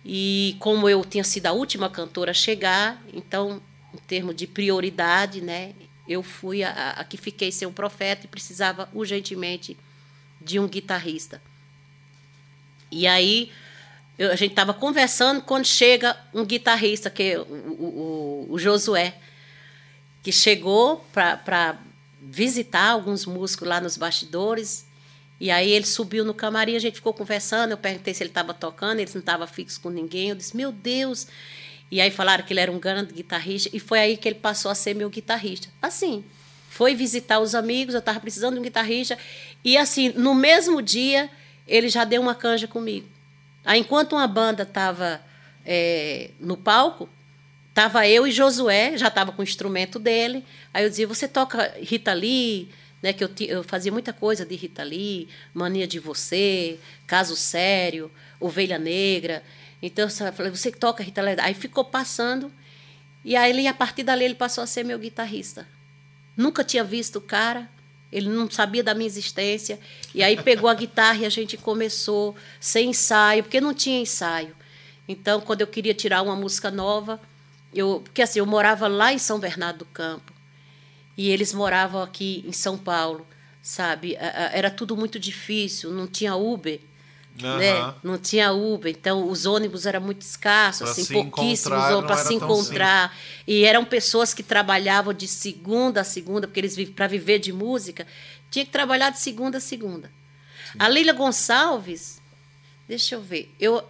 E 0.04 0.56
como 0.58 0.88
eu 0.88 1.04
tinha 1.04 1.22
sido 1.22 1.46
a 1.46 1.52
última 1.52 1.90
cantora 1.90 2.30
a 2.30 2.34
chegar, 2.34 3.00
então, 3.12 3.60
em 3.92 3.98
termos 3.98 4.34
de 4.34 4.46
prioridade, 4.46 5.40
né, 5.40 5.74
eu 6.08 6.22
fui 6.22 6.62
a, 6.62 6.90
a 6.90 7.04
que 7.04 7.16
fiquei 7.16 7.50
sem 7.50 7.66
um 7.66 7.72
profeta 7.72 8.26
e 8.26 8.28
precisava 8.28 8.88
urgentemente 8.92 9.76
de 10.40 10.58
um 10.58 10.68
guitarrista. 10.68 11.40
E 12.90 13.06
aí 13.06 13.52
eu, 14.18 14.30
a 14.32 14.36
gente 14.36 14.52
estava 14.52 14.72
conversando 14.72 15.42
quando 15.42 15.66
chega 15.66 16.16
um 16.32 16.44
guitarrista, 16.44 17.10
que 17.10 17.22
é 17.22 17.38
o, 17.38 17.42
o, 17.42 18.46
o 18.50 18.58
Josué, 18.58 19.14
que 20.22 20.32
chegou 20.32 21.04
para 21.12 21.78
visitar 22.20 22.90
alguns 22.90 23.26
músicos 23.26 23.68
lá 23.68 23.80
nos 23.80 23.96
bastidores. 23.96 24.86
E 25.38 25.50
aí 25.50 25.70
ele 25.70 25.84
subiu 25.84 26.24
no 26.24 26.32
camarim, 26.32 26.76
a 26.76 26.80
gente 26.80 26.94
ficou 26.94 27.12
conversando. 27.12 27.72
Eu 27.72 27.76
perguntei 27.76 28.14
se 28.14 28.22
ele 28.22 28.30
estava 28.30 28.54
tocando, 28.54 29.00
ele 29.00 29.10
não 29.12 29.20
estava 29.20 29.46
fixo 29.46 29.80
com 29.80 29.90
ninguém. 29.90 30.30
Eu 30.30 30.34
disse: 30.34 30.56
Meu 30.56 30.72
Deus, 30.72 31.26
e 31.90 32.00
aí 32.00 32.10
falaram 32.10 32.44
que 32.44 32.52
ele 32.52 32.60
era 32.60 32.72
um 32.72 32.78
grande 32.78 33.12
guitarrista, 33.12 33.70
e 33.72 33.78
foi 33.78 33.98
aí 33.98 34.16
que 34.16 34.28
ele 34.28 34.38
passou 34.38 34.70
a 34.70 34.74
ser 34.74 34.94
meu 34.94 35.08
guitarrista. 35.08 35.68
Assim, 35.80 36.24
foi 36.68 36.94
visitar 36.94 37.38
os 37.38 37.54
amigos, 37.54 37.94
eu 37.94 38.00
estava 38.00 38.20
precisando 38.20 38.54
de 38.54 38.60
um 38.60 38.62
guitarrista, 38.62 39.16
e 39.64 39.76
assim, 39.76 40.10
no 40.10 40.34
mesmo 40.34 40.82
dia, 40.82 41.30
ele 41.66 41.88
já 41.88 42.04
deu 42.04 42.20
uma 42.20 42.34
canja 42.34 42.68
comigo. 42.68 43.08
Aí, 43.64 43.80
enquanto 43.80 44.12
uma 44.12 44.28
banda 44.28 44.62
estava 44.62 45.20
é, 45.64 46.30
no 46.38 46.56
palco, 46.56 47.08
estava 47.68 48.06
eu 48.06 48.26
e 48.26 48.30
Josué, 48.30 48.96
já 48.96 49.08
estava 49.08 49.32
com 49.32 49.42
o 49.42 49.44
instrumento 49.44 49.98
dele. 49.98 50.44
Aí 50.72 50.84
eu 50.84 50.88
dizia: 50.88 51.06
Você 51.06 51.26
toca 51.26 51.74
Rita 51.80 52.12
Lee? 52.12 52.70
Né, 53.02 53.12
que 53.12 53.22
eu, 53.22 53.30
eu 53.40 53.62
fazia 53.62 53.92
muita 53.92 54.10
coisa 54.10 54.44
de 54.46 54.54
Rita 54.54 54.82
Lee, 54.82 55.28
Mania 55.52 55.86
de 55.86 55.98
Você, 55.98 56.78
Caso 57.06 57.36
Sério, 57.36 58.10
Ovelha 58.40 58.78
Negra. 58.78 59.42
Então 59.86 60.08
eu 60.08 60.32
falei, 60.32 60.50
você 60.50 60.72
toca 60.72 61.02
Rita 61.02 61.22
Lee? 61.22 61.36
Aí 61.38 61.54
ficou 61.54 61.84
passando, 61.84 62.52
e 63.24 63.36
aí 63.36 63.50
ele, 63.50 63.66
a 63.68 63.74
partir 63.74 64.02
dali 64.02 64.24
ele 64.24 64.34
passou 64.34 64.64
a 64.64 64.66
ser 64.66 64.84
meu 64.84 64.98
guitarrista. 64.98 65.66
Nunca 66.36 66.64
tinha 66.64 66.82
visto 66.82 67.16
o 67.16 67.20
cara, 67.20 67.70
ele 68.10 68.28
não 68.28 68.50
sabia 68.50 68.82
da 68.82 68.94
minha 68.94 69.06
existência. 69.06 69.78
E 70.14 70.22
aí 70.22 70.36
pegou 70.42 70.68
a 70.68 70.74
guitarra 70.74 71.18
e 71.18 71.26
a 71.26 71.30
gente 71.30 71.56
começou 71.56 72.34
sem 72.58 72.90
ensaio, 72.90 73.44
porque 73.44 73.60
não 73.60 73.72
tinha 73.72 74.00
ensaio. 74.00 74.54
Então, 75.06 75.40
quando 75.40 75.60
eu 75.60 75.66
queria 75.68 75.94
tirar 75.94 76.22
uma 76.22 76.34
música 76.34 76.68
nova, 76.70 77.20
eu, 77.72 78.00
porque 78.02 78.22
assim, 78.22 78.40
eu 78.40 78.46
morava 78.46 78.88
lá 78.88 79.12
em 79.12 79.18
São 79.18 79.38
Bernardo 79.38 79.78
do 79.78 79.84
Campo, 79.86 80.32
e 81.16 81.30
eles 81.30 81.54
moravam 81.54 82.02
aqui 82.02 82.44
em 82.44 82.52
São 82.52 82.76
Paulo, 82.76 83.24
sabe? 83.62 84.16
Era 84.18 84.68
tudo 84.68 84.96
muito 84.96 85.18
difícil, 85.18 85.92
não 85.92 86.08
tinha 86.08 86.34
Uber. 86.34 86.80
Uhum. 87.42 87.58
Né? 87.58 87.94
Não 88.02 88.18
tinha 88.18 88.52
Uber, 88.52 88.90
então 88.90 89.28
os 89.28 89.44
ônibus 89.44 89.84
eram 89.84 90.00
muito 90.00 90.22
escassos, 90.22 90.88
assim, 90.88 91.04
pouquíssimos 91.04 91.78
para 92.06 92.16
se 92.16 92.34
encontrar. 92.34 93.16
E 93.46 93.64
eram 93.64 93.84
pessoas 93.84 94.32
que 94.32 94.42
trabalhavam 94.42 95.12
de 95.12 95.28
segunda 95.28 96.00
a 96.00 96.04
segunda, 96.04 96.46
porque 96.46 96.60
eles 96.60 96.76
para 96.90 97.06
viver 97.06 97.38
de 97.38 97.52
música, 97.52 98.06
tinha 98.50 98.64
que 98.64 98.70
trabalhar 98.70 99.10
de 99.10 99.20
segunda 99.20 99.58
a 99.58 99.60
segunda. 99.60 100.10
Sim. 100.72 100.78
A 100.78 100.88
Lília 100.88 101.12
Gonçalves, 101.12 102.20
deixa 102.88 103.14
eu 103.14 103.20
ver, 103.20 103.54
eu 103.60 103.84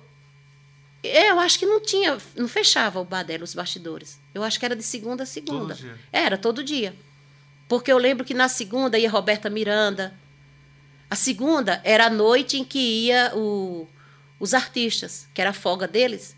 eu 1.03 1.39
acho 1.39 1.59
que 1.59 1.67
não 1.67 1.81
tinha, 1.81 2.19
não 2.35 2.49
fechava 2.49 3.01
o 3.01 3.05
bar 3.05 3.23
dela, 3.23 3.45
os 3.45 3.55
bastidores. 3.55 4.19
Eu 4.35 4.43
acho 4.43 4.59
que 4.59 4.65
era 4.65 4.75
de 4.75 4.83
segunda 4.83 5.23
a 5.23 5.27
segunda. 5.27 5.75
Todo 5.75 5.77
dia. 5.77 5.99
Era 6.13 6.37
todo 6.37 6.65
dia. 6.65 6.97
Porque 7.69 7.93
eu 7.93 7.99
lembro 7.99 8.25
que 8.25 8.35
na 8.35 8.49
segunda 8.49 8.99
ia 8.99 9.09
Roberta 9.09 9.49
Miranda, 9.49 10.15
a 11.11 11.17
segunda 11.17 11.81
era 11.85 12.07
a 12.07 12.11
noite 12.11 12.57
em 12.59 12.65
que 12.65 12.79
ia 12.79 13.33
o, 13.35 13.89
os 14.41 14.55
artistas, 14.55 15.29
que 15.33 15.41
era 15.41 15.51
a 15.51 15.55
folga 15.55 15.87
deles. 15.87 16.37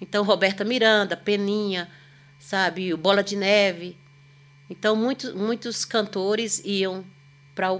Então, 0.00 0.24
Roberta 0.24 0.64
Miranda, 0.64 1.16
Peninha, 1.16 1.88
sabe, 2.38 2.92
o 2.92 2.96
Bola 2.96 3.22
de 3.22 3.36
Neve. 3.36 3.96
Então, 4.68 4.94
muitos, 4.94 5.34
muitos 5.34 5.84
cantores 5.84 6.62
iam 6.64 7.04
para 7.54 7.72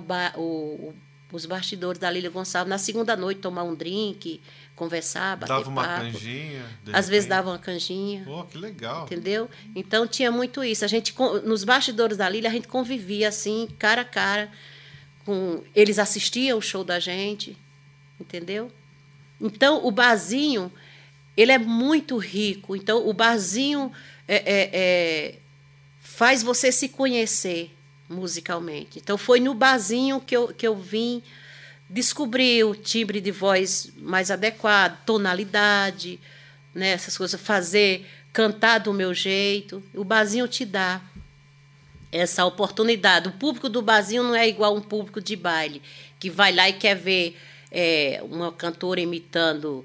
os 1.33 1.47
bastidores 1.47 1.99
da 1.99 2.11
Lília 2.11 2.31
Gonçalves 2.31 2.69
na 2.69 2.79
segunda 2.79 3.17
noite 3.17 3.41
tomar 3.41 3.63
um 3.63 3.75
drink, 3.75 4.41
conversar, 4.75 5.37
bater 5.37 5.53
Dava 5.53 5.69
uma 5.69 5.85
papo. 5.85 6.01
canjinha. 6.05 6.65
Às 6.93 7.09
vezes 7.09 7.29
dava 7.29 7.51
uma 7.51 7.59
canjinha. 7.59 8.25
Pô, 8.25 8.45
que 8.45 8.59
legal. 8.59 9.05
Entendeu? 9.05 9.49
Então 9.75 10.07
tinha 10.07 10.33
muito 10.33 10.65
isso. 10.65 10.85
A 10.85 10.89
gente 10.89 11.15
nos 11.45 11.65
bastidores 11.65 12.17
da 12.17 12.29
Lília 12.29 12.51
a 12.51 12.53
gente 12.53 12.67
convivia 12.67 13.29
assim, 13.29 13.69
cara 13.79 14.03
a 14.03 14.05
cara 14.05 14.51
com 15.31 15.63
eles 15.77 16.01
assistiam 16.01 16.59
o 16.59 16.61
show 16.61 16.83
da 16.83 16.99
gente, 16.99 17.57
entendeu? 18.21 18.69
Então 19.41 19.87
o 19.87 19.93
barzinho 19.93 20.73
ele 21.37 21.53
é 21.53 21.59
muito 21.59 22.17
rico. 22.17 22.75
Então 22.75 23.09
o 23.09 23.13
barzinho 23.13 23.93
é, 24.27 24.35
é, 24.35 24.71
é, 24.73 25.39
faz 26.01 26.43
você 26.43 26.73
se 26.73 26.89
conhecer 26.89 27.71
musicalmente. 28.09 28.99
Então 28.99 29.17
foi 29.17 29.39
no 29.39 29.55
barzinho 29.55 30.21
que 30.21 30.37
eu, 30.37 30.49
que 30.49 30.67
eu 30.67 30.75
vim 30.75 31.23
descobrir 31.89 32.65
o 32.65 32.75
timbre 32.75 33.21
de 33.21 33.31
voz 33.31 33.93
mais 33.99 34.33
adequado, 34.33 34.99
tonalidade, 35.05 36.19
né, 36.75 36.89
essas 36.89 37.17
coisas, 37.17 37.41
fazer, 37.41 38.05
cantar 38.33 38.79
do 38.79 38.93
meu 38.93 39.15
jeito. 39.15 39.81
O 39.95 40.03
barzinho 40.03 40.49
te 40.49 40.65
dá 40.65 41.01
essa 42.13 42.45
oportunidade. 42.45 43.29
O 43.29 43.33
público 43.33 43.69
do 43.69 43.83
barzinho 43.83 44.23
não 44.23 44.35
é 44.35 44.49
igual 44.49 44.75
um 44.75 44.81
público 44.81 45.21
de 45.21 45.37
baile, 45.37 45.83
que 46.19 46.31
vai 46.31 46.53
lá 46.53 46.69
e 46.69 46.73
quer 46.73 46.97
ver 46.97 47.37
é, 47.71 48.21
uma 48.25 48.53
cantora 48.53 49.01
imitando 49.01 49.85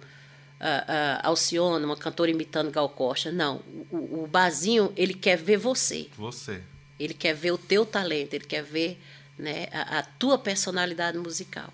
uh, 0.59 0.65
uh, 0.65 1.19
Alcione, 1.23 1.85
uma 1.85 1.97
cantora 1.97 2.31
imitando 2.31 2.71
Gal 2.71 2.89
Costa. 2.89 3.31
Não, 3.31 3.61
o, 3.91 4.23
o 4.23 4.27
barzinho, 4.27 4.91
ele 4.95 5.13
quer 5.13 5.37
ver 5.37 5.57
você. 5.57 6.07
Você. 6.17 6.61
Ele 6.99 7.13
quer 7.13 7.33
ver 7.33 7.51
o 7.51 7.57
teu 7.57 7.85
talento, 7.85 8.33
ele 8.33 8.45
quer 8.45 8.63
ver 8.63 8.99
né, 9.37 9.67
a, 9.71 9.99
a 9.99 10.03
tua 10.03 10.37
personalidade 10.37 11.17
musical. 11.17 11.71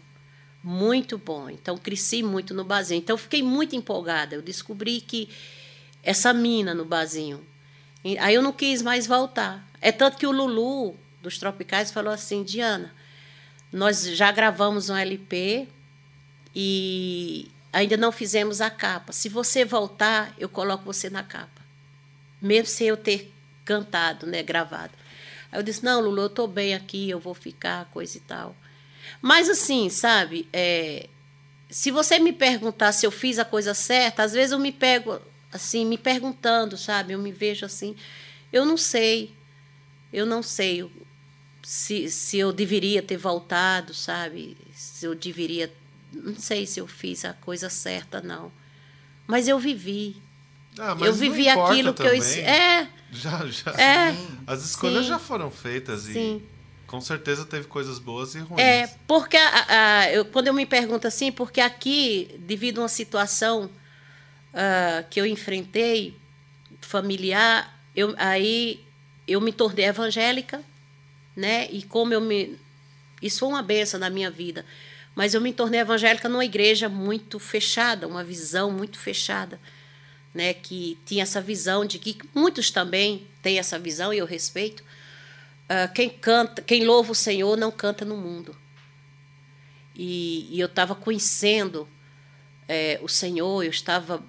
Muito 0.64 1.18
bom. 1.18 1.50
Então, 1.50 1.78
cresci 1.78 2.22
muito 2.22 2.54
no 2.54 2.64
barzinho. 2.64 3.00
Então, 3.00 3.18
fiquei 3.18 3.42
muito 3.42 3.76
empolgada. 3.76 4.36
Eu 4.36 4.42
descobri 4.42 5.02
que 5.02 5.30
essa 6.04 6.34
mina 6.34 6.74
no 6.74 6.86
barzinho. 6.86 7.44
Aí 8.20 8.34
eu 8.34 8.42
não 8.42 8.52
quis 8.52 8.82
mais 8.82 9.06
voltar. 9.06 9.66
É 9.80 9.92
tanto 9.92 10.18
que 10.18 10.26
o 10.26 10.32
Lulu, 10.32 10.96
dos 11.22 11.38
Tropicais, 11.38 11.92
falou 11.92 12.14
assim: 12.14 12.44
Diana, 12.44 12.94
nós 13.72 14.06
já 14.16 14.32
gravamos 14.32 14.90
um 14.90 14.96
LP 14.96 15.68
e 16.56 17.50
ainda 17.72 17.96
não 17.96 18.12
fizemos 18.12 18.60
a 18.62 18.70
capa. 18.70 19.14
Se 19.14 19.30
você 19.30 19.64
voltar, 19.64 20.34
eu 20.38 20.50
coloco 20.50 20.84
você 20.84 21.10
na 21.10 21.24
capa. 21.24 21.62
Mesmo 22.42 22.68
sem 22.68 22.88
eu 22.88 22.98
ter 22.98 23.32
cantado, 23.64 24.26
né, 24.26 24.42
gravado. 24.42 24.94
Aí 25.52 25.60
eu 25.60 25.64
disse: 25.64 25.84
Não, 25.84 26.02
Lulu, 26.02 26.24
eu 26.24 26.28
estou 26.28 26.48
bem 26.48 26.74
aqui, 26.74 27.10
eu 27.10 27.20
vou 27.20 27.34
ficar, 27.34 27.86
coisa 27.86 28.18
e 28.18 28.22
tal. 28.22 28.56
Mas 29.22 29.50
assim, 29.50 29.90
sabe, 29.90 30.48
é, 30.52 31.08
se 31.70 31.92
você 31.92 32.20
me 32.20 32.34
perguntar 32.34 32.92
se 32.92 33.06
eu 33.06 33.12
fiz 33.12 33.40
a 33.40 33.46
coisa 33.46 33.74
certa, 33.74 34.24
às 34.24 34.34
vezes 34.34 34.52
eu 34.52 34.60
me 34.60 34.72
pego 34.72 35.22
assim, 35.52 35.86
me 35.86 35.98
perguntando, 35.98 36.78
sabe? 36.78 37.14
Eu 37.14 37.20
me 37.20 37.32
vejo 37.32 37.66
assim, 37.66 37.96
eu 38.52 38.66
não 38.66 38.78
sei. 38.78 39.34
Eu 40.12 40.26
não 40.26 40.44
sei 40.44 40.90
se, 41.64 42.10
se 42.12 42.38
eu 42.38 42.52
deveria 42.52 43.02
ter 43.02 43.18
voltado, 43.18 43.94
sabe? 43.94 44.58
Se 44.74 45.06
eu 45.06 45.16
deveria. 45.16 45.72
Não 46.14 46.36
sei 46.36 46.66
se 46.66 46.80
eu 46.80 46.88
fiz 46.88 47.24
a 47.24 47.34
coisa 47.34 47.70
certa, 47.70 48.22
não. 48.22 48.52
Mas 49.26 49.48
eu 49.48 49.58
vivi. 49.58 50.22
Ah, 50.78 50.96
mas 50.96 51.08
eu 51.08 51.14
vivi 51.14 51.48
aquilo 51.48 51.94
que 51.94 52.02
eu. 52.04 52.20
também. 52.20 52.40
É, 52.44 52.88
Já, 53.12 53.46
já. 53.48 53.72
É. 53.72 54.16
As 54.48 54.64
escolhas 54.66 55.04
Sim. 55.04 55.10
já 55.10 55.20
foram 55.20 55.50
feitas 55.52 56.02
Sim. 56.04 56.42
e 56.46 56.86
com 56.88 57.00
certeza 57.00 57.46
teve 57.46 57.68
coisas 57.68 58.00
boas 58.00 58.36
e 58.36 58.40
ruins. 58.40 58.60
É, 58.62 58.88
porque 59.08 59.38
a- 59.38 59.66
a- 60.02 60.12
eu- 60.12 60.26
quando 60.26 60.48
eu 60.48 60.54
me 60.54 60.66
pergunto 60.66 61.08
assim, 61.08 61.32
porque 61.32 61.62
aqui, 61.62 62.36
devido 62.40 62.80
a 62.80 62.84
uma 62.84 62.90
situação 62.90 63.70
ah, 64.54 65.04
que 65.10 65.20
eu 65.20 65.26
enfrentei, 65.26 66.16
familiar, 66.82 67.80
eu, 67.96 68.14
aí 68.18 68.84
eu 69.28 69.40
me 69.40 69.52
tornei 69.52 69.86
evangélica, 69.86 70.62
né? 71.36 71.70
E 71.72 71.84
como 71.84 72.14
eu 72.14 72.22
me. 72.22 72.58
Isso 73.22 73.40
foi 73.40 73.50
uma 73.50 73.62
benção 73.62 74.00
na 74.00 74.10
minha 74.10 74.32
vida. 74.32 74.66
Mas 75.14 75.34
eu 75.34 75.42
me 75.42 75.54
tornei 75.54 75.80
evangélica 75.80 76.30
numa 76.30 76.46
igreja 76.46 76.88
muito 76.90 77.38
fechada, 77.38 78.08
uma 78.08 78.24
visão 78.24 78.72
muito 78.72 78.98
fechada, 78.98 79.60
né? 80.34 80.54
Que 80.54 80.98
tinha 81.06 81.24
essa 81.24 81.42
visão 81.42 81.86
de 81.86 82.00
que 82.00 82.18
muitos 82.34 82.72
também 82.72 83.28
têm 83.42 83.60
essa 83.60 83.78
visão 83.78 84.14
e 84.14 84.18
eu 84.18 84.26
respeito. 84.26 84.84
Ah, 85.70 85.88
quem 85.88 86.10
canta, 86.10 86.62
quem 86.62 86.86
louva 86.86 87.12
o 87.12 87.16
Senhor 87.16 87.58
não 87.58 87.72
canta 87.72 88.04
no 88.04 88.18
mundo. 88.18 88.56
E, 89.96 90.48
e 90.50 90.60
eu 90.60 90.68
estava 90.68 90.96
conhecendo 90.96 91.88
eh, 92.68 93.00
o 93.02 93.08
Senhor, 93.08 93.64
eu 93.64 93.70
estava 93.70 94.24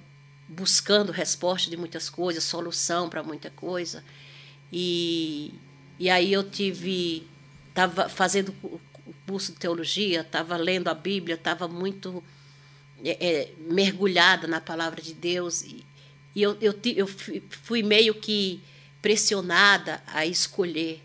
buscando 0.56 1.10
resposta 1.12 1.70
de 1.70 1.76
muitas 1.76 2.08
coisas, 2.10 2.44
solução 2.44 3.08
para 3.08 3.22
muita 3.22 3.50
coisa. 3.50 4.04
E, 4.72 5.52
e 5.98 6.08
aí 6.10 6.32
eu 6.32 6.48
tive, 6.48 7.26
estava 7.68 8.08
fazendo 8.08 8.54
o 8.62 8.80
curso 9.26 9.52
de 9.52 9.58
teologia, 9.58 10.20
estava 10.20 10.56
lendo 10.56 10.88
a 10.88 10.94
Bíblia, 10.94 11.34
estava 11.34 11.66
muito 11.68 12.22
eh, 13.04 13.16
eh, 13.20 13.48
mergulhada 13.70 14.46
na 14.46 14.60
palavra 14.60 15.00
de 15.02 15.14
Deus. 15.14 15.62
E, 15.62 15.84
e 16.34 16.42
eu, 16.42 16.56
eu, 16.60 16.74
eu 16.96 17.06
fui- 17.06 17.82
meio 17.82 18.14
que 18.14 18.60
pressionada 19.00 20.02
a 20.06 20.24
escolher 20.24 21.02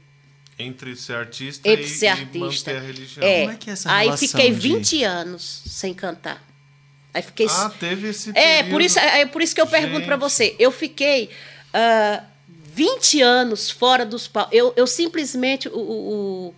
Entre 0.59 0.95
ser 0.95 1.13
artista 1.15 1.67
entre 1.67 1.85
e, 1.85 1.89
ser 1.89 2.05
e 2.05 2.09
artista. 2.09 2.39
manter 2.71 2.77
a 2.77 2.79
religião. 2.79 3.25
É, 3.27 3.39
Como 3.41 3.51
é 3.51 3.55
que 3.57 3.69
é 3.69 3.73
essa 3.73 3.91
aí 3.91 4.17
fiquei 4.17 4.51
de- 4.51 4.59
20 4.59 5.03
anos 5.03 5.61
sem 5.67 5.93
cantar. 5.93 6.46
Aí 7.17 7.23
fiquei. 7.23 7.47
Ah, 7.49 7.71
teve 7.79 8.09
esse 8.09 8.29
é, 8.29 8.33
período. 8.57 8.71
por 8.71 8.81
isso, 8.81 8.99
é 8.99 9.25
por 9.25 9.41
isso 9.41 9.55
que 9.55 9.61
eu 9.61 9.65
pergunto 9.67 10.05
para 10.05 10.15
Gente. 10.15 10.21
você. 10.29 10.55
Eu 10.59 10.69
fiquei 10.71 11.31
ah, 11.73 12.23
20 12.73 13.21
anos 13.23 13.71
fora 13.71 14.05
dos 14.05 14.27
palcos. 14.27 14.53
Eu, 14.55 14.71
eu 14.75 14.85
simplesmente. 14.85 15.67
O, 15.67 15.71
o- 15.79 16.47
o- 16.49 16.55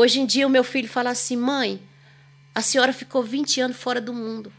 hoje 0.00 0.20
em 0.20 0.26
dia, 0.26 0.46
o 0.46 0.50
meu 0.50 0.62
filho 0.62 0.86
fala 0.88 1.08
assim: 1.10 1.34
mãe, 1.36 1.80
a 2.54 2.60
senhora 2.60 2.92
ficou 2.92 3.22
20 3.22 3.60
anos 3.62 3.76
fora 3.78 4.02
do 4.02 4.12
mundo. 4.12 4.52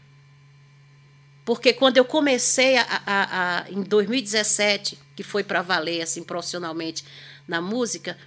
Porque 1.44 1.72
quando 1.72 1.96
eu 1.98 2.04
comecei 2.04 2.76
a, 2.76 2.82
a- 3.06 3.60
a- 3.60 3.70
em 3.70 3.82
2017, 3.82 4.98
que 5.14 5.22
foi 5.22 5.44
para 5.44 5.62
valer 5.62 6.02
assim 6.02 6.24
profissionalmente 6.24 7.04
na 7.46 7.60
música, 7.60 8.18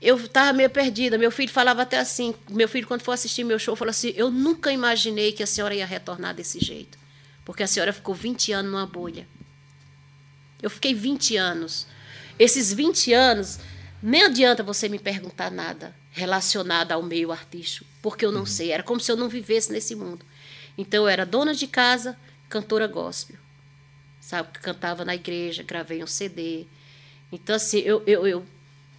eu 0.00 0.16
estava 0.16 0.52
meio 0.52 0.70
perdida. 0.70 1.18
Meu 1.18 1.30
filho 1.30 1.50
falava 1.50 1.82
até 1.82 1.98
assim, 1.98 2.34
meu 2.48 2.68
filho 2.68 2.86
quando 2.86 3.02
for 3.02 3.12
assistir 3.12 3.44
meu 3.44 3.58
show 3.58 3.76
falou 3.76 3.90
assim: 3.90 4.12
"Eu 4.16 4.30
nunca 4.30 4.72
imaginei 4.72 5.32
que 5.32 5.42
a 5.42 5.46
senhora 5.46 5.74
ia 5.74 5.86
retornar 5.86 6.34
desse 6.34 6.58
jeito, 6.58 6.98
porque 7.44 7.62
a 7.62 7.66
senhora 7.66 7.92
ficou 7.92 8.14
20 8.14 8.52
anos 8.52 8.72
numa 8.72 8.86
bolha". 8.86 9.26
Eu 10.62 10.70
fiquei 10.70 10.94
20 10.94 11.36
anos. 11.36 11.86
Esses 12.38 12.72
20 12.72 13.12
anos, 13.12 13.58
nem 14.02 14.22
adianta 14.22 14.62
você 14.62 14.88
me 14.88 14.98
perguntar 14.98 15.50
nada 15.50 15.94
relacionado 16.10 16.92
ao 16.92 17.02
meio 17.02 17.32
artístico, 17.32 17.86
porque 18.02 18.24
eu 18.24 18.32
não 18.32 18.44
sei. 18.44 18.70
Era 18.70 18.82
como 18.82 19.00
se 19.00 19.10
eu 19.10 19.16
não 19.16 19.28
vivesse 19.28 19.72
nesse 19.72 19.94
mundo. 19.94 20.24
Então, 20.76 21.04
eu 21.04 21.08
era 21.08 21.26
dona 21.26 21.54
de 21.54 21.66
casa, 21.66 22.16
cantora 22.48 22.86
gospel. 22.86 23.36
Sabe? 24.20 24.48
Cantava 24.58 25.04
na 25.04 25.14
igreja, 25.14 25.62
gravei 25.62 26.02
um 26.02 26.06
CD. 26.06 26.66
Então, 27.30 27.56
assim, 27.56 27.78
eu, 27.78 28.02
eu, 28.06 28.26
eu 28.26 28.46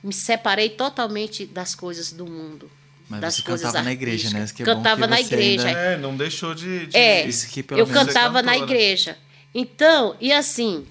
me 0.04 0.14
separei 0.14 0.70
totalmente 0.70 1.46
das 1.46 1.76
coisas 1.76 2.12
do 2.12 2.26
mundo. 2.26 2.70
Mas 3.10 3.20
das 3.22 3.36
você 3.36 3.42
coisas 3.42 3.66
cantava 3.68 3.84
na 3.86 3.92
igreja, 3.92 4.30
né? 4.30 4.46
que 4.56 4.64
é 4.64 4.66
bom 4.66 4.76
cantava 4.76 5.02
que 5.02 5.08
na 5.08 5.20
igreja. 5.20 5.68
ainda- 5.68 5.80
É, 5.80 5.98
não 5.98 6.16
deixou 6.16 6.56
de. 6.56 6.86
de- 6.88 6.98
É, 6.98 7.28
Isso 7.28 7.48
que 7.50 7.62
pelo 7.62 7.80
eu 7.82 7.86
menos- 7.88 8.06
cantava 8.06 8.42
na 8.42 8.54
cantora. 8.54 8.72
igreja. 8.72 9.18
Então, 9.54 10.16
e 10.22 10.32
assim, 10.32 10.86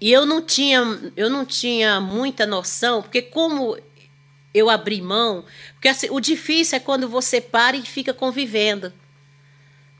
e 0.00 0.12
eu 0.12 0.26
não 0.26 0.42
tinha, 0.42 0.80
eu 1.16 1.30
não 1.30 1.44
tinha 1.46 2.00
muita 2.00 2.44
noção, 2.46 3.00
porque 3.02 3.22
como 3.22 3.78
eu 4.52 4.68
abri 4.68 5.00
mão, 5.00 5.44
porque 5.74 5.88
assim, 5.88 6.08
o 6.10 6.20
difícil 6.20 6.76
é 6.76 6.80
quando 6.80 7.08
você 7.08 7.40
para 7.40 7.76
e 7.76 7.82
fica 7.82 8.12
convivendo. 8.12 8.92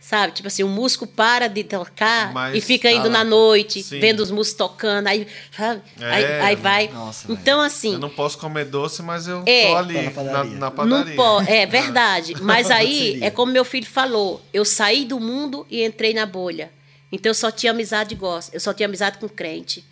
Sabe? 0.02 0.32
Tipo 0.32 0.48
assim, 0.48 0.62
o 0.64 0.68
músico 0.68 1.06
para 1.06 1.46
de 1.46 1.62
tocar 1.62 2.32
Mas 2.32 2.56
e 2.56 2.60
fica 2.62 2.88
tá 2.88 2.94
indo 2.94 3.04
lá. 3.08 3.18
na 3.18 3.24
noite, 3.24 3.82
Sim. 3.82 4.00
vendo 4.00 4.20
os 4.20 4.30
músicos 4.30 4.56
tocando, 4.56 5.06
aí, 5.06 5.26
sabe? 5.54 5.82
É, 6.00 6.10
aí, 6.10 6.24
aí 6.40 6.56
vai. 6.56 6.88
nossa, 6.88 7.30
então, 7.30 7.60
assim, 7.60 7.92
Eu 7.92 7.98
não 7.98 8.08
posso 8.08 8.38
comer 8.38 8.64
doce, 8.64 9.02
mas 9.02 9.28
eu 9.28 9.42
É. 9.46 9.68
tô 9.68 9.76
ali 9.76 9.94
Tô 9.94 10.00
na 10.00 10.04
na, 10.04 10.10
padaria. 10.12 10.58
na 10.58 10.70
padaria. 10.70 11.04
não 11.04 11.16
pode, 11.16 11.50
é 11.52 11.66
verdade. 11.66 12.34
Mas 12.40 12.70
aí 12.70 13.22
é 13.22 13.30
como 13.30 13.52
meu 13.52 13.64
filho 13.64 13.86
falou: 13.86 14.40
eu 14.54 14.64
saí 14.64 15.04
do 15.04 15.20
mundo 15.20 15.66
e 15.70 15.84
entrei 15.84 16.14
na 16.14 16.24
bolha. 16.24 16.72
Então 17.12 17.30
eu 17.30 17.34
só 17.34 17.50
tinha 17.50 17.70
amizade 17.72 18.14
gospel, 18.14 18.54
eu 18.56 18.60
só 18.60 18.72
tinha 18.72 18.86
amizade 18.88 19.18
com 19.18 19.28
crente, 19.28 19.84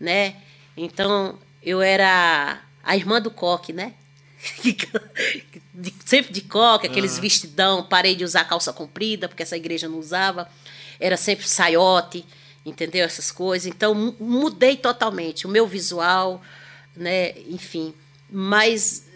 né? 0.00 0.34
Então 0.76 1.38
eu 1.62 1.82
era 1.82 2.58
a 2.82 2.96
irmã 2.96 3.20
do 3.20 3.30
coque, 3.30 3.72
né? 3.72 3.92
De- 5.74 5.94
sempre 6.04 6.32
de 6.32 6.40
coque, 6.42 6.86
aqueles 6.86 7.18
vestidão, 7.18 7.84
parei 7.84 8.14
de 8.14 8.24
usar 8.24 8.44
calça 8.44 8.72
comprida, 8.72 9.28
porque 9.28 9.42
essa 9.42 9.56
igreja 9.56 9.88
não 9.88 9.98
usava. 9.98 10.48
Era 11.00 11.16
sempre 11.16 11.48
saiote, 11.48 12.24
entendeu? 12.64 13.04
Essas 13.04 13.30
coisas. 13.30 13.66
Então 13.66 13.94
mu- 13.94 14.16
mudei 14.20 14.76
totalmente 14.76 15.46
o 15.46 15.50
meu 15.50 15.66
visual, 15.66 16.42
né? 16.96 17.32
Enfim, 17.48 17.94
mas 18.30 19.06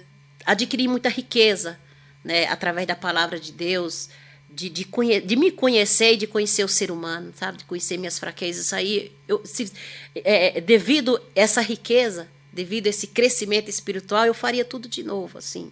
adquiri 0.44 0.88
muita 0.88 1.08
riqueza, 1.08 1.78
né? 2.24 2.46
Através 2.46 2.86
da 2.86 2.94
palavra 2.96 3.38
de 3.38 3.52
Deus, 3.52 4.08
de, 4.50 4.70
de, 4.70 4.84
conhe- 4.84 5.20
de 5.20 5.36
me 5.36 5.50
conhecer 5.50 6.14
e 6.14 6.16
de 6.16 6.26
conhecer 6.26 6.64
o 6.64 6.68
ser 6.68 6.90
humano, 6.90 7.32
sabe? 7.36 7.58
De 7.58 7.64
conhecer 7.64 7.98
minhas 7.98 8.18
fraquezas. 8.18 8.66
Isso 8.66 8.74
aí, 8.74 9.12
eu, 9.28 9.42
se, 9.44 9.70
é, 10.14 10.60
devido 10.60 11.16
a 11.16 11.20
essa 11.34 11.60
riqueza, 11.60 12.28
devido 12.56 12.86
a 12.86 12.90
esse 12.90 13.06
crescimento 13.06 13.68
espiritual, 13.68 14.24
eu 14.24 14.34
faria 14.34 14.64
tudo 14.64 14.88
de 14.88 15.02
novo, 15.02 15.38
assim. 15.38 15.70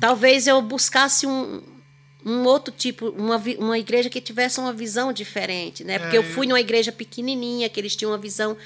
talvez 0.00 0.46
eu 0.46 0.62
buscasse 0.62 1.26
um, 1.26 1.60
um 2.24 2.44
outro 2.44 2.72
tipo, 2.72 3.08
uma, 3.10 3.36
uma 3.58 3.78
igreja 3.78 4.08
que 4.08 4.20
tivesse 4.20 4.60
uma 4.60 4.72
visão 4.72 5.12
diferente, 5.12 5.82
né? 5.82 5.98
Porque 5.98 6.16
É, 6.16 6.18
eu 6.18 6.22
fui 6.22 6.46
numa 6.46 6.60
igreja 6.60 6.92
pequenininha, 6.92 7.68
que 7.68 7.80
eles 7.80 7.96
tinham 7.96 8.12
uma 8.12 8.18
visão 8.18 8.56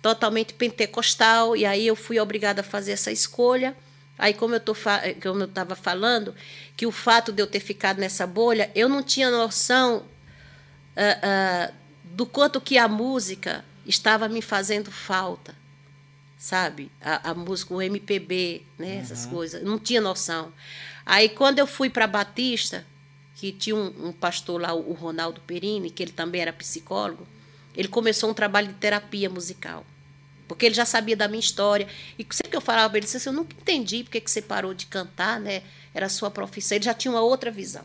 totalmente 0.00 0.54
pentecostal, 0.54 1.56
e 1.56 1.66
aí 1.66 1.86
eu 1.86 1.96
fui 1.96 2.20
obrigada 2.20 2.60
a 2.60 2.64
fazer 2.64 2.92
essa 2.92 3.10
escolha. 3.10 3.76
Aí, 4.16 4.32
como 4.34 4.54
eu 4.54 5.44
estava 5.44 5.74
falando, 5.74 6.34
que 6.76 6.86
o 6.86 6.92
fato 6.92 7.32
de 7.32 7.42
eu 7.42 7.46
ter 7.46 7.60
ficado 7.60 7.98
nessa 7.98 8.26
bolha, 8.26 8.70
eu 8.74 8.88
não 8.88 9.02
tinha 9.02 9.30
noção 9.30 10.04
ah, 10.96 11.18
ah, 11.22 11.72
do 12.04 12.26
quanto 12.26 12.60
que 12.60 12.76
a 12.76 12.86
música 12.86 13.64
estava 13.86 14.28
me 14.28 14.42
fazendo 14.42 14.90
falta, 14.90 15.54
sabe? 16.40 16.90
A, 17.02 17.30
a 17.30 17.34
música, 17.34 17.74
o 17.74 17.82
MPB, 17.82 18.62
né? 18.78 18.96
Essas 18.96 19.26
coisas. 19.26 19.62
Não 19.62 19.78
tinha 19.78 20.00
noção. 20.00 20.50
Aí, 21.04 21.28
quando 21.28 21.58
eu 21.58 21.66
fui 21.66 21.90
para 21.90 22.06
Batista, 22.06 22.86
que 23.36 23.52
tinha 23.52 23.76
um, 23.76 24.08
um 24.08 24.12
pastor 24.12 24.58
lá, 24.58 24.72
o 24.72 24.94
Ronaldo 24.94 25.42
Perini, 25.42 25.90
que 25.90 26.02
ele 26.02 26.12
também 26.12 26.40
era 26.40 26.50
psicólogo, 26.50 27.28
ele 27.76 27.88
começou 27.88 28.30
um 28.30 28.34
trabalho 28.34 28.68
de 28.68 28.74
terapia 28.74 29.28
musical. 29.28 29.84
Porque 30.48 30.64
ele 30.64 30.74
já 30.74 30.86
sabia 30.86 31.14
da 31.14 31.28
minha 31.28 31.40
história. 31.40 31.86
E 32.18 32.26
sempre 32.30 32.50
que 32.50 32.56
eu 32.56 32.60
falava 32.60 32.88
para 32.88 32.96
ele, 32.96 33.04
ele 33.04 33.06
disse 33.06 33.18
assim, 33.18 33.28
eu 33.28 33.34
nunca 33.34 33.54
entendi 33.54 34.02
porque 34.02 34.18
que 34.18 34.30
você 34.30 34.40
parou 34.40 34.72
de 34.72 34.86
cantar, 34.86 35.38
né? 35.38 35.62
Era 35.92 36.06
a 36.06 36.08
sua 36.08 36.30
profissão. 36.30 36.76
Ele 36.76 36.84
já 36.84 36.94
tinha 36.94 37.12
uma 37.12 37.20
outra 37.20 37.50
visão. 37.50 37.84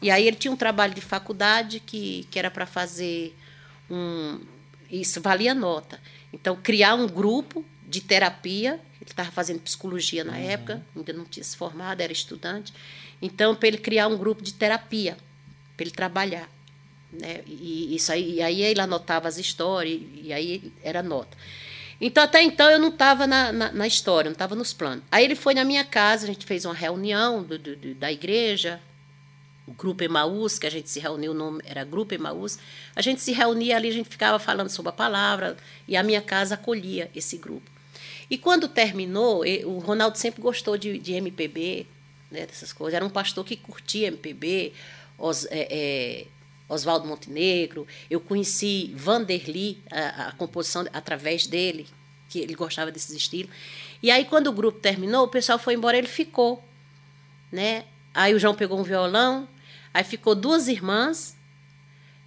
E 0.00 0.10
aí 0.10 0.26
ele 0.26 0.36
tinha 0.36 0.50
um 0.50 0.56
trabalho 0.56 0.94
de 0.94 1.02
faculdade 1.02 1.80
que, 1.80 2.26
que 2.30 2.38
era 2.38 2.50
para 2.50 2.64
fazer 2.64 3.36
um. 3.90 4.40
Isso 4.90 5.20
valia 5.20 5.54
nota. 5.54 6.00
Então, 6.32 6.56
criar 6.56 6.94
um 6.94 7.06
grupo 7.06 7.64
de 7.86 8.00
terapia. 8.00 8.80
Ele 9.00 9.10
estava 9.10 9.30
fazendo 9.30 9.60
psicologia 9.60 10.22
na 10.24 10.38
época, 10.38 10.82
ainda 10.96 11.12
não 11.12 11.24
tinha 11.24 11.42
se 11.42 11.56
formado, 11.56 12.00
era 12.00 12.12
estudante. 12.12 12.72
Então, 13.20 13.54
para 13.54 13.68
ele 13.68 13.78
criar 13.78 14.06
um 14.08 14.16
grupo 14.16 14.42
de 14.42 14.54
terapia, 14.54 15.16
para 15.76 15.84
ele 15.84 15.90
trabalhar. 15.90 16.48
Né? 17.12 17.40
E, 17.46 17.94
isso 17.94 18.10
aí, 18.12 18.34
e 18.36 18.42
aí 18.42 18.62
ele 18.62 18.80
anotava 18.80 19.28
as 19.28 19.38
histórias, 19.38 20.00
e 20.22 20.32
aí 20.32 20.72
era 20.82 21.02
nota. 21.02 21.36
Então, 22.00 22.22
até 22.24 22.42
então, 22.42 22.70
eu 22.70 22.78
não 22.78 22.88
estava 22.88 23.26
na, 23.26 23.52
na, 23.52 23.72
na 23.72 23.86
história, 23.86 24.28
não 24.28 24.32
estava 24.34 24.54
nos 24.56 24.72
planos. 24.72 25.04
Aí 25.10 25.24
ele 25.24 25.34
foi 25.36 25.52
na 25.54 25.64
minha 25.64 25.84
casa, 25.84 26.24
a 26.24 26.26
gente 26.26 26.46
fez 26.46 26.64
uma 26.64 26.74
reunião 26.74 27.42
do, 27.42 27.58
do- 27.58 27.76
do- 27.76 27.94
da 27.94 28.10
igreja, 28.10 28.80
o 29.66 29.72
Grupo 29.72 30.02
Emaús, 30.02 30.58
que 30.58 30.66
a 30.66 30.70
gente 30.70 30.90
se 30.90 30.98
reuniu, 30.98 31.32
o 31.32 31.34
nome 31.34 31.62
era 31.64 31.84
Grupo 31.84 32.14
Emaús. 32.14 32.58
A 32.96 33.02
gente 33.02 33.20
se 33.20 33.32
reunia 33.32 33.76
ali, 33.76 33.88
a 33.88 33.92
gente 33.92 34.08
ficava 34.08 34.38
falando 34.38 34.68
sobre 34.68 34.90
a 34.90 34.92
palavra, 34.92 35.56
e 35.86 35.96
a 35.96 36.02
minha 36.02 36.20
casa 36.20 36.54
acolhia 36.54 37.10
esse 37.14 37.36
grupo. 37.36 37.70
E 38.28 38.36
quando 38.36 38.66
terminou, 38.66 39.44
o 39.64 39.78
Ronaldo 39.78 40.18
sempre 40.18 40.42
gostou 40.42 40.76
de, 40.76 40.98
de 40.98 41.12
MPB, 41.12 41.86
né, 42.30 42.46
dessas 42.46 42.72
coisas. 42.72 42.94
Era 42.94 43.04
um 43.04 43.10
pastor 43.10 43.44
que 43.44 43.56
curtia 43.56 44.08
MPB, 44.08 44.72
Os, 45.18 45.44
é, 45.46 45.68
é, 45.70 46.26
Oswaldo 46.68 47.06
Montenegro. 47.06 47.86
Eu 48.10 48.20
conheci 48.20 48.92
Vanderly, 48.96 49.82
a, 49.90 50.28
a 50.28 50.32
composição 50.32 50.86
através 50.92 51.46
dele, 51.46 51.86
que 52.28 52.40
ele 52.40 52.54
gostava 52.54 52.90
desses 52.90 53.14
estilos. 53.14 53.54
E 54.02 54.10
aí, 54.10 54.24
quando 54.24 54.48
o 54.48 54.52
grupo 54.52 54.80
terminou, 54.80 55.26
o 55.26 55.28
pessoal 55.28 55.58
foi 55.58 55.74
embora, 55.74 55.96
ele 55.96 56.08
ficou 56.08 56.64
né? 57.52 57.84
Aí 58.14 58.34
o 58.34 58.38
João 58.38 58.54
pegou 58.54 58.78
um 58.78 58.82
violão, 58.82 59.48
aí 59.92 60.04
ficou 60.04 60.34
duas 60.34 60.68
irmãs 60.68 61.36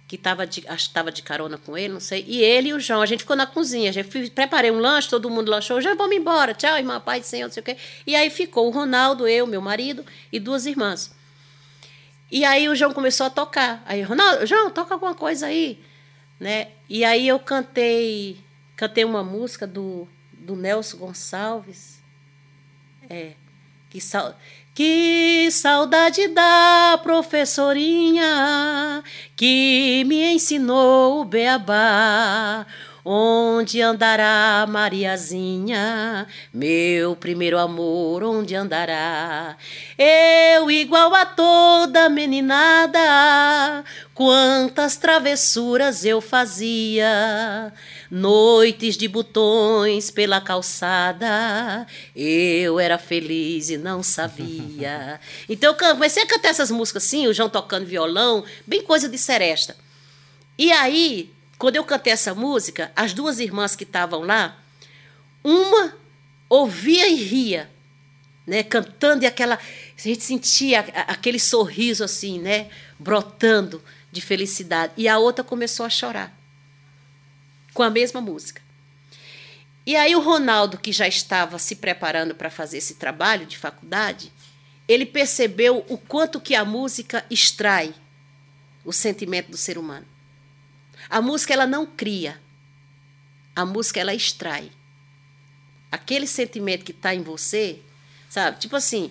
que 0.08 0.16
tava 0.16 0.46
de, 0.46 0.64
acho 0.68 0.84
que 0.84 0.90
estava 0.90 1.10
de 1.10 1.20
carona 1.22 1.58
com 1.58 1.76
ele, 1.76 1.94
não 1.94 2.00
sei, 2.00 2.24
e 2.28 2.40
ele 2.40 2.68
e 2.68 2.72
o 2.72 2.78
João. 2.78 3.02
A 3.02 3.06
gente 3.06 3.20
ficou 3.20 3.34
na 3.34 3.46
cozinha, 3.46 3.92
gente 3.92 4.08
fui- 4.08 4.30
preparei 4.30 4.70
um 4.70 4.78
lanche, 4.78 5.08
todo 5.08 5.28
mundo 5.28 5.50
lanchou, 5.50 5.80
já 5.80 5.94
vamos 5.94 6.14
embora, 6.16 6.54
tchau, 6.54 6.76
irmã, 6.78 7.00
pai 7.00 7.22
Senhor, 7.22 7.46
não 7.46 7.52
sei 7.52 7.60
o 7.60 7.64
quê. 7.64 7.76
E 8.06 8.14
aí 8.14 8.30
ficou 8.30 8.68
o 8.68 8.70
Ronaldo, 8.70 9.26
eu, 9.26 9.46
meu 9.46 9.60
marido 9.60 10.04
e 10.32 10.38
duas 10.38 10.64
irmãs. 10.64 11.14
E 12.30 12.44
aí 12.44 12.68
o 12.68 12.74
João 12.74 12.92
começou 12.92 13.26
a 13.26 13.30
tocar. 13.30 13.82
Aí, 13.86 14.02
Ronaldo, 14.02 14.46
João, 14.46 14.70
toca 14.70 14.94
alguma 14.94 15.14
coisa 15.14 15.46
aí, 15.46 15.80
né? 16.40 16.68
E 16.88 17.04
aí 17.04 17.26
eu 17.26 17.38
cantei, 17.38 18.40
cantei 18.76 19.04
uma 19.04 19.22
música 19.22 19.66
do, 19.66 20.08
do 20.32 20.56
Nelson 20.56 20.98
Gonçalves. 20.98 22.02
É. 23.08 23.32
Que, 23.90 24.00
sal... 24.00 24.36
que 24.76 25.48
saudade 25.50 26.28
da 26.28 27.00
professorinha 27.02 29.02
que 29.34 30.04
me 30.06 30.34
ensinou 30.34 31.22
o 31.22 31.24
beabá. 31.24 32.66
Onde 33.08 33.80
andará 33.80 34.66
Mariazinha, 34.68 36.26
meu 36.52 37.14
primeiro 37.14 37.56
amor, 37.56 38.24
onde 38.24 38.56
andará? 38.56 39.56
Eu 39.96 40.68
igual 40.68 41.14
a 41.14 41.24
toda 41.24 42.08
meninada, 42.08 43.84
quantas 44.12 44.96
travessuras 44.96 46.04
eu 46.04 46.20
fazia. 46.20 47.72
Noites 48.10 48.96
de 48.96 49.06
botões 49.06 50.10
pela 50.10 50.40
calçada, 50.40 51.86
eu 52.12 52.80
era 52.80 52.98
feliz 52.98 53.70
e 53.70 53.78
não 53.78 54.02
sabia. 54.02 55.20
Então 55.48 55.70
eu 55.70 55.78
comecei 55.94 56.24
a 56.24 56.26
cantar 56.26 56.48
essas 56.48 56.72
músicas 56.72 57.04
assim, 57.04 57.28
o 57.28 57.32
João 57.32 57.48
tocando 57.48 57.86
violão, 57.86 58.44
bem 58.66 58.82
coisa 58.82 59.08
de 59.08 59.16
seresta. 59.16 59.76
E 60.58 60.72
aí, 60.72 61.35
quando 61.58 61.76
eu 61.76 61.84
cantei 61.84 62.12
essa 62.12 62.34
música, 62.34 62.92
as 62.94 63.12
duas 63.12 63.38
irmãs 63.38 63.74
que 63.74 63.84
estavam 63.84 64.20
lá, 64.20 64.62
uma 65.42 65.96
ouvia 66.48 67.08
e 67.08 67.14
ria, 67.14 67.70
né, 68.46 68.62
cantando 68.62 69.24
e 69.24 69.26
aquela 69.26 69.54
a 69.56 70.00
gente 70.00 70.22
sentia 70.22 70.80
aquele 71.06 71.38
sorriso 71.38 72.04
assim, 72.04 72.38
né, 72.38 72.70
brotando 72.98 73.82
de 74.12 74.20
felicidade, 74.20 74.92
e 74.96 75.08
a 75.08 75.18
outra 75.18 75.44
começou 75.44 75.84
a 75.84 75.90
chorar 75.90 76.36
com 77.72 77.82
a 77.82 77.90
mesma 77.90 78.20
música. 78.20 78.62
E 79.84 79.94
aí 79.94 80.16
o 80.16 80.20
Ronaldo, 80.20 80.78
que 80.78 80.90
já 80.92 81.06
estava 81.06 81.58
se 81.58 81.76
preparando 81.76 82.34
para 82.34 82.50
fazer 82.50 82.78
esse 82.78 82.94
trabalho 82.94 83.46
de 83.46 83.56
faculdade, 83.56 84.32
ele 84.88 85.06
percebeu 85.06 85.84
o 85.88 85.96
quanto 85.96 86.40
que 86.40 86.54
a 86.54 86.64
música 86.64 87.24
extrai 87.30 87.94
o 88.84 88.92
sentimento 88.92 89.50
do 89.50 89.56
ser 89.56 89.78
humano. 89.78 90.06
A 91.08 91.20
música 91.20 91.52
ela 91.52 91.66
não 91.66 91.86
cria. 91.86 92.40
A 93.54 93.64
música 93.64 94.00
ela 94.00 94.14
extrai. 94.14 94.70
Aquele 95.90 96.26
sentimento 96.26 96.84
que 96.84 96.92
está 96.92 97.14
em 97.14 97.22
você, 97.22 97.78
sabe? 98.28 98.58
Tipo 98.58 98.76
assim, 98.76 99.10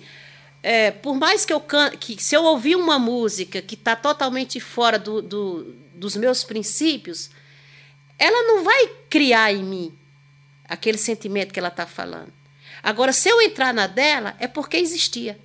é, 0.61 0.91
por 0.91 1.15
mais 1.15 1.45
que 1.45 1.53
eu 1.53 1.59
can 1.59 1.91
que 1.91 2.21
se 2.21 2.35
eu 2.35 2.43
ouvir 2.43 2.75
uma 2.75 2.99
música 2.99 3.61
que 3.61 3.75
está 3.75 3.95
totalmente 3.95 4.59
fora 4.59 4.99
do, 4.99 5.21
do- 5.21 5.73
dos 5.95 6.15
meus 6.15 6.43
princípios, 6.43 7.29
ela 8.19 8.43
não 8.47 8.63
vai 8.63 8.87
criar 9.09 9.53
em 9.53 9.63
mim 9.63 9.97
aquele 10.67 10.97
sentimento 10.97 11.53
que 11.53 11.59
ela 11.59 11.69
está 11.69 11.85
falando. 11.87 12.31
Agora, 12.83 13.13
se 13.13 13.29
eu 13.29 13.41
entrar 13.41 13.73
na 13.73 13.87
dela, 13.87 14.35
é 14.39 14.47
porque 14.47 14.77
existia. 14.77 15.39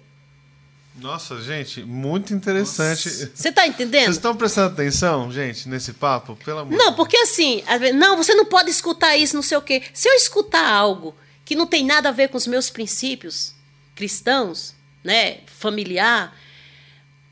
Nossa, 1.00 1.40
gente, 1.40 1.82
muito 1.82 2.34
interessante. 2.34 3.08
Você 3.08 3.48
está 3.48 3.66
entendendo? 3.66 4.04
Vocês 4.04 4.16
estão 4.16 4.36
prestando 4.36 4.74
atenção, 4.74 5.32
gente, 5.32 5.66
nesse 5.66 5.94
papo? 5.94 6.36
Pelo 6.36 6.58
amor 6.60 6.76
Não, 6.76 6.94
porque 6.94 7.16
assim, 7.16 7.62
não, 7.94 8.18
você 8.18 8.34
não 8.34 8.44
pode 8.44 8.70
escutar 8.70 9.16
isso, 9.16 9.34
não 9.34 9.42
sei 9.42 9.56
o 9.56 9.62
quê. 9.62 9.82
Se 9.94 10.08
eu 10.08 10.14
escutar 10.14 10.70
algo 10.70 11.16
que 11.42 11.54
não 11.56 11.66
tem 11.66 11.86
nada 11.86 12.10
a 12.10 12.12
ver 12.12 12.28
com 12.28 12.36
os 12.36 12.46
meus 12.46 12.68
princípios 12.68 13.54
cristãos, 13.94 14.74
né, 15.02 15.40
familiar, 15.46 16.36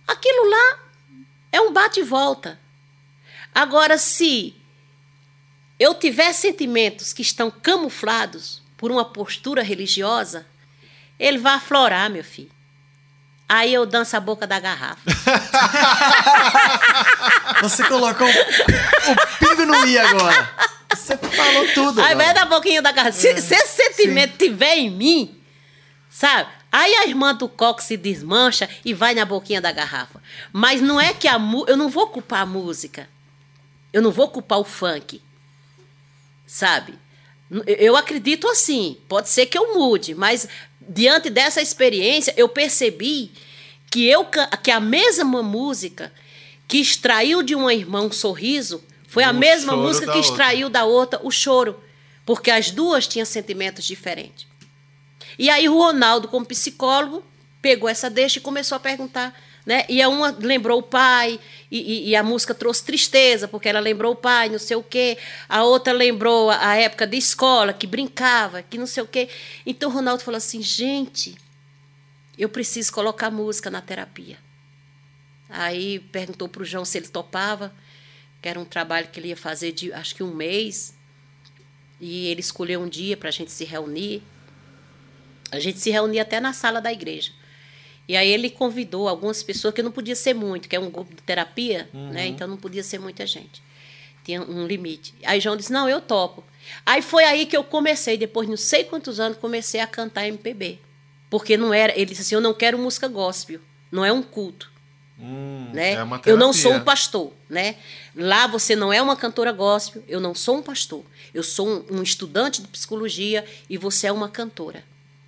aquilo 0.07 0.49
lá 0.49 0.79
é 1.53 1.61
um 1.61 1.71
bate 1.71 2.01
e 2.01 2.05
volta. 2.05 2.59
Agora, 3.55 3.99
se 3.99 4.57
eu 5.79 5.95
tiver 5.95 6.33
sentimentos 6.33 7.13
que 7.13 7.23
estão 7.23 7.51
camuflados 7.51 8.63
por 8.79 8.91
uma 8.91 9.05
postura 9.05 9.63
religiosa, 9.63 10.47
ele 11.19 11.37
vai 11.37 11.55
aflorar, 11.55 12.09
meu 12.09 12.25
filho. 12.25 12.58
Aí 13.49 13.73
eu 13.73 13.87
danço 13.87 14.17
a 14.17 14.21
boca 14.21 14.47
da 14.47 14.61
garrafa. 14.61 15.01
Você 17.63 17.83
colocou 17.85 18.29
o, 18.29 19.39
pingo 19.39 19.65
no 19.65 19.87
i 19.87 19.99
agora. 19.99 20.51
Você 20.95 21.17
falou 21.17 21.67
tudo. 21.75 22.01
Aí 22.03 22.15
vai 22.15 22.33
dar 22.35 22.47
boquinha 22.47 22.83
da 22.83 22.93
garrafa. 22.93 23.17
Se, 23.19 23.41
se 23.41 23.55
esse 23.55 23.77
sentimento 23.77 24.37
tiver 24.37 24.77
em 24.77 24.91
mim, 24.91 25.41
sabe? 26.11 26.51
Aí 26.71 26.95
a 26.97 27.07
irmã 27.07 27.35
do 27.35 27.49
coque 27.49 27.83
se 27.83 27.97
desmancha 27.97 28.69
e 28.85 28.93
vai 28.93 29.15
na 29.15 29.25
boquinha 29.25 29.61
da 29.61 29.73
garrafa. 29.73 30.21
Mas 30.53 30.81
não 30.83 31.01
é 31.01 31.15
que 31.15 31.27
a 31.27 31.39
mu- 31.39 31.65
eu 31.67 31.77
não 31.77 31.89
vou 31.89 32.09
culpar 32.09 32.43
a 32.43 32.47
música. 32.47 33.09
Eu 33.93 34.03
não 34.03 34.11
vou 34.11 34.29
culpar 34.29 34.59
o 34.59 34.65
funk. 34.65 35.23
Sabe? 36.47 36.95
Eu 37.67 37.97
acredito 37.97 38.47
assim. 38.49 38.99
Pode 39.09 39.31
ser 39.31 39.47
que 39.47 39.57
eu 39.57 39.75
mude, 39.75 40.15
mas 40.15 40.47
diante 40.89 41.31
dessa 41.31 41.61
experiência 41.61 42.33
eu 42.37 42.49
percebi 42.49 43.33
que 43.91 44.07
eu 44.07 44.25
que 44.63 44.71
a 44.71 44.81
mesma 44.81 45.43
música 45.43 46.13
que 46.67 46.79
extraiu 46.79 47.43
de 47.43 47.55
uma 47.55 47.73
irmã 47.73 48.03
um 48.03 48.13
sorriso 48.13 48.83
foi 49.07 49.25
a 49.25 49.31
O 49.31 49.35
mesma 49.35 49.75
música 49.77 50.07
que 50.07 50.19
outra. 50.19 50.31
extraiu 50.31 50.69
da 50.69 50.85
outra 50.85 51.19
o 51.23 51.31
choro, 51.31 51.81
porque 52.27 52.51
as 52.51 52.71
duas 52.71 53.07
tinham 53.07 53.25
sentimentos 53.25 53.85
diferentes. 53.85 54.47
E 55.39 55.49
aí 55.49 55.69
o 55.69 55.75
Ronaldo, 55.79 56.29
como 56.29 56.45
psicólogo, 56.45 57.25
pegou 57.63 57.89
essa 57.89 58.11
deixa 58.11 58.39
e 58.39 58.43
começou 58.43 58.77
a 58.77 58.81
perguntar. 58.81 59.35
Né? 59.69 59.85
E 59.87 60.01
a 60.01 60.09
uma 60.09 60.31
lembrou 60.31 60.79
o 60.79 60.83
pai, 60.83 61.39
e, 61.71 61.79
e, 61.79 62.09
e, 62.09 62.17
a 62.17 62.23
música 62.23 62.55
trouxe 62.55 62.83
tristeza, 62.83 63.47
porque 63.47 63.69
ela 63.69 63.81
lembrou 63.81 64.15
o 64.15 64.17
pai, 64.17 64.49
não 64.49 64.59
sei 64.59 64.79
o 64.79 64.83
quê. 64.83 65.19
A 65.47 65.63
outra 65.63 65.93
lembrou 65.93 66.49
a, 66.49 66.71
a 66.71 66.77
época 66.77 67.07
de 67.07 67.19
escola, 67.19 67.75
que 67.75 67.87
brincava, 67.87 68.63
que 68.63 68.79
não 68.79 68.87
sei 68.87 69.03
o 69.03 69.07
quê. 69.07 69.29
Então 69.67 69.91
o 69.91 69.93
Ronaldo 69.93 70.23
falou 70.23 70.39
assim: 70.39 70.63
gente, 70.63 71.37
eu 72.39 72.49
preciso 72.49 72.91
colocar 72.91 73.31
música 73.31 73.71
na 73.71 73.83
terapia. 73.83 74.39
Aí 75.51 75.99
perguntou 75.99 76.49
para 76.49 76.63
o 76.63 76.65
João 76.65 76.87
se 76.87 76.97
ele 76.97 77.09
topava, 77.09 77.71
que 78.41 78.49
era 78.49 78.59
um 78.59 78.65
trabalho 78.65 79.09
que 79.09 79.21
ele 79.21 79.29
ia 79.29 79.37
fazer 79.37 79.73
de 79.73 79.93
acho 79.93 80.15
que 80.15 80.23
um 80.23 80.35
mês. 80.35 80.97
E 82.01 82.29
ele 82.29 82.41
escolheu 82.41 82.81
um 82.81 82.89
dia 82.89 83.19
para 83.19 83.29
a 83.29 83.33
gente 83.33 83.53
se 83.53 83.67
reunir. 83.67 84.23
A 85.53 85.61
gente 85.61 85.79
se 85.79 85.91
reunia 85.91 86.23
até 86.23 86.41
na 86.41 86.55
sala 86.55 86.81
da 86.81 86.91
igreja. 86.91 87.33
E 88.09 88.17
aí 88.17 88.29
ele 88.31 88.49
convidou 88.49 89.07
algumas 89.07 89.43
pessoas, 89.43 89.75
que 89.75 89.83
não 89.83 89.93
podia 89.93 90.17
ser 90.17 90.35
muito, 90.35 90.67
que 90.67 90.75
é 90.75 90.81
um 90.81 90.91
grupo 90.91 91.15
de 91.15 91.23
terapia, 91.23 91.91
uhum. 91.93 92.09
né? 92.09 92.27
Então 92.27 92.49
não 92.49 92.57
podia 92.57 92.83
ser 92.83 92.99
muita 92.99 93.27
gente. 93.27 93.63
Tinha 94.25 94.41
um 94.43 94.67
limite. 94.67 95.15
Aí 95.25 95.39
João 95.41 95.57
disse: 95.57 95.73
Não, 95.73 95.89
eu 95.89 96.01
topo. 96.01 96.43
Aí 96.87 97.03
foi 97.03 97.25
aí 97.25 97.45
que 97.45 97.57
eu 97.57 97.63
comecei, 97.63 98.17
depois 98.17 98.47
de 98.47 98.51
não 98.51 98.57
sei 98.57 98.85
quantos 98.85 99.21
anos, 99.21 99.37
comecei 99.37 99.81
a 99.81 99.87
cantar 99.87 100.27
MPB. 100.27 100.79
Porque 101.29 101.57
não 101.57 101.73
era. 101.75 101.93
Ele 101.95 102.07
disse 102.07 102.23
assim: 102.23 102.35
Eu 102.35 102.41
não 102.41 102.55
quero 102.55 102.79
música 102.79 103.07
gospel. 103.09 103.61
Não 103.93 104.05
é 104.05 104.13
um 104.13 104.23
culto. 104.23 104.71
Hum, 105.21 105.71
né? 105.73 105.95
É 105.95 106.07
eu 106.27 106.37
não 106.37 106.53
sou 106.53 106.73
um 106.75 106.81
pastor, 106.81 107.33
né? 107.51 107.77
Lá 108.15 108.47
você 108.47 108.77
não 108.77 108.93
é 108.93 109.03
uma 109.03 109.17
cantora 109.17 109.51
gospel, 109.51 110.03
eu 110.07 110.21
não 110.21 110.35
sou 110.35 110.59
um 110.59 110.63
pastor. 110.63 111.05
Eu 111.35 111.43
sou 111.43 111.69
um, 111.69 111.99
um 111.99 112.03
estudante 112.03 112.63
de 112.63 112.69
psicologia 112.69 113.45
e 113.69 113.77
você 113.77 114.07
é 114.07 114.13
uma 114.13 114.29
cantora. 114.29 114.85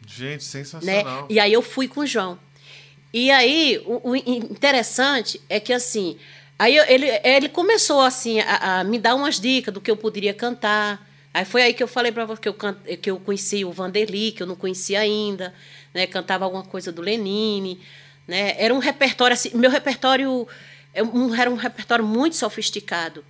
Gente, 0.07 0.45
sensacional. 0.45 1.23
Né? 1.23 1.27
E 1.29 1.41
aí 1.41 1.53
eu 1.53 1.63
fui 1.63 1.89
com 1.89 2.01
o 2.01 2.07
João. 2.07 2.39
E 3.13 3.31
aí, 3.31 3.83
o, 3.85 4.11
o 4.11 4.17
interessante 4.17 5.41
é 5.49 5.59
que, 5.59 5.73
assim, 5.73 6.17
aí 6.59 6.77
ele, 6.77 7.07
ele 7.25 7.49
começou, 7.49 8.01
assim, 8.01 8.41
a, 8.41 8.81
a, 8.81 8.85
me 8.85 8.99
dar 8.99 9.15
umas 9.15 9.41
dicas 9.41 9.75
do 9.75 9.81
que 9.81 9.91
eu 9.91 9.97
poderia 9.97 10.33
cantar. 10.33 11.09
Aí 11.35 11.45
foi 11.45 11.63
aí 11.63 11.75
que 11.75 11.83
eu 11.83 11.89
falei 11.89 12.13
para 12.13 12.25
você 12.25 12.41
que 12.41 12.49
eu, 12.49 12.55
que 13.03 13.11
eu 13.11 13.21
conheci 13.21 13.65
o 13.65 13.73
Vanderly, 13.73 14.33
que 14.33 14.43
eu 14.43 14.47
não 14.47 14.57
conhecia 14.57 15.01
ainda, 15.01 15.55
né? 15.93 16.07
Cantava 16.07 16.45
alguma 16.45 16.65
coisa 16.65 16.91
do 16.93 17.03
Lenine, 17.03 17.81
né? 18.27 18.55
Era 18.59 18.75
um 18.75 18.79
repertório, 18.79 19.35
assim, 19.35 19.51
meu 19.55 19.71
repertório 19.71 20.47
é 20.93 21.01
era 21.41 21.51
um 21.51 21.57
repertório 21.57 22.05
muito 22.05 22.37
sofisticado, 22.37 23.25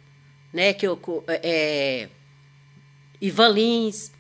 né? 0.52 0.72
Que 0.72 0.86
eu... 0.86 0.98
É, 1.28 2.08
Ivan 3.20 3.48
Lins, 3.48 4.10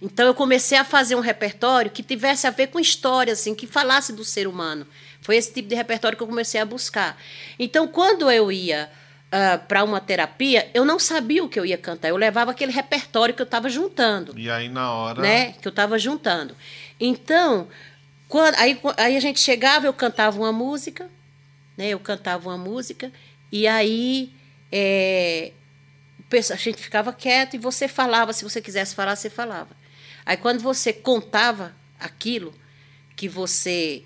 então 0.00 0.26
eu 0.26 0.34
comecei 0.34 0.76
a 0.76 0.84
fazer 0.84 1.14
um 1.14 1.20
repertório 1.20 1.90
que 1.90 2.02
tivesse 2.02 2.46
a 2.46 2.50
ver 2.50 2.66
com 2.66 2.78
história, 2.78 3.32
assim, 3.32 3.54
que 3.54 3.66
falasse 3.66 4.12
do 4.12 4.24
ser 4.24 4.46
humano. 4.46 4.86
Foi 5.22 5.36
esse 5.36 5.52
tipo 5.52 5.68
de 5.68 5.74
repertório 5.74 6.16
que 6.16 6.22
eu 6.22 6.26
comecei 6.26 6.60
a 6.60 6.64
buscar. 6.64 7.16
Então, 7.58 7.88
quando 7.88 8.30
eu 8.30 8.52
ia 8.52 8.90
uh, 9.32 9.66
para 9.66 9.82
uma 9.82 10.00
terapia, 10.00 10.68
eu 10.74 10.84
não 10.84 10.98
sabia 10.98 11.42
o 11.42 11.48
que 11.48 11.58
eu 11.58 11.64
ia 11.64 11.78
cantar. 11.78 12.08
Eu 12.08 12.16
levava 12.16 12.50
aquele 12.50 12.72
repertório 12.72 13.34
que 13.34 13.40
eu 13.40 13.44
estava 13.44 13.70
juntando. 13.70 14.38
E 14.38 14.50
aí 14.50 14.68
na 14.68 14.92
hora. 14.92 15.22
Né? 15.22 15.52
Que 15.52 15.66
eu 15.66 15.70
estava 15.70 15.98
juntando. 15.98 16.54
Então, 17.00 17.68
quando, 18.28 18.56
aí, 18.56 18.78
aí 18.98 19.16
a 19.16 19.20
gente 19.20 19.40
chegava, 19.40 19.86
eu 19.86 19.92
cantava 19.92 20.38
uma 20.38 20.52
música, 20.52 21.08
né? 21.76 21.88
Eu 21.88 22.00
cantava 22.00 22.48
uma 22.48 22.58
música, 22.58 23.12
e 23.50 23.66
aí 23.66 24.32
é, 24.70 25.52
a 26.50 26.56
gente 26.56 26.78
ficava 26.78 27.12
quieto 27.12 27.54
e 27.54 27.58
você 27.58 27.86
falava, 27.86 28.32
se 28.32 28.42
você 28.42 28.60
quisesse 28.60 28.94
falar, 28.94 29.16
você 29.16 29.28
falava. 29.28 29.76
Aí 30.24 30.36
quando 30.36 30.60
você 30.60 30.92
contava 30.92 31.74
aquilo 31.98 32.54
que 33.14 33.28
você 33.28 34.04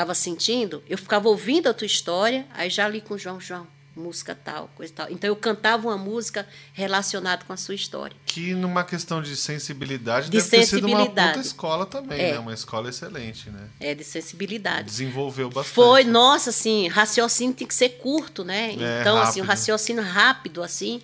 estava 0.00 0.14
sentindo, 0.14 0.82
eu 0.88 0.96
ficava 0.96 1.28
ouvindo 1.28 1.68
a 1.68 1.74
tua 1.74 1.86
história, 1.86 2.46
aí 2.54 2.70
já 2.70 2.88
li 2.88 3.00
com 3.02 3.14
o 3.14 3.18
João 3.18 3.38
João, 3.38 3.66
música 3.94 4.34
tal, 4.34 4.70
coisa 4.74 4.92
tal. 4.94 5.10
Então 5.10 5.28
eu 5.28 5.36
cantava 5.36 5.88
uma 5.88 5.98
música 5.98 6.46
relacionada 6.72 7.44
com 7.44 7.52
a 7.52 7.56
sua 7.56 7.74
história. 7.74 8.16
Que 8.24 8.54
numa 8.54 8.82
questão 8.82 9.20
de 9.20 9.36
sensibilidade 9.36 10.30
de 10.30 10.38
deve 10.38 10.48
sensibilidade. 10.48 11.04
ter 11.04 11.08
sido 11.08 11.18
uma 11.18 11.32
puta 11.32 11.40
escola 11.40 11.86
também, 11.86 12.18
é. 12.18 12.32
né? 12.32 12.38
Uma 12.38 12.54
escola 12.54 12.88
excelente, 12.88 13.50
né? 13.50 13.68
É, 13.78 13.94
de 13.94 14.02
sensibilidade. 14.02 14.84
Desenvolveu 14.84 15.50
bastante. 15.50 15.74
Foi, 15.74 16.04
nossa, 16.04 16.48
assim, 16.48 16.88
raciocínio 16.88 17.54
tem 17.54 17.66
que 17.66 17.74
ser 17.74 17.90
curto, 17.90 18.42
né? 18.42 18.70
É, 18.70 19.00
então, 19.00 19.16
rápido. 19.16 19.28
assim, 19.28 19.40
um 19.42 19.44
raciocínio 19.44 20.02
rápido, 20.02 20.62
assim. 20.62 21.02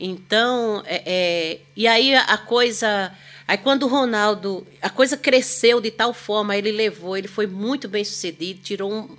Então, 0.00 0.82
é, 0.86 1.02
é, 1.06 1.60
e 1.76 1.86
aí 1.86 2.16
a 2.16 2.36
coisa 2.36 3.12
Aí 3.46 3.58
quando 3.58 3.82
o 3.82 3.88
Ronaldo, 3.88 4.66
a 4.80 4.88
coisa 4.88 5.16
cresceu 5.16 5.80
de 5.80 5.90
tal 5.90 6.14
forma, 6.14 6.56
ele 6.56 6.72
levou, 6.72 7.16
ele 7.16 7.28
foi 7.28 7.46
muito 7.46 7.88
bem 7.88 8.02
sucedido, 8.02 8.60
tirou 8.60 8.90
um, 8.90 9.16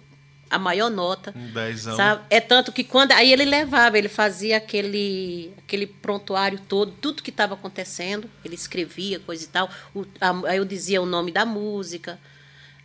a 0.49 0.57
maior 0.57 0.89
nota. 0.89 1.31
Um 1.35 1.51
dezão. 1.51 1.95
Sabe? 1.95 2.25
É 2.29 2.39
tanto 2.39 2.71
que 2.71 2.83
quando 2.83 3.11
aí 3.11 3.31
ele 3.31 3.45
levava, 3.45 3.97
ele 3.97 4.09
fazia 4.09 4.57
aquele 4.57 5.53
aquele 5.59 5.85
prontuário 5.85 6.59
todo, 6.67 6.91
tudo 6.93 7.21
que 7.21 7.29
estava 7.29 7.53
acontecendo, 7.53 8.29
ele 8.43 8.55
escrevia 8.55 9.19
coisa 9.19 9.43
e 9.43 9.47
tal. 9.47 9.69
O, 9.93 10.05
a, 10.19 10.49
aí 10.49 10.57
eu 10.57 10.65
dizia 10.65 11.01
o 11.01 11.05
nome 11.05 11.31
da 11.31 11.45
música, 11.45 12.19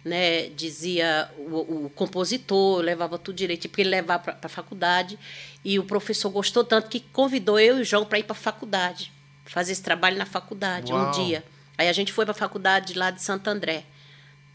né? 0.04 0.50
Dizia 0.50 1.30
o, 1.38 1.86
o 1.86 1.90
compositor, 1.94 2.82
levava 2.82 3.18
tudo 3.18 3.36
direitinho, 3.36 3.70
porque 3.70 3.80
ele 3.80 3.90
levava 3.90 4.22
para 4.24 4.38
a 4.42 4.48
faculdade. 4.48 5.18
E 5.64 5.78
o 5.78 5.84
professor 5.84 6.28
gostou 6.28 6.64
tanto 6.64 6.90
que 6.90 7.00
convidou 7.00 7.58
eu 7.58 7.78
e 7.78 7.80
o 7.80 7.84
João 7.84 8.04
para 8.04 8.18
ir 8.18 8.24
para 8.24 8.32
a 8.32 8.38
faculdade 8.38 9.10
fazer 9.51 9.72
esse 9.72 9.82
trabalho 9.82 10.16
na 10.16 10.27
faculdade, 10.27 10.93
Uau. 10.93 11.09
um 11.09 11.10
dia. 11.10 11.44
Aí 11.77 11.89
a 11.89 11.93
gente 11.93 12.12
foi 12.12 12.24
para 12.24 12.32
a 12.32 12.35
faculdade 12.35 12.94
lá 12.94 13.10
de 13.10 13.20
Santo 13.20 13.48
André. 13.48 13.85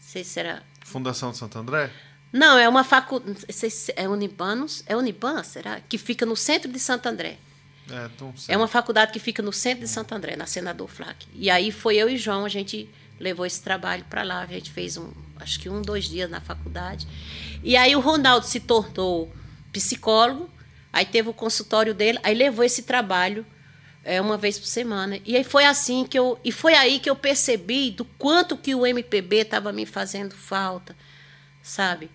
sei 0.00 0.24
se 0.24 0.40
era. 0.40 0.62
Fundação 0.84 1.30
de 1.30 1.36
Santo 1.36 1.58
André? 1.58 1.90
Não, 2.32 2.58
é 2.58 2.68
uma 2.68 2.82
faculdade. 2.82 3.44
Se 3.52 3.92
é 3.96 4.08
Unibanos? 4.08 4.82
É 4.86 4.96
Uniban, 4.96 5.42
será? 5.42 5.80
Que 5.80 5.98
fica 5.98 6.24
no 6.24 6.36
centro 6.36 6.70
de 6.70 6.78
Santo 6.78 7.06
André. 7.06 7.38
É. 7.90 8.54
É 8.54 8.56
uma 8.56 8.66
faculdade 8.66 9.12
que 9.12 9.18
fica 9.18 9.42
no 9.42 9.52
centro 9.52 9.84
de 9.84 9.88
Santo 9.88 10.14
André, 10.14 10.34
na 10.34 10.46
Senador 10.46 10.88
Flack. 10.88 11.26
E 11.34 11.50
aí 11.50 11.70
foi 11.70 11.96
eu 11.96 12.08
e 12.08 12.16
João, 12.16 12.44
a 12.44 12.48
gente 12.48 12.88
levou 13.20 13.46
esse 13.46 13.62
trabalho 13.62 14.04
para 14.08 14.22
lá. 14.22 14.40
A 14.40 14.46
gente 14.46 14.70
fez 14.70 14.96
um, 14.96 15.12
acho 15.38 15.60
que 15.60 15.68
um, 15.68 15.82
dois 15.82 16.06
dias 16.06 16.30
na 16.30 16.40
faculdade. 16.40 17.06
E 17.62 17.76
aí 17.76 17.94
o 17.94 18.00
Ronaldo 18.00 18.46
se 18.46 18.60
tornou 18.60 19.32
psicólogo. 19.72 20.50
Aí 20.92 21.04
teve 21.04 21.28
o 21.28 21.34
consultório 21.34 21.92
dele, 21.92 22.18
aí 22.22 22.34
levou 22.34 22.64
esse 22.64 22.82
trabalho 22.82 23.44
é, 24.06 24.20
uma 24.20 24.36
vez 24.38 24.58
por 24.58 24.66
semana. 24.66 25.18
E 25.24 25.36
aí 25.36 25.42
foi 25.44 25.64
assim 25.64 26.04
que 26.06 26.18
eu. 26.18 26.38
E 26.44 26.52
foi 26.52 26.74
aí 26.74 26.98
que 27.00 27.10
eu 27.10 27.16
percebi 27.16 27.90
do 27.90 28.04
quanto 28.04 28.56
que 28.56 28.74
o 28.74 28.86
MPB 28.86 29.38
estava 29.38 29.72
me 29.72 29.84
fazendo 29.84 30.34
falta, 30.34 30.96
sabe? 31.62 32.10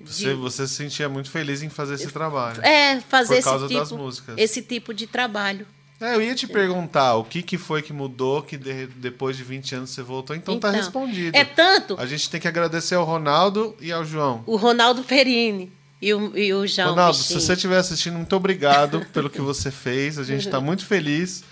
De, 0.00 0.10
Você, 0.12 0.34
você 0.34 0.66
se 0.66 0.74
sentia 0.74 1.08
muito 1.08 1.30
feliz 1.30 1.62
em 1.62 1.68
fazer 1.68 1.94
esse 1.94 2.08
trabalho. 2.10 2.62
é, 2.64 3.00
fazer 3.00 3.36
Por 3.36 3.44
causa 3.44 3.64
esse 3.66 3.74
das 3.74 3.88
tipo, 3.88 4.00
músicas. 4.00 4.34
esse 4.38 4.62
tipo 4.62 4.94
de 4.94 5.06
trabalho. 5.06 5.66
É, 6.00 6.14
eu 6.14 6.22
ia 6.22 6.34
te 6.34 6.46
perguntar 6.46 7.16
o 7.16 7.24
que, 7.24 7.42
que 7.42 7.58
foi 7.58 7.82
que 7.82 7.92
mudou 7.92 8.40
que 8.42 8.56
de- 8.56 8.86
depois 8.86 9.36
de 9.36 9.44
20 9.44 9.74
anos 9.74 9.90
você 9.90 10.00
voltou. 10.02 10.34
Então, 10.34 10.58
tá 10.58 10.68
Então, 10.70 10.80
respondido. 10.80 11.36
É 11.36 11.44
tanto 11.44 11.94
A 12.00 12.06
gente 12.06 12.30
tem 12.30 12.40
que 12.40 12.48
agradecer 12.48 12.94
ao 12.94 13.04
Ronaldo 13.04 13.76
e 13.78 13.92
ao 13.92 14.02
João. 14.02 14.42
o 14.46 14.56
Ronaldo 14.56 15.02
Perini 15.04 15.70
e 16.00 16.14
o, 16.14 16.36
e 16.36 16.52
o 16.54 16.66
João. 16.66 16.90
Ronaldo, 16.90 17.16
se 17.18 17.34
você 17.34 17.52
estiver 17.52 17.76
assistindo, 17.78 18.14
muito 18.16 18.34
obrigado 18.34 19.04
pelo 19.12 19.28
que 19.28 19.40
você 19.40 19.70
fez. 19.70 20.18
A 20.18 20.24
gente 20.24 20.46
está 20.46 20.58
muito 20.60 20.86
feliz 20.86 21.44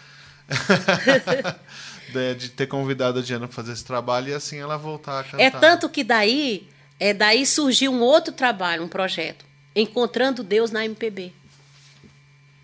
de, 2.12 2.34
de 2.36 2.48
ter 2.50 2.66
convidado 2.66 3.18
a 3.18 3.22
Diana 3.22 3.46
para 3.46 3.54
fazer 3.54 3.72
esse 3.72 3.84
trabalho 3.84 4.28
e 4.30 4.34
assim 4.34 4.58
ela 4.58 4.76
voltar 4.78 5.20
a 5.20 5.24
cantar. 5.24 5.40
É 5.42 5.50
tanto 5.50 5.88
que 5.88 6.02
daí, 6.02 6.68
é 6.98 7.12
daí 7.12 7.44
surgiu 7.46 7.92
um 7.92 8.00
outro 8.00 8.32
trabalho, 8.32 8.82
um 8.82 8.88
projeto, 8.88 9.44
Encontrando 9.76 10.42
Deus 10.42 10.70
na 10.70 10.84
MPB. 10.84 11.32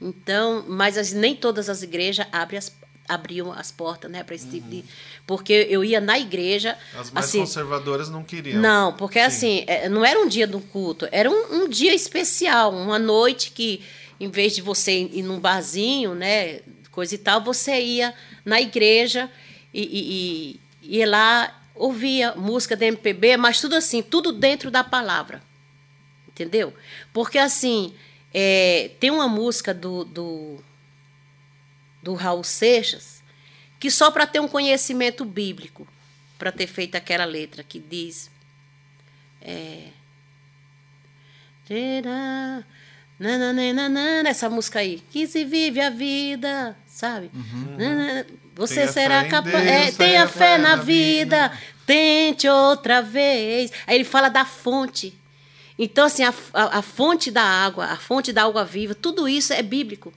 Então, 0.01 0.65
mas 0.69 0.99
as- 0.99 1.13
nem 1.13 1.37
todas 1.37 1.69
as 1.69 1.83
igrejas 1.83 2.27
abrem 2.33 2.59
as, 2.59 2.73
abriam 3.09 3.53
as 3.53 3.71
portas, 3.71 4.11
né, 4.11 4.23
para 4.23 4.35
esse 4.35 4.49
tipo 4.49 4.69
de, 4.69 4.85
porque 5.27 5.67
eu 5.69 5.85
ia 5.85 6.01
na 6.01 6.19
igreja, 6.19 6.77
As 6.99 7.11
mais 7.11 7.27
assim, 7.27 7.41
conservadoras 7.41 8.09
não 8.09 8.23
queriam. 8.25 8.61
não, 8.61 8.93
porque 8.95 9.19
Sim. 9.19 9.27
assim, 9.27 9.65
é, 9.67 9.89
não 9.89 10.05
era 10.05 10.19
um 10.19 10.29
dia 10.29 10.47
do 10.47 10.61
culto, 10.61 11.07
era 11.13 11.31
um, 11.31 11.65
um 11.65 11.69
dia 11.69 11.95
especial, 11.95 12.73
uma 12.73 12.99
noite 12.99 13.51
que, 13.51 13.83
em 14.19 14.31
vez 14.31 14.55
de 14.55 14.63
você 14.63 14.93
ir 15.13 15.23
num 15.23 15.39
barzinho, 15.39 16.15
né, 16.15 16.61
coisa 16.91 17.15
e 17.15 17.19
tal, 17.19 17.43
você 17.43 17.79
ia 17.81 18.15
na 18.45 18.61
igreja 18.61 19.31
e, 19.73 19.83
e, 19.83 20.61
e 20.83 20.97
ia 20.99 21.09
lá, 21.09 21.61
ouvia 21.75 22.35
música 22.37 22.77
da 22.77 22.87
MPB, 22.87 23.37
mas 23.37 23.61
tudo 23.61 23.75
assim, 23.75 24.01
tudo 24.03 24.33
dentro 24.33 24.71
da 24.71 24.85
palavra. 24.85 25.43
Entendeu? 26.29 26.73
Porque 27.13 27.39
assim, 27.39 27.93
é, 28.33 28.91
tem 28.99 29.11
uma 29.11 29.29
música 29.29 29.73
do, 29.75 30.05
do, 30.05 30.59
do 32.05 32.15
Raul 32.15 32.45
Seixas 32.45 33.15
que 33.85 33.91
só 33.91 34.11
para 34.11 34.27
ter 34.27 34.41
um 34.41 34.49
conhecimento 34.49 35.27
bíblico, 35.27 35.87
para 36.39 36.51
ter 36.51 36.67
feito 36.67 36.95
aquela 36.95 37.27
letra 37.27 37.63
que 37.63 37.79
diz. 37.79 38.31
É, 39.43 39.89
essa 44.31 44.49
música 44.49 44.79
aí, 44.79 45.03
que 45.11 45.27
se 45.27 45.45
vive 45.45 45.83
a 45.83 45.91
vida, 45.91 46.75
sabe? 46.87 47.31
Nanana, 47.77 48.27
Você 48.55 48.75
Tenha 48.77 48.89
será 48.89 49.23
fé 49.25 49.29
capaz. 49.29 49.67
É, 49.67 49.93
tenha 49.93 50.27
fé 50.27 50.57
na 50.57 50.77
vida, 50.77 51.53
tente 51.85 52.49
outra 52.49 53.03
vez. 53.03 53.71
Aí 53.87 53.97
ele 53.97 54.05
fala 54.05 54.31
da 54.31 54.47
fonte. 54.47 55.13
Então, 55.79 56.07
assim, 56.07 56.25
a, 56.25 56.33
a, 56.55 56.79
a 56.79 56.81
fonte 56.81 57.31
da 57.31 57.43
água, 57.43 57.85
a 57.85 57.97
fonte 57.97 58.33
da 58.33 58.45
água 58.45 58.65
viva, 58.65 58.95
tudo 58.95 59.29
isso 59.29 59.53
é 59.53 59.63
bíblico. 59.63 60.11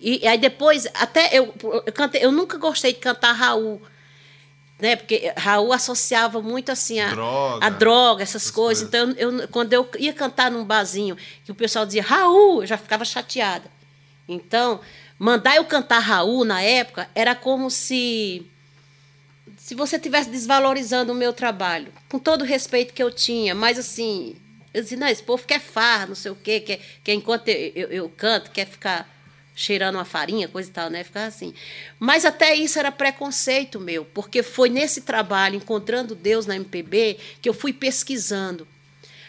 E, 0.00 0.24
e 0.24 0.26
aí 0.26 0.38
depois, 0.38 0.86
até 0.94 1.30
eu, 1.32 1.54
eu, 1.62 1.92
cantei, 1.92 2.24
eu 2.24 2.30
nunca 2.32 2.58
gostei 2.58 2.92
de 2.92 2.98
cantar 2.98 3.32
Raul. 3.32 3.80
Né? 4.78 4.94
Porque 4.94 5.32
Raul 5.36 5.72
associava 5.72 6.42
muito 6.42 6.70
assim 6.70 7.00
a 7.00 7.10
Droga. 7.10 7.66
a 7.66 7.70
droga 7.70 8.22
essas, 8.22 8.42
Essas 8.42 8.50
coisas. 8.50 8.88
coisas. 8.90 9.14
Então, 9.16 9.40
eu, 9.40 9.48
quando 9.48 9.72
eu 9.72 9.88
ia 9.98 10.12
cantar 10.12 10.50
num 10.50 10.64
barzinho, 10.64 11.16
que 11.44 11.50
o 11.50 11.54
pessoal 11.54 11.86
dizia 11.86 12.02
Raul, 12.02 12.62
eu 12.62 12.66
já 12.66 12.76
ficava 12.76 13.04
chateada. 13.04 13.70
Então, 14.28 14.80
mandar 15.18 15.56
eu 15.56 15.64
cantar 15.64 16.00
Raul 16.00 16.44
na 16.44 16.60
época 16.60 17.08
era 17.14 17.34
como 17.34 17.70
se 17.70 18.46
se 19.56 19.74
você 19.74 19.96
estivesse 19.96 20.28
desvalorizando 20.30 21.12
o 21.12 21.14
meu 21.14 21.32
trabalho, 21.32 21.92
com 22.08 22.18
todo 22.20 22.42
o 22.42 22.44
respeito 22.44 22.92
que 22.94 23.02
eu 23.02 23.10
tinha, 23.10 23.52
mas 23.52 23.78
assim, 23.78 24.36
eu 24.72 24.80
dizia, 24.80 24.96
não, 24.96 25.08
esse 25.08 25.22
povo 25.22 25.44
quer 25.44 25.58
farra, 25.60 26.06
não 26.06 26.14
sei 26.14 26.30
o 26.30 26.36
quê, 26.36 26.60
quer, 26.60 26.80
quer 27.02 27.14
enquanto 27.14 27.48
eu, 27.48 27.72
eu, 27.74 27.88
eu 27.88 28.08
canto, 28.10 28.50
quer 28.52 28.66
ficar 28.66 29.08
cheirando 29.58 29.94
uma 29.96 30.04
farinha, 30.04 30.46
coisa 30.46 30.68
e 30.68 30.72
tal, 30.72 30.90
né? 30.90 31.02
Ficar 31.02 31.24
assim. 31.24 31.54
Mas 31.98 32.26
até 32.26 32.54
isso 32.54 32.78
era 32.78 32.92
preconceito 32.92 33.80
meu, 33.80 34.04
porque 34.04 34.42
foi 34.42 34.68
nesse 34.68 35.00
trabalho, 35.00 35.56
encontrando 35.56 36.14
Deus 36.14 36.44
na 36.44 36.54
MPB, 36.56 37.16
que 37.40 37.48
eu 37.48 37.54
fui 37.54 37.72
pesquisando. 37.72 38.68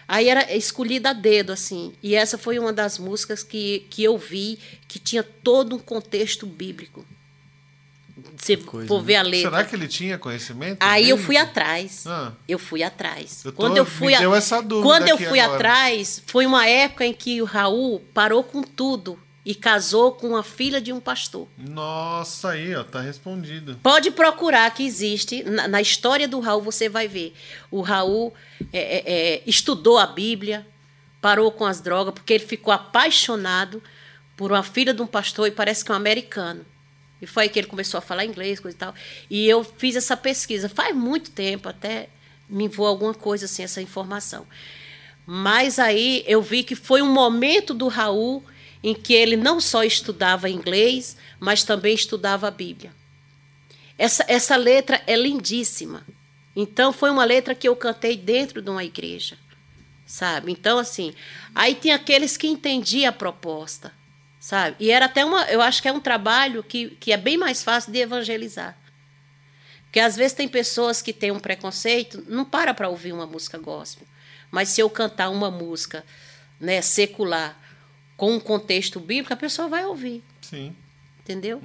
Aí 0.05 0.27
era 0.29 0.53
escolhida 0.55 1.09
a 1.09 1.13
dedo, 1.13 1.51
assim. 1.53 1.93
E 2.03 2.13
essa 2.13 2.37
foi 2.37 2.59
uma 2.59 2.71
das 2.73 2.97
músicas 2.99 3.41
que, 3.41 3.85
que 3.89 4.03
eu 4.03 4.17
vi 4.17 4.59
que 4.87 4.99
tinha 4.99 5.23
todo 5.23 5.75
um 5.75 5.79
contexto 5.79 6.45
bíblico. 6.45 7.05
Você 8.35 8.57
coisa, 8.57 8.87
for 8.87 8.99
né? 8.99 9.05
ver 9.05 9.15
a 9.15 9.21
letra. 9.21 9.49
Será 9.51 9.63
que 9.63 9.75
ele 9.75 9.87
tinha 9.87 10.17
conhecimento? 10.17 10.77
Aí 10.81 11.09
eu 11.09 11.17
fui 11.17 11.37
atrás. 11.37 12.05
Ah. 12.07 12.33
Eu 12.47 12.57
fui 12.59 12.83
atrás. 12.83 13.43
Eu 13.45 13.51
tô- 13.51 13.57
quando 13.57 13.77
eu 13.77 13.85
fui, 13.85 14.13
a- 14.13 14.19
quando 14.81 15.07
eu 15.07 15.17
fui 15.17 15.39
agora. 15.39 15.55
atrás, 15.55 16.21
foi 16.25 16.45
uma 16.45 16.65
época 16.67 17.05
em 17.05 17.13
que 17.13 17.41
o 17.41 17.45
Raul 17.45 17.99
parou 18.13 18.43
com 18.43 18.61
tudo 18.63 19.19
e 19.47 19.55
casou 19.55 20.11
com 20.11 20.35
a 20.35 20.43
filha 20.43 20.81
de 20.81 20.91
um 20.91 20.99
pastor. 20.99 21.47
Nossa, 21.57 22.49
aí, 22.49 22.75
ó, 22.75 22.83
tá 22.83 22.99
respondido. 22.99 23.79
Pode 23.81 24.11
procurar 24.11 24.69
que 24.71 24.85
existe. 24.85 25.41
Na, 25.41 25.69
na 25.69 25.81
história 25.81 26.27
do 26.27 26.41
Raul 26.41 26.61
você 26.61 26.89
vai 26.89 27.07
ver. 27.07 27.33
O 27.71 27.79
Raul 27.79 28.33
é, 28.73 28.79
é, 28.97 29.03
é, 29.05 29.43
estudou 29.47 29.97
a 29.97 30.05
Bíblia, 30.05 30.67
parou 31.21 31.49
com 31.49 31.63
as 31.65 31.79
drogas, 31.79 32.13
porque 32.13 32.33
ele 32.33 32.45
ficou 32.45 32.73
apaixonado 32.73 33.81
por 34.35 34.51
uma 34.51 34.63
filha 34.63 34.93
de 34.93 35.01
um 35.01 35.07
pastor 35.07 35.47
e 35.47 35.51
parece 35.51 35.85
que 35.85 35.91
é 35.91 35.93
um 35.93 35.97
americano. 35.97 36.65
E 37.21 37.25
foi 37.25 37.43
aí 37.43 37.49
que 37.49 37.57
ele 37.57 37.69
começou 37.69 37.99
a 37.99 38.01
falar 38.01 38.25
inglês, 38.25 38.59
coisa 38.59 38.75
e 38.75 38.77
tal. 38.77 38.93
E 39.29 39.47
eu 39.47 39.63
fiz 39.63 39.95
essa 39.95 40.17
pesquisa. 40.17 40.67
Faz 40.67 40.93
muito 40.93 41.31
tempo, 41.31 41.69
até 41.69 42.09
me 42.49 42.67
voou 42.67 42.89
alguma 42.89 43.13
coisa 43.13 43.45
assim, 43.45 43.63
essa 43.63 43.81
informação. 43.81 44.45
Mas 45.25 45.79
aí 45.79 46.25
eu 46.27 46.41
vi 46.41 46.63
que 46.63 46.75
foi 46.75 47.01
um 47.01 47.13
momento 47.13 47.73
do 47.73 47.87
Raul 47.87 48.43
em 48.83 48.93
que 48.93 49.13
ele 49.13 49.35
não 49.35 49.59
só 49.59 49.83
estudava 49.83 50.49
inglês, 50.49 51.17
mas 51.39 51.63
também 51.63 51.95
estudava 51.95 52.47
a 52.47 52.51
Bíblia. 52.51 52.91
Essa, 53.97 54.23
essa 54.27 54.55
letra 54.55 55.01
é 55.07 55.15
lindíssima. 55.15 56.05
Então, 56.55 56.93
foi 56.93 57.09
uma 57.09 57.23
letra 57.23 57.55
que 57.55 57.67
eu 57.67 57.75
cantei 57.75 58.15
dentro 58.15 58.61
de 58.61 58.69
uma 58.69 58.83
igreja, 58.83 59.37
sabe? 60.05 60.51
Então, 60.51 60.77
assim, 60.77 61.13
aí 61.53 61.75
tem 61.75 61.91
aqueles 61.91 62.37
que 62.37 62.47
entendiam 62.47 63.09
a 63.09 63.13
proposta, 63.13 63.91
sabe? 64.39 64.77
E 64.79 64.91
era 64.91 65.05
até 65.05 65.23
uma, 65.23 65.43
eu 65.45 65.61
acho 65.61 65.81
que 65.81 65.87
é 65.87 65.93
um 65.93 65.99
trabalho 65.99 66.63
que, 66.63 66.91
que 66.99 67.11
é 67.11 67.17
bem 67.17 67.37
mais 67.37 67.63
fácil 67.63 67.91
de 67.91 67.99
evangelizar. 67.99 68.77
Porque 69.83 69.99
às 69.99 70.15
vezes 70.15 70.33
tem 70.33 70.47
pessoas 70.47 71.01
que 71.01 71.13
têm 71.13 71.31
um 71.31 71.39
preconceito, 71.39 72.23
não 72.27 72.43
para 72.43 72.73
para 72.73 72.89
ouvir 72.89 73.13
uma 73.13 73.25
música 73.25 73.57
gospel. 73.57 74.05
Mas 74.51 74.69
se 74.69 74.81
eu 74.81 74.89
cantar 74.89 75.29
uma 75.29 75.49
música 75.49 76.03
né, 76.59 76.81
secular 76.81 77.57
com 78.17 78.31
um 78.33 78.39
contexto 78.39 78.99
bíblico, 78.99 79.31
a 79.31 79.37
pessoa 79.37 79.67
vai 79.69 79.85
ouvir 79.85 80.23
Sim. 80.41 80.75
entendeu? 81.21 81.61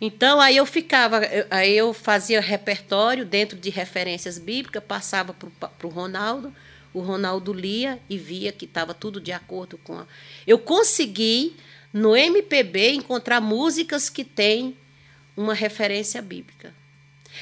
Então 0.00 0.40
aí 0.40 0.56
eu 0.56 0.66
ficava, 0.66 1.24
eu- 1.24 1.46
aí 1.50 1.76
eu 1.76 1.92
fazia 1.92 2.40
repertório 2.40 3.24
dentro 3.24 3.58
de 3.58 3.70
referências 3.70 4.38
bíblicas, 4.38 4.82
passava 4.86 5.34
para 5.34 5.86
o 5.86 5.90
Ronaldo, 5.90 6.54
o 6.94 7.00
Ronaldo 7.00 7.52
lia 7.52 7.98
e 8.08 8.16
via 8.16 8.52
que 8.52 8.64
estava 8.64 8.94
tudo 8.94 9.20
de 9.20 9.32
acordo 9.32 9.76
com 9.78 9.94
a. 9.98 10.06
Eu 10.46 10.58
consegui 10.58 11.56
no 11.92 12.14
MPB 12.16 12.92
encontrar 12.92 13.40
músicas 13.40 14.08
que 14.08 14.22
têm 14.24 14.76
uma 15.36 15.54
referência 15.54 16.20
bíblica. 16.22 16.72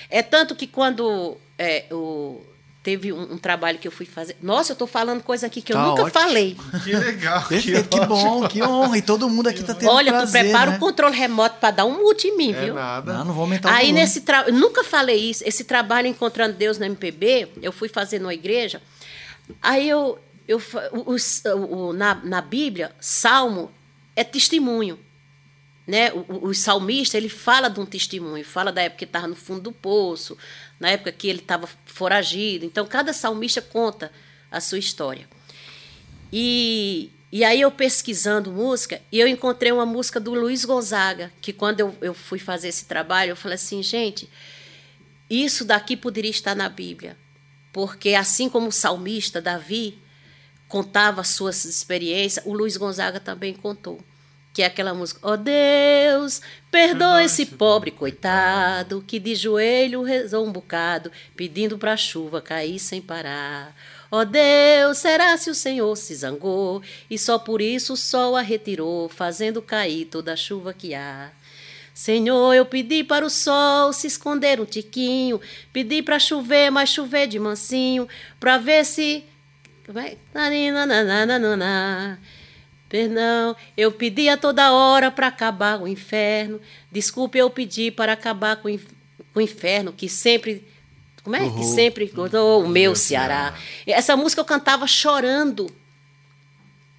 É 0.09 0.23
tanto 0.23 0.55
que 0.55 0.66
quando 0.66 1.36
é, 1.59 1.86
o, 1.90 2.43
teve 2.87 3.13
um, 3.13 3.33
um 3.33 3.37
trabalho 3.39 3.81
que 3.81 3.89
eu 3.89 3.91
fui 3.91 4.07
fazer. 4.07 4.37
Nossa, 4.41 4.71
eu 4.71 4.75
estou 4.75 4.87
falando 4.87 5.21
coisa 5.21 5.49
aqui 5.49 5.61
que 5.61 5.73
eu 5.73 5.77
Tá 5.77 5.83
nunca 5.87 6.03
ótimo. 6.05 6.21
falei. 6.23 6.57
Que 6.85 6.93
legal. 6.95 7.43
Perfeito, 7.49 7.89
que 7.89 7.99
ótimo. 7.99 8.07
bom, 8.15 8.47
que 8.49 8.63
honra. 8.63 8.97
E 8.97 9.03
todo 9.03 9.29
mundo 9.29 9.49
aqui 9.49 9.65
tá 9.65 9.75
tendo 9.75 9.91
Olha, 9.91 10.13
prazer, 10.13 10.43
tu 10.43 10.45
prepara 10.45 10.71
né? 10.71 10.77
o 10.77 10.81
controle 10.81 11.17
remoto 11.17 11.57
para 11.59 11.73
dar 11.73 11.85
um 11.85 11.99
mute 12.01 12.29
em 12.29 12.37
mim, 12.37 12.53
É 12.53 12.65
viu? 12.67 12.75
nada. 12.75 13.13
Não, 13.13 13.25
não 13.25 13.35
vou 13.35 13.43
aumentar 13.43 13.69
o 13.71 13.73
Aí 13.73 13.87
volume. 13.87 14.01
nesse 14.01 14.21
trabalho, 14.21 14.55
nunca 14.55 14.85
falei 14.85 15.17
isso, 15.31 15.43
esse 15.45 15.65
trabalho 15.65 16.07
encontrando 16.07 16.55
Deus 16.57 16.79
na 16.79 16.87
MPB, 16.87 17.49
eu 17.61 17.73
fui 17.73 17.89
fazer 17.89 18.21
numa 18.21 18.33
igreja. 18.35 18.81
Aí 19.61 19.89
eu, 19.89 20.17
eu 20.47 20.63
o- 20.93 21.13
os- 21.13 21.43
o- 21.45 21.77
o- 21.89 21.93
na, 21.93 22.15
na 22.23 22.41
Bíblia, 22.41 22.93
salmo 23.01 23.69
é 24.15 24.23
testemunho. 24.23 24.97
Né? 25.87 26.13
O, 26.13 26.19
o- 26.29 26.49
o 26.49 26.55
salmista 26.55 27.17
ele 27.17 27.29
fala 27.29 27.69
de 27.69 27.79
um 27.79 27.87
testemunho, 27.87 28.45
fala 28.45 28.73
da 28.73 28.83
época 28.83 28.99
que 28.99 29.05
estava 29.05 29.29
no 29.29 29.37
fundo 29.37 29.61
do 29.61 29.73
poço, 29.73 30.37
na 30.78 30.90
época 30.90 31.12
que 31.12 31.28
ele 31.28 31.40
estava 31.40 31.69
foragido. 31.85 32.65
Então, 32.65 32.86
cada 32.86 33.12
salmista 33.12 33.61
conta 33.62 34.12
a 34.51 34.61
sua 34.61 34.78
história. 34.78 35.28
E, 36.32 37.11
e 37.32 37.44
aí 37.44 37.61
eu 37.61 37.70
pesquisando 37.70 38.51
música, 38.51 39.01
e 39.11 39.19
eu 39.19 39.27
encontrei 39.27 39.73
uma 39.73 39.86
música 39.86 40.20
do 40.20 40.35
Luiz 40.35 40.65
Gonzaga, 40.65 41.32
que 41.40 41.53
quando 41.53 41.81
eu, 41.81 41.97
eu 42.01 42.15
fui 42.15 42.39
fazer 42.39 42.69
esse 42.69 42.86
trabalho, 42.86 43.31
eu 43.31 43.36
falei 43.36 43.55
assim, 43.57 43.82
gente, 43.82 44.28
isso 45.28 45.65
daqui 45.65 45.97
poderia 45.97 46.31
estar 46.31 46.55
na 46.55 46.69
Bíblia. 46.69 47.16
Porque 47.73 48.15
assim 48.15 48.48
como 48.48 48.69
o 48.69 48.73
salmista 48.73 49.40
Davi 49.40 49.98
contava 50.69 51.20
as 51.20 51.28
suas 51.28 51.65
experiências, 51.65 52.44
o 52.47 52.53
Luiz 52.53 52.77
Gonzaga 52.77 53.20
também 53.20 53.55
contou. 53.55 54.01
Que 54.57 54.62
é 54.62 54.66
aquela 54.69 54.95
música, 54.95 55.20
ó 55.23 55.37
Deus, 55.37 56.41
perdoa 56.70 57.23
esse 57.23 57.45
pobre 57.45 57.91
coitado 57.91 59.05
que 59.07 59.19
de 59.19 59.35
joelho 59.35 60.03
rezou 60.03 60.47
um 60.47 60.51
bocado, 60.51 61.12
pedindo 61.37 61.77
para 61.77 61.93
a 61.93 61.97
chuva 61.99 62.41
cair 62.41 62.78
sem 62.78 63.03
parar. 63.03 63.77
Ó 64.11 64.24
Deus, 64.24 64.97
será 64.97 65.37
se 65.37 65.51
o 65.51 65.55
Senhor 65.55 65.95
se 65.95 66.15
zangou 66.15 66.83
e 67.11 67.19
só 67.19 67.39
por 67.39 67.61
isso 67.61 67.93
o 67.93 67.97
sol 67.99 68.35
a 68.35 68.41
retirou, 68.41 69.11
fazendo 69.11 69.61
cair 69.61 70.07
toda 70.07 70.33
a 70.33 70.37
chuva 70.37 70.73
que 70.73 70.95
há? 70.95 71.31
Senhor, 71.93 72.55
eu 72.55 72.65
pedi 72.65 73.05
para 73.05 73.27
o 73.27 73.31
sol 73.31 73.93
se 73.93 74.07
esconder 74.07 74.59
um 74.59 74.65
tiquinho, 74.65 75.39
pedi 75.70 76.03
para 76.03 76.19
chover, 76.19 76.70
mas 76.70 76.89
chover 76.89 77.27
de 77.27 77.39
mansinho, 77.39 78.09
para 78.41 78.57
ver 78.57 78.87
se. 78.87 79.23
Nananana. 80.33 82.19
Perdão, 82.89 83.57
eu 83.77 83.91
pedi 83.91 84.29
a 84.29 84.37
toda 84.37 84.73
hora 84.73 85.11
para 85.11 85.27
acabar 85.27 85.81
o 85.81 85.89
inferno. 85.89 86.61
Desculpe, 86.91 87.39
eu 87.39 87.51
pedi 87.51 87.91
para 87.91 88.13
acabar 88.13 88.57
com 88.57 88.69
o 89.35 89.41
inferno, 89.41 89.93
que 89.93 90.09
sempre. 90.09 90.67
Como 91.23 91.35
é? 91.35 91.41
Que 91.41 91.47
Uhum. 91.57 91.75
sempre 91.75 92.09
cortou 92.09 92.65
o 92.65 92.69
meu 92.69 92.95
Ceará. 92.95 93.55
Essa 93.87 94.17
música 94.17 94.41
eu 94.41 94.45
cantava 94.45 94.87
chorando. 94.87 95.69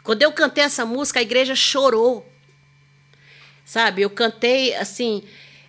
Quando 0.03 0.21
eu 0.21 0.31
cantei 0.33 0.63
essa 0.65 0.85
música, 0.85 1.19
a 1.19 1.21
igreja 1.21 1.55
chorou 1.55 2.25
sabe? 3.67 4.01
Eu 4.01 4.09
cantei 4.09 4.73
assim, 4.75 5.21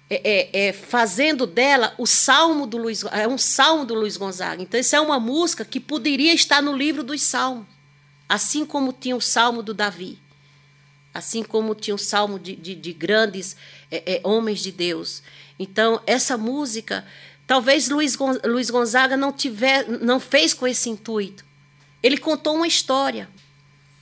é, 0.09 0.21
é, 0.55 0.69
é, 0.69 0.73
fazendo 0.73 1.47
dela 1.47 1.93
o 1.99 2.07
salmo 2.07 2.65
do 2.65 2.79
Luiz, 2.79 3.03
é 3.11 3.27
um 3.27 3.37
salmo 3.37 3.85
do 3.85 3.93
Luiz 3.93 4.17
Gonzaga. 4.17 4.63
Então 4.63 4.79
isso 4.79 4.95
é 4.95 5.01
uma 5.01 5.19
música 5.19 5.65
que 5.65 5.81
poderia 5.81 6.33
estar 6.33 6.63
no 6.63 6.75
livro 6.77 7.03
dos 7.03 7.21
salmos, 7.21 7.67
assim 8.29 8.65
como 8.67 8.93
tinha 8.93 9.17
o 9.17 9.21
salmo 9.21 9.63
do 9.63 9.73
Davi, 9.73 10.19
assim 11.15 11.43
como 11.43 11.75
tinha 11.75 11.95
o 11.95 11.99
salmo 11.99 12.39
de, 12.39 12.55
de, 12.55 12.75
de 12.75 12.93
grandes 12.93 13.57
é, 13.91 14.17
é, 14.17 14.21
homens 14.23 14.61
de 14.61 14.71
Deus. 14.71 15.23
Então 15.59 16.01
essa 16.07 16.37
música, 16.37 17.05
talvez 17.47 17.89
Luiz, 17.89 18.17
Luiz 18.45 18.71
Gonzaga 18.71 19.17
não 19.17 19.33
tiver, 19.33 19.89
não 19.89 20.21
fez 20.21 20.53
com 20.53 20.67
esse 20.67 20.91
intuito. 20.91 21.45
Ele 22.03 22.17
contou 22.17 22.55
uma 22.55 22.67
história. 22.67 23.29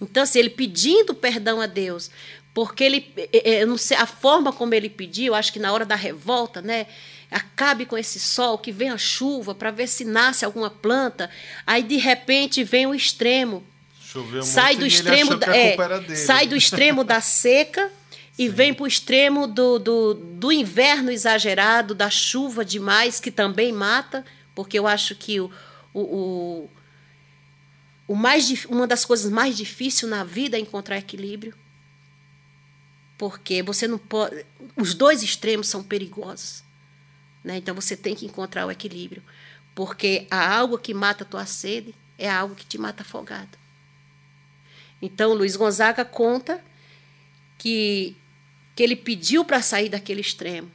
Então, 0.00 0.22
assim, 0.22 0.38
ele 0.38 0.50
pedindo 0.50 1.14
perdão 1.14 1.60
a 1.60 1.66
Deus, 1.66 2.10
porque 2.52 2.84
ele, 2.84 3.12
eh, 3.16 3.28
eh, 3.32 3.62
eu 3.62 3.66
não 3.66 3.78
sei, 3.78 3.96
a 3.96 4.06
forma 4.06 4.52
como 4.52 4.74
ele 4.74 4.90
pediu, 4.90 5.34
acho 5.34 5.52
que 5.52 5.58
na 5.58 5.72
hora 5.72 5.86
da 5.86 5.94
revolta, 5.94 6.60
né? 6.60 6.86
Acabe 7.30 7.86
com 7.86 7.96
esse 7.96 8.20
sol, 8.20 8.58
que 8.58 8.70
venha 8.70 8.94
a 8.94 8.98
chuva, 8.98 9.54
para 9.54 9.70
ver 9.70 9.88
se 9.88 10.04
nasce 10.04 10.44
alguma 10.44 10.70
planta. 10.70 11.30
Aí, 11.66 11.82
de 11.82 11.96
repente, 11.96 12.62
vem 12.62 12.86
o 12.86 12.94
extremo. 12.94 13.64
Choveu 14.06 14.44
sai 14.44 14.76
muito 14.76 14.80
do 14.80 14.86
extremo 14.86 15.36
da, 15.36 15.56
é, 15.56 16.14
sai 16.14 16.46
do 16.46 16.56
extremo 16.56 17.02
da 17.02 17.20
seca 17.20 17.90
e 18.38 18.48
vem 18.48 18.72
para 18.72 18.84
o 18.84 18.86
extremo 18.86 19.48
do, 19.48 19.80
do, 19.80 20.14
do 20.14 20.52
inverno 20.52 21.10
exagerado, 21.10 21.92
da 21.92 22.08
chuva 22.08 22.64
demais, 22.64 23.18
que 23.18 23.32
também 23.32 23.72
mata, 23.72 24.24
porque 24.54 24.78
eu 24.78 24.86
acho 24.86 25.16
que 25.16 25.40
o, 25.40 25.50
o, 25.92 26.70
o, 28.06 28.14
mais, 28.14 28.64
uma 28.66 28.86
das 28.86 29.04
coisas 29.04 29.30
mais 29.30 29.56
difíceis 29.56 30.08
na 30.08 30.22
vida 30.22 30.56
é 30.56 30.60
encontrar 30.60 30.98
equilíbrio. 30.98 31.54
Porque 33.18 33.62
você 33.62 33.88
não 33.88 33.98
pode. 33.98 34.44
Os 34.76 34.94
dois 34.94 35.22
extremos 35.22 35.68
são 35.68 35.82
perigosos. 35.82 36.62
Né? 37.42 37.56
Então 37.56 37.74
você 37.74 37.96
tem 37.96 38.14
que 38.14 38.26
encontrar 38.26 38.66
o 38.66 38.70
equilíbrio. 38.70 39.22
Porque 39.74 40.26
a 40.30 40.36
água 40.36 40.78
que 40.78 40.94
mata 40.94 41.24
a 41.24 41.26
tua 41.26 41.46
sede 41.46 41.94
é 42.18 42.28
a 42.28 42.40
água 42.40 42.54
que 42.54 42.66
te 42.66 42.78
mata 42.78 43.02
afogado. 43.02 43.65
Então 45.00 45.34
Luiz 45.34 45.56
Gonzaga 45.56 46.04
conta 46.04 46.62
que 47.58 48.16
que 48.76 48.82
ele 48.82 48.94
pediu 48.94 49.42
para 49.42 49.62
sair 49.62 49.88
daquele 49.88 50.20
extremo. 50.20 50.70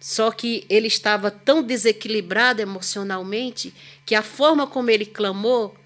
Só 0.00 0.32
que 0.32 0.66
ele 0.68 0.88
estava 0.88 1.30
tão 1.30 1.62
desequilibrado 1.62 2.60
emocionalmente 2.60 3.72
que 4.04 4.16
a 4.16 4.22
forma 4.22 4.66
como 4.66 4.90
ele 4.90 5.06
clamou, 5.06 5.76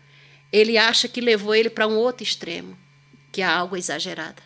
ele 0.51 0.79
acha 0.79 1.07
que 1.07 1.21
levou 1.21 1.55
ele 1.55 1.69
para 1.69 1.87
um 1.87 1.97
outro 1.97 2.23
extremo, 2.23 2.79
que 3.31 3.43
é 3.43 3.45
a 3.45 3.59
água 3.59 3.77
exagerada. 3.77 4.43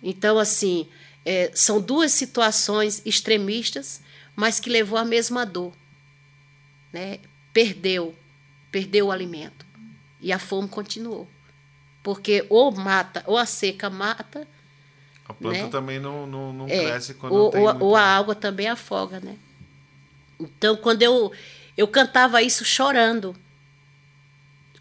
Então, 0.00 0.38
assim, 0.38 0.88
é, 1.24 1.50
são 1.54 1.80
duas 1.80 2.12
situações 2.12 3.02
extremistas, 3.04 4.00
mas 4.36 4.60
que 4.60 4.70
levou 4.70 4.98
à 4.98 5.04
mesma 5.04 5.44
dor. 5.44 5.72
Né? 6.92 7.18
Perdeu, 7.52 8.14
perdeu 8.70 9.06
o 9.06 9.10
alimento. 9.10 9.66
E 10.20 10.32
a 10.32 10.38
fome 10.38 10.68
continuou. 10.68 11.26
Porque 12.06 12.46
ou 12.48 12.70
mata, 12.70 13.24
ou 13.26 13.36
a 13.36 13.44
seca 13.44 13.90
mata, 13.90 14.46
a 15.28 15.34
planta 15.34 15.64
né? 15.64 15.68
também 15.70 15.98
não, 15.98 16.24
não, 16.24 16.52
não 16.52 16.68
É, 16.68 16.84
cresce 16.84 17.14
quando 17.14 17.32
ou, 17.32 17.50
tem 17.50 17.60
ou, 17.60 17.80
ou 17.80 17.96
a 17.96 18.00
água 18.00 18.32
também 18.32 18.68
afoga, 18.68 19.18
né? 19.18 19.36
Então, 20.38 20.76
quando 20.76 21.02
eu, 21.02 21.32
eu 21.76 21.88
cantava 21.88 22.40
isso 22.40 22.64
chorando, 22.64 23.34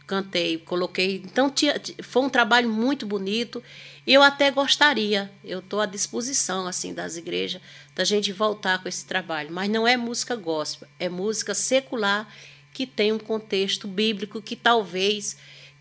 cantei, 0.05 0.59
coloquei. 0.59 1.23
Então, 1.25 1.49
tinha, 1.49 1.81
foi 2.03 2.21
um 2.21 2.29
trabalho 2.29 2.69
muito 2.69 3.07
bonito. 3.07 3.63
E 4.05 4.13
eu 4.13 4.21
até 4.21 4.51
gostaria, 4.51 5.31
eu 5.43 5.61
estou 5.61 5.81
à 5.81 5.87
disposição 5.87 6.67
assim 6.67 6.93
das 6.93 7.17
igrejas, 7.17 7.59
da 7.95 8.03
gente 8.03 8.31
voltar 8.31 8.83
com 8.83 8.87
esse 8.87 9.03
trabalho. 9.03 9.51
Mas 9.51 9.67
não 9.67 9.87
é 9.87 9.97
música 9.97 10.35
gospel, 10.35 10.87
é 10.99 11.09
música 11.09 11.55
secular 11.55 12.31
que 12.71 12.85
tem 12.85 13.11
um 13.11 13.17
contexto 13.17 13.87
bíblico 13.87 14.43
que 14.43 14.55
talvez 14.55 15.35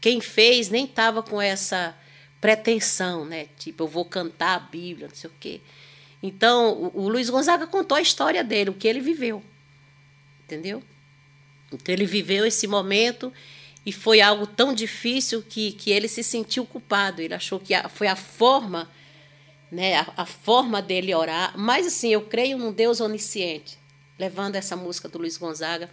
quem 0.04 0.20
fez 0.20 0.68
nem 0.68 0.84
estava 0.84 1.22
com 1.22 1.40
essa 1.40 1.96
pretensão, 2.38 3.24
né? 3.24 3.46
Tipo, 3.58 3.84
eu 3.84 3.88
vou 3.88 4.04
cantar 4.04 4.54
a 4.54 4.58
Bíblia, 4.58 5.08
não 5.08 5.14
sei 5.14 5.30
o 5.30 5.32
quê. 5.40 5.62
Então, 6.22 6.74
o, 6.74 7.04
o 7.04 7.08
Luiz 7.08 7.30
Gonzaga 7.30 7.66
contou 7.66 7.96
a 7.96 8.02
história 8.02 8.44
dele, 8.44 8.68
o 8.68 8.74
que 8.74 8.86
ele 8.86 9.00
viveu. 9.00 9.42
Entendeu? 10.44 10.82
Então, 11.72 11.90
ele 11.90 12.04
viveu 12.04 12.44
esse 12.44 12.66
momento 12.66 13.32
e 13.86 13.92
foi 13.92 14.20
algo 14.20 14.46
tão 14.46 14.74
difícil 14.74 15.42
que, 15.42 15.72
que 15.72 15.90
ele 15.90 16.06
se 16.06 16.22
sentiu 16.22 16.66
culpado. 16.66 17.22
Ele 17.22 17.32
achou 17.32 17.58
que 17.58 17.72
a, 17.72 17.88
foi 17.88 18.06
a 18.06 18.14
forma, 18.14 18.90
né, 19.72 20.00
a, 20.00 20.12
a, 20.18 20.26
forma 20.26 20.82
dele 20.82 21.14
orar. 21.14 21.54
Mas, 21.56 21.86
assim, 21.86 22.10
eu 22.10 22.20
creio 22.20 22.58
num 22.58 22.74
Deus 22.74 23.00
onisciente, 23.00 23.78
levando 24.18 24.56
essa 24.56 24.76
música 24.76 25.08
do 25.08 25.16
Luiz 25.16 25.38
Gonzaga. 25.38 25.90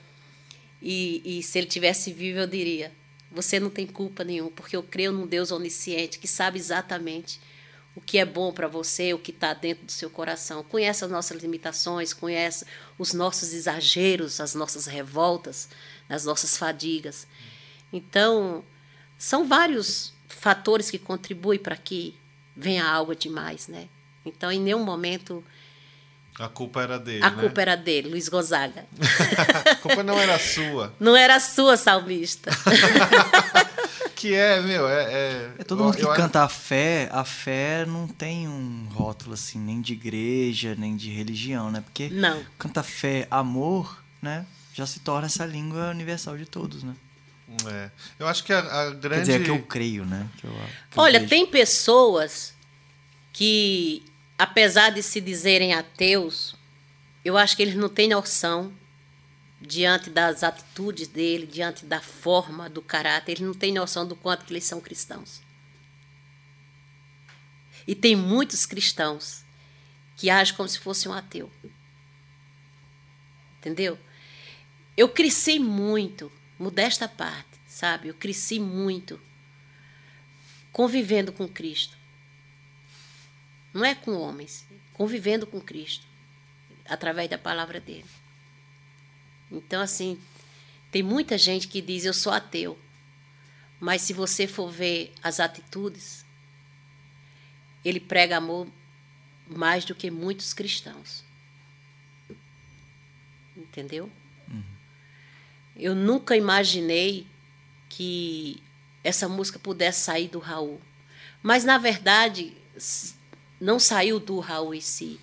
E, 0.81 1.21
e 1.23 1.41
se 1.41 1.57
ele 1.57 1.67
tivesse 1.67 2.11
vivo, 2.11 2.39
eu 2.39 2.47
diria: 2.47 2.91
você 3.31 3.59
não 3.59 3.69
tem 3.69 3.87
culpa 3.87 4.23
nenhuma, 4.23 4.51
porque 4.51 4.75
eu 4.75 4.83
creio 4.83 5.11
num 5.11 5.25
Deus 5.25 5.51
onisciente 5.51 6.19
que 6.19 6.27
sabe 6.27 6.59
exatamente 6.59 7.39
o 7.95 8.01
que 8.01 8.17
é 8.17 8.25
bom 8.25 8.53
para 8.53 8.67
você, 8.67 9.13
o 9.13 9.19
que 9.19 9.31
está 9.31 9.53
dentro 9.53 9.85
do 9.85 9.91
seu 9.91 10.09
coração. 10.09 10.63
Conhece 10.63 11.03
as 11.03 11.11
nossas 11.11 11.41
limitações, 11.41 12.13
conhece 12.13 12.65
os 12.97 13.13
nossos 13.13 13.53
exageros, 13.53 14.39
as 14.39 14.55
nossas 14.55 14.85
revoltas, 14.85 15.69
as 16.07 16.25
nossas 16.25 16.57
fadigas. 16.57 17.27
Então, 17.91 18.63
são 19.17 19.47
vários 19.47 20.13
fatores 20.27 20.89
que 20.89 20.97
contribuem 20.97 21.59
para 21.59 21.75
que 21.75 22.15
venha 22.55 22.85
algo 22.85 23.15
demais, 23.15 23.67
né? 23.67 23.89
Então, 24.25 24.51
em 24.51 24.59
nenhum 24.59 24.83
momento 24.83 25.43
a 26.41 26.49
culpa 26.49 26.81
era 26.81 26.97
dele, 26.97 27.23
a 27.23 27.29
né? 27.29 27.41
culpa 27.41 27.61
era 27.61 27.75
dele, 27.75 28.09
Luiz 28.09 28.27
Gonzaga. 28.27 28.85
a 29.69 29.75
culpa 29.75 30.03
não 30.03 30.19
era 30.19 30.39
sua. 30.39 30.93
Não 30.99 31.15
era 31.15 31.39
sua, 31.39 31.77
salmista. 31.77 32.51
que 34.15 34.33
é, 34.33 34.59
meu, 34.61 34.87
é... 34.87 35.03
É, 35.03 35.51
é 35.59 35.63
todo 35.63 35.83
mundo 35.83 35.97
que 35.97 36.05
canta 36.15 36.43
a 36.43 36.49
fé, 36.49 37.09
a 37.11 37.23
fé 37.23 37.85
não 37.85 38.07
tem 38.07 38.47
um 38.47 38.87
rótulo 38.91 39.33
assim, 39.33 39.59
nem 39.59 39.81
de 39.81 39.93
igreja, 39.93 40.75
nem 40.77 40.95
de 40.95 41.11
religião, 41.11 41.71
né? 41.71 41.81
Porque 41.81 42.09
não. 42.09 42.43
canta 42.57 42.81
fé, 42.81 43.27
amor, 43.29 44.01
né? 44.21 44.45
Já 44.73 44.85
se 44.85 44.99
torna 44.99 45.27
essa 45.27 45.45
língua 45.45 45.89
universal 45.89 46.37
de 46.37 46.45
todos, 46.45 46.83
né? 46.83 46.95
É. 47.67 47.91
Eu 48.17 48.27
acho 48.27 48.43
que 48.43 48.53
a, 48.53 48.59
a 48.59 48.89
grande. 48.91 49.09
Quer 49.09 49.19
dizer, 49.19 49.41
é 49.41 49.43
que 49.43 49.51
eu 49.51 49.61
creio, 49.63 50.05
né? 50.05 50.27
Que 50.37 50.47
eu, 50.47 50.53
que 50.89 50.99
Olha, 50.99 51.27
tem 51.27 51.45
pessoas 51.45 52.53
que, 53.33 54.03
apesar 54.41 54.89
de 54.89 55.03
se 55.03 55.21
dizerem 55.21 55.71
ateus, 55.75 56.55
eu 57.23 57.37
acho 57.37 57.55
que 57.55 57.61
eles 57.61 57.75
não 57.75 57.87
têm 57.87 58.09
noção 58.09 58.73
diante 59.61 60.09
das 60.09 60.43
atitudes 60.43 61.07
dele, 61.07 61.45
diante 61.45 61.85
da 61.85 62.01
forma, 62.01 62.67
do 62.67 62.81
caráter, 62.81 63.33
eles 63.33 63.45
não 63.45 63.53
têm 63.53 63.71
noção 63.71 64.07
do 64.07 64.15
quanto 64.15 64.43
que 64.43 64.51
eles 64.51 64.63
são 64.63 64.81
cristãos. 64.81 65.43
E 67.85 67.93
tem 67.93 68.15
muitos 68.15 68.65
cristãos 68.65 69.45
que 70.17 70.27
agem 70.31 70.55
como 70.55 70.67
se 70.67 70.79
fosse 70.79 71.07
um 71.07 71.13
ateu. 71.13 71.51
Entendeu? 73.59 73.99
Eu 74.97 75.07
cresci 75.07 75.59
muito 75.59 76.31
modesta 76.57 77.07
parte, 77.07 77.59
sabe? 77.67 78.07
Eu 78.07 78.15
cresci 78.15 78.59
muito 78.59 79.21
convivendo 80.71 81.31
com 81.31 81.47
Cristo. 81.47 82.00
Não 83.73 83.85
é 83.85 83.95
com 83.95 84.13
homens, 84.13 84.67
convivendo 84.93 85.47
com 85.47 85.61
Cristo, 85.61 86.05
através 86.87 87.29
da 87.29 87.37
palavra 87.37 87.79
dele. 87.79 88.05
Então, 89.51 89.81
assim, 89.81 90.19
tem 90.91 91.01
muita 91.01 91.37
gente 91.37 91.67
que 91.67 91.81
diz 91.81 92.05
eu 92.05 92.13
sou 92.13 92.31
ateu, 92.31 92.77
mas 93.79 94.01
se 94.01 94.13
você 94.13 94.45
for 94.47 94.69
ver 94.69 95.13
as 95.23 95.39
atitudes, 95.39 96.25
ele 97.83 97.99
prega 97.99 98.37
amor 98.37 98.67
mais 99.47 99.85
do 99.85 99.95
que 99.95 100.11
muitos 100.11 100.53
cristãos. 100.53 101.23
Entendeu? 103.55 104.11
Eu 105.75 105.95
nunca 105.95 106.35
imaginei 106.35 107.27
que 107.89 108.61
essa 109.03 109.27
música 109.27 109.57
pudesse 109.57 110.01
sair 110.01 110.27
do 110.27 110.39
Raul. 110.39 110.81
Mas, 111.41 111.63
na 111.63 111.77
verdade, 111.77 112.55
não 113.61 113.79
saiu 113.79 114.19
do 114.19 114.39
Raul 114.39 114.73
em 114.73 114.81
si, 114.81 115.19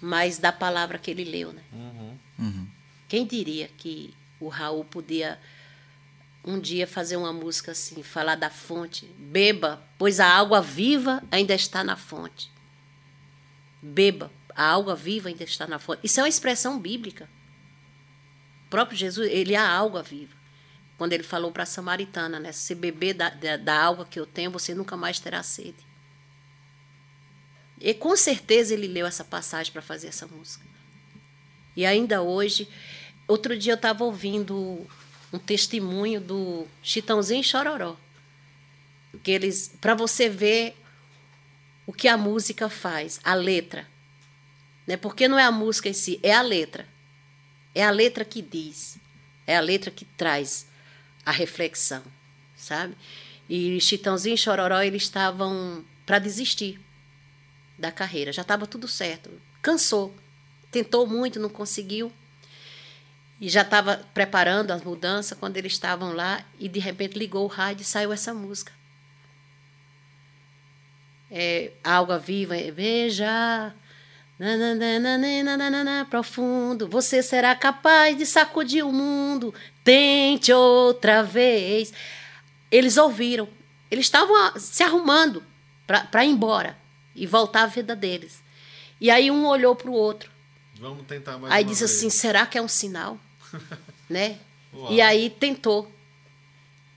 mas 0.00 0.38
da 0.38 0.52
palavra 0.52 0.98
que 0.98 1.10
ele 1.10 1.24
leu. 1.24 1.52
Né? 1.52 1.62
Uhum. 1.72 2.18
Uhum. 2.38 2.68
Quem 3.08 3.26
diria 3.26 3.68
que 3.76 4.14
o 4.40 4.48
Raul 4.48 4.84
podia 4.84 5.38
um 6.44 6.60
dia 6.60 6.86
fazer 6.86 7.16
uma 7.16 7.32
música 7.32 7.72
assim, 7.72 8.02
falar 8.04 8.36
da 8.36 8.48
fonte? 8.48 9.06
Beba, 9.18 9.82
pois 9.98 10.20
a 10.20 10.26
água 10.26 10.62
viva 10.62 11.22
ainda 11.30 11.54
está 11.54 11.82
na 11.82 11.96
fonte. 11.96 12.50
Beba, 13.82 14.30
a 14.54 14.72
água 14.72 14.94
viva 14.94 15.28
ainda 15.28 15.44
está 15.44 15.66
na 15.66 15.80
fonte. 15.80 16.00
Isso 16.04 16.20
é 16.20 16.22
uma 16.22 16.28
expressão 16.28 16.78
bíblica. 16.78 17.28
O 18.66 18.70
próprio 18.70 18.96
Jesus, 18.96 19.28
ele 19.30 19.54
é 19.54 19.58
a 19.58 19.68
água 19.68 20.02
viva. 20.02 20.34
Quando 20.96 21.12
ele 21.12 21.22
falou 21.22 21.52
para 21.52 21.64
a 21.64 21.66
samaritana, 21.66 22.40
né? 22.40 22.52
Se 22.52 22.74
beber 22.74 23.14
da, 23.14 23.28
da, 23.28 23.56
da, 23.56 23.74
água 23.74 24.06
que 24.06 24.18
eu 24.18 24.24
tenho, 24.24 24.50
você 24.50 24.74
nunca 24.74 24.96
mais 24.96 25.20
terá 25.20 25.42
sede. 25.42 25.85
E 27.80 27.92
com 27.92 28.16
certeza 28.16 28.74
ele 28.74 28.86
leu 28.86 29.06
essa 29.06 29.24
passagem 29.24 29.72
para 29.72 29.82
fazer 29.82 30.08
essa 30.08 30.26
música. 30.26 30.64
E 31.76 31.84
ainda 31.84 32.22
hoje, 32.22 32.68
outro 33.28 33.56
dia 33.56 33.72
eu 33.72 33.76
estava 33.76 34.02
ouvindo 34.04 34.86
um 35.32 35.38
testemunho 35.38 36.20
do 36.20 36.66
Chitãozinho 36.82 37.40
e 37.40 37.44
Chororó. 37.44 37.96
Que 39.22 39.30
eles, 39.30 39.72
para 39.80 39.94
você 39.94 40.28
ver 40.28 40.76
o 41.86 41.92
que 41.92 42.08
a 42.08 42.16
música 42.16 42.68
faz, 42.68 43.20
a 43.22 43.34
letra. 43.34 43.86
Né? 44.86 44.96
Porque 44.96 45.28
não 45.28 45.38
é 45.38 45.44
a 45.44 45.52
música 45.52 45.88
em 45.88 45.92
si, 45.92 46.18
é 46.22 46.32
a 46.32 46.42
letra. 46.42 46.88
É 47.74 47.84
a 47.84 47.90
letra 47.90 48.24
que 48.24 48.40
diz, 48.40 48.96
é 49.46 49.54
a 49.54 49.60
letra 49.60 49.90
que 49.90 50.06
traz 50.06 50.66
a 51.26 51.30
reflexão, 51.30 52.02
sabe? 52.56 52.96
E 53.50 53.78
Chitãozinho 53.82 54.34
e 54.34 54.38
Chororó, 54.38 54.80
eles 54.80 55.02
estavam 55.02 55.84
para 56.06 56.18
desistir 56.18 56.80
da 57.78 57.92
carreira, 57.92 58.32
já 58.32 58.42
estava 58.42 58.66
tudo 58.66 58.88
certo. 58.88 59.30
Cansou, 59.60 60.14
tentou 60.70 61.06
muito, 61.06 61.38
não 61.38 61.48
conseguiu. 61.48 62.12
E 63.40 63.48
já 63.48 63.60
estava 63.62 63.98
preparando 64.14 64.70
as 64.70 64.82
mudanças 64.82 65.36
quando 65.38 65.56
eles 65.58 65.72
estavam 65.72 66.12
lá 66.14 66.42
e 66.58 66.68
de 66.68 66.78
repente 66.78 67.18
ligou 67.18 67.44
o 67.44 67.48
rádio 67.48 67.82
e 67.82 67.86
saiu 67.86 68.12
essa 68.12 68.32
música. 68.32 68.72
é, 71.30 71.72
Alga 71.84 72.18
Viva, 72.18 72.56
é, 72.56 72.70
veja. 72.70 73.74
Nananana, 74.38 76.06
profundo, 76.08 76.86
você 76.88 77.22
será 77.22 77.54
capaz 77.54 78.16
de 78.16 78.26
sacudir 78.26 78.84
o 78.84 78.92
mundo. 78.92 79.54
Tente 79.82 80.52
outra 80.52 81.22
vez. 81.22 81.92
Eles 82.70 82.96
ouviram. 82.96 83.48
Eles 83.90 84.06
estavam 84.06 84.34
ah, 84.36 84.58
se 84.58 84.82
arrumando 84.82 85.42
para 85.86 86.24
ir 86.24 86.28
embora 86.28 86.76
e 87.16 87.26
voltar 87.26 87.62
à 87.62 87.66
vida 87.66 87.96
deles. 87.96 88.42
E 89.00 89.10
aí 89.10 89.30
um 89.30 89.46
olhou 89.46 89.74
para 89.74 89.90
o 89.90 89.92
outro. 89.94 90.30
Vamos 90.78 91.06
tentar 91.06 91.38
mais 91.38 91.52
Aí 91.52 91.64
uma 91.64 91.70
disse 91.70 91.84
vez. 91.84 91.96
assim: 91.96 92.10
será 92.10 92.46
que 92.46 92.56
é 92.58 92.62
um 92.62 92.68
sinal? 92.68 93.18
né? 94.08 94.38
Uau. 94.72 94.92
E 94.92 95.00
aí 95.00 95.30
tentou. 95.30 95.90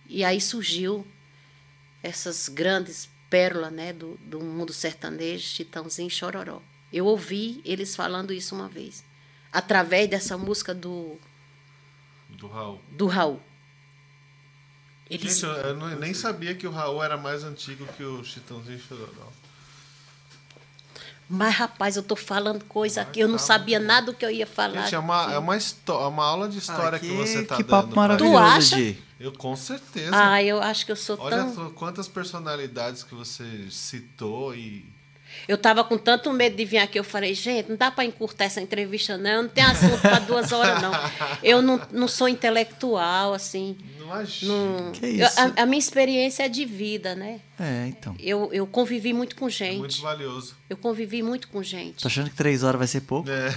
E 0.08 0.24
aí 0.24 0.40
surgiu 0.42 1.06
essas 2.04 2.50
grandes 2.50 3.10
pérolas 3.30 3.72
né, 3.72 3.94
do, 3.94 4.18
do 4.22 4.40
mundo 4.40 4.74
sertanejo, 4.74 5.44
Chitãozinho 5.46 6.08
e 6.08 6.12
Chororó. 6.12 6.62
Eu 6.92 7.06
ouvi 7.06 7.62
eles 7.64 7.96
falando 7.96 8.34
isso 8.34 8.56
uma 8.56 8.68
vez, 8.68 9.04
através 9.52 10.10
dessa 10.10 10.36
música 10.38 10.74
do, 10.74 11.20
Do 12.30 12.48
Raul. 12.48 12.82
do 12.90 13.06
Raul. 13.06 13.40
Eles, 15.10 15.34
Gente, 15.40 15.44
eu, 15.46 15.52
eu 15.52 15.76
não- 15.76 15.96
nem 16.00 16.14
sabia 16.14 16.56
que 16.56 16.66
o 16.68 16.72
Raul 16.72 17.04
era 17.04 17.18
mais 17.18 17.44
antigo 17.44 17.86
que 17.94 18.04
o 18.04 18.24
Chitãozinho 18.24 18.78
e 18.78 18.82
Chororó. 18.82 19.28
Mas, 21.30 21.56
rapaz, 21.56 21.96
eu 21.96 22.04
tô 22.04 22.16
falando 22.16 22.64
coisa 22.66 23.02
aqui, 23.02 23.20
eu 23.20 23.28
não 23.28 23.38
tá 23.38 23.44
sabia 23.44 23.80
nada 23.80 24.08
do 24.08 24.14
que 24.14 24.26
eu 24.26 24.32
ia 24.32 24.48
falar. 24.48 24.82
Gente, 24.84 24.96
é 24.96 25.00
uma, 25.00 25.34
é 25.34 25.38
uma, 25.38 25.56
histó- 25.56 26.04
é 26.04 26.08
uma 26.08 26.26
aula 26.26 26.50
de 26.50 26.58
história 26.58 26.96
Ah, 26.98 27.00
que, 27.00 27.08
você 27.16 27.44
tá 27.46 27.56
que 27.56 27.64
dando. 27.64 27.70
papo 27.72 27.88
pra 27.90 27.96
maravilhoso, 28.02 28.34
Tu 28.34 28.38
acha? 28.38 28.76
Gi. 28.78 29.04
Eu 29.20 29.32
com 29.34 29.56
certeza. 29.56 30.12
Ah, 30.14 30.42
eu 30.42 30.62
acho 30.62 30.86
que 30.86 30.92
eu 30.92 30.96
sou 30.96 31.18
Olha 31.20 31.38
tão. 31.38 31.54
só 31.54 31.70
quantas 31.72 32.08
personalidades 32.08 33.04
que 33.04 33.14
você 33.14 33.68
citou 33.70 34.56
e. 34.56 34.86
Eu 35.48 35.58
tava 35.58 35.84
com 35.84 35.98
tanto 35.98 36.32
medo 36.32 36.56
de 36.56 36.66
vir 36.66 36.78
aqui, 36.78 37.00
eu 37.00 37.04
falei, 37.04 37.34
gente, 37.34 37.70
não 37.70 37.76
dá 37.78 37.90
para 37.90 38.06
encurtar 38.06 38.46
essa 38.46 38.62
entrevista, 38.62 39.18
não. 39.18 39.30
Eu 39.30 39.44
não 39.44 39.50
tem 39.50 39.64
assunto 39.64 40.00
para 40.02 40.20
duas 40.20 40.52
horas, 40.52 40.82
não. 40.82 40.92
Eu 41.44 41.62
não, 41.62 41.82
não 41.92 42.08
sou 42.08 42.28
intelectual, 42.30 43.34
assim. 43.34 43.78
Não 43.98 44.06
imagina. 44.06 44.54
Não, 44.54 44.92
Que 44.92 45.06
eu- 45.06 45.26
isso? 45.28 45.40
a, 45.40 45.64
a 45.64 45.66
minha 45.66 45.80
experiência 45.80 46.44
é 46.44 46.50
de 46.50 46.66
vida, 46.66 47.16
né? 47.16 47.40
É, 47.60 47.88
então. 47.88 48.16
Eu, 48.20 48.50
eu 48.54 48.66
convivi 48.68 49.12
muito 49.14 49.36
com 49.36 49.48
É 49.48 49.52
gente. 49.52 49.78
muito 49.80 50.02
valioso. 50.02 50.56
Eu 50.70 50.78
convivi 50.78 51.22
muito 51.24 51.48
com 51.48 51.62
gente. 51.64 52.02
Tá 52.04 52.08
achando 52.08 52.30
que 52.30 52.36
três 52.36 52.64
horas 52.64 52.78
vai 52.78 52.88
ser 52.88 53.02
pouco? 53.02 53.30
É. 53.30 53.50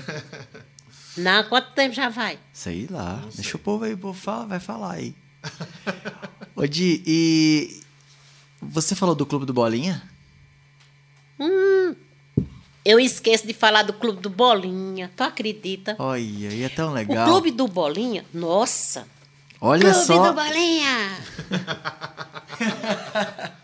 Não, 1.17 1.45
quanto 1.45 1.73
tempo 1.73 1.95
já 1.95 2.09
vai? 2.09 2.39
Sei 2.53 2.87
lá. 2.91 3.23
Deixa 3.35 3.57
o 3.57 3.61
povo 3.61 3.85
aí, 3.85 3.93
o 3.93 3.99
povo 3.99 4.19
fala, 4.19 4.47
vai 4.47 4.61
falar 4.61 4.93
aí. 4.95 5.15
Ô, 6.57 6.67
Di, 6.67 7.03
e. 7.07 7.81
Você 8.63 8.95
falou 8.95 9.15
do 9.15 9.27
Clube 9.27 9.45
do 9.45 9.53
Bolinha? 9.53 10.03
Eu 12.85 12.99
esqueço 12.99 13.47
de 13.47 13.55
falar 13.55 13.85
do 13.85 13.93
Clube 13.93 14.21
do 14.21 14.29
Bolinha. 14.29 15.11
Tu 15.17 15.23
acredita? 15.23 15.95
Olha, 15.99 16.21
e 16.21 16.63
é 16.65 16.69
tão 16.69 16.91
O 16.91 16.95
legal. 16.95 17.29
Clube 17.29 17.53
do 17.53 17.69
Bolinha, 17.69 18.25
nossa. 18.35 19.07
Olha 19.61 19.93
Clube 19.93 20.07
só. 20.07 20.29
do 20.29 20.35
Bolinha. 20.35 21.17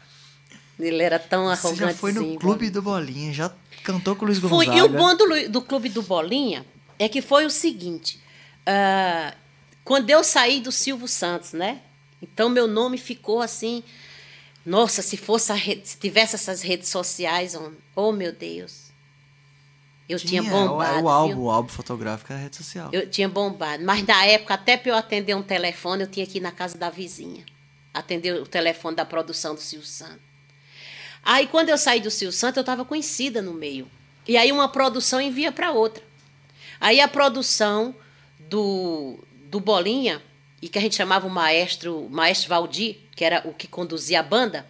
Ele 0.78 1.02
era 1.02 1.18
tão 1.18 1.46
Você 1.46 1.66
arrogante. 1.66 1.92
já 1.92 1.98
foi 1.98 2.12
no 2.12 2.36
Clube 2.38 2.70
do 2.70 2.80
Bolinha, 2.80 3.32
já 3.32 3.52
cantou 3.82 4.14
com 4.14 4.24
o 4.24 4.28
Luiz 4.28 4.38
Fui. 4.38 4.48
Gonzaga. 4.48 4.76
E 4.76 4.82
o 4.82 4.88
bom 4.88 5.16
do, 5.16 5.48
do 5.48 5.62
Clube 5.62 5.88
do 5.88 6.02
Bolinha 6.02 6.64
é 6.98 7.08
que 7.08 7.20
foi 7.20 7.44
o 7.44 7.50
seguinte: 7.50 8.20
ah, 8.64 9.34
quando 9.84 10.08
eu 10.10 10.22
saí 10.22 10.60
do 10.60 10.70
Silvio 10.70 11.08
Santos, 11.08 11.52
né? 11.52 11.80
Então 12.22 12.48
meu 12.48 12.68
nome 12.68 12.96
ficou 12.96 13.42
assim. 13.42 13.82
Nossa, 14.64 15.00
se 15.02 15.16
fosse 15.16 15.50
a 15.52 15.54
rede- 15.54 15.88
se 15.88 15.96
tivesse 15.98 16.34
essas 16.34 16.60
redes 16.62 16.88
sociais, 16.88 17.54
oh, 17.54 17.72
oh, 17.96 18.12
meu 18.12 18.32
Deus. 18.32 18.88
Eu 20.08 20.18
tinha, 20.18 20.40
Tinha, 20.40 20.52
bombado. 20.52 20.94
o, 20.94 20.98
o 20.98 21.00
viu? 21.00 21.08
álbum, 21.08 21.40
o 21.42 21.50
álbum 21.50 21.68
fotográfico 21.68 22.32
era 22.32 22.40
rede 22.42 22.56
social. 22.56 22.88
Eu 22.92 23.08
tinha 23.10 23.28
bombado. 23.28 23.84
Mas 23.84 24.06
na 24.06 24.24
época, 24.24 24.54
até 24.54 24.76
para 24.76 24.90
eu 24.92 24.96
atender 24.96 25.34
um 25.34 25.42
telefone, 25.42 26.02
eu 26.04 26.10
tinha 26.10 26.26
que 26.26 26.38
ir 26.38 26.40
na 26.40 26.50
casa 26.50 26.78
da 26.78 26.88
vizinha. 26.88 27.44
Atender 27.92 28.40
o 28.40 28.46
telefone 28.46 28.96
da 28.96 29.04
produção 29.04 29.54
do 29.54 29.60
Silvio 29.60 29.86
Santos. 29.86 30.20
Aí, 31.22 31.46
quando 31.46 31.68
eu 31.68 31.76
saí 31.76 32.00
do 32.00 32.10
Silvio 32.10 32.32
Santos, 32.32 32.56
eu 32.56 32.62
estava 32.62 32.84
conhecida 32.86 33.42
no 33.42 33.52
meio. 33.52 33.90
E 34.26 34.36
aí, 34.36 34.50
uma 34.50 34.68
produção 34.68 35.20
envia 35.20 35.52
para 35.52 35.72
outra. 35.72 36.02
Aí, 36.80 37.00
a 37.02 37.08
produção 37.08 37.94
do, 38.48 39.18
do 39.50 39.60
Bolinha, 39.60 40.22
e 40.60 40.68
que 40.68 40.78
a 40.78 40.82
gente 40.82 40.94
chamava 40.94 41.26
o 41.26 41.30
maestro, 41.30 42.08
maestro 42.10 42.48
Valdir, 42.48 42.96
que 43.14 43.24
era 43.24 43.42
o 43.46 43.52
que 43.54 43.66
conduzia 43.68 44.20
a 44.20 44.22
banda, 44.22 44.66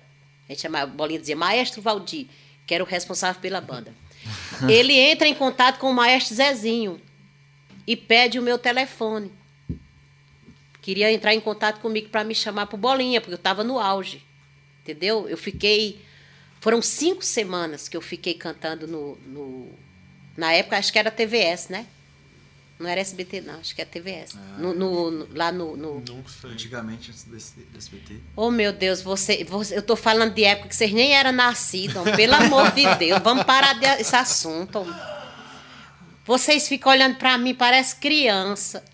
a 0.49 0.53
gente 0.53 0.63
chamava, 0.63 0.87
Bolinha 0.91 1.19
dizia 1.21 1.37
Maestro 1.37 1.81
Valdir, 1.83 2.27
que 2.67 2.75
era 2.75 2.83
o 2.83 2.87
responsável 2.87 3.41
pela 3.41 3.61
banda. 3.61 3.95
Ele 4.69 4.95
entra 4.95 5.27
em 5.29 5.35
contato 5.35 5.79
com 5.79 5.91
o 5.91 5.95
maestro 5.95 6.35
Zezinho 6.35 7.01
e 7.87 7.95
pede 7.97 8.39
o 8.39 8.43
meu 8.43 8.59
telefone. 8.59 9.31
Queria 10.83 11.13
entrar 11.13 11.35
em 11.35 11.41
contato 11.41 11.81
comigo 11.81 12.09
para 12.09 12.25
me 12.25 12.35
chamar 12.35 12.67
para 12.67 12.79
Bolinha, 12.79 13.21
porque 13.21 13.35
eu 13.35 13.37
estava 13.39 13.63
no 13.63 13.79
auge. 13.79 14.25
Entendeu? 14.83 15.29
Eu 15.29 15.37
fiquei. 15.37 16.01
Foram 16.61 16.81
cinco 16.81 17.23
semanas 17.25 17.89
que 17.89 17.97
eu 17.97 18.01
fiquei 18.01 18.35
cantando 18.35 18.87
no, 18.87 19.17
no- 19.27 19.71
Na 20.37 20.53
época, 20.53 20.79
acho 20.79 20.91
que 20.93 20.99
era 20.99 21.11
TVS, 21.11 21.69
né? 21.69 21.87
Não 22.79 22.89
era 22.89 23.01
SBT, 23.01 23.41
não, 23.41 23.59
acho 23.59 23.75
que 23.75 23.83
é 23.83 23.85
TVS. 23.85 24.35
No, 24.57 24.73
no- 24.73 25.11
no- 25.11 25.29
lá 25.35 25.51
no, 25.51 25.77
no- 25.77 26.01
Não 26.07 26.23
sei. 26.29 26.51
Antigamente, 26.51 27.11
antes 27.11 27.25
desse, 27.25 27.55
do 27.73 27.77
SBT. 27.77 28.21
Oh, 28.37 28.51
meu 28.53 28.73
Deus, 28.73 29.03
você, 29.03 29.43
você- 29.45 29.77
eu 29.77 29.83
tô 29.83 29.97
falando 29.97 30.33
de 30.33 30.45
época 30.45 30.69
que 30.69 30.77
vocês 30.77 30.93
nem 30.93 31.13
eram 31.13 31.33
nascidos, 31.33 32.03
pelo 32.15 32.35
amor 32.35 32.71
de 32.71 32.85
Deus, 32.95 33.21
vamos 33.21 33.43
parar 33.45 33.73
desse 33.75 34.15
assunto. 34.15 34.87
Vocês 36.25 36.69
ficam 36.69 36.93
olhando 36.93 37.17
pra 37.17 37.37
mim, 37.39 37.55
parece 37.55 37.97
criança. 37.97 38.85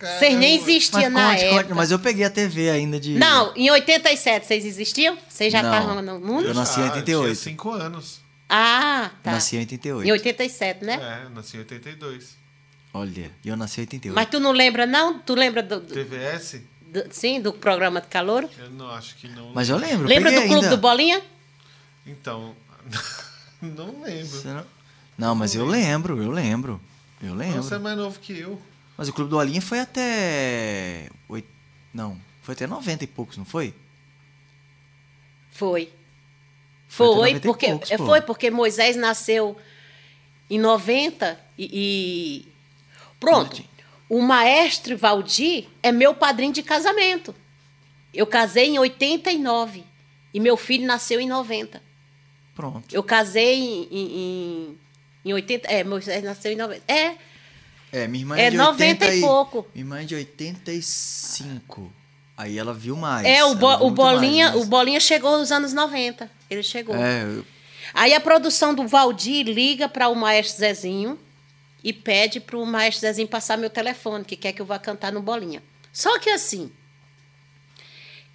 Vocês 0.00 0.36
nem 0.38 0.56
existiam 0.56 1.10
Mas 1.10 1.12
na 1.12 1.30
conte, 1.32 1.44
época. 1.44 1.62
conte, 1.64 1.74
mas 1.74 1.90
eu 1.90 1.98
peguei 1.98 2.24
a 2.24 2.30
TV 2.30 2.70
ainda 2.70 2.98
de. 2.98 3.18
Não, 3.18 3.54
em 3.54 3.70
87 3.70 4.46
vocês 4.46 4.64
existiam? 4.64 5.18
Vocês 5.28 5.52
já 5.52 5.58
estavam 5.60 6.00
no 6.00 6.18
mundo? 6.18 6.46
Eu 6.48 6.54
nasci 6.54 6.80
em 6.80 6.84
Ah, 6.84 6.86
88. 6.86 7.22
Tinha 7.24 7.34
5 7.34 7.70
anos. 7.70 8.20
Ah, 8.48 9.10
tá. 9.22 9.32
Nasci 9.32 9.56
em 9.56 9.58
88. 9.60 10.08
Em 10.08 10.12
87, 10.12 10.84
né? 10.84 10.94
É, 11.26 11.28
nasci 11.28 11.56
em 11.58 11.60
82. 11.60 12.39
Olha, 12.92 13.30
eu 13.44 13.56
nasci 13.56 13.80
em 13.80 13.82
88. 13.84 14.14
Mas 14.14 14.28
tu 14.28 14.40
não 14.40 14.50
lembra, 14.52 14.86
não? 14.86 15.18
Tu 15.20 15.34
lembra 15.34 15.62
do, 15.62 15.80
do- 15.80 15.94
TVS? 15.94 16.60
do- 16.88 17.04
sim, 17.12 17.40
do 17.40 17.52
programa 17.52 18.00
de 18.00 18.08
calor? 18.08 18.48
Eu 18.58 18.70
não 18.70 18.90
acho 18.90 19.14
que 19.16 19.28
não. 19.28 19.52
Mas 19.54 19.68
eu 19.68 19.76
lembro. 19.76 20.08
Lembra 20.08 20.30
do 20.32 20.40
Clube 20.42 20.54
ainda. 20.56 20.70
do 20.70 20.76
Bolinha? 20.78 21.22
Então. 22.06 22.54
não 23.62 24.02
lembro. 24.02 24.26
Você 24.26 24.48
não... 24.48 24.64
não, 25.16 25.34
mas 25.34 25.54
eu 25.54 25.64
lembro, 25.64 26.20
eu 26.22 26.30
lembro. 26.30 26.80
Eu 27.22 27.34
lembro. 27.34 27.62
Você 27.62 27.74
é 27.74 27.78
mais 27.78 27.96
novo 27.96 28.18
que 28.18 28.38
eu. 28.38 28.60
Mas 28.96 29.08
o 29.08 29.12
Clube 29.12 29.30
do 29.30 29.36
Bolinha 29.36 29.62
foi 29.62 29.78
até. 29.80 31.08
oit- 31.28 31.46
Não, 31.94 32.18
foi 32.42 32.54
até 32.54 32.66
90 32.66 33.04
e 33.04 33.06
poucos, 33.06 33.36
não 33.36 33.44
foi? 33.44 33.72
Foi. 35.52 35.92
Foi 36.88 37.06
Foi, 37.06 37.16
90 37.16 37.40
porque, 37.40 37.66
poucos, 37.68 37.90
é, 37.90 37.96
foi 37.98 38.20
porque 38.20 38.50
Moisés 38.50 38.96
nasceu 38.96 39.56
em 40.48 40.58
90 40.58 41.38
e. 41.56 41.70
e- 42.46 42.49
Pronto. 43.20 43.62
O 44.08 44.20
maestro 44.22 44.96
Valdir 44.96 45.68
é 45.82 45.92
meu 45.92 46.14
padrinho 46.14 46.52
de 46.52 46.62
casamento. 46.62 47.32
Eu 48.12 48.26
casei 48.26 48.66
em 48.70 48.78
89 48.78 49.84
e 50.34 50.40
meu 50.40 50.56
filho 50.56 50.84
nasceu 50.86 51.20
em 51.20 51.28
90. 51.28 51.80
Pronto. 52.56 52.92
Eu 52.92 53.02
casei 53.04 53.54
em, 53.60 53.88
em, 53.90 54.16
em, 54.16 54.78
em 55.26 55.32
80. 55.32 55.68
É, 55.68 55.84
Moisés 55.84 56.24
nasceu 56.24 56.50
em 56.52 56.56
90. 56.56 56.82
É, 56.92 57.14
É, 57.92 58.08
minha 58.08 58.22
irmã 58.22 58.36
É 58.36 58.46
é, 58.46 58.50
de 58.50 58.56
90 58.56 59.04
80 59.04 59.14
e 59.14 59.20
pouco. 59.20 59.66
Minha 59.74 59.82
irmã 59.84 60.00
é 60.00 60.04
de 60.04 60.14
85. 60.16 61.92
Aí 62.36 62.58
ela 62.58 62.72
viu 62.72 62.96
mais. 62.96 63.26
é 63.26 63.44
o, 63.44 63.54
bo, 63.54 63.66
o 63.66 63.78
muito 63.90 64.02
mais, 64.02 64.14
Bolinha, 64.20 64.50
mas- 64.52 64.62
o 64.62 64.66
Bolinha 64.66 65.00
chegou 65.00 65.38
nos 65.38 65.52
anos 65.52 65.72
90. 65.72 66.30
Ele 66.48 66.62
chegou. 66.62 66.96
É, 66.96 67.22
eu- 67.24 67.44
Aí 67.92 68.14
a 68.14 68.20
produção 68.20 68.74
do 68.74 68.86
Valdir 68.86 69.44
liga 69.46 69.88
para 69.88 70.08
o 70.08 70.14
maestro 70.14 70.58
Zezinho 70.58 71.18
e 71.82 71.92
pede 71.92 72.40
para 72.40 72.56
o 72.56 72.66
maestro 72.66 73.00
Zezinho 73.00 73.28
passar 73.28 73.56
meu 73.56 73.70
telefone, 73.70 74.24
que 74.24 74.36
quer 74.36 74.52
que 74.52 74.60
eu 74.60 74.66
vá 74.66 74.78
cantar 74.78 75.12
no 75.12 75.22
Bolinha. 75.22 75.62
Só 75.92 76.18
que 76.18 76.30
assim, 76.30 76.70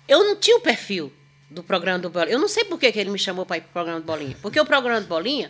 eu 0.07 0.23
não 0.23 0.35
tinha 0.35 0.57
o 0.57 0.61
perfil 0.61 1.11
do 1.49 1.63
programa 1.63 1.99
do 1.99 2.09
Bolinha. 2.09 2.33
Eu 2.33 2.39
não 2.39 2.47
sei 2.47 2.65
por 2.65 2.79
que, 2.79 2.91
que 2.91 2.99
ele 2.99 3.09
me 3.09 3.19
chamou 3.19 3.45
para 3.45 3.57
ir 3.57 3.61
para 3.61 3.69
o 3.69 3.73
programa 3.73 3.99
do 3.99 4.05
Bolinha. 4.05 4.37
Porque 4.41 4.59
o 4.59 4.65
programa 4.65 5.01
do 5.01 5.07
Bolinha, 5.07 5.49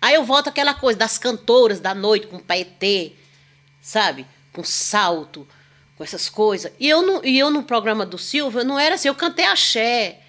aí 0.00 0.14
eu 0.14 0.24
volto 0.24 0.48
aquela 0.48 0.74
coisa 0.74 0.98
das 0.98 1.18
cantoras 1.18 1.80
da 1.80 1.94
noite 1.94 2.26
com 2.26 2.38
paetê, 2.38 3.12
sabe? 3.80 4.26
Com 4.52 4.64
salto, 4.64 5.46
com 5.96 6.04
essas 6.04 6.28
coisas. 6.28 6.72
E 6.78 6.88
eu, 6.88 7.02
no, 7.02 7.24
e 7.24 7.38
eu 7.38 7.50
no 7.50 7.62
programa 7.62 8.06
do 8.06 8.18
Silvio, 8.18 8.60
eu 8.60 8.64
não 8.64 8.78
era 8.78 8.94
assim, 8.94 9.08
eu 9.08 9.14
cantei 9.14 9.44
axé, 9.44 10.20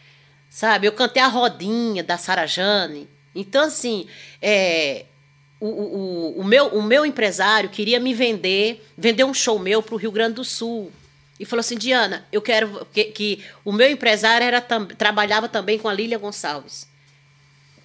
sabe? 0.50 0.88
Eu 0.88 0.92
cantei 0.92 1.22
a 1.22 1.28
rodinha 1.28 2.04
da 2.04 2.18
Sarajane. 2.18 3.10
Então, 3.36 3.66
assim, 3.66 4.08
é, 4.42 5.06
o, 5.68 6.38
o, 6.38 6.40
o- 6.42 6.44
meu, 6.44 6.68
o 6.68 6.82
meu 6.84 7.06
empresário 7.06 7.70
queria 7.70 8.00
me 8.00 8.14
vender, 8.14 8.86
vender 8.98 9.24
um 9.24 9.34
show 9.34 9.58
meu 9.60 9.82
para 9.82 9.96
o 9.96 9.98
Rio 9.98 10.12
Grande 10.12 10.36
do 10.36 10.44
Sul. 10.44 10.92
E 11.40 11.46
falou 11.46 11.62
assim, 11.62 11.78
Diana, 11.78 12.26
eu 12.32 12.42
quero 12.42 12.86
que, 12.94 13.06
que 13.06 13.44
o 13.66 13.72
meu 13.72 13.90
empresário 13.90 14.46
era 14.46 14.62
tam, 14.62 14.86
trabalhava 14.86 15.48
também 15.50 15.78
com 15.80 15.88
a 15.90 15.94
Lília 15.94 16.18
Gonçalves. 16.18 16.88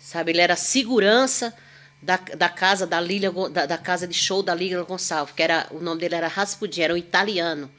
sabe? 0.00 0.32
Ele 0.32 0.40
era 0.40 0.56
segurança 0.56 1.54
da, 2.02 2.16
da 2.16 2.48
casa 2.48 2.86
da 2.86 3.00
Lília, 3.00 3.30
da, 3.50 3.66
da 3.66 3.78
casa 3.78 4.06
de 4.06 4.14
show 4.14 4.42
da 4.42 4.54
Lília 4.54 4.82
Gonçalves, 4.82 5.34
que 5.34 5.42
era 5.42 5.66
o 5.70 5.80
nome 5.80 6.00
dele 6.00 6.14
era 6.14 6.28
Rasputin, 6.28 6.82
era 6.82 6.94
um 6.94 6.96
italiano, 6.96 7.70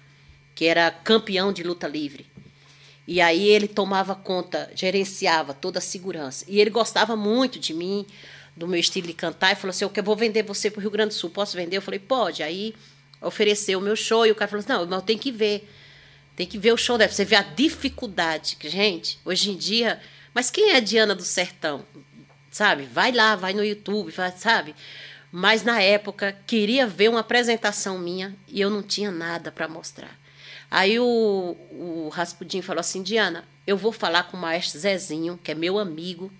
que 0.56 0.66
era 0.66 0.92
campeão 0.92 1.54
de 1.54 1.64
luta 1.64 1.88
livre. 1.88 2.26
E 3.08 3.22
aí 3.22 3.48
ele 3.48 3.68
tomava 3.68 4.14
conta, 4.16 4.70
gerenciava 4.76 5.54
toda 5.54 5.80
a 5.80 5.82
segurança. 5.82 6.46
E 6.48 6.60
ele 6.62 6.70
gostava 6.70 7.16
muito 7.16 7.58
de 7.60 7.74
mim, 7.74 8.06
do 8.60 8.68
meu 8.68 8.80
estilo 8.80 9.08
de 9.08 9.14
cantar, 9.14 9.54
e 9.54 9.56
falou 9.56 9.72
assim: 9.72 9.86
Eu 9.86 10.04
vou 10.04 10.16
vender 10.16 10.44
você 10.44 10.70
para 10.70 10.80
o 10.80 10.82
Rio 10.82 10.92
Grande 10.92 11.10
do 11.10 11.14
Sul, 11.16 11.30
posso 11.30 11.56
vender? 11.56 11.78
Eu 11.78 11.82
falei: 11.82 12.00
Pode. 12.00 12.44
Aí 12.44 12.76
ofereceu 13.22 13.80
o 13.80 13.82
meu 13.82 13.96
show, 13.96 14.26
e 14.26 14.32
o 14.32 14.36
cara 14.36 14.50
falou 14.50 14.60
assim: 14.60 14.74
Não, 14.74 14.86
mas 14.86 15.04
tenho 15.04 15.18
que 15.18 15.32
ver. 15.32 15.68
Tem 16.36 16.46
que 16.46 16.58
ver 16.58 16.74
o 16.74 16.78
show 16.78 16.98
deve 16.98 17.14
Você 17.14 17.26
vê 17.26 17.36
a 17.36 17.42
dificuldade. 17.42 18.58
que 18.58 18.70
Gente, 18.70 19.18
hoje 19.26 19.50
em 19.52 19.58
dia. 19.58 20.00
Mas 20.34 20.52
quem 20.52 20.72
é 20.72 20.76
a 20.78 20.80
Diana 20.80 21.16
do 21.16 21.24
Sertão? 21.24 21.84
Sabe? 22.52 22.84
Vai 22.84 23.12
lá, 23.12 23.36
vai 23.36 23.52
no 23.54 23.64
YouTube, 23.64 24.14
sabe? 24.38 24.76
Mas 25.32 25.64
na 25.64 25.82
época 25.82 26.38
queria 26.46 26.88
ver 26.88 27.10
uma 27.10 27.20
apresentação 27.20 27.98
minha 27.98 28.36
e 28.48 28.62
eu 28.62 28.70
não 28.70 28.82
tinha 28.82 29.12
nada 29.12 29.52
para 29.52 29.68
mostrar. 29.68 30.18
Aí 30.72 31.00
o, 31.00 31.58
o 31.72 32.10
Raspudim 32.10 32.62
falou 32.62 32.80
assim: 32.80 33.02
Diana, 33.02 33.44
eu 33.66 33.78
vou 33.78 33.92
falar 33.92 34.24
com 34.24 34.38
o 34.38 34.40
maestro 34.40 34.80
Zezinho, 34.80 35.40
que 35.44 35.52
é 35.52 35.56
meu 35.56 35.80
amigo, 35.80 36.32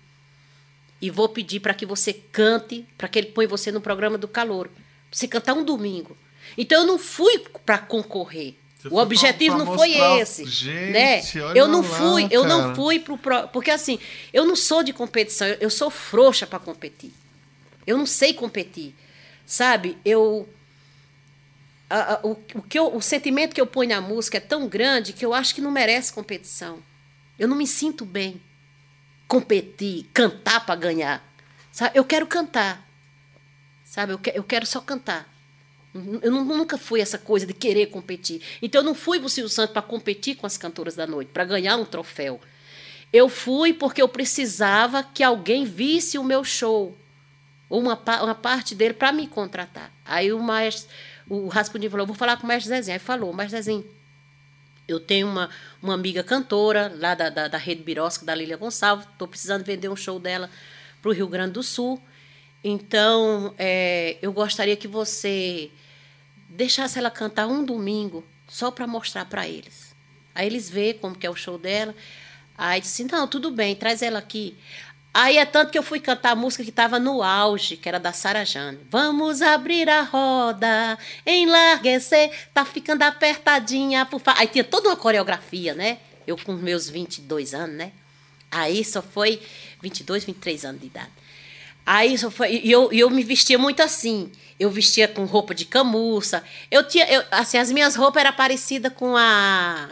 e 1.00 1.10
vou 1.10 1.28
pedir 1.28 1.60
para 1.60 1.72
que 1.72 1.86
você 1.86 2.12
cante, 2.12 2.86
para 2.98 3.08
que 3.08 3.18
ele 3.18 3.28
põe 3.28 3.46
você 3.46 3.72
no 3.72 3.80
programa 3.80 4.18
do 4.18 4.28
calor. 4.28 4.70
Você 5.10 5.26
cantar 5.26 5.54
um 5.54 5.64
domingo. 5.64 6.16
Então 6.58 6.82
eu 6.82 6.86
não 6.86 6.98
fui 6.98 7.38
para 7.64 7.78
concorrer. 7.78 8.54
Você 8.82 8.88
o 8.88 8.98
objetivo 8.98 9.56
pra, 9.56 9.64
pra 9.64 9.72
não 9.72 9.78
foi 9.78 9.90
esse, 10.20 10.44
Gente, 10.46 10.92
né? 10.92 11.20
Eu 11.54 11.68
não 11.68 11.82
fui, 11.82 12.28
eu 12.30 12.44
não 12.44 12.74
fui 12.74 12.98
pro 12.98 13.18
porque 13.52 13.70
assim, 13.70 13.98
eu 14.32 14.44
não 14.44 14.56
sou 14.56 14.82
de 14.82 14.92
competição, 14.92 15.46
eu, 15.46 15.56
eu 15.60 15.70
sou 15.70 15.90
frouxa 15.90 16.46
para 16.46 16.58
competir. 16.58 17.12
Eu 17.86 17.98
não 17.98 18.06
sei 18.06 18.32
competir. 18.32 18.94
Sabe? 19.46 19.98
Eu 20.04 20.48
a, 21.90 22.14
a, 22.14 22.20
o, 22.22 22.30
o, 22.54 22.62
que 22.62 22.78
eu, 22.78 22.94
o 22.94 23.02
sentimento 23.02 23.54
que 23.54 23.60
eu 23.60 23.66
ponho 23.66 23.90
na 23.90 24.00
música 24.00 24.38
é 24.38 24.40
tão 24.40 24.68
grande 24.68 25.12
que 25.12 25.26
eu 25.26 25.34
acho 25.34 25.54
que 25.54 25.60
não 25.60 25.70
merece 25.70 26.12
competição. 26.12 26.78
Eu 27.38 27.48
não 27.48 27.56
me 27.56 27.66
sinto 27.66 28.04
bem 28.04 28.40
competir, 29.30 30.10
cantar 30.12 30.66
para 30.66 30.74
ganhar. 30.74 31.24
Sabe? 31.70 31.96
Eu 31.96 32.04
quero 32.04 32.26
cantar. 32.26 32.84
Sabe? 33.84 34.12
Eu, 34.12 34.18
que, 34.18 34.32
eu 34.34 34.42
quero 34.42 34.66
só 34.66 34.80
cantar. 34.80 35.32
Eu 35.94 36.32
nunca 36.32 36.76
fui 36.76 37.00
essa 37.00 37.16
coisa 37.16 37.46
de 37.46 37.54
querer 37.54 37.86
competir. 37.86 38.42
Então 38.60 38.80
eu 38.80 38.84
não 38.84 38.94
fui 38.94 39.20
para 39.20 39.26
o 39.26 39.30
Silvio 39.30 39.48
Santos 39.48 39.72
para 39.72 39.82
competir 39.82 40.34
com 40.34 40.46
as 40.46 40.56
cantoras 40.56 40.96
da 40.96 41.06
noite, 41.06 41.28
para 41.28 41.44
ganhar 41.44 41.76
um 41.76 41.84
troféu. 41.84 42.40
Eu 43.12 43.28
fui 43.28 43.72
porque 43.72 44.02
eu 44.02 44.08
precisava 44.08 45.04
que 45.04 45.22
alguém 45.22 45.64
visse 45.64 46.18
o 46.18 46.24
meu 46.24 46.42
show, 46.42 46.96
ou 47.68 47.80
uma, 47.80 48.00
uma 48.22 48.34
parte 48.34 48.74
dele, 48.74 48.94
para 48.94 49.12
me 49.12 49.28
contratar. 49.28 49.92
Aí 50.04 50.32
o 50.32 50.40
maestro 50.40 50.88
o 51.28 51.46
Rasputin 51.46 51.88
falou, 51.88 52.04
vou 52.04 52.16
falar 52.16 52.36
com 52.36 52.42
o 52.42 52.48
mestre 52.48 52.68
Zezinho. 52.68 52.94
Aí 52.94 52.98
falou, 52.98 53.32
mestre 53.32 53.62
Zezinho, 53.62 53.86
eu 54.90 55.00
tenho 55.00 55.26
uma, 55.26 55.50
uma 55.82 55.94
amiga 55.94 56.22
cantora 56.22 56.92
lá 56.98 57.14
da, 57.14 57.28
da, 57.30 57.48
da 57.48 57.58
Rede 57.58 57.82
Birosca, 57.82 58.24
da 58.24 58.34
Lília 58.34 58.56
Gonçalves, 58.56 59.06
estou 59.06 59.28
precisando 59.28 59.64
vender 59.64 59.88
um 59.88 59.96
show 59.96 60.18
dela 60.18 60.50
para 61.00 61.10
o 61.10 61.14
Rio 61.14 61.28
Grande 61.28 61.52
do 61.52 61.62
Sul. 61.62 62.00
Então, 62.62 63.54
é, 63.58 64.18
eu 64.20 64.32
gostaria 64.32 64.76
que 64.76 64.86
você 64.86 65.70
deixasse 66.48 66.98
ela 66.98 67.10
cantar 67.10 67.46
um 67.46 67.64
domingo, 67.64 68.24
só 68.48 68.70
para 68.70 68.86
mostrar 68.86 69.24
para 69.24 69.48
eles. 69.48 69.94
Aí 70.34 70.46
eles 70.46 70.68
vê 70.68 70.94
como 70.94 71.16
que 71.16 71.26
é 71.26 71.30
o 71.30 71.34
show 71.34 71.56
dela. 71.56 71.94
Aí 72.58 72.80
disse, 72.80 73.04
não, 73.04 73.26
tudo 73.26 73.50
bem, 73.50 73.74
traz 73.74 74.02
ela 74.02 74.18
aqui. 74.18 74.56
Aí 75.12 75.38
é 75.38 75.44
tanto 75.44 75.72
que 75.72 75.78
eu 75.78 75.82
fui 75.82 75.98
cantar 75.98 76.30
a 76.30 76.36
música 76.36 76.62
que 76.62 76.70
estava 76.70 77.00
no 77.00 77.22
auge, 77.22 77.76
que 77.76 77.88
era 77.88 77.98
da 77.98 78.12
Sara 78.12 78.44
Jane. 78.44 78.78
Vamos 78.88 79.42
abrir 79.42 79.88
a 79.88 80.02
roda, 80.02 80.96
enlarguecer, 81.26 82.30
tá 82.54 82.64
ficando 82.64 83.02
apertadinha. 83.02 84.06
Por 84.06 84.22
Aí 84.36 84.46
tinha 84.46 84.62
toda 84.62 84.88
uma 84.88 84.96
coreografia, 84.96 85.74
né? 85.74 85.98
Eu 86.26 86.36
com 86.38 86.52
meus 86.52 86.88
22 86.88 87.54
anos, 87.54 87.76
né? 87.76 87.92
Aí 88.52 88.84
só 88.84 89.02
foi 89.02 89.42
22, 89.82 90.24
23 90.24 90.64
anos 90.64 90.80
de 90.80 90.86
idade. 90.86 91.10
Aí 91.84 92.16
só 92.16 92.30
foi. 92.30 92.60
E 92.62 92.70
eu, 92.70 92.92
eu 92.92 93.10
me 93.10 93.24
vestia 93.24 93.58
muito 93.58 93.82
assim. 93.82 94.30
Eu 94.60 94.70
vestia 94.70 95.08
com 95.08 95.24
roupa 95.24 95.54
de 95.54 95.64
camuça. 95.64 96.44
Eu 96.70 96.86
tinha. 96.86 97.04
Eu, 97.10 97.24
assim, 97.32 97.58
as 97.58 97.72
minhas 97.72 97.96
roupas 97.96 98.20
eram 98.20 98.32
parecidas 98.32 98.92
com 98.92 99.16
a 99.16 99.88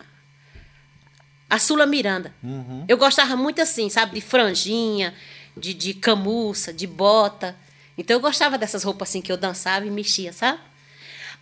a 1.49 1.59
Sula 1.59 1.87
Miranda. 1.87 2.35
Uhum. 2.43 2.85
Eu 2.89 2.97
gostava 2.97 3.37
muito 3.37 3.61
assim, 3.63 3.89
sabe? 3.89 4.15
De 4.15 4.21
franjinha, 4.21 5.15
de, 5.57 5.73
de 5.75 5.95
camuça, 5.95 6.73
de 6.73 6.87
bota. 6.87 7.57
Então 7.97 8.17
eu 8.17 8.21
gostava 8.21 8.59
dessas 8.59 8.85
roupas 8.85 9.09
assim 9.09 9.21
que 9.21 9.33
eu 9.33 9.37
dançava 9.37 9.87
e 9.87 9.91
mexia, 9.91 10.33
sabe? 10.33 10.61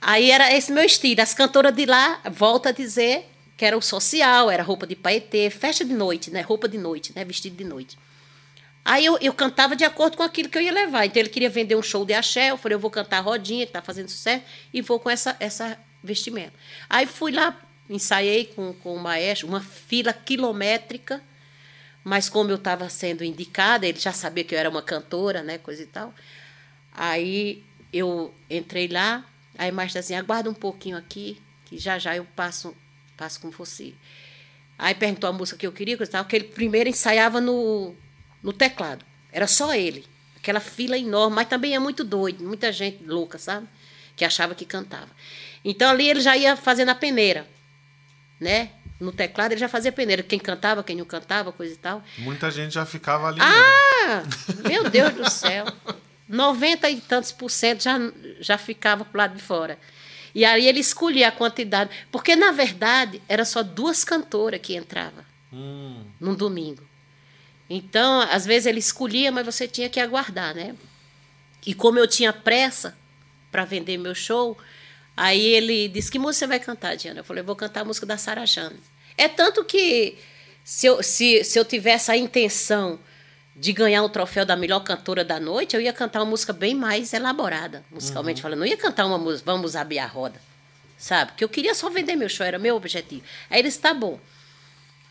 Aí 0.00 0.30
era 0.30 0.52
esse 0.52 0.72
meu 0.72 0.84
estilo. 0.84 1.20
As 1.20 1.34
cantoras 1.34 1.74
de 1.74 1.86
lá, 1.86 2.20
volta 2.30 2.68
a 2.68 2.72
dizer 2.72 3.28
que 3.56 3.64
era 3.64 3.76
o 3.76 3.82
social, 3.82 4.50
era 4.50 4.62
roupa 4.62 4.86
de 4.86 4.94
paetê, 4.94 5.48
festa 5.50 5.84
de 5.84 5.94
noite, 5.94 6.30
né? 6.30 6.42
Roupa 6.42 6.68
de 6.68 6.78
noite, 6.78 7.12
né? 7.16 7.24
Vestido 7.24 7.56
de 7.56 7.64
noite. 7.64 7.98
Aí 8.84 9.04
eu, 9.04 9.18
eu 9.20 9.34
cantava 9.34 9.74
de 9.74 9.84
acordo 9.84 10.16
com 10.16 10.22
aquilo 10.22 10.48
que 10.48 10.56
eu 10.56 10.62
ia 10.62 10.70
levar. 10.70 11.06
Então 11.06 11.20
ele 11.20 11.28
queria 11.28 11.50
vender 11.50 11.74
um 11.74 11.82
show 11.82 12.04
de 12.04 12.14
axé, 12.14 12.50
eu 12.50 12.56
falei, 12.56 12.76
eu 12.76 12.78
vou 12.78 12.90
cantar 12.90 13.20
rodinha, 13.20 13.66
que 13.66 13.72
tá 13.72 13.82
fazendo 13.82 14.08
sucesso, 14.08 14.44
e 14.72 14.80
vou 14.80 15.00
com 15.00 15.10
essa, 15.10 15.36
essa 15.40 15.76
vestimenta. 16.04 16.52
Aí 16.88 17.06
fui 17.06 17.32
lá 17.32 17.58
ensaiei 17.88 18.46
com, 18.46 18.72
com 18.74 18.94
o 18.94 18.98
maestro, 18.98 19.48
uma 19.48 19.60
fila 19.60 20.12
quilométrica, 20.12 21.22
mas 22.02 22.28
como 22.28 22.50
eu 22.50 22.56
estava 22.56 22.88
sendo 22.88 23.24
indicada, 23.24 23.86
ele 23.86 23.98
já 23.98 24.12
sabia 24.12 24.44
que 24.44 24.54
eu 24.54 24.58
era 24.58 24.70
uma 24.70 24.82
cantora, 24.82 25.42
né, 25.42 25.58
coisa 25.58 25.82
e 25.82 25.86
tal. 25.86 26.14
Aí 26.92 27.64
eu 27.92 28.34
entrei 28.48 28.88
lá, 28.88 29.24
aí 29.58 29.70
o 29.70 29.74
maestro 29.74 30.00
assim, 30.00 30.14
aguarda 30.14 30.48
um 30.48 30.54
pouquinho 30.54 30.96
aqui, 30.96 31.40
que 31.64 31.78
já 31.78 31.98
já 31.98 32.16
eu 32.16 32.24
passo, 32.36 32.76
passo 33.16 33.40
com 33.40 33.50
você. 33.50 33.92
Aí 34.78 34.94
perguntou 34.94 35.28
a 35.28 35.32
música 35.32 35.58
que 35.58 35.66
eu 35.66 35.72
queria, 35.72 35.96
coisa 35.96 36.10
e 36.10 36.12
tal, 36.12 36.24
que 36.24 36.36
ele 36.36 36.44
primeiro 36.44 36.88
ensaiava 36.88 37.40
no, 37.40 37.94
no 38.42 38.52
teclado. 38.52 39.04
Era 39.32 39.46
só 39.46 39.74
ele. 39.74 40.04
Aquela 40.36 40.60
fila 40.60 40.96
enorme, 40.96 41.36
mas 41.36 41.48
também 41.48 41.74
é 41.74 41.78
muito 41.78 42.04
doido, 42.04 42.44
muita 42.44 42.70
gente 42.70 43.02
louca, 43.04 43.38
sabe? 43.38 43.66
Que 44.14 44.24
achava 44.24 44.54
que 44.54 44.64
cantava. 44.64 45.10
Então 45.64 45.90
ali 45.90 46.08
ele 46.08 46.20
já 46.20 46.36
ia 46.36 46.56
fazendo 46.56 46.90
a 46.90 46.94
peneira 46.94 47.55
né? 48.40 48.70
No 48.98 49.12
teclado 49.12 49.52
ele 49.52 49.60
já 49.60 49.68
fazia 49.68 49.92
peneira. 49.92 50.22
Quem 50.22 50.38
cantava, 50.38 50.82
quem 50.82 50.96
não 50.96 51.04
cantava, 51.04 51.52
coisa 51.52 51.74
e 51.74 51.76
tal. 51.76 52.02
Muita 52.18 52.50
gente 52.50 52.74
já 52.74 52.86
ficava 52.86 53.28
ali. 53.28 53.40
Ah! 53.40 54.22
Meu 54.66 54.88
Deus 54.88 55.14
do 55.14 55.30
céu. 55.30 55.66
90 56.28 56.90
e 56.90 57.00
tantos 57.00 57.30
por 57.30 57.50
cento 57.50 57.82
já, 57.82 57.98
já 58.40 58.58
ficava 58.58 59.04
pro 59.04 59.18
lado 59.18 59.36
de 59.36 59.42
fora. 59.42 59.78
E 60.34 60.44
aí 60.44 60.66
ele 60.66 60.80
escolhia 60.80 61.28
a 61.28 61.32
quantidade. 61.32 61.90
Porque, 62.10 62.34
na 62.34 62.52
verdade, 62.52 63.22
era 63.28 63.44
só 63.44 63.62
duas 63.62 64.04
cantoras 64.04 64.60
que 64.60 64.76
entravam 64.76 65.24
hum. 65.52 66.04
num 66.20 66.34
domingo. 66.34 66.82
Então, 67.68 68.20
às 68.20 68.44
vezes 68.46 68.66
ele 68.66 68.78
escolhia, 68.78 69.32
mas 69.32 69.44
você 69.44 69.66
tinha 69.66 69.88
que 69.88 69.98
aguardar, 69.98 70.54
né? 70.54 70.74
E 71.66 71.74
como 71.74 71.98
eu 71.98 72.06
tinha 72.06 72.32
pressa 72.32 72.96
para 73.50 73.64
vender 73.64 73.98
meu 73.98 74.14
show, 74.14 74.56
Aí 75.16 75.46
ele 75.46 75.88
disse: 75.88 76.10
Que 76.10 76.18
música 76.18 76.40
você 76.40 76.46
vai 76.46 76.60
cantar, 76.60 76.96
Diana? 76.96 77.20
Eu 77.20 77.24
falei: 77.24 77.42
Vou 77.42 77.56
cantar 77.56 77.80
a 77.80 77.84
música 77.84 78.04
da 78.04 78.18
Sara 78.18 78.44
Jane. 78.44 78.78
É 79.16 79.28
tanto 79.28 79.64
que, 79.64 80.18
se 80.62 80.86
eu, 80.86 81.02
se, 81.02 81.42
se 81.42 81.58
eu 81.58 81.64
tivesse 81.64 82.10
a 82.10 82.16
intenção 82.16 82.98
de 83.54 83.72
ganhar 83.72 84.02
o 84.02 84.08
troféu 84.10 84.44
da 84.44 84.54
melhor 84.54 84.80
cantora 84.80 85.24
da 85.24 85.40
noite, 85.40 85.74
eu 85.74 85.80
ia 85.80 85.92
cantar 85.92 86.20
uma 86.20 86.26
música 86.26 86.52
bem 86.52 86.74
mais 86.74 87.14
elaborada, 87.14 87.82
musicalmente 87.90 88.40
uhum. 88.40 88.42
falando. 88.42 88.58
Não 88.58 88.66
ia 88.66 88.76
cantar 88.76 89.06
uma 89.06 89.16
música, 89.16 89.50
vamos 89.50 89.74
abrir 89.74 89.98
a 89.98 90.06
roda, 90.06 90.38
sabe? 90.98 91.32
Porque 91.32 91.42
eu 91.42 91.48
queria 91.48 91.74
só 91.74 91.88
vender 91.88 92.14
meu 92.14 92.28
show, 92.28 92.44
era 92.44 92.58
meu 92.58 92.76
objetivo. 92.76 93.22
Aí 93.48 93.60
ele 93.60 93.68
disse: 93.68 93.80
Tá 93.80 93.94
bom. 93.94 94.20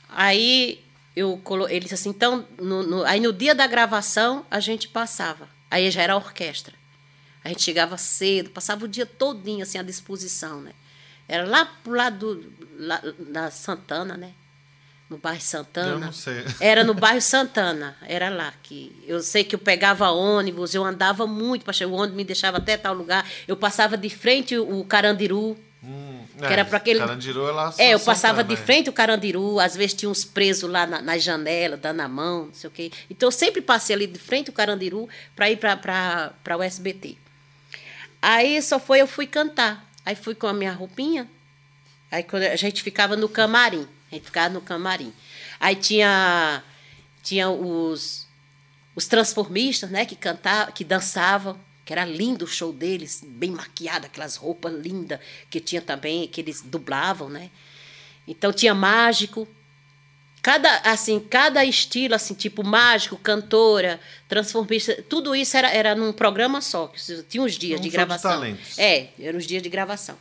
Aí 0.09 0.85
eu 1.15 1.41
colo... 1.43 1.67
ele 1.67 1.81
disse 1.81 1.95
assim: 1.95 2.09
Então, 2.09 2.47
no, 2.59 2.83
no... 2.83 3.03
aí 3.05 3.19
no 3.19 3.33
dia 3.33 3.55
da 3.55 3.65
gravação, 3.65 4.45
a 4.51 4.59
gente 4.59 4.87
passava. 4.87 5.49
Aí 5.71 5.89
já 5.89 6.03
era 6.03 6.15
orquestra. 6.15 6.75
A 7.45 7.49
gente 7.49 7.61
chegava 7.61 7.95
cedo, 7.95 8.49
passava 8.49 8.85
o 8.85 8.87
dia 8.87 9.05
todinho 9.05 9.61
assim 9.61 9.77
à 9.77 9.83
disposição, 9.83 10.61
né? 10.61 10.71
Era 11.27 11.45
lá 11.45 11.63
pro 11.83 11.93
lado 11.93 12.35
do, 12.37 12.53
lá, 12.79 12.99
da 13.19 13.51
Santana, 13.51 14.17
né? 14.17 14.31
No 15.07 15.19
bairro 15.19 15.39
Santana. 15.39 15.91
Eu 15.91 15.99
não 15.99 16.11
sei. 16.11 16.43
Era 16.59 16.83
no 16.83 16.95
bairro 16.95 17.21
Santana, 17.21 17.95
era 18.01 18.29
lá 18.29 18.51
que 18.63 18.91
eu 19.05 19.21
sei 19.21 19.43
que 19.43 19.53
eu 19.53 19.59
pegava 19.59 20.09
ônibus, 20.09 20.73
eu 20.73 20.83
andava 20.83 21.27
muito 21.27 21.63
para 21.63 21.71
chegar, 21.71 21.91
o 21.91 21.93
ônibus 21.93 22.17
me 22.17 22.23
deixava 22.23 22.57
até 22.57 22.75
tal 22.77 22.95
lugar. 22.95 23.23
Eu 23.47 23.55
passava 23.55 23.95
de 23.95 24.09
frente 24.09 24.57
o 24.57 24.83
Carandiru, 24.83 25.55
Hum, 25.83 26.25
que 26.39 26.45
é, 26.45 26.53
era 26.53 26.65
para 26.65 26.77
aquele. 26.77 26.97
Carandiru 26.97 27.47
é 27.47 27.51
lá 27.51 27.71
É, 27.77 27.93
eu 27.93 27.99
passava 27.99 28.37
Santana, 28.39 28.55
de 28.55 28.59
né? 28.59 28.65
frente 28.65 28.89
o 28.89 28.93
Carandiru, 28.93 29.59
às 29.59 29.75
vezes 29.75 29.93
tinha 29.93 30.09
uns 30.09 30.25
presos 30.25 30.67
lá 30.67 30.87
na, 30.87 30.99
na 30.99 31.15
janela, 31.19 31.77
dando 31.77 31.99
a 31.99 32.07
mão, 32.07 32.47
não 32.47 32.53
sei 32.55 32.67
o 32.67 32.73
quê. 32.73 32.91
Então 33.07 33.27
eu 33.27 33.31
sempre 33.31 33.61
passei 33.61 33.95
ali 33.95 34.07
de 34.07 34.17
frente 34.17 34.49
o 34.49 34.53
Carandiru 34.53 35.07
para 35.35 35.51
ir 35.51 35.57
para 35.57 36.57
o 36.57 36.63
SBT. 36.63 37.19
Aí 38.27 38.59
só 38.59 38.79
foi, 38.79 38.99
eu 39.01 39.07
fui 39.07 39.27
cantar. 39.27 39.87
Aí 40.03 40.15
fui 40.15 40.33
com 40.33 40.47
a 40.47 40.53
minha 40.53 40.73
roupinha. 40.73 41.29
Aí 42.09 42.23
quando 42.23 42.41
a 42.41 42.55
gente 42.55 42.81
ficava 42.81 43.15
no 43.15 43.29
camarim. 43.29 43.87
A 44.11 44.15
gente 44.15 44.25
ficava 44.25 44.51
no 44.51 44.61
camarim. 44.61 45.13
Aí 45.59 45.75
tinha, 45.75 46.63
tinha 47.21 47.47
os, 47.51 48.27
os 48.95 49.05
transformistas, 49.05 49.91
né, 49.91 50.07
que 50.07 50.15
cantavam, 50.15 50.73
que 50.73 50.83
dançavam, 50.83 51.59
que 51.85 51.93
era 51.93 52.03
lindo 52.03 52.45
o 52.45 52.47
show 52.47 52.73
deles, 52.73 53.21
bem 53.23 53.51
maquiado, 53.51 54.07
aquelas 54.07 54.37
roupas 54.37 54.73
lindas 54.73 55.19
que 55.47 55.59
tinha 55.59 55.79
também, 55.79 56.27
que 56.27 56.41
eles 56.41 56.63
dublavam, 56.63 57.29
né? 57.29 57.51
Então 58.27 58.51
tinha 58.51 58.73
mágico, 58.73 59.47
cada 60.45 60.77
assim, 60.83 61.19
cada 61.19 61.65
estilo 61.65 62.13
assim, 62.13 62.35
tipo 62.35 62.63
mágico, 62.63 63.17
cantora, 63.17 63.99
transformista, 64.29 65.03
tudo 65.09 65.35
isso 65.35 65.57
era, 65.57 65.71
era 65.71 65.95
num 65.95 66.13
programa 66.13 66.61
só, 66.61 66.85
que 66.85 66.99
tinha 67.23 67.41
uns 67.43 67.57
dias 67.57 67.79
Um 67.79 67.81
de 67.81 67.89
show 67.89 67.91
de 67.91 67.97
gravação. 67.97 68.29
talentos. 68.31 68.77
É, 68.77 69.07
eram 69.19 69.39
os 69.39 69.47
dias 69.47 69.63
de 69.63 69.69
gravação. 69.69 70.15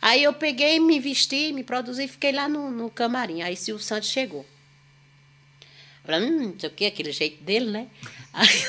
Aí 0.00 0.22
eu 0.22 0.32
peguei, 0.32 0.80
me 0.80 0.98
vesti, 0.98 1.52
me 1.52 1.62
produzi 1.62 2.04
e 2.04 2.08
fiquei 2.08 2.32
lá 2.32 2.48
no, 2.48 2.70
no 2.70 2.88
camarim. 2.88 3.42
Aí 3.42 3.56
Silvio 3.56 3.84
Santos 3.84 4.08
chegou. 4.08 4.46
Falei, 6.02 6.22
hum, 6.26 6.52
não 6.52 6.58
sei 6.58 6.70
o 6.70 6.72
que, 6.72 6.86
aquele 6.86 7.12
jeito 7.12 7.44
dele, 7.44 7.70
né? 7.70 7.88
Aí, 8.32 8.64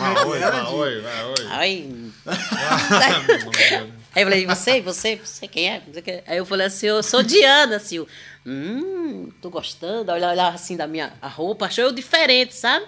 Maoi, 0.00 0.38
maoi, 0.40 1.00
maoi. 1.00 1.46
aí, 1.50 2.12
aí 4.14 4.22
eu 4.22 4.26
falei, 4.26 4.46
você, 4.46 4.80
você, 4.80 5.16
você 5.16 5.48
quem 5.48 5.68
é? 5.68 5.82
Aí 6.26 6.38
eu 6.38 6.46
falei 6.46 6.66
assim, 6.66 6.86
eu 6.86 7.02
sou 7.02 7.22
Diana, 7.22 7.78
Sil. 7.80 8.04
Hum, 8.46 9.30
tô 9.40 9.50
gostando. 9.50 10.12
Olha, 10.12 10.28
olha 10.28 10.48
assim 10.48 10.76
da 10.76 10.86
minha 10.86 11.12
roupa, 11.22 11.66
achou 11.66 11.84
eu 11.84 11.92
diferente, 11.92 12.54
sabe? 12.54 12.86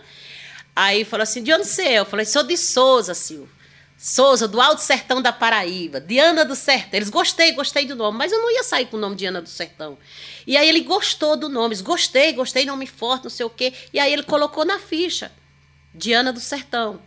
Aí 0.77 1.05
falou 1.05 1.23
assim, 1.23 1.43
de 1.43 1.53
onde 1.53 1.67
você 1.67 1.83
é? 1.83 1.99
Eu 2.01 2.05
falei, 2.05 2.27
sou 2.27 2.43
de 2.43 2.57
Souza, 2.57 3.15
Sil. 3.15 3.49
Souza, 3.97 4.47
do 4.47 4.61
Alto 4.61 4.83
Sertão 4.83 5.23
da 5.23 5.33
Paraíba, 5.33 6.01
Diana 6.01 6.45
do 6.45 6.55
Sertão. 6.55 6.91
Eles 6.99 7.09
gostei, 7.09 7.53
gostei 7.53 7.87
do 7.87 7.95
nome, 7.95 8.19
mas 8.19 8.33
eu 8.33 8.39
não 8.39 8.51
ia 8.51 8.63
sair 8.63 8.87
com 8.87 8.97
o 8.97 9.01
nome 9.01 9.17
Diana 9.17 9.41
do 9.41 9.49
Sertão. 9.49 9.97
E 10.47 10.57
aí 10.57 10.69
ele 10.69 10.81
gostou 10.81 11.37
do 11.37 11.49
nome, 11.49 11.69
eles, 11.69 11.81
gostei, 11.81 12.33
gostei, 12.33 12.67
nome 12.67 12.87
forte, 12.87 13.25
não 13.25 13.31
sei 13.31 13.47
o 13.47 13.51
quê. 13.51 13.73
E 13.93 13.99
aí 13.99 14.13
ele 14.13 14.25
colocou 14.25 14.65
na 14.65 14.79
ficha, 14.79 15.33
Diana 15.95 16.33
do 16.33 16.41
Sertão. 16.41 17.01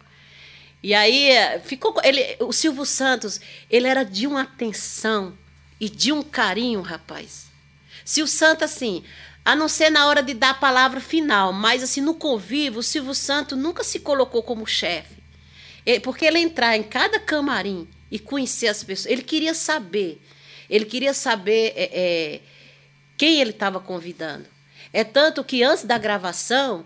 E 0.81 0.93
aí 0.93 1.31
ficou. 1.63 1.95
Ele, 2.03 2.37
o 2.39 2.53
Silvio 2.53 2.85
Santos, 2.85 3.41
ele 3.69 3.87
era 3.87 4.03
de 4.03 4.27
uma 4.27 4.41
atenção 4.41 5.37
e 5.79 5.89
de 5.89 6.11
um 6.11 6.21
carinho, 6.21 6.81
rapaz. 6.81 7.47
Silvio 8.05 8.31
Santos, 8.31 8.63
assim, 8.63 9.03
a 9.43 9.55
não 9.55 9.67
ser 9.67 9.89
na 9.89 10.07
hora 10.07 10.21
de 10.21 10.33
dar 10.33 10.51
a 10.51 10.53
palavra 10.53 10.99
final, 10.99 11.51
mas 11.51 11.83
assim, 11.83 12.01
no 12.01 12.15
convívio, 12.15 12.79
o 12.79 12.83
Silvio 12.83 13.13
Santos 13.13 13.57
nunca 13.57 13.83
se 13.83 13.99
colocou 13.99 14.43
como 14.43 14.65
chefe. 14.65 15.17
Porque 16.03 16.25
ele 16.25 16.39
entrar 16.39 16.75
em 16.75 16.83
cada 16.83 17.19
camarim 17.19 17.87
e 18.11 18.19
conhecer 18.19 18.67
as 18.67 18.83
pessoas, 18.83 19.11
ele 19.11 19.23
queria 19.23 19.53
saber. 19.53 20.21
Ele 20.69 20.85
queria 20.85 21.13
saber 21.13 21.73
é, 21.75 21.89
é, 21.93 22.41
quem 23.17 23.39
ele 23.39 23.51
estava 23.51 23.79
convidando. 23.79 24.45
É 24.91 25.03
tanto 25.03 25.43
que 25.43 25.63
antes 25.63 25.85
da 25.85 25.97
gravação, 25.97 26.85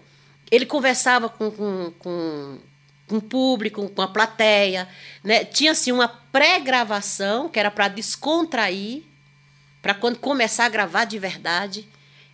ele 0.51 0.65
conversava 0.65 1.29
com, 1.29 1.49
com, 1.49 1.93
com, 1.97 2.59
com 3.11 3.17
o 3.17 3.21
público, 3.21 3.87
com 3.89 4.01
a 4.01 4.07
plateia. 4.07 4.87
Né? 5.21 5.43
Tinha 5.43 5.73
assim, 5.73 5.91
uma 5.91 6.07
pré-gravação, 6.07 7.49
que 7.49 7.59
era 7.59 7.69
para 7.69 7.89
descontrair, 7.89 9.03
para 9.81 9.93
quando 9.93 10.17
começar 10.17 10.65
a 10.65 10.69
gravar 10.69 11.03
de 11.05 11.19
verdade, 11.19 11.87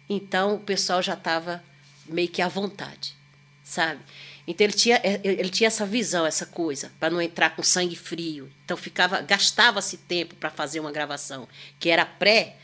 então 0.07 0.55
o 0.55 0.59
pessoal 0.59 1.01
já 1.01 1.13
estava 1.15 1.63
meio 2.05 2.27
que 2.27 2.41
à 2.41 2.47
vontade, 2.47 3.15
sabe? 3.63 3.99
Então 4.47 4.63
ele 4.65 4.73
tinha, 4.73 4.97
eh, 5.03 5.19
ele 5.23 5.49
tinha 5.49 5.67
essa 5.67 5.85
visão, 5.85 6.25
essa 6.25 6.45
coisa, 6.45 6.91
para 6.99 7.09
não 7.09 7.21
entrar 7.21 7.49
com 7.55 7.63
sangue 7.63 7.95
frio. 7.95 8.49
Então 8.63 8.77
ficava, 8.77 9.21
gastava-se 9.21 9.97
tempo 9.97 10.35
para 10.35 10.49
fazer 10.49 10.79
uma 10.79 10.91
gravação, 10.91 11.47
que 11.79 11.89
era 11.89 12.05
pré, 12.05 12.55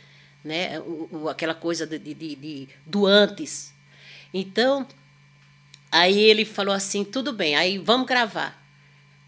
né? 0.44 0.80
O, 0.80 1.10
o- 1.12 1.30
aquela 1.30 1.54
coisa 1.56 1.86
de- 1.88 1.98
de- 2.00 2.14
de- 2.14 2.70
do 2.86 3.06
antes. 3.06 3.74
Então, 4.34 4.86
aí 5.94 6.20
ele 6.20 6.44
falou 6.44 6.74
assim, 6.74 7.04
tudo 7.04 7.32
bem, 7.32 7.56
aí 7.56 7.78
vamos 7.78 8.08
gravar. 8.08 8.62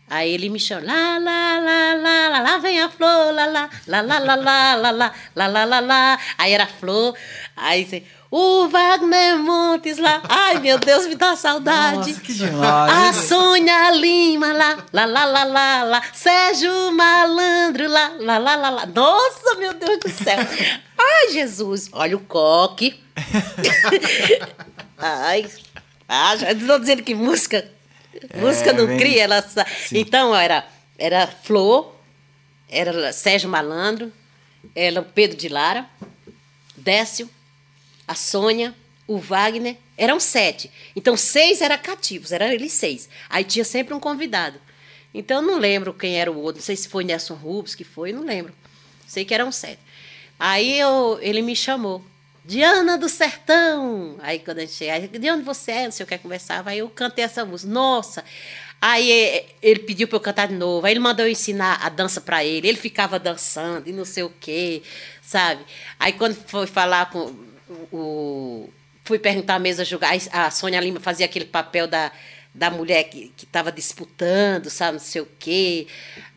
Aí 0.08 0.32
ele 0.32 0.50
me 0.50 0.60
chama, 0.60 0.86
lá, 0.86 1.18
lá, 1.18 1.60
lá, 1.60 1.94
lá, 1.96 2.30
lá, 2.30 2.40
lá 2.40 2.58
vem 2.60 2.80
a 2.82 2.90
flor, 2.90 3.34
lá, 3.34 3.46
lá, 3.46 3.70
lá, 3.88 4.02
lá, 4.02 4.20
lá, 4.20 4.36
lá, 4.36 4.76
lá, 4.76 4.92
lá, 4.92 5.14
lá, 5.36 5.48
lá, 5.48 5.66
lá, 5.66 5.80
lá. 5.80 6.20
Aí 6.38 6.54
era 6.54 6.68
flor, 6.68 7.16
aí 7.56 7.86
você, 7.86 8.04
o 8.30 8.68
Wagner 8.68 9.38
Montes 9.38 9.98
lá, 9.98 10.22
ai 10.30 10.60
meu 10.60 10.78
Deus, 10.78 11.08
me 11.08 11.16
dá 11.16 11.36
saudade. 11.36 12.12
Nossa, 12.12 12.22
que 12.22 12.34
demais. 12.34 12.94
A 12.94 13.14
Sônia 13.14 13.92
Lima 13.92 14.54
lá, 14.54 14.78
lá, 14.94 15.06
lá, 15.06 15.26
lá, 15.26 15.44
lá, 15.44 15.84
lá, 15.84 16.02
Sérgio 16.14 16.92
Malandro 16.92 17.88
lá, 17.88 18.12
lá, 18.20 18.38
lá, 18.38 18.56
lá, 18.56 18.70
lá. 18.70 18.86
Nossa, 18.86 19.56
meu 19.56 19.74
Deus 19.74 20.00
do 20.00 20.10
céu. 20.10 20.38
Ai, 21.00 21.32
Jesus, 21.32 21.90
olha 21.92 22.16
o 22.16 22.20
coque. 22.20 23.00
Ai, 25.00 25.48
ah, 26.08 26.36
já 26.38 26.52
estou 26.52 26.80
dizendo 26.80 27.04
que 27.04 27.14
música, 27.16 27.70
música 28.36 28.74
não 28.74 28.88
vem- 28.88 28.98
cria, 28.98 29.24
ela 29.24 29.44
Então, 29.92 30.36
era, 30.36 30.68
era 30.98 31.28
Flor, 31.28 31.96
era 32.70 33.12
Sérgio 33.14 33.50
Malandro, 33.50 34.12
era 34.76 35.02
o 35.02 35.04
Pedro 35.06 35.38
de 35.38 35.48
Lara, 35.50 35.88
Décio, 36.76 37.30
a 38.08 38.16
Sônia, 38.16 38.74
o 39.08 39.18
Wagner, 39.18 39.78
eram 39.98 40.20
sete. 40.20 40.70
Então, 40.96 41.16
seis 41.16 41.62
eram 41.62 41.78
cativos, 41.78 42.32
eram 42.32 42.48
eles 42.48 42.74
seis. 42.74 43.08
Aí 43.30 43.44
tinha 43.44 43.64
sempre 43.66 43.94
um 43.94 44.00
convidado. 44.00 44.60
Então, 45.14 45.42
não 45.42 45.58
lembro 45.58 45.94
quem 45.94 46.20
era 46.20 46.32
o 46.32 46.38
outro, 46.38 46.60
não 46.60 46.66
sei 46.66 46.76
se 46.76 46.90
foi 46.90 47.04
Nelson 47.04 47.36
Rubens 47.36 47.74
que 47.76 47.84
foi, 47.84 48.12
não 48.12 48.24
lembro. 48.26 48.54
Sei 49.08 49.24
que 49.24 49.34
eram 49.34 49.52
sete. 49.52 49.80
Aí 50.38 50.78
eu, 50.78 51.18
ele 51.22 51.42
me 51.42 51.56
chamou. 51.56 52.04
Diana 52.46 52.96
do 52.96 53.10
Sertão. 53.10 54.18
Aí 54.22 54.40
quando 54.40 54.60
a 54.60 54.62
gente 54.62 54.74
chega, 54.74 54.94
aí, 54.94 55.08
de 55.08 55.32
onde 55.32 55.44
você 55.44 55.72
é? 55.72 55.84
Não 55.86 55.92
sei 55.92 56.04
o 56.04 56.08
que 56.08 56.18
conversava. 56.18 56.70
Aí 56.70 56.80
eu 56.80 56.90
cantei 56.90 57.26
essa 57.26 57.44
música. 57.44 57.72
Nossa! 57.72 58.24
Aí 58.80 59.12
eh, 59.12 59.46
ele 59.64 59.80
pediu 59.80 60.08
para 60.08 60.18
eu 60.18 60.22
cantar 60.22 60.48
de 60.48 60.54
novo. 60.54 60.86
Aí 60.86 60.94
ele 60.94 61.00
mandou 61.00 61.26
eu 61.26 61.32
ensinar 61.32 61.80
a 61.82 61.90
dança 61.90 62.22
para 62.22 62.44
ele. 62.46 62.68
Ele 62.68 62.78
ficava 62.78 63.18
dançando 63.18 63.90
e 63.90 63.92
não 63.92 64.06
sei 64.06 64.24
o 64.24 64.30
quê, 64.40 64.84
sabe? 65.24 65.66
Aí 66.00 66.14
quando 66.14 66.36
foi 66.36 66.68
falar 66.68 67.10
com 67.10 67.34
o. 67.92 68.70
fui 69.04 69.18
perguntar 69.18 69.56
a 69.56 69.60
mesa 69.60 69.84
aí 70.02 70.22
A 70.32 70.52
Sônia 70.52 70.80
Lima 70.80 71.00
fazia 71.00 71.26
aquele 71.26 71.46
papel 71.46 71.88
da, 71.88 72.12
da 72.58 72.72
mulher 72.72 73.04
que 73.04 73.34
estava 73.44 73.70
disputando, 73.70 74.70
sabe, 74.70 74.94
não 74.94 75.00
sei 75.00 75.22
o 75.22 75.28
quê. 75.38 75.88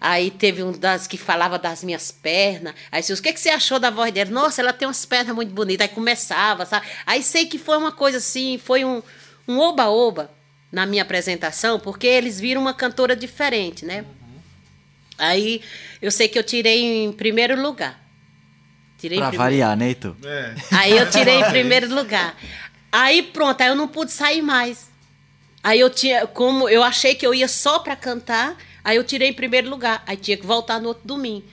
Aí 0.01 0.33
teve 0.33 0.65
um 0.65 0.73
das 0.73 1.07
que 1.07 1.17
falava 1.17 1.59
das 1.61 1.85
minhas 1.85 2.11
pernas. 2.11 2.75
Aí 2.91 3.01
disse, 3.01 3.13
o 3.13 3.23
que, 3.23 3.33
que 3.33 3.39
você 3.39 3.51
achou 3.51 3.79
da 3.79 3.89
voz 3.89 4.13
dela? 4.13 4.29
Nossa, 4.31 4.61
ela 4.61 4.73
tem 4.73 4.89
umas 4.89 5.05
pernas 5.07 5.33
muito 5.35 5.53
bonitas. 5.55 5.87
Aí 5.89 5.95
começava, 5.95 6.67
sabe? 6.67 6.87
Aí 7.07 7.23
sei 7.23 7.47
que 7.47 7.57
foi 7.57 7.77
uma 7.79 7.93
coisa 7.93 8.19
assim, 8.19 8.59
foi 8.59 8.85
um 8.85 9.01
um 9.47 9.59
oba-oba 9.61 10.31
na 10.71 10.85
minha 10.85 11.03
apresentação, 11.03 11.81
porque 11.81 12.07
eles 12.07 12.39
viram 12.39 12.61
uma 12.61 12.75
cantora 12.75 13.17
diferente, 13.17 13.87
né? 13.87 14.05
Aí 15.17 15.63
eu 16.03 16.11
sei 16.11 16.29
que 16.29 16.39
eu 16.39 16.43
tirei 16.45 17.05
em 17.05 17.13
primeiro 17.13 17.61
lugar. 17.61 17.99
Tirei 18.99 19.19
Pra 19.19 19.29
primeiro- 19.29 19.51
variar, 19.51 19.77
né, 19.77 19.87
Heitor? 19.89 20.17
É. 20.25 20.55
Aí 20.73 20.97
eu 20.99 21.09
tirei 21.11 21.37
em 21.41 21.45
primeiro 21.51 21.89
lugar. 21.95 22.37
Aí 22.93 23.23
pronto, 23.23 23.61
aí 23.61 23.69
eu 23.69 23.75
não 23.77 23.89
pude 23.89 24.11
sair 24.13 24.43
mais. 24.43 24.88
Aí 25.63 25.81
eu 25.81 25.91
tinha, 25.91 26.27
como 26.27 26.69
eu 26.69 26.83
achei 26.83 27.15
que 27.15 27.27
eu 27.27 27.35
ia 27.35 27.49
só 27.49 27.79
para 27.79 27.97
cantar, 27.97 28.57
aí 28.85 28.97
eu 28.97 29.05
tirei 29.05 29.29
em 29.29 29.35
primeiro 29.35 29.69
lugar. 29.69 30.03
Aí 30.07 30.17
tinha 30.17 30.37
que 30.37 30.47
voltar 30.47 30.81
no 30.81 30.89
outro 30.89 31.07
domingo. 31.07 31.47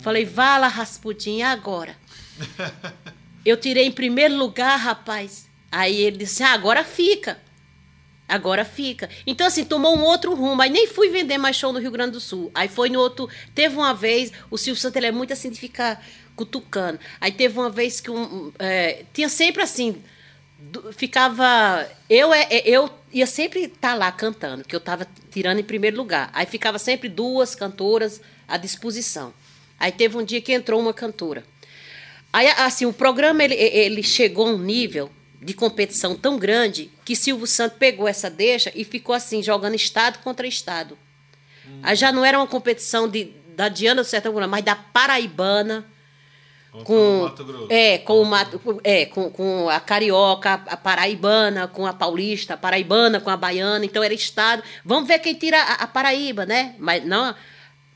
Falei, 0.00 0.24
vá 0.24 0.56
lá, 0.58 0.68
Rasputin, 0.68 1.42
agora? 1.42 1.96
Eu 3.44 3.56
tirei 3.56 3.86
em 3.86 3.92
primeiro 3.92 4.36
lugar, 4.36 4.76
rapaz. 4.76 5.48
Aí 5.70 6.00
ele 6.00 6.16
disse, 6.16 6.42
ah, 6.42 6.52
agora 6.52 6.82
fica. 6.82 7.38
Agora 8.28 8.64
fica. 8.64 9.08
Então, 9.24 9.46
assim, 9.46 9.64
tomou 9.64 9.96
um 9.96 10.02
outro 10.02 10.34
rumo. 10.34 10.60
Aí 10.60 10.68
nem 10.68 10.88
fui 10.88 11.10
vender 11.10 11.38
mais 11.38 11.54
show 11.54 11.72
no 11.72 11.78
Rio 11.78 11.92
Grande 11.92 12.12
do 12.12 12.20
Sul. 12.20 12.50
Aí 12.52 12.66
foi 12.66 12.90
no 12.90 12.98
outro. 12.98 13.28
Teve 13.54 13.76
uma 13.76 13.94
vez, 13.94 14.32
o 14.50 14.58
Silvio 14.58 14.80
Santos 14.80 14.96
ele 14.96 15.06
é 15.06 15.12
muito 15.12 15.32
assim 15.32 15.48
de 15.48 15.60
ficar 15.60 16.04
cutucando. 16.34 16.98
Aí 17.20 17.30
teve 17.30 17.56
uma 17.56 17.70
vez 17.70 18.00
que 18.00 18.10
um. 18.10 18.22
um, 18.22 18.52
é, 18.58 19.04
tinha 19.12 19.28
sempre 19.28 19.62
assim. 19.62 20.02
Do- 20.70 20.92
ficava. 20.92 21.88
Eu, 22.08 22.32
é- 22.32 22.46
é- 22.50 22.68
eu 22.68 22.90
ia 23.12 23.26
sempre 23.26 23.64
estar 23.64 23.94
lá 23.94 24.10
cantando, 24.12 24.64
que 24.64 24.74
eu 24.74 24.78
estava 24.78 25.06
tirando 25.30 25.58
em 25.58 25.64
primeiro 25.64 25.96
lugar. 25.96 26.30
Aí 26.32 26.46
ficava 26.46 26.78
sempre 26.78 27.08
duas 27.08 27.54
cantoras 27.54 28.20
à 28.46 28.56
disposição. 28.56 29.32
Aí 29.78 29.92
teve 29.92 30.16
um 30.16 30.24
dia 30.24 30.40
que 30.40 30.52
entrou 30.52 30.80
uma 30.80 30.92
cantora. 30.94 31.44
Aí, 32.32 32.48
assim, 32.48 32.84
o 32.86 32.92
programa 32.92 33.42
ele, 33.44 33.54
ele 33.54 34.02
chegou 34.02 34.46
a 34.46 34.50
um 34.50 34.58
nível 34.58 35.10
de 35.40 35.54
competição 35.54 36.14
tão 36.16 36.38
grande 36.38 36.90
que 37.04 37.14
Silvio 37.14 37.46
Santos 37.46 37.78
pegou 37.78 38.08
essa 38.08 38.28
deixa 38.28 38.72
e 38.74 38.84
ficou 38.84 39.14
assim, 39.14 39.42
jogando 39.42 39.74
estado 39.74 40.18
contra 40.18 40.46
estado. 40.46 40.98
Aí 41.82 41.94
já 41.96 42.10
não 42.12 42.24
era 42.24 42.38
uma 42.38 42.46
competição 42.46 43.08
de, 43.08 43.32
da 43.54 43.68
Diana 43.68 44.02
do 44.02 44.06
Sertão, 44.08 44.32
mas 44.48 44.64
da 44.64 44.74
Paraibana 44.74 45.86
Contra 46.84 46.94
com 46.94 47.18
o 47.18 47.22
Mato 47.24 47.44
Grosso. 47.44 47.66
é 47.70 47.98
com 47.98 48.20
o 48.20 48.24
Mato, 48.24 48.80
é 48.84 49.06
com, 49.06 49.30
com 49.30 49.68
a 49.68 49.80
carioca, 49.80 50.54
a 50.54 50.76
paraibana, 50.76 51.66
com 51.68 51.86
a 51.86 51.92
paulista, 51.92 52.54
a 52.54 52.56
paraibana 52.56 53.20
com 53.20 53.30
a 53.30 53.36
baiana, 53.36 53.84
então 53.84 54.02
era 54.02 54.14
estado. 54.14 54.62
Vamos 54.84 55.06
ver 55.08 55.18
quem 55.20 55.34
tira 55.34 55.60
a, 55.62 55.72
a 55.74 55.86
Paraíba, 55.86 56.44
né? 56.46 56.74
Mas 56.78 57.04
não 57.04 57.34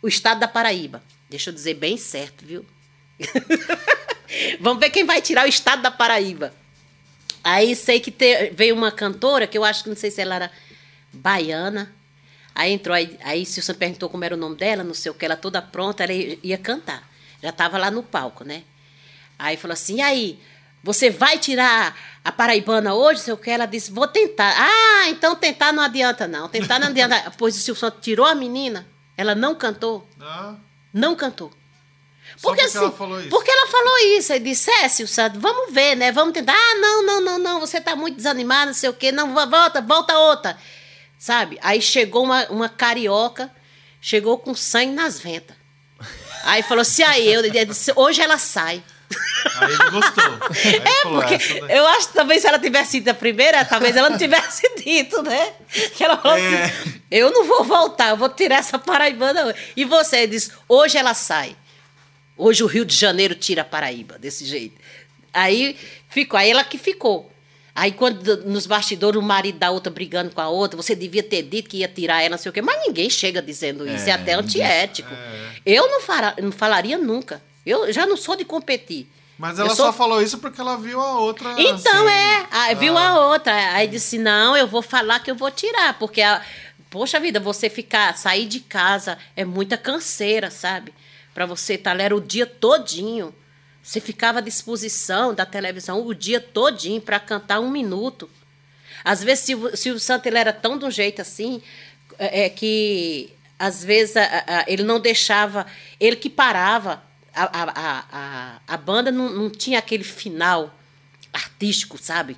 o 0.03 0.09
estado 0.09 0.41
da 0.41 0.49
Paraíba. 0.49 1.03
Deixa 1.29 1.51
eu 1.51 1.55
dizer 1.55 1.75
bem 1.75 1.97
certo, 1.97 2.45
viu? 2.45 2.65
Vamos 4.61 4.81
ver 4.81 4.91
quem 4.91 5.05
vai 5.05 5.21
tirar 5.21 5.45
o 5.45 5.49
estado 5.49 5.83
da 5.83 5.91
Paraíba. 5.91 6.53
Aí 7.43 7.75
sei 7.75 8.01
que 8.01 8.11
te- 8.11 8.51
veio 8.55 8.75
uma 8.75 8.91
cantora 8.93 9.47
que 9.47 9.57
eu 9.57 9.65
acho 9.65 9.83
que 9.83 9.89
não 9.89 9.97
sei 9.97 10.11
se 10.11 10.21
ela 10.21 10.35
era 10.37 10.51
baiana. 11.13 11.93
Aí 12.55 12.73
entrou, 12.73 12.95
aí, 12.95 13.17
aí 13.23 13.47
Silson 13.47 13.75
perguntou 13.75 14.09
como 14.09 14.25
era 14.25 14.35
o 14.35 14.39
nome 14.39 14.57
dela, 14.57 14.83
não 14.85 14.93
sei 14.95 15.11
o 15.11 15.15
que, 15.15 15.25
ela 15.25 15.37
toda 15.37 15.63
pronta, 15.63 16.03
ela 16.05 16.13
ia 16.13 16.59
cantar. 16.59 17.09
Já 17.43 17.49
estava 17.51 17.79
lá 17.79 17.91
no 17.91 18.03
palco, 18.03 18.45
né? 18.45 18.63
Aí 19.41 19.57
falou 19.57 19.73
assim, 19.73 19.97
e 19.97 20.03
aí, 20.03 20.41
você 20.83 21.09
vai 21.11 21.39
tirar 21.39 21.97
a 22.25 22.31
paraibana 22.31 22.95
hoje, 22.95 23.21
sei 23.21 23.33
o 23.35 23.37
que? 23.37 23.51
Ela 23.51 23.67
disse, 23.67 23.91
vou 23.91 24.07
tentar. 24.07 24.55
Ah, 24.57 25.09
então 25.09 25.35
tentar 25.35 25.73
não 25.73 25.83
adianta, 25.83 26.29
não. 26.29 26.49
Tentar 26.49 26.79
não 26.79 26.89
adianta. 26.89 27.33
pois 27.39 27.57
o 27.57 27.61
Silson 27.61 27.91
tirou 27.91 28.27
a 28.27 28.35
menina, 28.35 28.87
ela 29.17 29.35
não 29.35 29.55
cantou. 29.55 30.07
Ah, 30.21 30.55
Não 30.93 31.15
cantou. 31.17 31.51
Porque, 32.43 32.57
porque 32.57 32.61
assim, 32.63 32.79
ela 32.79 32.93
falou 32.93 33.19
isso. 33.21 33.29
Porque 33.29 33.51
ela 33.51 33.67
falou 33.67 33.99
isso. 34.17 34.33
Aí 34.33 34.41
disse, 34.41 34.71
é, 34.71 34.89
Silson, 34.89 35.31
vamos 35.35 35.73
ver, 35.75 35.97
né? 35.97 36.13
Vamos 36.13 36.33
tentar. 36.33 36.55
Ah, 36.55 36.75
não, 36.77 37.03
não, 37.05 37.21
não, 37.21 37.39
não. 37.39 37.61
Você 37.61 37.81
tá 37.81 37.97
muito 37.97 38.17
desanimada, 38.17 38.67
não 38.67 38.75
sei 38.75 38.89
o 38.89 38.95
quê. 38.95 39.11
Não, 39.11 39.35
vo- 39.35 39.47
volta, 39.51 39.81
volta 39.83 40.17
outra. 40.19 40.57
Sabe? 41.19 41.59
Aí 41.61 41.83
chegou 41.83 42.25
uma, 42.25 42.47
uma 42.49 42.69
carioca, 42.69 43.51
chegou 44.01 44.39
com 44.39 44.55
sangue 44.55 44.93
nas 44.93 45.19
ventas. 45.21 45.57
Aí 46.45 46.63
falou 46.63 46.81
assim, 46.83 47.03
aí, 47.03 47.31
eu 47.31 47.45
eu 47.45 47.65
disse, 47.67 47.93
hoje 47.97 48.23
ela 48.23 48.39
sai. 48.39 48.83
Aí 49.57 49.73
ele 49.73 49.91
gostou. 49.91 50.25
Aí 50.51 50.77
É, 50.85 51.03
falou, 51.03 51.21
porque 51.23 51.35
eu 51.69 51.87
acho 51.89 52.09
que 52.09 52.15
talvez 52.15 52.43
se 52.43 52.49
ela 52.49 52.59
tivesse 52.59 52.91
sido 52.93 53.09
a 53.09 53.15
primeira, 53.15 53.65
talvez 53.65 53.97
ela 53.97 54.11
não 54.11 54.19
tivesse 54.19 54.63
dito, 54.83 55.23
né? 55.23 55.53
Que 55.97 56.05
ela 56.05 56.17
falou 56.17 56.37
É. 56.37 56.65
assim: 56.65 57.01
eu 57.11 57.31
não 57.31 57.45
vou 57.45 57.65
voltar, 57.65 58.11
eu 58.11 58.17
vou 58.17 58.29
tirar 58.29 58.57
essa 58.57 58.79
paraibana 58.79 59.47
hoje. 59.47 59.59
E 59.77 59.85
você 59.85 60.27
diz: 60.27 60.51
hoje 60.69 60.97
ela 60.99 61.15
sai. 61.15 61.57
Hoje 62.37 62.63
o 62.63 62.67
Rio 62.67 62.85
de 62.87 62.97
Janeiro 62.97 63.35
tira 63.35 63.63
a 63.63 63.65
Paraíba, 63.65 64.19
desse 64.19 64.45
jeito. 64.47 64.81
Aí 65.33 65.77
ficou, 66.09 66.39
aí 66.39 66.51
ela 66.51 66.65
que 66.65 66.79
ficou. 66.79 67.31
Aí 67.75 67.93
quando 67.93 68.45
nos 68.47 68.67
bastidores 68.67 69.19
o 69.19 69.23
marido 69.23 69.59
da 69.59 69.71
outra 69.71 69.93
brigando 69.93 70.31
com 70.35 70.41
a 70.41 70.49
outra, 70.49 70.77
você 70.77 70.95
devia 70.95 71.23
ter 71.23 71.43
dito 71.43 71.69
que 71.69 71.79
ia 71.79 71.89
tirar 71.89 72.21
ela, 72.23 72.31
não 72.31 72.39
sei 72.39 72.51
o 72.51 72.53
quê. 72.53 72.61
Mas 72.63 72.81
ninguém 72.87 73.09
chega 73.11 73.41
dizendo 73.43 73.87
isso, 73.87 74.07
é, 74.09 74.11
É, 74.11 74.15
até 74.15 74.33
antiético. 74.35 75.09
É. 75.13 75.51
Eu 75.65 75.87
não, 75.89 76.01
fara- 76.01 76.35
não 76.43 76.51
falaria 76.51 76.99
nunca. 76.99 77.41
Eu 77.71 77.93
já 77.93 78.07
não 78.07 78.17
sou 78.17 78.37
de 78.37 78.45
competir. 78.45 79.07
Mas 79.39 79.59
ela 79.59 79.69
sou- 79.75 79.87
são 79.87 79.93
falou 79.93 80.21
isso 80.21 80.39
porque 80.39 80.61
ela 80.61 80.77
viu 80.77 81.01
a 81.01 81.19
outra. 81.19 81.55
Então 81.59 82.07
assim. 82.07 82.09
é, 82.15 82.47
aí 82.51 82.75
viu 82.75 82.97
Ah. 82.99 83.09
a 83.09 83.27
outra, 83.29 83.55
aí 83.75 83.89
disse 83.89 84.19
não, 84.19 84.55
eu 84.57 84.67
vou 84.67 84.83
falar 84.83 85.21
que 85.21 85.31
eu 85.31 85.35
vou 85.35 85.51
tirar, 85.51 85.99
porque 85.99 86.21
a, 86.21 86.43
poxa 86.91 87.19
vida, 87.19 87.41
você 87.41 87.71
ficar 87.71 88.17
sair 88.19 88.45
de 88.47 88.61
casa 88.61 89.17
é 89.35 89.45
muita 89.45 89.79
canseira, 89.79 90.51
sabe? 90.51 90.93
Para 91.33 91.47
você 91.47 91.75
estar 91.75 91.97
lá 91.97 92.03
era 92.03 92.15
o 92.15 92.21
dia 92.21 92.45
todinho. 92.45 93.35
Você 93.83 93.99
ficava 93.99 94.41
à 94.41 94.43
disposição 94.43 95.33
da 95.33 95.47
televisão 95.47 96.05
o 96.07 96.15
dia 96.15 96.39
todinho 96.39 97.01
para 97.01 97.19
cantar 97.19 97.61
um 97.61 97.71
minuto. 97.71 98.29
Às 99.03 99.25
vezes 99.25 99.45
Silvio, 99.45 99.75
Silvio 99.75 100.01
Santos 100.01 100.27
ele 100.27 100.37
era 100.37 100.53
tão 100.53 100.77
de 100.79 100.85
um 100.85 100.91
jeito 100.91 101.23
assim 101.23 101.63
é, 102.19 102.45
é, 102.45 102.49
que 102.51 103.31
às 103.59 103.83
vezes 103.83 104.17
a- 104.19 104.45
a- 104.47 104.65
ele 104.67 104.83
não 104.83 105.01
deixava, 105.01 105.67
ele 105.99 106.17
que 106.17 106.29
parava. 106.29 107.03
A, 107.45 107.63
a, 107.63 108.05
a, 108.13 108.61
a, 108.69 108.77
banda 108.77 109.11
não, 109.11 109.31
não 109.31 109.51
tinha 109.51 109.79
aquele 109.79 110.05
final 110.05 110.75
artístico, 111.33 111.97
sabe? 111.99 112.37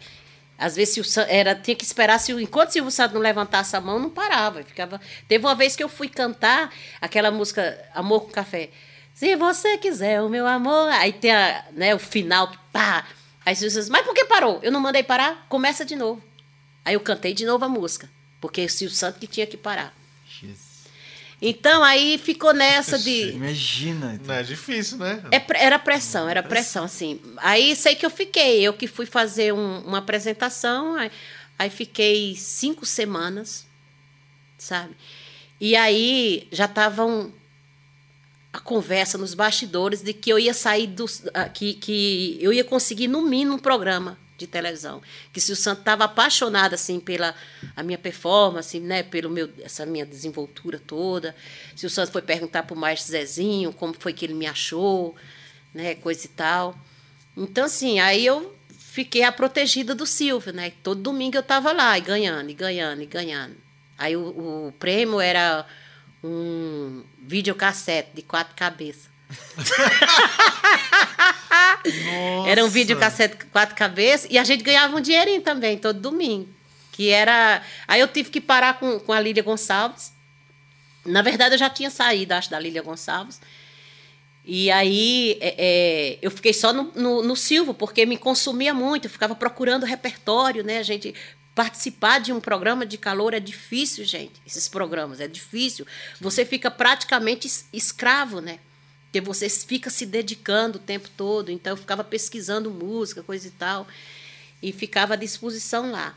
Às 0.59 0.77
vezes 0.77 0.95
Santos 1.07 1.31
era, 1.33 1.55
tinha 1.55 1.74
que 1.74 1.85
esperar, 1.85 2.19
se, 2.20 2.33
o- 2.33 2.39
enquanto 2.41 2.70
Silvio 2.70 2.91
Santos 2.91 3.15
não 3.15 3.20
levantasse 3.20 3.74
a 3.74 3.81
mão, 3.81 3.99
não 3.99 4.11
parava. 4.11 4.62
Ficava, 4.62 5.01
teve 5.27 5.45
uma 5.45 5.55
vez 5.55 5.74
que 5.74 5.83
eu 5.83 5.89
fui 5.89 6.09
cantar 6.09 6.73
aquela 7.01 7.31
música 7.31 7.79
Amor 7.95 8.23
com 8.23 8.31
Café. 8.31 8.70
Se 9.15 9.35
você 9.37 9.77
quiser 9.79 10.23
o 10.23 10.29
meu 10.29 10.47
amor. 10.47 10.89
Aí 10.91 11.12
tem 11.12 11.33
a, 11.33 11.65
né, 11.73 11.95
o 11.95 11.99
final, 11.99 12.53
pá. 12.73 13.05
Aí 13.45 13.55
Silvio 13.57 13.73
Santos, 13.73 13.89
mas 13.89 14.05
por 14.07 14.15
que 14.15 14.24
parou? 14.24 14.61
Eu 14.62 14.70
não 14.70 14.81
mandei 14.81 15.03
parar? 15.03 15.47
Começa 15.49 15.85
de 15.85 15.97
novo. 15.97 16.23
Aí 16.85 16.95
eu 16.95 17.01
cantei 17.01 17.35
de 17.35 17.45
novo 17.45 17.65
a 17.65 17.69
música, 17.69 18.09
porque 18.41 18.65
o 18.65 18.69
Silvio 18.70 18.97
Santos 18.97 19.19
que 19.20 19.27
tinha 19.27 19.47
que 19.47 19.57
parar. 19.57 19.93
Então 21.44 21.82
aí 21.82 22.19
ficou 22.19 22.55
nessa 22.55 22.97
de. 22.97 23.31
Imagina. 23.32 24.20
Não 24.24 24.35
é 24.35 24.44
difícil, 24.44 24.97
né? 24.98 25.20
É 25.32 25.43
era 25.56 25.77
pressão, 25.77 26.28
era 26.28 26.40
pressão, 26.40 26.85
assim. 26.85 27.20
Aí 27.39 27.74
sei 27.74 27.97
que 27.97 28.06
eu 28.06 28.10
fiquei, 28.10 28.60
eu 28.62 28.73
que 28.73 28.86
fui 28.86 29.06
fazer 29.06 29.52
um- 29.52 29.81
uma 29.81 29.98
apresentação, 29.98 30.94
aí, 30.94 31.10
aí 31.59 31.69
fiquei 31.69 32.36
cinco 32.36 32.86
semanas, 32.86 33.66
sabe? 34.56 34.94
E 35.60 35.74
aí 35.74 36.47
já 36.52 36.66
estavam 36.66 37.32
a 38.52 38.60
conversa 38.60 39.19
nos 39.19 39.35
bastidores 39.35 40.01
de 40.01 40.12
que 40.12 40.31
eu 40.31 40.39
ia 40.39 40.55
sair 40.55 40.86
do. 40.86 41.06
que, 41.55 41.74
que 41.74 42.39
eu 42.40 42.52
ia 42.52 42.62
conseguir, 42.62 43.09
no 43.09 43.23
mínimo, 43.23 43.56
um 43.56 43.59
programa 43.59 44.16
de 44.43 44.47
televisão. 44.47 45.02
Que 45.32 45.40
se 45.40 45.52
o 45.52 45.56
Santo 45.56 45.81
estava 45.81 46.05
apaixonado 46.05 46.74
assim 46.74 47.01
pela 47.01 47.35
a 47.77 47.82
minha 47.82 47.98
performance, 47.98 48.78
né, 48.81 49.02
pelo 49.02 49.31
meu 49.31 49.51
essa 49.62 49.86
minha 49.86 50.05
desenvoltura 50.05 50.78
toda. 50.78 51.35
Se 51.77 51.86
o 51.86 51.90
Santo 51.90 52.12
foi 52.12 52.23
perguntar 52.23 52.64
para 52.64 52.74
o 52.74 52.78
Maestro 52.78 53.12
Zezinho 53.12 53.73
como 53.73 53.94
foi 53.98 54.12
que 54.12 54.24
ele 54.24 54.35
me 54.35 54.47
achou, 54.47 55.14
né, 55.74 55.94
coisa 55.94 56.27
e 56.27 56.28
tal. 56.28 56.77
Então 57.36 57.64
assim, 57.64 58.01
aí 58.01 58.27
eu 58.27 58.55
fiquei 58.69 59.23
a 59.23 59.32
protegida 59.32 59.94
do 59.94 60.06
Silvio, 60.06 60.52
né? 60.52 60.73
Todo 60.82 61.01
domingo 61.01 61.36
eu 61.36 61.40
estava 61.40 61.73
lá 61.73 61.97
e 61.97 62.01
ganhando, 62.01 62.51
e 62.51 62.55
ganhando, 62.55 63.02
e 63.02 63.06
ganhando. 63.06 63.56
Aí 63.97 64.16
o, 64.16 64.69
o 64.69 64.74
prêmio 64.78 65.20
era 65.20 65.66
um 66.23 67.05
videocassete 67.20 68.10
de 68.14 68.23
quatro 68.23 68.55
cabeças. 68.55 69.11
Era 72.46 72.60
um 72.62 72.64
Nossa. 72.64 72.68
videocassete 72.74 73.36
com 73.36 73.46
quatro 73.50 73.74
cabeças 73.74 74.28
e 74.30 74.38
a 74.38 74.44
gente 74.44 74.62
ganhava 74.62 74.96
um 74.96 75.00
dinheirinho 75.00 75.42
também, 75.42 75.76
todo 75.78 75.98
domingo. 76.00 76.48
Que 76.92 77.09
era. 77.09 77.62
Aí 77.88 78.00
eu 78.00 78.09
tive 78.09 78.30
que 78.30 78.40
parar 78.40 78.78
com, 78.78 78.98
com 79.00 79.12
a 79.12 79.20
Lília 79.20 79.42
Gonçalves. 79.42 80.12
Na 81.04 81.22
verdade, 81.22 81.54
eu 81.54 81.59
já 81.59 81.70
tinha 81.70 81.90
saído, 81.90 82.34
acho, 82.34 82.50
da 82.50 82.59
Lília 82.59 82.82
Gonçalves. 82.82 83.40
E 84.44 84.70
aí 84.70 85.38
é, 85.40 85.54
é, 85.56 86.18
eu 86.20 86.30
fiquei 86.30 86.52
só 86.52 86.72
no, 86.72 86.92
no, 86.94 87.22
no 87.22 87.36
Silvio, 87.36 87.72
porque 87.72 88.04
me 88.04 88.18
consumia 88.18 88.74
muito, 88.74 89.06
eu 89.06 89.10
ficava 89.10 89.34
procurando 89.34 89.86
repertório, 89.86 90.62
né? 90.62 90.78
A 90.78 90.82
gente 90.82 91.14
participar 91.54 92.20
de 92.20 92.32
um 92.32 92.40
programa 92.40 92.84
de 92.84 92.98
calor 92.98 93.34
é 93.34 93.40
difícil, 93.40 94.04
gente. 94.04 94.32
Esses 94.46 94.68
programas 94.68 95.20
é 95.20 95.28
difícil. 95.28 95.86
Você 96.20 96.44
fica 96.44 96.70
praticamente 96.70 97.46
es- 97.46 97.66
escravo, 97.72 98.40
né? 98.40 98.59
Porque 99.12 99.20
você 99.20 99.47
fica 99.51 99.90
se 99.90 100.06
dedicando 100.06 100.78
o 100.78 100.80
tempo 100.80 101.06
todo. 101.14 101.51
Então 101.52 101.74
eu 101.74 101.76
ficava 101.76 102.02
pesquisando 102.02 102.70
música, 102.70 103.22
coisa 103.22 103.47
e 103.47 103.51
tal, 103.51 103.86
e 104.62 104.72
ficava 104.72 105.12
à 105.12 105.16
disposição 105.18 105.90
lá. 105.93 106.16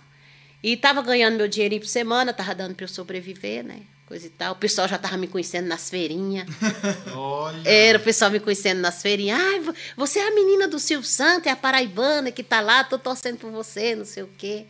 E 0.64 0.74
estava 0.74 1.02
ganhando 1.02 1.36
meu 1.36 1.48
dinheirinho 1.50 1.82
por 1.82 1.90
semana, 1.90 2.32
estava 2.32 2.56
dando 2.56 2.74
para 2.74 2.86
eu 2.86 2.88
sobreviver, 2.88 3.66
né? 3.66 3.82
Coisa 4.08 4.28
e 4.28 4.30
tal. 4.30 4.54
O 4.54 4.56
pessoal 4.56 4.88
já 4.88 4.96
estava 4.96 5.18
me 5.18 5.28
conhecendo 5.28 5.68
nas 5.68 5.90
feirinhas. 5.90 6.48
Olha. 7.14 7.68
Era 7.70 7.98
o 7.98 8.02
pessoal 8.02 8.32
me 8.32 8.40
conhecendo 8.40 8.80
nas 8.80 9.02
feirinhas. 9.02 9.42
Ai, 9.42 9.60
vo- 9.60 9.74
você 9.98 10.20
é 10.20 10.28
a 10.30 10.34
menina 10.34 10.66
do 10.66 10.80
Silvio 10.80 11.06
Santos, 11.08 11.48
é 11.48 11.52
a 11.52 11.56
paraibana 11.56 12.32
que 12.32 12.44
tá 12.44 12.62
lá, 12.62 12.82
tô 12.86 12.98
torcendo 12.98 13.38
por 13.38 13.52
você, 13.52 13.94
não 13.94 14.06
sei 14.06 14.24
o 14.24 14.30
quê. 14.38 14.66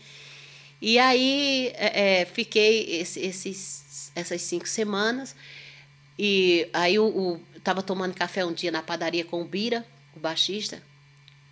E 0.82 0.98
aí 0.98 1.72
é, 1.76 2.22
é, 2.22 2.26
fiquei 2.26 3.00
esse- 3.02 3.20
esses, 3.20 4.12
essas 4.16 4.42
cinco 4.42 4.68
semanas. 4.68 5.36
E 6.18 6.70
aí 6.74 6.98
o, 6.98 7.06
o, 7.06 7.42
tava 7.64 7.82
tomando 7.82 8.14
café 8.14 8.46
um 8.46 8.54
dia 8.54 8.72
na 8.72 8.82
padaria 8.82 9.26
com 9.26 9.42
o 9.42 9.46
Bira, 9.46 9.86
o 10.16 10.20
baixista, 10.20 10.82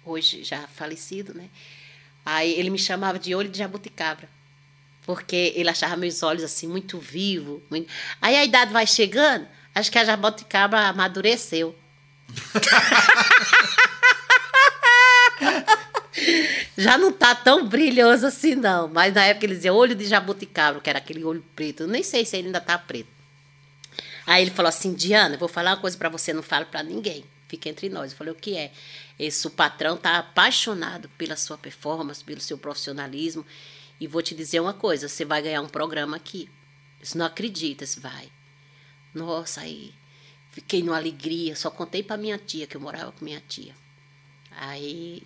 hoje 0.06 0.44
já 0.44 0.68
falecido, 0.68 1.34
né? 1.34 1.50
Aí 2.26 2.54
ele 2.54 2.70
me 2.70 2.80
chamava 2.80 3.20
de 3.20 3.36
olho 3.36 3.50
de 3.50 3.58
jabuticabra. 3.58 4.30
Porque 5.06 5.52
ele 5.56 5.70
achava 5.70 5.98
meus 5.98 6.24
olhos 6.24 6.44
assim 6.44 6.68
muito 6.68 6.98
vivos. 6.98 7.62
Muito... 7.70 7.92
Aí 8.22 8.38
a 8.38 8.46
idade 8.46 8.72
vai 8.72 8.88
chegando, 8.88 9.46
acho 9.76 9.92
que 9.92 10.00
a 10.00 10.06
jabuticabra 10.06 10.88
amadureceu. 10.88 11.76
Já 16.78 16.98
não 16.98 17.12
tá 17.12 17.36
tão 17.36 17.68
brilhoso 17.68 18.26
assim, 18.26 18.56
não. 18.56 18.88
Mas 18.88 19.14
na 19.14 19.26
época 19.26 19.46
ele 19.46 19.56
dizia 19.56 19.74
olho 19.74 19.94
de 19.94 20.06
jabuticabra, 20.06 20.80
que 20.82 20.90
era 20.90 21.00
aquele 21.00 21.24
olho 21.24 21.44
preto. 21.56 21.84
Eu 21.84 21.88
nem 21.88 22.02
sei 22.02 22.26
se 22.26 22.38
ele 22.38 22.48
ainda 22.48 22.62
tá 22.62 22.78
preto. 22.78 23.13
Aí 24.26 24.42
ele 24.42 24.52
falou 24.52 24.70
assim, 24.70 24.94
Diana, 24.94 25.36
eu 25.36 25.40
vou 25.40 25.50
falar 25.50 25.72
uma 25.72 25.82
coisa 25.82 25.98
para 25.98 26.10
você, 26.10 26.34
não 26.34 26.44
falo 26.44 26.66
para 26.66 26.82
ninguém. 26.84 27.26
Fica 27.48 27.70
entre 27.70 27.90
nós. 27.90 28.12
Eu 28.12 28.18
falei, 28.18 28.34
o 28.34 28.36
que 28.36 28.56
é? 28.56 28.72
Esse 29.20 29.46
o 29.46 29.52
patrão 29.52 29.96
tá 29.98 30.18
apaixonado 30.18 31.10
pela 31.18 31.36
sua 31.36 31.58
performance, 31.58 32.24
pelo 32.24 32.42
seu 32.42 32.58
profissionalismo. 32.58 33.46
E 34.00 34.08
vou 34.08 34.22
te 34.22 34.34
dizer 34.34 34.60
uma 34.60 34.74
coisa, 34.74 35.08
você 35.08 35.24
vai 35.24 35.42
ganhar 35.42 35.62
um 35.62 35.68
programa 35.70 36.18
aqui. 36.18 36.50
Você 37.02 37.18
não 37.18 37.26
acredita, 37.26 37.86
você 37.86 38.00
vai. 38.00 38.32
Nossa, 39.14 39.62
aí 39.62 39.94
fiquei 40.52 40.82
numa 40.82 40.98
alegria. 40.98 41.56
Só 41.56 41.70
contei 41.70 42.02
para 42.02 42.18
minha 42.18 42.38
tia, 42.38 42.66
que 42.66 42.76
eu 42.78 42.82
morava 42.82 43.12
com 43.12 43.24
minha 43.26 43.42
tia. 43.48 43.76
Aí 44.52 45.22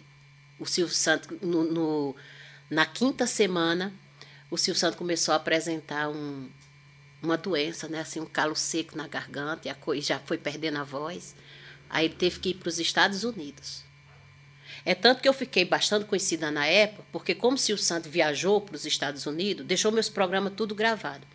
o 0.60 0.66
Silvio 0.66 0.94
Santos, 0.96 1.38
no, 1.42 1.64
no- 1.64 2.16
na 2.70 2.86
quinta 2.86 3.26
semana, 3.28 3.94
o 4.52 4.58
Silvio 4.58 4.80
Santos 4.80 4.98
começou 4.98 5.34
a 5.34 5.38
apresentar 5.38 6.10
um, 6.10 6.50
uma 7.22 7.38
doença, 7.38 7.88
né? 7.88 8.00
Assim, 8.00 8.20
um 8.20 8.26
calo 8.26 8.56
seco 8.56 8.98
na 8.98 9.08
garganta, 9.08 9.68
e 9.68 9.72
a 9.72 9.76
coisa 9.76 10.08
já 10.08 10.20
foi 10.20 10.38
perdendo 10.38 10.78
a 10.78 10.84
voz. 10.84 11.36
Aí 11.90 12.06
ele 12.06 12.16
teve 12.16 12.40
que 12.40 12.50
ir 12.50 12.54
para 12.56 12.70
os 12.70 12.80
Estados 12.80 13.24
Unidos. 13.24 13.84
É 14.86 14.94
tanto 14.96 15.22
que 15.22 15.28
eu 15.28 15.34
fiquei 15.34 15.66
bastante 15.66 16.06
conhecida 16.06 16.52
na 16.52 16.66
época, 16.66 17.04
porque 17.12 17.36
como 17.36 17.58
se 17.58 17.74
o 17.74 17.78
Santo 17.78 18.10
viajou 18.10 18.62
para 18.62 18.76
os 18.76 18.86
Estados 18.86 19.26
Unidos, 19.26 19.66
deixou 19.66 19.92
meus 19.92 20.10
programas 20.10 20.54
tudo 20.56 20.76
gravado. 20.76 21.26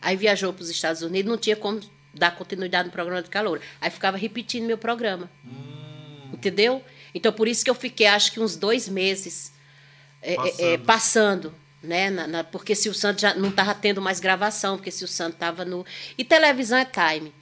Aí 0.00 0.16
viajou 0.16 0.52
para 0.52 0.62
os 0.62 0.70
Estados 0.70 1.02
Unidos, 1.02 1.30
não 1.30 1.38
tinha 1.38 1.56
como 1.56 1.80
dar 2.14 2.34
continuidade 2.36 2.88
no 2.88 2.92
programa 2.92 3.22
de 3.22 3.30
calor. 3.30 3.60
Aí 3.80 3.90
ficava 3.90 4.16
repetindo 4.16 4.66
meu 4.66 4.78
programa. 4.78 5.30
Hum. 5.44 6.30
Entendeu? 6.32 6.84
Então, 7.14 7.32
por 7.32 7.48
isso 7.48 7.64
que 7.64 7.70
eu 7.70 7.74
fiquei, 7.74 8.06
acho 8.06 8.32
que 8.32 8.40
uns 8.40 8.56
dois 8.56 8.88
meses 8.88 9.52
é, 10.22 10.34
passando. 10.34 10.60
É, 10.60 10.78
passando 10.78 11.54
né? 11.82 12.10
Na, 12.10 12.26
na, 12.26 12.44
porque 12.44 12.74
se 12.74 12.88
o 12.88 12.94
Santo 12.94 13.20
já 13.20 13.34
não 13.34 13.50
estava 13.50 13.74
tendo 13.74 14.00
mais 14.00 14.20
gravação, 14.20 14.76
porque 14.76 14.90
se 14.90 15.04
o 15.04 15.08
Santo 15.08 15.34
estava 15.34 15.64
no. 15.64 15.84
E 16.16 16.24
televisão 16.24 16.78
é 16.78 16.84
time. 16.84 17.32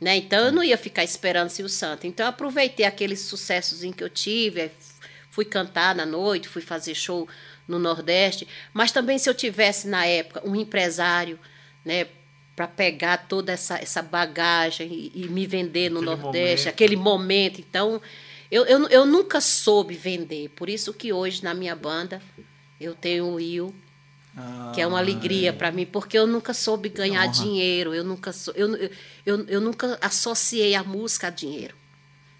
Né? 0.00 0.16
Então 0.16 0.46
eu 0.46 0.52
não 0.52 0.62
ia 0.62 0.76
ficar 0.76 1.04
esperando 1.04 1.48
se 1.48 1.62
o 1.62 1.68
Santo. 1.68 2.06
Então 2.06 2.26
eu 2.26 2.30
aproveitei 2.30 2.84
aqueles 2.84 3.20
sucessos 3.20 3.82
em 3.82 3.92
que 3.92 4.04
eu 4.04 4.10
tive, 4.10 4.70
fui 5.30 5.44
cantar 5.44 5.94
na 5.94 6.04
noite, 6.04 6.48
fui 6.48 6.62
fazer 6.62 6.94
show 6.94 7.26
no 7.66 7.78
Nordeste, 7.78 8.46
mas 8.72 8.92
também 8.92 9.18
se 9.18 9.28
eu 9.28 9.34
tivesse 9.34 9.88
na 9.88 10.06
época 10.06 10.46
um 10.46 10.54
empresário, 10.54 11.38
né, 11.84 12.06
para 12.54 12.66
pegar 12.66 13.26
toda 13.28 13.52
essa, 13.52 13.76
essa 13.78 14.02
bagagem 14.02 14.88
e, 15.14 15.24
e 15.24 15.28
me 15.28 15.46
vender 15.46 15.90
no 15.90 16.00
aquele 16.00 16.16
Nordeste, 16.22 16.64
momento. 16.64 16.74
aquele 16.74 16.96
momento. 16.96 17.60
Então, 17.60 18.02
eu, 18.50 18.64
eu, 18.64 18.88
eu 18.88 19.04
nunca 19.04 19.40
soube 19.40 19.94
vender. 19.94 20.48
Por 20.50 20.70
isso 20.70 20.94
que 20.94 21.12
hoje 21.12 21.42
na 21.42 21.52
minha 21.52 21.74
banda 21.74 22.22
eu 22.80 22.94
tenho 22.94 23.24
o 23.24 23.34
Will, 23.34 23.74
ah, 24.36 24.72
que 24.74 24.80
é 24.80 24.86
uma 24.86 24.98
alegria 24.98 25.52
para 25.52 25.72
mim, 25.72 25.86
porque 25.86 26.18
eu 26.18 26.26
nunca 26.26 26.52
soube 26.52 26.90
ganhar 26.90 27.26
dinheiro, 27.26 27.94
eu 27.94 28.04
nunca, 28.04 28.32
sou, 28.32 28.52
eu, 28.54 28.76
eu, 28.76 28.90
eu, 29.24 29.44
eu 29.46 29.60
nunca 29.60 29.98
associei 30.02 30.74
a 30.74 30.84
música 30.84 31.28
a 31.28 31.30
dinheiro, 31.30 31.74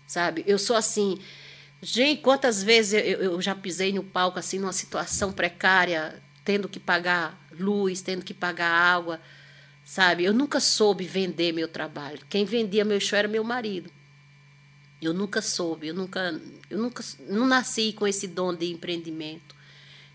sabe? 0.07 0.45
Eu 0.47 0.59
sou 0.59 0.77
assim, 0.77 1.19
gente, 1.81 2.21
quantas 2.21 2.63
vezes 2.63 2.93
eu, 2.93 3.23
eu 3.23 3.41
já 3.41 3.55
pisei 3.55 3.93
no 3.93 4.05
palco 4.05 4.39
assim 4.39 4.59
numa 4.59 4.75
situação 4.75 5.33
precária, 5.33 6.23
tendo 6.45 6.69
que 6.69 6.79
pagar 6.79 7.41
luz, 7.59 8.03
tendo 8.03 8.25
que 8.25 8.35
pagar 8.35 8.69
água, 8.69 9.21
sabe? 9.83 10.25
Eu 10.25 10.35
nunca 10.35 10.61
soube 10.61 11.05
vender 11.05 11.53
meu 11.53 11.69
trabalho. 11.69 12.21
Quem 12.29 12.45
vendia 12.45 12.85
meu 12.85 13.01
show 13.01 13.19
era 13.19 13.27
meu 13.27 13.43
marido. 13.43 13.91
Eu 15.01 15.15
nunca 15.15 15.41
soube, 15.41 15.89
eu 15.89 15.95
nunca, 15.95 16.41
eu 16.69 16.79
nunca, 16.79 17.03
não 17.29 17.47
nasci 17.47 17.93
com 17.93 18.07
esse 18.07 18.27
dom 18.27 18.55
de 18.55 18.71
empreendimento, 18.71 19.55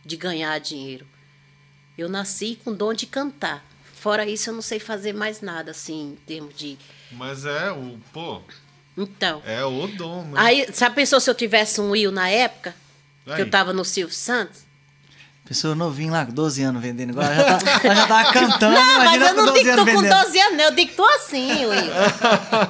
de 0.06 0.16
ganhar 0.16 0.60
dinheiro. 0.60 1.08
Eu 1.98 2.10
nasci 2.10 2.60
com 2.64 2.74
dom 2.74 2.94
de 2.94 3.06
cantar. 3.06 3.66
Fora 3.94 4.26
isso, 4.26 4.50
eu 4.50 4.54
não 4.54 4.62
sei 4.62 4.80
fazer 4.80 5.14
mais 5.14 5.42
nada, 5.42 5.72
assim, 5.72 6.14
em 6.14 6.16
termos 6.26 6.56
de. 6.56 6.78
Mas 7.12 7.46
é 7.46 7.72
o. 7.72 8.00
Pô. 8.12 8.42
Então. 8.98 9.42
É 9.46 9.64
o 9.64 9.88
dom, 9.88 10.24
né? 10.26 10.34
Aí, 10.36 10.68
sabe, 10.74 10.96
pensou 10.96 11.20
se 11.20 11.30
eu 11.30 11.36
tivesse 11.36 11.80
um 11.80 11.92
Will 11.92 12.12
na 12.12 12.30
época? 12.30 12.76
Aí. 13.26 13.36
Que 13.36 13.42
eu 13.42 13.50
tava 13.50 13.74
no 13.74 13.86
Silvio 13.86 14.16
Santos? 14.16 14.66
Pessoa 15.52 15.76
novinha 15.76 16.14
lá, 16.14 16.26
com 16.26 16.32
12 16.32 16.64
anos 16.64 16.82
vendendo. 16.82 17.10
Agora 17.10 17.36
já, 17.36 17.58
tá, 17.58 17.94
já 17.94 18.08
tava 18.08 18.32
cantando. 18.32 18.74
Não, 18.74 19.04
mas 19.04 19.22
eu 19.22 19.34
não 19.34 19.54
digo 19.54 19.70
tu 19.76 19.86
com 19.86 20.02
12 20.02 20.40
anos, 20.40 20.58
não. 20.58 20.64
Eu 20.64 20.72
digo 20.72 20.92
tu 20.96 21.04
assim, 21.04 21.66
Will. 21.66 21.92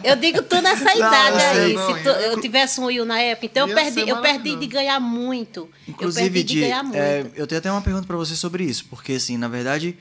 Eu 0.04 0.16
digo 0.16 0.42
tu 0.42 0.60
nessa 0.64 0.86
não, 0.86 0.96
idade 0.96 1.44
aí. 1.44 1.74
Não, 1.74 1.96
se 1.96 2.02
tu, 2.02 2.10
eu 2.10 2.42
tivesse 2.42 2.82
um 2.82 2.86
Will 2.86 3.06
na 3.06 3.20
época. 3.20 3.46
Então 3.46 3.70
eu 3.70 3.76
perdi, 3.76 4.10
eu 4.10 4.20
perdi 4.20 4.56
de 4.56 4.66
ganhar 4.66 5.00
muito. 5.00 5.70
Inclusive, 5.88 6.26
eu 6.26 6.34
perdi 6.34 6.56
de, 6.56 6.60
ganhar 6.62 6.82
muito. 6.82 6.98
É, 6.98 7.24
eu 7.36 7.46
tenho 7.46 7.60
até 7.60 7.72
uma 7.72 7.84
pergunta 7.84 8.08
para 8.08 8.18
você 8.18 8.36
sobre 8.36 8.64
isso. 8.64 8.88
Porque, 8.90 9.14
assim, 9.14 9.38
na 9.38 9.48
verdade, 9.48 9.96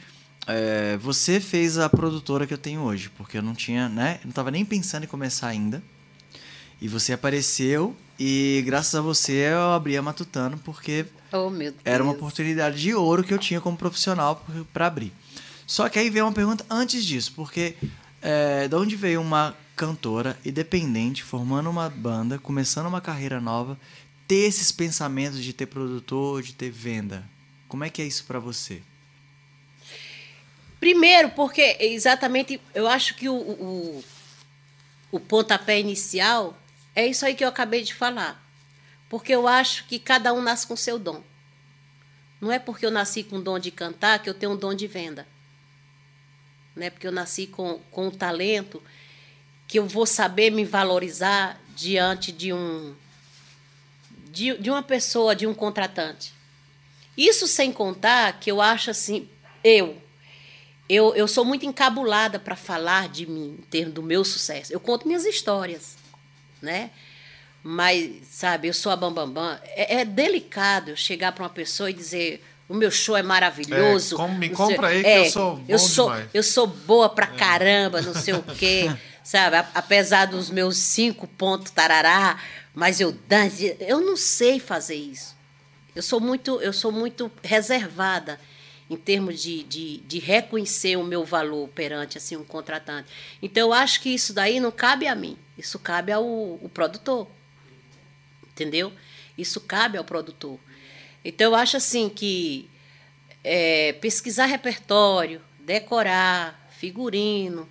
é, 0.46 0.96
você 1.02 1.38
fez 1.38 1.76
a 1.76 1.86
produtora 1.90 2.46
que 2.46 2.54
eu 2.54 2.58
tenho 2.58 2.80
hoje. 2.80 3.10
Porque 3.10 3.36
eu 3.36 3.42
não 3.42 3.54
tinha, 3.54 3.90
né? 3.90 4.20
Eu 4.22 4.28
não 4.28 4.32
tava 4.32 4.50
nem 4.50 4.64
pensando 4.64 5.04
em 5.04 5.06
começar 5.06 5.48
ainda. 5.48 5.82
E 6.80 6.88
você 6.88 7.12
apareceu 7.12 7.94
e 8.22 8.62
graças 8.66 8.94
a 8.94 9.00
você 9.00 9.32
eu 9.32 9.72
abri 9.72 9.96
a 9.96 10.02
Matutano 10.02 10.58
porque 10.58 11.06
oh, 11.32 11.50
era 11.82 12.04
uma 12.04 12.12
oportunidade 12.12 12.78
de 12.78 12.94
ouro 12.94 13.24
que 13.24 13.32
eu 13.32 13.38
tinha 13.38 13.62
como 13.62 13.78
profissional 13.78 14.44
para 14.74 14.86
abrir. 14.88 15.10
Só 15.66 15.88
que 15.88 15.98
aí 15.98 16.10
veio 16.10 16.26
uma 16.26 16.32
pergunta 16.32 16.62
antes 16.68 17.02
disso, 17.02 17.32
porque 17.34 17.76
é, 18.20 18.68
de 18.68 18.76
onde 18.76 18.94
veio 18.94 19.22
uma 19.22 19.56
cantora 19.74 20.38
independente, 20.44 21.22
formando 21.22 21.70
uma 21.70 21.88
banda, 21.88 22.38
começando 22.38 22.88
uma 22.88 23.00
carreira 23.00 23.40
nova, 23.40 23.78
ter 24.28 24.46
esses 24.46 24.70
pensamentos 24.70 25.42
de 25.42 25.54
ter 25.54 25.64
produtor, 25.64 26.42
de 26.42 26.52
ter 26.52 26.70
venda? 26.70 27.24
Como 27.66 27.84
é 27.84 27.88
que 27.88 28.02
é 28.02 28.04
isso 28.04 28.26
para 28.26 28.38
você? 28.38 28.82
Primeiro, 30.78 31.30
porque 31.30 31.78
exatamente 31.80 32.60
eu 32.74 32.86
acho 32.86 33.14
que 33.14 33.30
o, 33.30 33.34
o, 33.34 34.04
o 35.10 35.18
pontapé 35.18 35.80
inicial 35.80 36.54
é 36.94 37.06
isso 37.06 37.24
aí 37.24 37.34
que 37.34 37.44
eu 37.44 37.48
acabei 37.48 37.82
de 37.82 37.94
falar. 37.94 38.42
Porque 39.08 39.34
eu 39.34 39.48
acho 39.48 39.84
que 39.86 39.98
cada 39.98 40.32
um 40.32 40.40
nasce 40.40 40.66
com 40.66 40.76
seu 40.76 40.98
dom. 40.98 41.22
Não 42.40 42.50
é 42.50 42.58
porque 42.58 42.86
eu 42.86 42.90
nasci 42.90 43.22
com 43.22 43.36
o 43.36 43.42
dom 43.42 43.58
de 43.58 43.70
cantar 43.70 44.22
que 44.22 44.30
eu 44.30 44.34
tenho 44.34 44.52
um 44.52 44.56
dom 44.56 44.74
de 44.74 44.86
venda. 44.86 45.26
Não 46.74 46.86
é 46.86 46.90
porque 46.90 47.06
eu 47.06 47.12
nasci 47.12 47.46
com, 47.46 47.78
com 47.90 48.08
o 48.08 48.10
talento 48.10 48.82
que 49.66 49.78
eu 49.78 49.86
vou 49.86 50.06
saber 50.06 50.50
me 50.50 50.64
valorizar 50.64 51.60
diante 51.76 52.32
de 52.32 52.52
um 52.52 52.94
de, 54.30 54.56
de 54.58 54.70
uma 54.70 54.82
pessoa, 54.82 55.34
de 55.34 55.46
um 55.46 55.52
contratante. 55.52 56.32
Isso 57.16 57.46
sem 57.46 57.72
contar 57.72 58.38
que 58.38 58.50
eu 58.50 58.60
acho 58.60 58.90
assim, 58.90 59.28
eu 59.62 60.00
eu, 60.88 61.14
eu 61.14 61.28
sou 61.28 61.44
muito 61.44 61.64
encabulada 61.64 62.38
para 62.38 62.56
falar 62.56 63.08
de 63.08 63.24
mim, 63.24 63.58
em 63.60 63.62
termos 63.62 63.94
do 63.94 64.02
meu 64.02 64.24
sucesso. 64.24 64.72
Eu 64.72 64.80
conto 64.80 65.06
minhas 65.06 65.24
histórias 65.24 65.99
né? 66.60 66.90
Mas, 67.62 68.10
sabe, 68.30 68.68
eu 68.68 68.74
sou 68.74 68.90
a 68.90 68.96
Bambambam. 68.96 69.34
Bam, 69.34 69.54
bam. 69.54 69.60
É, 69.76 70.00
é 70.00 70.04
delicado 70.04 70.96
chegar 70.96 71.32
para 71.32 71.44
uma 71.44 71.50
pessoa 71.50 71.90
e 71.90 71.92
dizer 71.92 72.42
o 72.68 72.74
meu 72.74 72.90
show 72.90 73.16
é 73.16 73.22
maravilhoso. 73.22 74.14
É, 74.14 74.18
como, 74.18 74.38
me 74.38 74.48
compra 74.48 74.88
aí 74.88 75.02
que 75.02 75.08
é, 75.08 75.26
eu 75.26 75.30
sou 75.30 75.56
bom 75.56 75.64
eu 75.68 75.78
sou, 75.78 76.10
demais. 76.10 76.30
Eu 76.32 76.42
sou 76.42 76.66
boa 76.66 77.08
pra 77.08 77.26
é. 77.26 77.36
caramba, 77.36 78.00
não 78.00 78.14
sei 78.14 78.34
o 78.34 78.42
quê. 78.42 78.90
sabe, 79.24 79.56
apesar 79.74 80.26
dos 80.26 80.50
meus 80.50 80.76
cinco 80.76 81.26
pontos 81.26 81.70
tarará, 81.70 82.38
mas 82.74 83.00
eu 83.00 83.12
danço, 83.28 83.62
eu 83.80 84.00
não 84.00 84.16
sei 84.16 84.58
fazer 84.58 84.94
isso. 84.94 85.36
Eu 85.94 86.02
sou 86.02 86.20
muito, 86.20 86.60
eu 86.62 86.72
sou 86.72 86.92
muito 86.92 87.30
reservada 87.42 88.40
em 88.90 88.96
termos 88.96 89.40
de, 89.40 89.62
de, 89.62 89.98
de, 89.98 90.18
reconhecer 90.18 90.96
o 90.96 91.04
meu 91.04 91.24
valor 91.24 91.68
perante 91.68 92.18
assim 92.18 92.36
um 92.36 92.44
contratante. 92.44 93.08
Então 93.40 93.68
eu 93.68 93.72
acho 93.72 94.00
que 94.00 94.08
isso 94.08 94.34
daí 94.34 94.58
não 94.58 94.72
cabe 94.72 95.06
a 95.06 95.14
mim, 95.14 95.38
isso 95.56 95.78
cabe 95.78 96.10
ao, 96.10 96.24
ao 96.24 96.68
produtor, 96.68 97.28
entendeu? 98.50 98.92
Isso 99.38 99.60
cabe 99.60 99.96
ao 99.96 100.02
produtor. 100.02 100.58
Então 101.24 101.52
eu 101.52 101.54
acho 101.54 101.76
assim 101.76 102.08
que 102.08 102.68
é, 103.44 103.92
pesquisar 103.92 104.46
repertório, 104.46 105.40
decorar, 105.60 106.68
figurino, 106.76 107.68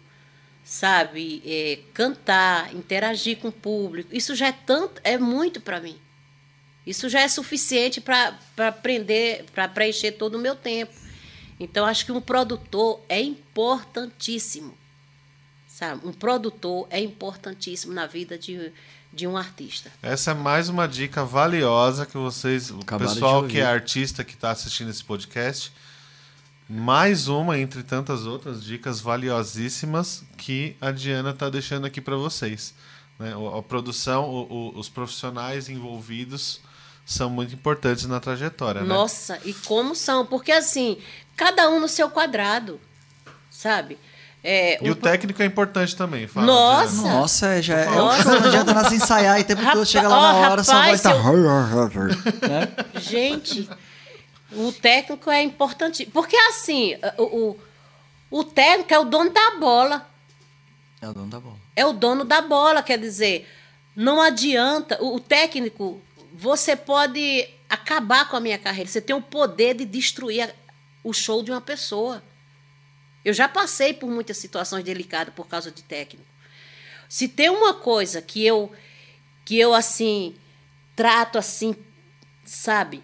sabe, 0.64 1.44
é, 1.46 1.80
cantar, 1.94 2.74
interagir 2.74 3.40
com 3.40 3.50
o 3.50 3.52
público, 3.52 4.16
isso 4.16 4.34
já 4.36 4.48
é 4.48 4.54
tanto, 4.54 5.02
é 5.04 5.18
muito 5.18 5.60
para 5.60 5.82
mim. 5.82 6.00
Isso 6.88 7.10
já 7.10 7.20
é 7.20 7.28
suficiente 7.28 8.00
para 8.00 9.68
preencher 9.68 10.14
todo 10.14 10.36
o 10.36 10.40
meu 10.40 10.56
tempo. 10.56 11.09
Então, 11.60 11.86
acho 11.86 12.06
que 12.06 12.12
um 12.12 12.22
produtor 12.22 13.02
é 13.10 13.22
importantíssimo. 13.22 14.78
Sabe? 15.68 16.08
Um 16.08 16.14
produtor 16.14 16.88
é 16.90 17.00
importantíssimo 17.00 17.94
na 17.94 18.06
vida 18.06 18.38
de, 18.38 18.72
de 19.14 19.28
um 19.28 19.36
artista. 19.38 19.92
Essa 20.02 20.32
é 20.32 20.34
mais 20.34 20.70
uma 20.70 20.88
dica 20.88 21.26
valiosa 21.26 22.06
que 22.06 22.18
vocês, 22.18 22.72
o 22.72 22.80
pessoal 22.98 23.46
que 23.46 23.60
é 23.60 23.66
artista 23.66 24.24
que 24.24 24.34
está 24.34 24.52
assistindo 24.52 24.90
esse 24.90 25.04
podcast, 25.04 25.72
mais 26.68 27.28
uma 27.28 27.58
entre 27.58 27.82
tantas 27.82 28.26
outras 28.26 28.64
dicas 28.64 29.02
valiosíssimas 29.02 30.24
que 30.38 30.76
a 30.80 30.92
Diana 30.92 31.32
está 31.32 31.50
deixando 31.50 31.86
aqui 31.86 32.00
para 32.00 32.16
vocês. 32.16 32.74
Né? 33.18 33.34
A 33.58 33.62
produção, 33.62 34.30
o, 34.30 34.74
o, 34.76 34.80
os 34.80 34.88
profissionais 34.88 35.68
envolvidos 35.68 36.62
são 37.10 37.28
muito 37.28 37.56
importantes 37.56 38.06
na 38.06 38.20
trajetória. 38.20 38.82
Né? 38.82 38.88
Nossa, 38.88 39.34
né? 39.34 39.42
e 39.46 39.54
como 39.54 39.96
são? 39.96 40.24
Porque 40.28 40.52
assim, 40.52 41.00
cada 41.36 41.68
um 41.68 41.80
no 41.80 41.88
seu 41.88 42.08
quadrado, 42.08 42.80
sabe? 43.50 43.98
É, 44.44 44.78
e 44.86 44.88
um... 44.88 44.94
o 44.94 44.96
técnico 44.96 45.42
é 45.42 45.46
importante 45.46 45.96
também. 45.96 46.28
Fala, 46.28 46.46
Nossa! 46.46 47.02
Diana. 47.02 47.14
Nossa, 47.16 47.62
já 47.64 47.80
é, 47.80 47.86
é 47.86 47.90
o 47.90 48.12
show, 48.22 48.32
não 48.40 48.48
adianta 48.48 48.74
nós 48.76 48.92
ensaiar 48.92 49.40
e 49.40 49.44
tempo 49.44 49.62
todo 49.72 49.86
chega 49.88 50.08
lá 50.08 50.22
na 50.22 50.38
hora, 50.38 50.62
rapaz, 50.62 50.68
sua 50.68 50.86
voz 50.86 51.02
tá... 51.02 51.12
Eu... 51.12 52.08
né? 52.48 52.68
Gente, 53.02 53.68
o 54.52 54.72
técnico 54.72 55.32
é 55.32 55.42
importante. 55.42 56.06
Porque 56.06 56.36
assim, 56.38 56.96
o, 57.18 57.24
o, 57.24 57.60
o 58.40 58.44
técnico 58.44 58.94
é 58.94 59.00
o 59.00 59.04
dono 59.04 59.32
da 59.32 59.58
bola. 59.60 60.08
É 61.02 61.10
o 61.10 61.14
dono 61.14 61.28
da 61.28 61.40
bola. 61.40 61.58
É 61.76 61.86
o 61.88 61.92
dono 61.92 62.24
da 62.24 62.42
bola, 62.42 62.84
quer 62.84 63.00
dizer, 63.00 63.50
não 63.96 64.22
adianta. 64.22 64.98
O, 65.02 65.16
o 65.16 65.20
técnico, 65.20 66.00
você 66.34 66.76
pode 66.76 67.50
acabar 67.70 68.30
com 68.30 68.36
a 68.36 68.40
minha 68.40 68.58
carreira. 68.58 68.90
Você 68.90 69.02
tem 69.02 69.16
o 69.16 69.22
poder 69.22 69.76
de 69.76 69.86
destruir 69.86 70.54
o 71.04 71.14
show 71.14 71.44
de 71.44 71.52
uma 71.52 71.62
pessoa. 71.62 72.24
Eu 73.24 73.34
já 73.34 73.48
passei 73.48 73.94
por 73.94 74.10
muitas 74.10 74.38
situações 74.38 74.84
delicadas 74.84 75.34
por 75.34 75.48
causa 75.48 75.72
de 75.72 75.84
técnico. 75.84 76.28
Se 77.08 77.28
tem 77.28 77.50
uma 77.50 77.74
coisa 77.74 78.22
que 78.22 78.46
eu 78.46 78.72
que 79.46 79.58
eu 79.58 79.74
assim 79.74 80.36
trato 80.96 81.38
assim 81.38 81.76
sabe? 82.46 83.04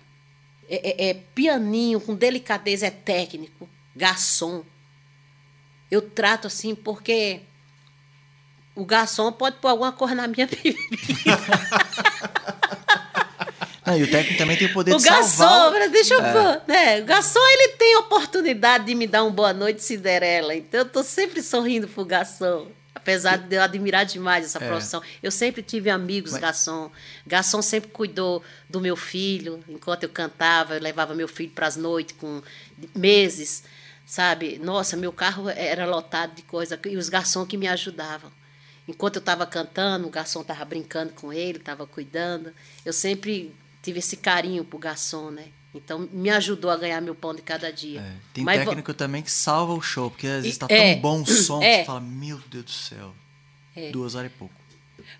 É, 0.68 1.06
é, 1.06 1.10
é 1.10 1.14
pianinho, 1.14 2.02
com 2.02 2.16
delicadeza, 2.16 2.88
é 2.88 2.92
técnico, 2.92 3.70
garçom. 3.96 4.64
Eu 5.90 6.02
trato 6.02 6.48
assim 6.48 6.74
porque 6.74 7.42
o 8.76 8.84
garçom 8.84 9.32
pode 9.32 9.58
pôr 9.58 9.70
alguma 9.70 9.92
coisa 9.92 10.16
na 10.16 10.28
minha 10.28 10.48
bebida. 10.48 10.80
Não, 13.86 13.98
e 13.98 14.04
o 14.04 14.10
técnico 14.10 14.38
também 14.38 14.58
tem 14.58 14.68
o 14.68 14.74
poder 14.74 14.94
o 14.94 14.98
de 14.98 15.04
garçom, 15.04 15.44
salvar. 15.44 15.90
deixa 15.90 16.14
eu 16.16 16.22
pôr, 16.22 16.62
né? 16.68 17.02
O 17.02 17.06
garçom, 17.06 17.40
ele 17.54 17.70
tem 17.78 17.96
oportunidade 17.98 18.86
de 18.86 18.96
me 18.96 19.06
dar 19.06 19.24
um 19.24 19.32
boa 19.32 19.54
noite 19.54 19.84
Cinderela. 19.84 20.56
Então, 20.56 20.80
eu 20.80 20.86
tô 20.86 21.04
sempre 21.04 21.42
sorrindo 21.42 21.88
pro 21.88 22.04
garçom. 22.06 22.68
Apesar 22.96 23.38
de 23.38 23.56
eu 23.56 23.62
admirar 23.62 24.04
demais 24.06 24.46
essa 24.46 24.58
É. 24.64 24.68
profissão. 24.68 25.00
Eu 25.22 25.30
sempre 25.30 25.62
tive 25.62 25.92
amigos 25.92 26.32
Mas- 26.32 26.42
garçom. 26.42 26.90
Garçom 27.28 27.62
sempre 27.62 27.92
cuidou 27.92 28.42
do 28.68 28.82
meu 28.82 28.96
filho. 28.96 29.64
Enquanto 29.70 30.04
eu 30.04 30.10
cantava, 30.10 30.74
eu 30.76 30.82
levava 30.82 31.14
meu 31.14 31.28
filho 31.28 31.52
para 31.52 31.68
as 31.68 31.76
noites 31.76 32.16
com 32.20 32.42
meses, 32.96 33.64
sabe? 34.08 34.58
Nossa, 34.58 34.98
meu 34.98 35.14
carro 35.14 35.48
era 35.50 35.86
lotado 35.86 36.34
de 36.36 36.42
coisa. 36.42 36.80
E 36.86 36.98
os 36.98 37.08
garçons 37.10 37.48
que 37.48 37.58
me 37.58 37.68
ajudavam. 37.68 38.32
Enquanto 38.88 39.18
eu 39.18 39.20
estava 39.20 39.46
cantando, 39.46 40.08
o 40.08 40.10
garçom 40.10 40.42
estava 40.42 40.66
brincando 40.66 41.14
com 41.14 41.32
ele, 41.32 41.58
estava 41.60 41.86
cuidando. 41.86 42.52
Eu 42.84 42.94
sempre 42.94 43.54
tive 43.86 44.00
esse 44.00 44.18
carinho 44.18 44.66
pro 44.66 44.78
garçom, 44.78 45.32
né? 45.32 45.46
Então, 45.74 46.08
me 46.12 46.30
ajudou 46.30 46.72
a 46.72 46.78
ganhar 46.78 47.02
meu 47.02 47.14
pão 47.16 47.34
de 47.36 47.42
cada 47.42 47.72
dia. 47.72 48.00
É, 48.02 48.14
tem 48.34 48.44
Mas 48.44 48.60
vo- 48.60 48.66
técnico 48.66 48.94
também 48.94 49.22
que 49.22 49.32
salva 49.32 49.74
o 49.74 49.82
show, 49.82 50.10
porque 50.10 50.26
às 50.28 50.44
vezes 50.44 50.58
tá 50.58 50.68
é, 50.70 50.94
tão 50.94 51.02
bom 51.02 51.22
o 51.22 51.26
som 51.28 51.60
que 51.60 51.66
é. 51.66 51.80
você 51.80 51.86
fala, 51.86 52.00
meu 52.02 52.40
Deus 52.50 52.66
do 52.66 52.72
céu. 52.72 53.14
Duas 53.92 54.16
horas 54.16 54.32
e 54.32 54.34
pouco. 54.38 54.54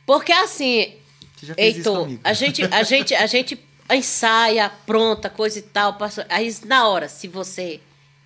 Porque 0.06 0.32
assim, 0.32 0.96
Você 1.36 1.46
já 1.48 1.56
fez 1.56 1.76
Heitor, 1.78 2.08
a 2.24 2.32
gente, 2.34 2.64
a 2.64 2.84
gente, 2.84 3.14
a 3.14 3.28
gente 3.28 3.60
ensaia, 3.92 4.70
pronta, 4.86 5.30
coisa 5.30 5.60
e 5.60 5.62
tal. 5.62 5.96
passa- 5.96 6.26
Aí 6.30 6.56
na 6.66 6.88
hora, 6.88 7.10
se 7.10 7.28
você 7.28 7.82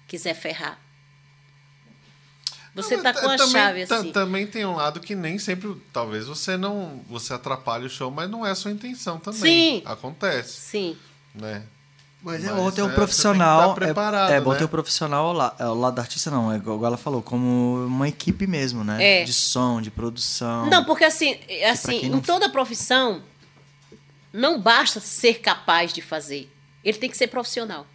quiser 0.08 0.36
ferrar, 0.36 0.80
você 2.84 2.98
tá 2.98 3.14
mas 3.14 3.22
com 3.22 3.30
a 3.30 3.38
também, 3.38 3.52
chave 3.52 3.82
assim. 3.84 4.12
Também 4.12 4.48
tem 4.48 4.66
um 4.66 4.76
lado 4.76 5.00
que 5.00 5.16
nem 5.16 5.38
sempre, 5.40 5.76
talvez 5.94 6.26
você 6.28 6.58
não, 6.58 7.02
você 7.10 7.34
atrapalhe 7.34 7.86
o 7.86 7.90
show, 7.90 8.10
mas 8.12 8.30
não 8.30 8.46
é 8.46 8.52
a 8.52 8.56
sua 8.56 8.72
intenção 8.72 9.18
também. 9.20 9.80
Sim. 9.80 9.82
Acontece, 9.86 10.60
Sim. 10.62 10.98
né? 11.36 11.64
Mas 12.22 12.44
é 12.44 12.48
Mas 12.48 12.56
bom 12.58 12.70
ter 12.72 12.82
é, 12.82 12.84
um 12.84 12.90
você 12.90 12.96
profissional. 12.96 13.58
tem 13.60 13.68
que 13.68 13.72
estar 13.80 13.86
preparado, 13.86 14.32
é, 14.32 14.36
é 14.36 14.42
bom 14.42 14.52
né? 14.52 14.58
ter 14.58 14.66
um 14.66 14.68
profissional 14.68 15.28
ao, 15.28 15.34
la- 15.34 15.56
ao 15.58 15.74
lado 15.76 15.96
da 15.96 16.02
artista, 16.02 16.30
não. 16.30 16.52
É 16.52 16.58
igual 16.58 16.84
ela 16.86 16.98
falou, 16.98 17.22
como 17.22 17.86
uma 17.86 18.10
equipe 18.10 18.46
mesmo, 18.46 18.84
né? 18.84 19.22
É. 19.22 19.24
De 19.24 19.32
som, 19.32 19.82
de 19.82 19.90
produção. 19.90 20.66
Não, 20.70 20.84
porque 20.84 21.06
assim, 21.06 21.40
assim, 21.72 22.06
em 22.08 22.10
não- 22.10 22.20
toda 22.20 22.50
profissão, 22.50 23.22
não 24.34 24.60
basta 24.60 25.00
ser 25.00 25.36
capaz 25.36 25.94
de 25.94 26.02
fazer. 26.02 26.52
Ele 26.84 26.98
tem 26.98 27.10
que 27.10 27.16
ser 27.18 27.28
profissional. 27.28 27.88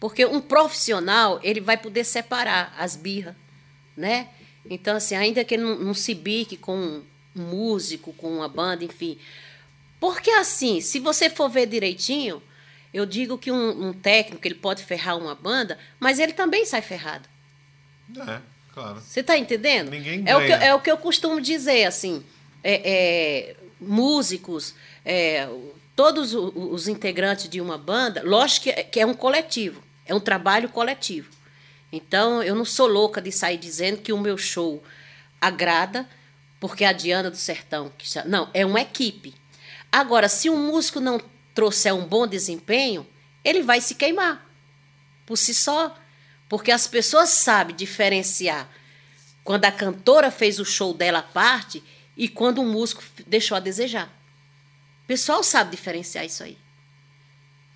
Porque 0.00 0.24
um 0.26 0.40
profissional, 0.40 1.38
ele 1.42 1.60
vai 1.60 1.76
poder 1.76 2.02
separar 2.04 2.72
as 2.78 2.94
birras, 2.96 3.34
né? 3.98 4.28
Então, 4.70 4.96
assim, 4.96 5.14
ainda 5.14 5.44
que 5.44 5.54
ele 5.54 5.62
não, 5.64 5.78
não 5.78 5.94
se 5.94 6.14
bique 6.14 6.56
com 6.56 6.76
um 6.76 7.02
músico, 7.34 8.12
com 8.14 8.30
uma 8.36 8.48
banda, 8.48 8.84
enfim. 8.84 9.18
Porque, 10.00 10.30
assim, 10.30 10.80
se 10.80 10.98
você 10.98 11.28
for 11.28 11.48
ver 11.48 11.66
direitinho, 11.66 12.42
eu 12.94 13.04
digo 13.04 13.36
que 13.36 13.50
um, 13.50 13.88
um 13.88 13.92
técnico, 13.92 14.46
ele 14.46 14.54
pode 14.54 14.84
ferrar 14.84 15.18
uma 15.18 15.34
banda, 15.34 15.78
mas 15.98 16.18
ele 16.18 16.32
também 16.32 16.64
sai 16.64 16.80
ferrado. 16.82 17.28
É, 18.16 18.40
claro. 18.72 19.00
Você 19.00 19.20
está 19.20 19.36
entendendo? 19.36 19.90
Ninguém 19.90 20.22
é 20.26 20.36
o, 20.36 20.40
que, 20.40 20.48
ganha. 20.48 20.64
é 20.64 20.74
o 20.74 20.80
que 20.80 20.90
eu 20.90 20.96
costumo 20.96 21.40
dizer, 21.40 21.84
assim. 21.84 22.22
é- 22.62 22.82
é, 22.84 23.56
músicos, 23.80 24.74
é, 25.04 25.48
todos 25.94 26.34
os 26.34 26.88
integrantes 26.88 27.48
de 27.48 27.60
uma 27.60 27.78
banda, 27.78 28.22
lógico 28.24 28.64
que 28.64 28.70
é, 28.70 28.82
que 28.82 29.00
é 29.00 29.06
um 29.06 29.14
coletivo, 29.14 29.82
é 30.06 30.14
um 30.14 30.20
trabalho 30.20 30.68
coletivo. 30.68 31.30
Então, 31.92 32.42
eu 32.42 32.54
não 32.54 32.64
sou 32.64 32.86
louca 32.86 33.20
de 33.20 33.32
sair 33.32 33.56
dizendo 33.56 33.98
que 33.98 34.12
o 34.12 34.18
meu 34.18 34.36
show 34.36 34.82
agrada 35.40 36.08
porque 36.60 36.84
a 36.84 36.92
Diana 36.92 37.30
do 37.30 37.36
Sertão. 37.36 37.92
Não, 38.26 38.50
é 38.52 38.66
uma 38.66 38.80
equipe. 38.80 39.34
Agora, 39.90 40.28
se 40.28 40.50
um 40.50 40.66
músico 40.66 41.00
não 41.00 41.20
trouxer 41.54 41.94
um 41.94 42.04
bom 42.04 42.26
desempenho, 42.26 43.06
ele 43.44 43.62
vai 43.62 43.80
se 43.80 43.94
queimar 43.94 44.46
por 45.24 45.36
si 45.36 45.54
só. 45.54 45.96
Porque 46.48 46.70
as 46.70 46.86
pessoas 46.86 47.30
sabem 47.30 47.76
diferenciar 47.76 48.68
quando 49.44 49.64
a 49.64 49.72
cantora 49.72 50.30
fez 50.30 50.58
o 50.58 50.64
show 50.64 50.92
dela 50.92 51.20
à 51.20 51.22
parte 51.22 51.82
e 52.16 52.28
quando 52.28 52.60
o 52.60 52.64
músico 52.64 53.02
deixou 53.26 53.56
a 53.56 53.60
desejar. 53.60 54.06
O 55.04 55.06
pessoal 55.06 55.42
sabe 55.42 55.70
diferenciar 55.70 56.24
isso 56.24 56.42
aí. 56.42 56.58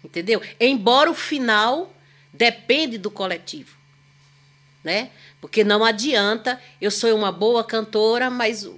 Entendeu? 0.04 0.42
Embora 0.58 1.10
o 1.10 1.14
final 1.14 1.94
depende 2.32 2.98
do 2.98 3.10
coletivo. 3.10 3.81
Né? 4.82 5.10
Porque 5.40 5.62
não 5.62 5.84
adianta 5.84 6.60
eu 6.80 6.90
sou 6.90 7.14
uma 7.14 7.30
boa 7.30 7.62
cantora, 7.62 8.28
mas 8.28 8.68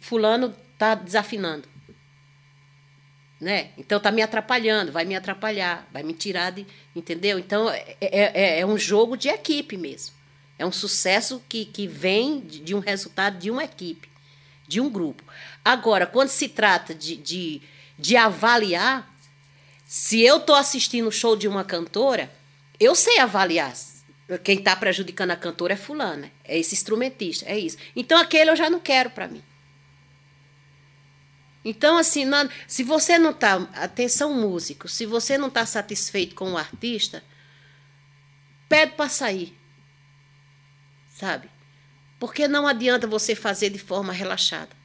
fulano 0.00 0.54
está 0.72 0.94
desafinando. 0.94 1.68
Né? 3.40 3.70
Então 3.76 4.00
tá 4.00 4.10
me 4.10 4.22
atrapalhando, 4.22 4.90
vai 4.90 5.04
me 5.04 5.14
atrapalhar, 5.14 5.86
vai 5.92 6.02
me 6.02 6.14
tirar 6.14 6.50
de. 6.50 6.66
Entendeu? 6.96 7.38
Então 7.38 7.68
é, 7.70 7.96
é, 8.00 8.60
é 8.60 8.66
um 8.66 8.78
jogo 8.78 9.16
de 9.16 9.28
equipe 9.28 9.76
mesmo. 9.76 10.14
É 10.58 10.64
um 10.64 10.72
sucesso 10.72 11.42
que, 11.48 11.64
que 11.64 11.86
vem 11.86 12.40
de, 12.40 12.60
de 12.60 12.74
um 12.74 12.78
resultado 12.78 13.38
de 13.38 13.50
uma 13.50 13.64
equipe, 13.64 14.08
de 14.66 14.80
um 14.80 14.88
grupo. 14.88 15.22
Agora, 15.64 16.06
quando 16.06 16.28
se 16.28 16.48
trata 16.48 16.94
de, 16.94 17.16
de, 17.16 17.62
de 17.98 18.16
avaliar, 18.16 19.12
se 19.84 20.22
eu 20.22 20.38
estou 20.38 20.54
assistindo 20.54 21.08
o 21.08 21.12
show 21.12 21.36
de 21.36 21.48
uma 21.48 21.64
cantora, 21.64 22.32
eu 22.78 22.94
sei 22.94 23.18
avaliar. 23.18 23.74
Quem 24.42 24.58
está 24.58 24.74
prejudicando 24.74 25.32
a 25.32 25.36
cantora 25.36 25.74
é 25.74 25.76
fulana, 25.76 26.32
é 26.44 26.58
esse 26.58 26.74
instrumentista, 26.74 27.44
é 27.46 27.58
isso. 27.58 27.76
Então 27.94 28.18
aquele 28.18 28.50
eu 28.50 28.56
já 28.56 28.70
não 28.70 28.80
quero 28.80 29.10
para 29.10 29.28
mim. 29.28 29.42
Então, 31.64 31.96
assim, 31.96 32.24
não- 32.24 32.48
se 32.68 32.82
você 32.82 33.18
não 33.18 33.30
está. 33.30 33.54
Atenção, 33.74 34.34
músico, 34.34 34.86
se 34.86 35.06
você 35.06 35.38
não 35.38 35.48
está 35.48 35.64
satisfeito 35.64 36.34
com 36.34 36.52
o 36.52 36.58
artista, 36.58 37.24
pede 38.68 38.92
para 38.92 39.08
sair. 39.08 39.56
Sabe? 41.08 41.48
Porque 42.18 42.46
não 42.46 42.66
adianta 42.66 43.06
você 43.06 43.34
fazer 43.34 43.70
de 43.70 43.78
forma 43.78 44.12
relaxada. 44.12 44.76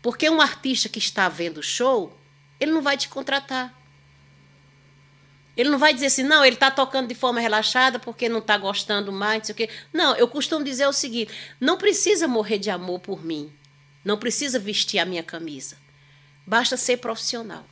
Porque 0.00 0.28
um 0.30 0.40
artista 0.40 0.88
que 0.88 0.98
está 0.98 1.28
vendo 1.28 1.62
show, 1.62 2.18
ele 2.58 2.72
não 2.72 2.80
vai 2.82 2.96
te 2.96 3.08
contratar. 3.08 3.74
Ele 5.56 5.70
não 5.70 5.78
vai 5.78 5.94
dizer 5.94 6.06
assim, 6.06 6.22
não, 6.22 6.44
ele 6.44 6.54
está 6.54 6.70
tocando 6.70 7.08
de 7.08 7.14
forma 7.14 7.40
relaxada 7.40 7.98
porque 7.98 8.28
não 8.28 8.40
está 8.40 8.58
gostando 8.58 9.10
mais, 9.10 9.38
não 9.38 9.44
sei 9.46 9.52
o 9.54 9.56
quê. 9.56 9.70
Não, 9.92 10.14
eu 10.16 10.28
costumo 10.28 10.62
dizer 10.62 10.86
o 10.86 10.92
seguinte: 10.92 11.32
não 11.58 11.78
precisa 11.78 12.28
morrer 12.28 12.58
de 12.58 12.68
amor 12.68 13.00
por 13.00 13.24
mim. 13.24 13.50
Não 14.04 14.18
precisa 14.18 14.58
vestir 14.58 14.98
a 14.98 15.06
minha 15.06 15.22
camisa. 15.22 15.78
Basta 16.46 16.76
ser 16.76 16.98
profissional. 16.98 17.66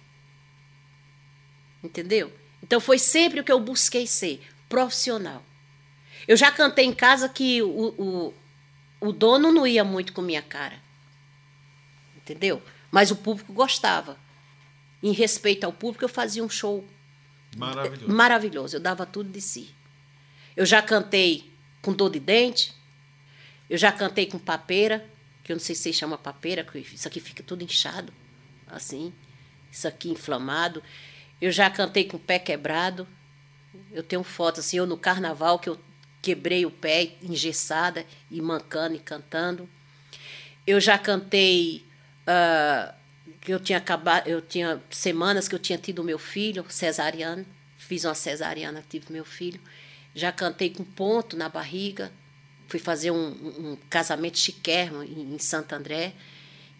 Entendeu? 1.82 2.32
Então 2.62 2.80
foi 2.80 2.98
sempre 2.98 3.40
o 3.40 3.44
que 3.44 3.52
eu 3.52 3.60
busquei 3.60 4.06
ser: 4.06 4.40
profissional. 4.66 5.44
Eu 6.26 6.38
já 6.38 6.50
cantei 6.50 6.86
em 6.86 6.94
casa 6.94 7.28
que 7.28 7.60
o, 7.60 7.94
o, 7.98 8.34
o 8.98 9.12
dono 9.12 9.52
não 9.52 9.66
ia 9.66 9.84
muito 9.84 10.14
com 10.14 10.22
minha 10.22 10.40
cara. 10.40 10.82
Entendeu? 12.16 12.62
Mas 12.90 13.10
o 13.10 13.16
público 13.16 13.52
gostava. 13.52 14.18
Em 15.02 15.12
respeito 15.12 15.64
ao 15.64 15.72
público, 15.72 16.02
eu 16.02 16.08
fazia 16.08 16.42
um 16.42 16.48
show 16.48 16.82
Maravilhoso. 17.56 18.12
maravilhoso. 18.12 18.76
Eu 18.76 18.80
dava 18.80 19.06
tudo 19.06 19.30
de 19.30 19.40
si. 19.40 19.74
Eu 20.56 20.64
já 20.64 20.80
cantei 20.82 21.52
com 21.82 21.92
dor 21.92 22.10
de 22.10 22.20
dente. 22.20 22.72
Eu 23.68 23.78
já 23.78 23.90
cantei 23.90 24.26
com 24.26 24.38
papeira, 24.38 25.04
que 25.42 25.52
eu 25.52 25.56
não 25.56 25.60
sei 25.60 25.74
se 25.74 25.92
chamam 25.92 26.18
papeira, 26.18 26.64
que 26.64 26.78
isso 26.78 27.08
aqui 27.08 27.20
fica 27.20 27.42
tudo 27.42 27.64
inchado, 27.64 28.12
assim. 28.66 29.12
Isso 29.70 29.88
aqui 29.88 30.10
inflamado. 30.10 30.82
Eu 31.40 31.50
já 31.50 31.68
cantei 31.70 32.04
com 32.04 32.16
o 32.16 32.20
pé 32.20 32.38
quebrado. 32.38 33.06
Eu 33.90 34.02
tenho 34.02 34.22
foto 34.22 34.60
assim, 34.60 34.76
eu 34.76 34.86
no 34.86 34.96
carnaval, 34.96 35.58
que 35.58 35.68
eu 35.68 35.78
quebrei 36.22 36.64
o 36.64 36.70
pé 36.70 37.16
engessada 37.22 38.06
e 38.30 38.40
mancando 38.40 38.94
e 38.94 38.98
cantando. 38.98 39.68
Eu 40.66 40.80
já 40.80 40.96
cantei 40.96 41.84
ah, 42.26 42.94
que 43.40 43.52
eu 43.52 43.60
tinha 43.60 43.78
acabado, 43.78 44.28
eu 44.28 44.40
tinha 44.40 44.82
semanas 44.90 45.48
que 45.48 45.54
eu 45.54 45.58
tinha 45.58 45.78
tido 45.78 46.04
meu 46.04 46.18
filho 46.18 46.64
cesariano, 46.68 47.44
fiz 47.78 48.04
uma 48.04 48.14
cesariana, 48.14 48.84
tive 48.88 49.06
meu 49.12 49.24
filho. 49.24 49.60
Já 50.14 50.30
cantei 50.32 50.70
com 50.70 50.84
ponto 50.84 51.36
na 51.36 51.48
barriga, 51.48 52.12
fui 52.68 52.78
fazer 52.80 53.10
um, 53.10 53.28
um- 53.72 53.78
casamento 53.90 54.38
chiquérrimo 54.38 55.02
em, 55.02 55.34
em 55.34 55.38
Santo 55.38 55.72
André 55.74 56.12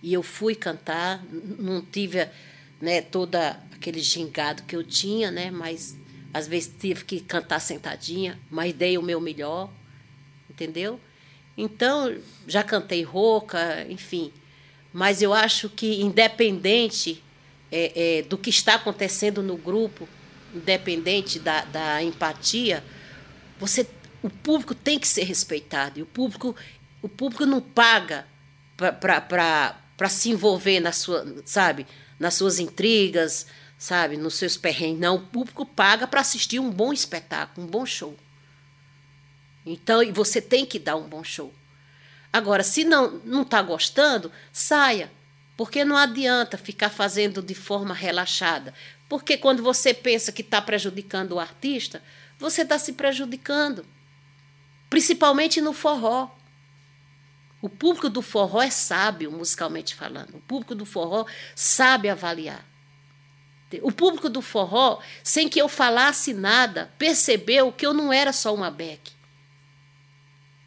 e 0.03 0.13
eu 0.13 0.23
fui 0.23 0.55
cantar, 0.55 1.23
não 1.31 1.83
tive 1.83 2.29
né, 2.81 3.01
toda 3.01 3.59
aquele 3.73 4.01
gingado 4.01 4.63
que 4.65 4.77
eu 4.77 4.85
tinha, 4.85 5.31
né, 5.31 5.51
mas 5.51 5.97
às 6.33 6.47
vezes 6.47 6.73
tive 6.79 7.05
que 7.05 7.21
cantar 7.21 7.61
sentadinha, 7.61 8.39
mas 8.51 8.73
dei 8.75 8.99
o 8.99 9.03
meu 9.03 9.21
melhor, 9.21 9.71
entendeu? 10.51 11.01
Então, 11.57 12.15
já 12.47 12.63
cantei 12.65 13.03
rouca, 13.03 13.87
enfim. 13.89 14.33
Mas 14.95 15.21
eu 15.21 15.35
acho 15.35 15.69
que, 15.69 16.01
independente 16.01 17.21
é, 17.73 18.19
é, 18.19 18.23
do 18.23 18.39
que 18.39 18.49
está 18.49 18.77
acontecendo 18.77 19.43
no 19.43 19.57
grupo, 19.57 20.09
independente 20.55 21.41
da, 21.41 21.65
da 21.65 22.01
empatia, 22.01 22.85
você, 23.59 23.85
o 24.23 24.31
público 24.31 24.73
tem 24.73 25.01
que 25.01 25.09
ser 25.09 25.25
respeitado. 25.25 25.99
E 25.99 26.03
o 26.03 26.07
público, 26.07 26.55
o 27.03 27.09
público 27.09 27.45
não 27.45 27.61
paga 27.61 28.25
para 28.77 30.09
se 30.09 30.31
envolver 30.31 30.79
na 30.79 30.93
sua, 30.93 31.43
sabe, 31.45 31.89
nas 32.17 32.35
suas 32.35 32.61
intrigas, 32.61 33.49
sabe, 33.77 34.17
nos 34.17 34.35
seus 34.35 34.57
perrengues. 34.57 35.01
Não, 35.01 35.17
o 35.17 35.27
público 35.27 35.67
paga 35.67 36.07
para 36.07 36.21
assistir 36.21 36.61
um 36.61 36.71
bom 36.71 36.93
espetáculo, 36.93 37.67
um 37.67 37.69
bom 37.69 37.85
show. 37.85 38.17
Então, 39.67 40.01
e 40.01 40.13
você 40.13 40.41
tem 40.41 40.65
que 40.65 40.79
dar 40.79 40.95
um 40.95 41.09
bom 41.09 41.25
show. 41.25 41.53
Agora, 42.35 42.65
se 42.65 42.83
não 42.83 43.21
não 43.25 43.43
está 43.43 43.63
gostando, 43.63 44.33
saia. 44.53 45.09
Porque 45.57 45.85
não 45.85 45.97
adianta 45.97 46.59
ficar 46.59 46.91
fazendo 46.91 47.41
de 47.41 47.55
forma 47.55 47.95
relaxada. 47.95 48.75
Porque 49.09 49.37
quando 49.37 49.63
você 49.63 49.95
pensa 49.95 50.33
que 50.33 50.43
está 50.43 50.61
prejudicando 50.61 51.31
o 51.31 51.39
artista, 51.39 52.03
você 52.37 52.63
está 52.63 52.77
se 52.77 52.95
prejudicando. 52.95 53.87
Principalmente 54.91 55.61
no 55.61 55.73
forró. 55.73 56.29
O 57.63 57.69
público 57.69 58.11
do 58.11 58.21
forró 58.21 58.61
é 58.61 58.69
sábio, 58.69 59.31
musicalmente 59.31 59.95
falando. 59.95 60.35
O 60.35 60.41
público 60.41 60.75
do 60.75 60.85
forró 60.85 61.27
sabe 61.55 62.09
avaliar. 62.09 62.67
O 63.81 63.93
público 63.93 64.29
do 64.29 64.43
forró, 64.43 65.01
sem 65.23 65.49
que 65.49 65.63
eu 65.63 65.69
falasse 65.69 66.35
nada, 66.35 66.93
percebeu 66.99 67.71
que 67.71 67.87
eu 67.87 67.95
não 67.95 68.13
era 68.13 68.33
só 68.33 68.53
uma 68.53 68.73
Beck. 68.73 69.13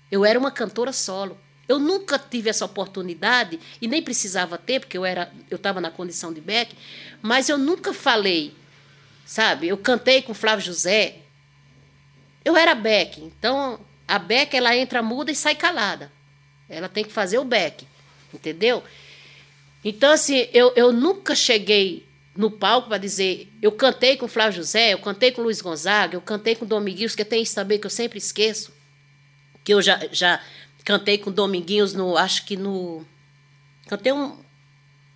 Eu 0.10 0.24
era 0.24 0.40
uma 0.40 0.50
cantora 0.50 0.94
solo. 0.94 1.38
Eu 1.68 1.80
nunca 1.80 2.18
tive 2.18 2.50
essa 2.50 2.64
oportunidade 2.64 3.60
e 3.82 3.88
nem 3.88 4.02
precisava 4.02 4.58
ter, 4.58 4.80
porque 4.80 4.98
eu 4.98 5.04
era, 5.04 5.32
eu 5.50 5.58
estava 5.58 5.82
na 5.82 5.92
condição 5.92 6.34
de 6.34 6.40
Beck, 6.40 6.76
mas 7.22 7.50
eu 7.50 7.58
nunca 7.58 7.94
falei, 7.94 8.56
sabe? 9.26 9.68
Eu 9.68 9.78
cantei 9.78 10.22
com 10.22 10.34
Flávio 10.34 10.66
José. 10.66 11.18
Eu 12.46 12.56
era 12.56 12.74
Beck, 12.74 13.22
então 13.22 13.80
a 14.08 14.18
Beck 14.18 14.56
ela 14.56 14.76
entra 14.76 15.02
muda 15.02 15.30
e 15.32 15.36
sai 15.36 15.56
calada. 15.56 16.10
Ela 16.70 16.88
tem 16.88 17.04
que 17.04 17.12
fazer 17.12 17.38
o 17.38 17.44
Beck, 17.44 17.86
entendeu? 18.34 18.82
Então 19.84 20.12
assim, 20.12 20.48
eu, 20.54 20.72
eu 20.76 20.94
nunca 20.94 21.36
cheguei 21.36 22.08
no 22.38 22.52
palco 22.52 22.88
para 22.88 23.00
dizer, 23.00 23.52
eu 23.62 23.72
cantei 23.72 24.16
com 24.16 24.28
Flávio 24.28 24.58
José, 24.58 24.94
eu 24.94 25.00
cantei 25.00 25.32
com 25.32 25.42
Luiz 25.42 25.60
Gonzaga, 25.60 26.16
eu 26.16 26.22
cantei 26.22 26.56
com 26.56 26.66
Dominguinhos, 26.66 27.16
que 27.16 27.26
tem 27.26 27.42
isso 27.42 27.56
também 27.56 27.80
que 27.80 27.88
eu 27.88 27.90
sempre 27.90 28.20
esqueço, 28.20 28.72
que 29.64 29.74
eu 29.74 29.82
já, 29.82 30.00
já 30.12 30.40
Cantei 30.88 31.18
com 31.18 31.30
Dominguinhos 31.30 31.94
no. 31.94 32.16
Acho 32.16 32.46
que 32.46 32.56
no. 32.56 33.06
Cantei 33.90 34.14
um, 34.14 34.38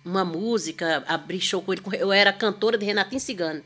uma 0.04 0.22
música, 0.22 1.02
abri 1.08 1.40
show 1.40 1.62
com 1.62 1.72
ele. 1.72 1.80
Eu 1.98 2.12
era 2.12 2.30
cantora 2.30 2.76
de 2.76 2.84
Renatinho 2.84 3.18
Cigano. 3.18 3.62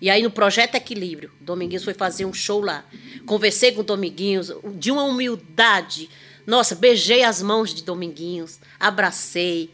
E 0.00 0.10
aí 0.10 0.24
no 0.24 0.30
Projeto 0.32 0.74
Equilíbrio, 0.74 1.30
Dominguinhos 1.40 1.84
foi 1.84 1.94
fazer 1.94 2.24
um 2.24 2.32
show 2.32 2.60
lá. 2.60 2.84
Conversei 3.26 3.70
com 3.70 3.84
Dominguinhos, 3.84 4.52
de 4.74 4.90
uma 4.90 5.04
humildade. 5.04 6.10
Nossa, 6.44 6.74
beijei 6.74 7.22
as 7.22 7.40
mãos 7.40 7.72
de 7.72 7.84
Dominguinhos, 7.84 8.58
abracei. 8.80 9.70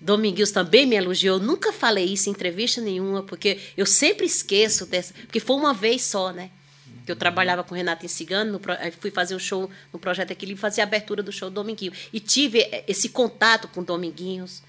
Dominguinhos 0.00 0.50
também 0.50 0.86
me 0.86 0.96
elogiou. 0.96 1.36
Eu 1.36 1.44
nunca 1.44 1.72
falei 1.72 2.06
isso 2.06 2.28
em 2.28 2.32
entrevista 2.32 2.80
nenhuma, 2.80 3.22
porque 3.22 3.60
eu 3.76 3.86
sempre 3.86 4.26
esqueço 4.26 4.84
dessa. 4.86 5.14
Porque 5.14 5.38
foi 5.38 5.54
uma 5.54 5.72
vez 5.72 6.02
só, 6.02 6.32
né? 6.32 6.50
Que 7.06 7.12
eu 7.12 7.16
trabalhava 7.16 7.62
com 7.62 7.72
Renata 7.72 8.04
em 8.04 8.08
Cigano, 8.08 8.52
no, 8.52 8.60
fui 8.98 9.12
fazer 9.12 9.36
um 9.36 9.38
show 9.38 9.70
no 9.92 9.98
Projeto 9.98 10.32
Equilíbrio, 10.32 10.60
fazia 10.60 10.82
a 10.82 10.86
abertura 10.86 11.22
do 11.22 11.30
show 11.30 11.48
Dominguinho. 11.48 11.92
E 12.12 12.18
tive 12.18 12.68
esse 12.88 13.10
contato 13.10 13.68
com 13.68 13.80
Dominguinhos, 13.80 14.60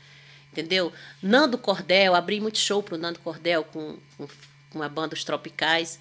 entendeu? 0.53 0.93
Nando 1.19 1.57
Cordel, 1.57 2.13
abri 2.13 2.39
muito 2.39 2.59
show 2.59 2.83
para 2.83 2.93
o 2.93 2.97
Nando 2.97 3.17
Cordel 3.19 3.63
com, 3.63 3.97
com, 4.15 4.27
com 4.69 4.83
a 4.83 4.87
banda 4.87 5.15
Os 5.15 5.23
Tropicais. 5.23 5.99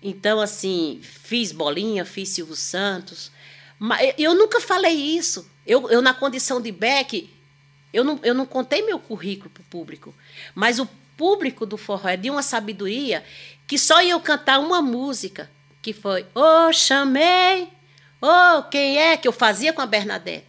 Então, 0.00 0.40
assim, 0.40 1.00
fiz 1.02 1.50
Bolinha, 1.50 2.04
fiz 2.04 2.28
Silvio 2.28 2.54
Santos. 2.54 3.32
Mas 3.76 4.14
eu 4.16 4.36
nunca 4.36 4.60
falei 4.60 4.94
isso. 4.94 5.50
Eu, 5.66 5.90
eu 5.90 6.00
na 6.00 6.14
condição 6.14 6.60
de 6.60 6.70
Beck, 6.70 7.28
eu 7.92 8.04
não, 8.04 8.20
eu 8.22 8.34
não 8.34 8.46
contei 8.46 8.82
meu 8.82 9.00
currículo 9.00 9.50
para 9.50 9.62
o 9.62 9.64
público. 9.64 10.14
Mas 10.54 10.78
o 10.78 10.86
público 11.16 11.66
do 11.66 11.76
forró 11.76 12.08
é 12.08 12.16
de 12.16 12.30
uma 12.30 12.42
sabedoria 12.42 13.24
que 13.66 13.76
só 13.76 14.00
eu 14.00 14.20
cantar 14.20 14.60
uma 14.60 14.80
música 14.80 15.50
que 15.82 15.92
foi 15.92 16.24
Oh, 16.34 16.72
chamei, 16.72 17.68
oh, 18.20 18.62
quem 18.70 18.96
é? 18.96 19.16
Que 19.16 19.26
eu 19.26 19.32
fazia 19.32 19.72
com 19.72 19.82
a 19.82 19.86
Bernadette. 19.86 20.46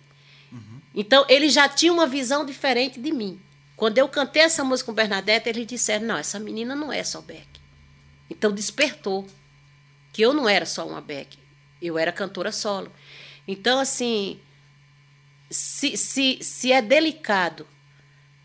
Uhum. 0.52 0.80
Então, 0.94 1.26
eles 1.28 1.52
já 1.52 1.68
tinham 1.68 1.96
uma 1.96 2.06
visão 2.06 2.46
diferente 2.46 3.02
de 3.02 3.12
mim. 3.12 3.42
Quando 3.76 3.98
eu 3.98 4.08
cantei 4.08 4.44
essa 4.44 4.64
música 4.64 4.86
com 4.86 4.96
Bernadette, 4.96 5.50
eles 5.50 5.66
disseram: 5.66 6.06
não, 6.06 6.18
essa 6.18 6.40
menina 6.40 6.76
não 6.76 6.94
é 6.94 7.04
só 7.04 7.20
Beck. 7.20 7.48
Então, 8.30 8.52
despertou 8.52 9.28
que 10.14 10.22
eu 10.22 10.32
não 10.32 10.48
era 10.48 10.66
só 10.66 10.88
uma 10.88 11.02
Beck, 11.02 11.40
eu 11.82 11.98
era 11.98 12.12
cantora 12.12 12.52
solo. 12.52 12.92
Então, 13.48 13.80
assim, 13.80 14.40
se, 15.50 15.98
se, 15.98 16.38
se 16.42 16.72
é 16.72 16.82
delicado 16.82 17.68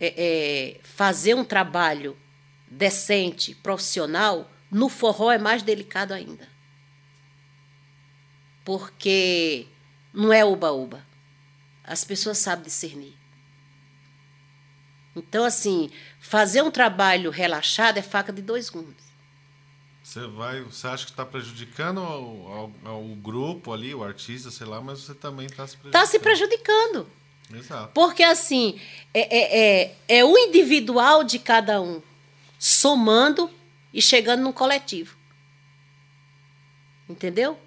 é, 0.00 0.14
é, 0.16 0.80
fazer 0.82 1.34
um 1.34 1.44
trabalho 1.44 2.16
decente, 2.70 3.54
profissional, 3.54 4.50
no 4.70 4.88
forró 4.88 5.30
é 5.30 5.38
mais 5.38 5.62
delicado 5.62 6.12
ainda 6.12 6.57
porque 8.68 9.66
não 10.12 10.30
é 10.30 10.44
uba-uba. 10.44 11.02
As 11.82 12.04
pessoas 12.04 12.36
sabem 12.36 12.66
discernir. 12.66 13.14
Então, 15.16 15.42
assim, 15.42 15.90
fazer 16.20 16.60
um 16.60 16.70
trabalho 16.70 17.30
relaxado 17.30 17.96
é 17.96 18.02
faca 18.02 18.30
de 18.30 18.42
dois 18.42 18.68
gumes. 18.68 19.08
Você 20.02 20.20
vai, 20.26 20.60
você 20.60 20.86
acha 20.86 21.06
que 21.06 21.12
está 21.12 21.24
prejudicando 21.24 22.02
o 22.02 23.16
grupo 23.22 23.72
ali, 23.72 23.94
o 23.94 24.04
artista, 24.04 24.50
sei 24.50 24.66
lá, 24.66 24.82
mas 24.82 25.00
você 25.00 25.14
também 25.14 25.46
está 25.46 25.66
se 25.66 25.74
prejudicando. 25.78 26.02
Está 26.02 26.06
se 26.06 26.18
prejudicando. 26.18 27.10
Exato. 27.54 27.92
Porque 27.94 28.22
assim 28.22 28.78
é, 29.14 29.20
é, 29.20 29.82
é, 29.86 29.96
é 30.08 30.24
o 30.26 30.36
individual 30.36 31.24
de 31.24 31.38
cada 31.38 31.80
um 31.80 32.02
somando 32.58 33.50
e 33.94 34.02
chegando 34.02 34.42
num 34.42 34.52
coletivo. 34.52 35.16
Entendeu? 37.08 37.58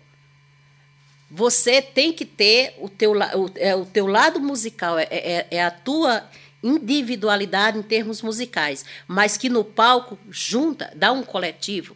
Você 1.33 1.81
tem 1.81 2.11
que 2.11 2.25
ter 2.25 2.75
o 2.77 2.89
teu, 2.89 3.13
o, 3.13 3.51
é, 3.55 3.73
o 3.73 3.85
teu 3.85 4.05
lado 4.05 4.37
musical, 4.41 4.99
é, 4.99 5.07
é, 5.09 5.47
é, 5.49 5.63
a 5.63 5.71
tua 5.71 6.29
individualidade 6.61 7.77
em 7.77 7.81
termos 7.81 8.21
musicais, 8.21 8.83
mas 9.07 9.37
que 9.37 9.47
no 9.47 9.63
palco 9.63 10.19
junta, 10.29 10.91
dá 10.93 11.13
um 11.13 11.23
coletivo. 11.23 11.95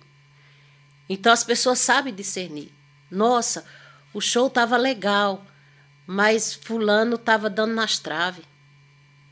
Então 1.09 1.33
as 1.33 1.43
pessoas 1.43 1.79
sabem 1.79 2.15
discernir. 2.15 2.71
Nossa, 3.11 3.65
o 4.13 4.21
show 4.21 4.47
estava 4.47 4.77
legal, 4.77 5.45
mas 6.07 6.53
fulano 6.53 7.15
estava 7.15 7.49
dando 7.49 7.73
nas 7.73 7.99
traves. 7.99 8.45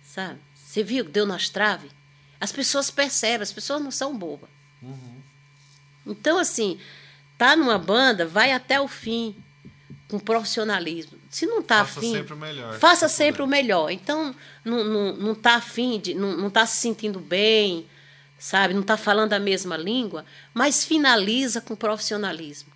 Sabe? 0.03 0.37
Você 0.53 0.83
viu 0.83 1.05
que 1.05 1.11
deu 1.11 1.25
nas 1.25 1.47
traves? 1.47 1.89
As 2.41 2.51
pessoas 2.51 2.91
percebem, 2.91 3.41
as 3.41 3.53
pessoas 3.53 3.81
não 3.81 3.89
são 3.89 4.17
bobas. 4.17 4.49
Uhum. 4.81 5.21
Então, 6.05 6.37
assim, 6.37 6.77
tá 7.37 7.55
numa 7.55 7.79
banda, 7.79 8.27
vai 8.27 8.51
até 8.51 8.81
o 8.81 8.87
fim 8.89 9.41
com 10.13 10.19
profissionalismo. 10.19 11.17
Se 11.27 11.47
não 11.47 11.61
está 11.61 11.81
afim. 11.81 12.11
Faça 12.11 12.17
sempre 12.17 12.33
o 12.33 12.37
melhor. 12.37 12.79
Faça 12.79 13.09
sempre 13.09 13.41
o 13.41 13.47
melhor. 13.47 13.89
Então, 13.89 14.35
não, 14.63 14.83
não, 14.83 15.17
não 15.17 15.33
tá 15.33 15.55
afim, 15.55 15.99
de, 15.99 16.13
não 16.13 16.49
está 16.49 16.67
se 16.67 16.77
sentindo 16.77 17.19
bem, 17.19 17.87
sabe? 18.37 18.75
Não 18.75 18.81
está 18.81 18.95
falando 18.95 19.33
a 19.33 19.39
mesma 19.39 19.75
língua, 19.75 20.23
mas 20.53 20.85
finaliza 20.85 21.61
com 21.61 21.75
profissionalismo. 21.75 22.71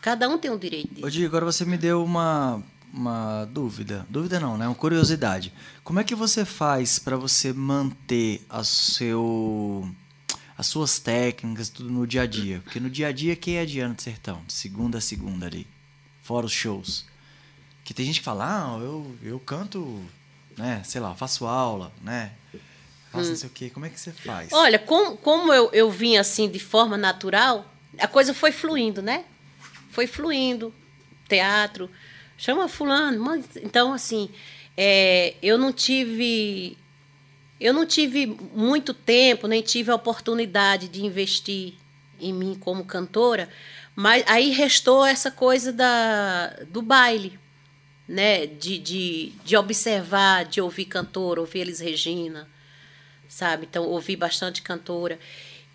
Cada 0.00 0.28
um 0.28 0.38
tem 0.38 0.48
um 0.48 0.56
direito 0.56 0.94
disso. 0.94 1.22
Ô, 1.22 1.26
agora 1.26 1.44
você 1.44 1.64
me 1.64 1.76
deu 1.76 2.04
uma, 2.04 2.62
uma 2.94 3.44
dúvida. 3.46 4.06
Dúvida 4.08 4.38
não, 4.38 4.56
né? 4.56 4.68
Uma 4.68 4.76
curiosidade. 4.76 5.52
Como 5.82 5.98
é 5.98 6.04
que 6.04 6.14
você 6.14 6.44
faz 6.44 7.00
para 7.00 7.16
você 7.16 7.52
manter 7.52 8.46
a 8.48 8.62
seu 8.62 9.92
as 10.56 10.68
suas 10.68 11.00
técnicas 11.00 11.68
tudo 11.68 11.90
no 11.90 12.06
dia 12.06 12.22
a 12.22 12.26
dia? 12.26 12.60
Porque 12.62 12.78
no 12.78 12.88
dia 12.88 13.08
a 13.08 13.12
dia 13.12 13.34
quem 13.34 13.56
é 13.56 13.66
Diana 13.66 13.96
Sertão, 13.98 14.40
de 14.46 14.52
segunda 14.52 14.98
a 14.98 15.00
segunda 15.00 15.44
ali 15.44 15.66
fora 16.28 16.44
os 16.44 16.52
shows. 16.52 17.06
Que 17.82 17.94
tem 17.94 18.04
gente 18.04 18.18
que 18.18 18.24
fala, 18.24 18.44
ah, 18.44 18.78
eu, 18.78 19.16
eu 19.22 19.40
canto, 19.40 20.04
né, 20.58 20.82
sei 20.84 21.00
lá, 21.00 21.14
faço 21.14 21.46
aula, 21.46 21.90
né? 22.02 22.32
Faço 23.10 23.28
hum. 23.28 23.30
não 23.30 23.36
sei 23.36 23.48
o 23.48 23.52
quê. 23.52 23.70
Como 23.70 23.86
é 23.86 23.88
que 23.88 23.98
você 23.98 24.12
faz? 24.12 24.52
Olha, 24.52 24.78
com, 24.78 25.16
como 25.16 25.50
eu, 25.50 25.70
eu 25.72 25.90
vim 25.90 26.18
assim 26.18 26.50
de 26.50 26.58
forma 26.58 26.98
natural, 26.98 27.64
a 27.98 28.06
coisa 28.06 28.34
foi 28.34 28.52
fluindo, 28.52 29.00
né? 29.00 29.24
Foi 29.90 30.06
fluindo. 30.06 30.72
Teatro, 31.26 31.90
chama 32.36 32.68
fulano. 32.68 33.24
Mas, 33.24 33.46
então, 33.56 33.94
assim, 33.94 34.28
é, 34.76 35.34
eu 35.42 35.56
não 35.56 35.72
tive. 35.72 36.76
Eu 37.58 37.72
não 37.72 37.86
tive 37.86 38.26
muito 38.54 38.92
tempo, 38.92 39.48
nem 39.48 39.62
tive 39.62 39.90
a 39.90 39.94
oportunidade 39.94 40.88
de 40.88 41.04
investir 41.04 41.74
em 42.20 42.32
mim 42.32 42.54
como 42.54 42.84
cantora, 42.84 43.48
mas 44.00 44.22
aí 44.28 44.50
restou 44.50 45.04
essa 45.04 45.28
coisa 45.28 45.72
da, 45.72 46.50
do 46.68 46.80
baile, 46.80 47.36
né? 48.06 48.46
De, 48.46 48.78
de, 48.78 49.32
de 49.44 49.56
observar, 49.56 50.44
de 50.44 50.60
ouvir 50.60 50.84
cantor, 50.84 51.36
ouvir 51.36 51.62
Elis 51.62 51.80
Regina, 51.80 52.48
sabe? 53.28 53.66
Então, 53.68 53.82
ouvi 53.88 54.14
bastante 54.14 54.62
cantora. 54.62 55.18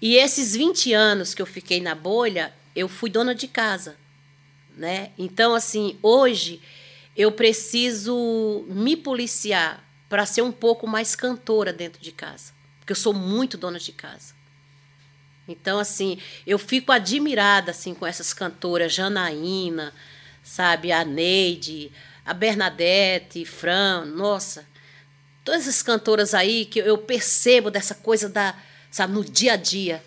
E 0.02 0.16
esses 0.16 0.56
20 0.56 0.94
anos 0.94 1.34
que 1.34 1.42
eu 1.42 1.46
fiquei 1.46 1.82
na 1.82 1.94
bolha, 1.94 2.54
eu 2.74 2.88
fui 2.88 3.10
dona 3.10 3.36
de 3.36 3.46
casa, 3.46 3.98
né? 4.78 5.12
Então, 5.18 5.54
assim, 5.54 6.00
hoje 6.02 6.62
eu 7.18 7.30
preciso 7.30 8.64
me 8.70 8.96
policiar 8.96 9.84
para 10.08 10.26
ser 10.26 10.44
um 10.44 10.52
pouco 10.54 10.88
mais 10.88 11.14
cantora 11.14 11.74
dentro 11.74 12.02
de 12.02 12.14
casa, 12.14 12.54
porque 12.80 12.94
eu 12.94 12.96
sou 12.96 13.14
muito 13.14 13.58
dona 13.58 13.80
de 13.80 13.92
casa. 13.92 14.34
Então, 15.48 15.78
assim, 15.78 16.18
eu 16.48 16.58
fico 16.58 16.92
admirada 16.92 17.72
assim 17.72 17.94
com 17.94 18.06
essas 18.06 18.34
cantoras, 18.34 18.94
Janaína, 18.94 19.94
sabe, 20.42 20.92
a 20.92 21.04
Neide, 21.04 21.92
a 22.26 22.34
Bernadette, 22.34 23.44
Fran, 23.46 24.06
nossa, 24.06 24.66
todas 25.44 25.62
essas 25.62 25.82
cantoras 25.82 26.34
aí 26.34 26.66
que 26.66 26.80
eu 26.80 26.98
percebo 26.98 27.70
dessa 27.70 27.94
coisa 27.94 28.30
da, 28.30 28.56
sabe, 28.90 29.14
no 29.14 29.24
dia 29.24 29.54
a 29.54 29.58
dia, 29.58 30.04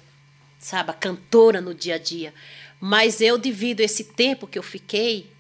sabe, 0.59 0.91
a 0.91 0.95
cantora 0.95 1.61
no 1.61 1.75
dia 1.75 1.97
a 1.97 1.99
dia. 1.99 2.33
Mas 2.81 3.21
eu 3.21 3.37
divido 3.39 3.83
esse 3.83 4.05
tempo 4.05 4.47
que 4.47 4.59
eu 4.59 4.63
fiquei, 4.63 5.31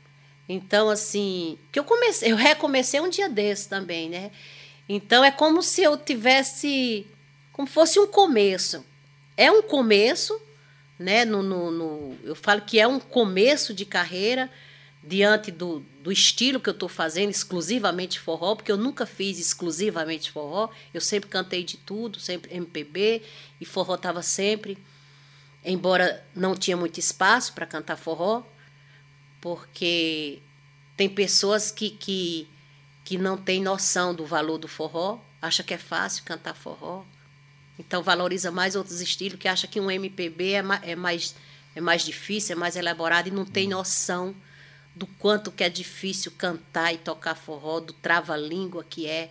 então 0.48 0.90
assim, 0.90 1.58
que 1.72 1.78
eu 1.78 1.84
comecei, 1.84 2.30
eu 2.30 2.36
recomecei 2.36 3.00
um 3.00 3.08
dia 3.08 3.28
desse 3.28 3.68
também, 3.68 4.08
né? 4.08 4.30
Então 4.88 5.24
é 5.24 5.30
como 5.30 5.62
se 5.62 5.82
eu 5.82 5.96
tivesse, 5.96 7.06
como 7.52 7.66
fosse 7.66 7.98
um 7.98 8.06
começo. 8.06 8.84
É 9.36 9.50
um 9.50 9.62
começo, 9.62 10.40
né? 10.98 11.24
No, 11.24 11.42
no, 11.42 11.70
no 11.70 12.18
eu 12.24 12.34
falo 12.34 12.62
que 12.62 12.80
é 12.80 12.86
um 12.86 12.98
começo 12.98 13.74
de 13.74 13.84
carreira 13.84 14.50
diante 15.06 15.52
do, 15.52 15.80
do 16.02 16.10
estilo 16.10 16.58
que 16.58 16.68
eu 16.68 16.72
estou 16.72 16.88
fazendo, 16.88 17.30
exclusivamente 17.30 18.18
forró, 18.18 18.56
porque 18.56 18.72
eu 18.72 18.76
nunca 18.76 19.06
fiz 19.06 19.38
exclusivamente 19.38 20.32
forró, 20.32 20.68
eu 20.92 21.00
sempre 21.00 21.30
cantei 21.30 21.62
de 21.62 21.76
tudo, 21.76 22.18
sempre 22.18 22.52
MPB, 22.52 23.22
e 23.60 23.64
forró 23.64 23.94
estava 23.94 24.20
sempre, 24.20 24.76
embora 25.64 26.26
não 26.34 26.56
tinha 26.56 26.76
muito 26.76 26.98
espaço 26.98 27.52
para 27.52 27.66
cantar 27.66 27.96
forró, 27.96 28.42
porque 29.40 30.40
tem 30.96 31.08
pessoas 31.08 31.70
que, 31.70 31.90
que, 31.90 32.48
que 33.04 33.16
não 33.16 33.36
têm 33.36 33.62
noção 33.62 34.12
do 34.12 34.26
valor 34.26 34.58
do 34.58 34.66
forró, 34.66 35.20
acha 35.40 35.62
que 35.62 35.74
é 35.74 35.78
fácil 35.78 36.24
cantar 36.24 36.54
forró, 36.54 37.04
então 37.78 38.02
valoriza 38.02 38.50
mais 38.50 38.74
outros 38.74 39.00
estilos, 39.00 39.38
que 39.38 39.48
acha 39.48 39.66
que 39.66 39.80
um 39.80 39.90
MPB 39.90 40.52
é, 40.52 40.62
ma 40.62 40.80
é, 40.82 40.96
mais, 40.96 41.34
é 41.74 41.80
mais 41.80 42.04
difícil, 42.04 42.54
é 42.54 42.58
mais 42.58 42.76
elaborado 42.76 43.28
e 43.28 43.32
não 43.32 43.44
tem 43.44 43.68
noção 43.68 44.34
do 44.94 45.06
quanto 45.06 45.52
que 45.52 45.62
é 45.62 45.68
difícil 45.68 46.32
cantar 46.38 46.94
e 46.94 46.98
tocar 46.98 47.34
forró, 47.34 47.80
do 47.80 47.92
trava-língua 47.92 48.82
que 48.82 49.06
é, 49.06 49.30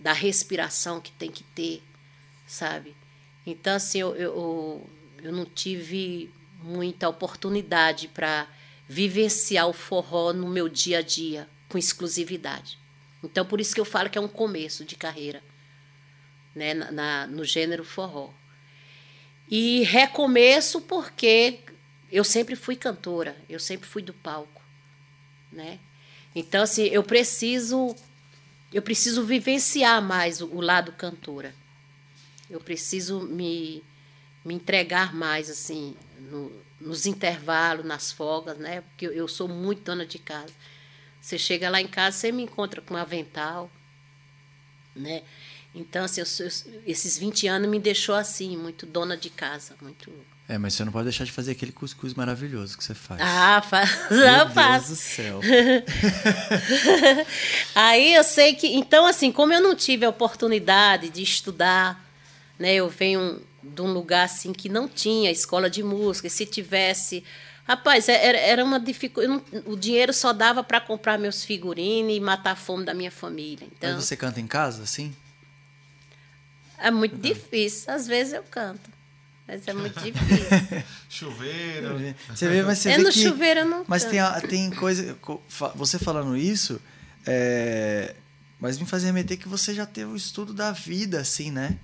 da 0.00 0.12
respiração 0.12 1.00
que 1.00 1.12
tem 1.12 1.30
que 1.30 1.44
ter, 1.44 1.82
sabe? 2.46 2.96
Então, 3.46 3.76
assim, 3.76 3.98
eu, 3.98 4.14
eu, 4.16 4.90
eu 5.22 5.32
não 5.32 5.44
tive 5.44 6.30
muita 6.62 7.08
oportunidade 7.08 8.08
para 8.08 8.46
vivenciar 8.88 9.68
o 9.68 9.72
forró 9.72 10.32
no 10.32 10.48
meu 10.48 10.68
dia 10.68 10.98
a 10.98 11.02
dia, 11.02 11.48
com 11.68 11.76
exclusividade. 11.76 12.78
Então, 13.22 13.44
por 13.44 13.60
isso 13.60 13.74
que 13.74 13.80
eu 13.80 13.84
falo 13.84 14.08
que 14.08 14.18
é 14.18 14.20
um 14.20 14.28
começo 14.28 14.84
de 14.84 14.96
carreira, 14.96 15.42
né, 16.54 16.74
na, 16.74 17.26
no 17.26 17.44
gênero 17.44 17.84
forró. 17.84 18.30
E 19.48 19.82
recomeço 19.82 20.80
porque 20.80 21.60
eu 22.10 22.24
sempre 22.24 22.56
fui 22.56 22.76
cantora, 22.76 23.36
eu 23.48 23.58
sempre 23.58 23.86
fui 23.86 24.02
do 24.02 24.12
palco 24.12 24.62
né? 25.52 25.78
Então 26.34 26.62
assim, 26.62 26.84
eu 26.84 27.02
preciso 27.02 27.94
eu 28.72 28.80
preciso 28.80 29.22
vivenciar 29.22 30.00
mais 30.00 30.40
o, 30.40 30.46
o 30.46 30.60
lado 30.60 30.92
cantora. 30.92 31.54
Eu 32.48 32.58
preciso 32.58 33.20
me, 33.20 33.84
me 34.42 34.54
entregar 34.54 35.14
mais 35.14 35.50
assim 35.50 35.94
no, 36.18 36.50
nos 36.80 37.04
intervalos, 37.04 37.84
nas 37.84 38.10
folgas, 38.10 38.56
né? 38.56 38.80
Porque 38.80 39.06
eu, 39.06 39.12
eu 39.12 39.28
sou 39.28 39.46
muito 39.46 39.82
dona 39.82 40.06
de 40.06 40.18
casa. 40.18 40.52
Você 41.20 41.38
chega 41.38 41.68
lá 41.68 41.80
em 41.80 41.86
casa, 41.86 42.16
você 42.16 42.32
me 42.32 42.42
encontra 42.42 42.80
com 42.80 42.94
um 42.94 42.96
avental, 42.96 43.70
né? 44.96 45.22
Então, 45.74 46.04
assim, 46.04 46.20
eu, 46.20 46.26
esses 46.86 47.18
20 47.18 47.48
anos 47.48 47.68
me 47.68 47.78
deixou 47.78 48.14
assim, 48.14 48.56
muito 48.56 48.84
dona 48.84 49.16
de 49.16 49.30
casa, 49.30 49.74
muito 49.80 50.12
é, 50.48 50.58
mas 50.58 50.74
você 50.74 50.84
não 50.84 50.92
pode 50.92 51.04
deixar 51.04 51.24
de 51.24 51.32
fazer 51.32 51.52
aquele 51.52 51.72
cuscuz 51.72 52.14
maravilhoso 52.14 52.76
que 52.76 52.84
você 52.84 52.94
faz. 52.94 53.20
Ah, 53.22 53.62
faz. 53.62 53.90
Não 54.10 54.50
faço. 54.50 54.88
Deus 54.88 54.88
do 54.88 54.96
céu. 54.96 55.40
Aí 57.74 58.12
eu 58.12 58.24
sei 58.24 58.54
que. 58.54 58.66
Então, 58.66 59.06
assim, 59.06 59.32
como 59.32 59.54
eu 59.54 59.62
não 59.62 59.74
tive 59.74 60.04
a 60.04 60.10
oportunidade 60.10 61.08
de 61.08 61.22
estudar, 61.22 62.04
né? 62.58 62.74
Eu 62.74 62.90
venho 62.90 63.40
de 63.62 63.80
um 63.80 63.92
lugar 63.92 64.24
assim 64.24 64.52
que 64.52 64.68
não 64.68 64.88
tinha 64.88 65.30
escola 65.30 65.70
de 65.70 65.82
música. 65.82 66.26
E 66.26 66.30
se 66.30 66.44
tivesse. 66.44 67.24
Rapaz, 67.64 68.08
é, 68.08 68.26
era, 68.26 68.38
era 68.38 68.64
uma 68.64 68.78
dificuldade. 68.78 69.42
O 69.64 69.76
dinheiro 69.76 70.12
só 70.12 70.32
dava 70.32 70.62
para 70.64 70.80
comprar 70.80 71.18
meus 71.18 71.44
figurinos 71.44 72.14
e 72.14 72.20
matar 72.20 72.50
a 72.50 72.56
fome 72.56 72.84
da 72.84 72.92
minha 72.92 73.10
família. 73.10 73.66
Então, 73.74 73.94
Mas 73.94 74.04
você 74.04 74.16
canta 74.16 74.40
em 74.40 74.46
casa, 74.46 74.82
assim? 74.82 75.14
É 76.82 76.90
muito 76.90 77.16
difícil. 77.16 77.92
Às 77.92 78.06
vezes 78.06 78.32
eu 78.32 78.42
canto. 78.42 78.90
Mas 79.46 79.66
é 79.66 79.72
muito 79.72 79.98
difícil. 80.00 80.82
chuveiro. 81.08 82.14
Você 82.28 82.48
vê, 82.48 82.62
mas 82.62 82.78
você 82.78 82.90
é 82.90 82.96
vê 82.96 83.02
no 83.02 83.10
que, 83.10 83.22
chuveiro 83.22 83.64
não. 83.64 83.84
Mas 83.86 84.04
tem, 84.04 84.20
tem 84.48 84.70
coisa. 84.70 85.16
Você 85.74 85.98
falando 85.98 86.36
isso, 86.36 86.80
é, 87.26 88.14
mas 88.58 88.78
me 88.78 88.86
fazia 88.86 89.12
meter 89.12 89.36
que 89.36 89.48
você 89.48 89.74
já 89.74 89.84
teve 89.84 90.10
o 90.10 90.16
estudo 90.16 90.54
da 90.54 90.72
vida, 90.72 91.20
assim, 91.20 91.50
né? 91.50 91.78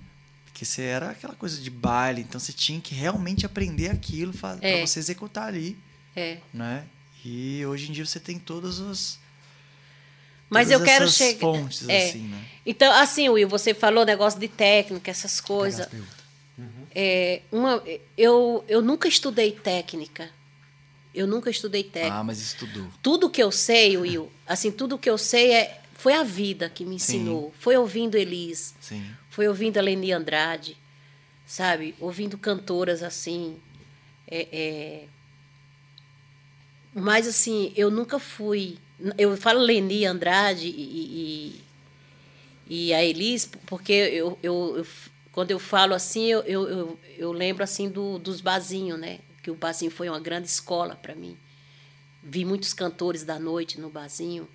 Porque 0.45 0.65
você 0.65 0.81
era 0.81 1.11
aquela 1.11 1.35
coisa 1.35 1.61
de 1.61 1.69
baile, 1.69 2.21
então 2.21 2.39
você 2.39 2.51
tinha 2.51 2.79
que 2.81 2.93
realmente 2.95 3.45
aprender 3.45 3.89
aquilo 3.89 4.33
para 4.33 4.57
é. 4.61 4.85
você 4.85 4.99
executar 4.99 5.47
ali. 5.47 5.77
É. 6.15 6.39
Né? 6.53 6.85
E 7.23 7.65
hoje 7.65 7.89
em 7.89 7.93
dia 7.93 8.05
você 8.05 8.19
tem 8.19 8.39
todos 8.39 8.79
os. 8.79 9.19
Mas 10.49 10.71
eu 10.71 10.81
quero 10.83 11.07
chegar. 11.07 11.39
fontes, 11.39 11.87
é. 11.87 12.09
assim, 12.09 12.27
né? 12.27 12.45
Então, 12.65 12.91
assim, 12.93 13.29
Will, 13.29 13.47
você 13.47 13.73
falou 13.73 14.05
negócio 14.05 14.39
de 14.39 14.47
técnica, 14.47 15.11
essas 15.11 15.39
coisas. 15.39 15.87
É, 16.93 17.41
uma, 17.51 17.83
eu, 18.17 18.63
eu 18.67 18.81
nunca 18.81 19.07
estudei 19.07 19.51
técnica. 19.51 20.29
Eu 21.13 21.25
nunca 21.27 21.49
estudei 21.49 21.83
técnica. 21.83 22.15
Ah, 22.15 22.23
mas 22.23 22.39
estudou. 22.39 22.87
Tudo 23.01 23.29
que 23.29 23.41
eu 23.41 23.51
sei, 23.51 23.97
Will, 23.97 24.31
assim, 24.45 24.71
tudo 24.71 24.97
que 24.97 25.09
eu 25.09 25.17
sei 25.17 25.51
é 25.51 25.81
foi 25.99 26.13
a 26.13 26.23
vida 26.23 26.69
que 26.69 26.85
me 26.85 26.95
ensinou. 26.95 27.47
Sim. 27.47 27.53
Foi 27.59 27.77
ouvindo 27.77 28.15
Elis. 28.15 28.73
Sim. 28.79 29.05
Foi 29.29 29.47
ouvindo 29.47 29.77
a 29.77 29.81
Leni 29.81 30.13
Andrade, 30.13 30.77
sabe? 31.45 31.93
Ouvindo 31.99 32.37
cantoras 32.37 33.03
assim. 33.03 33.57
É, 34.25 34.47
é... 34.51 35.03
Mas 36.93 37.27
assim, 37.27 37.73
eu 37.75 37.91
nunca 37.91 38.17
fui. 38.17 38.77
Eu 39.17 39.35
falo 39.37 39.59
Leni 39.59 40.05
Andrade 40.05 40.67
e, 40.67 41.61
e, 42.67 42.87
e 42.87 42.93
a 42.93 43.03
Elis 43.03 43.49
porque 43.65 43.93
eu, 43.93 44.37
eu, 44.43 44.77
eu 44.77 44.85
quando 45.31 45.51
eu 45.51 45.59
falo 45.59 45.93
assim, 45.93 46.25
eu, 46.25 46.41
eu, 46.41 46.99
eu, 47.17 47.31
lembro 47.31 47.63
assim 47.63 47.87
do, 47.89 48.19
dos 48.19 48.41
barzinhos, 48.41 48.99
né? 48.99 49.19
Que 49.41 49.49
o 49.49 49.55
barzinho 49.55 49.91
foi 49.91 50.09
uma 50.09 50.19
grande 50.19 50.47
escola 50.47 50.95
para 50.95 51.15
mim. 51.15 51.37
Vi 52.21 52.43
muitos 52.43 52.73
cantores 52.73 53.23
da 53.23 53.39
noite 53.39 53.79
no 53.79 53.89
barzinho. 53.89 54.49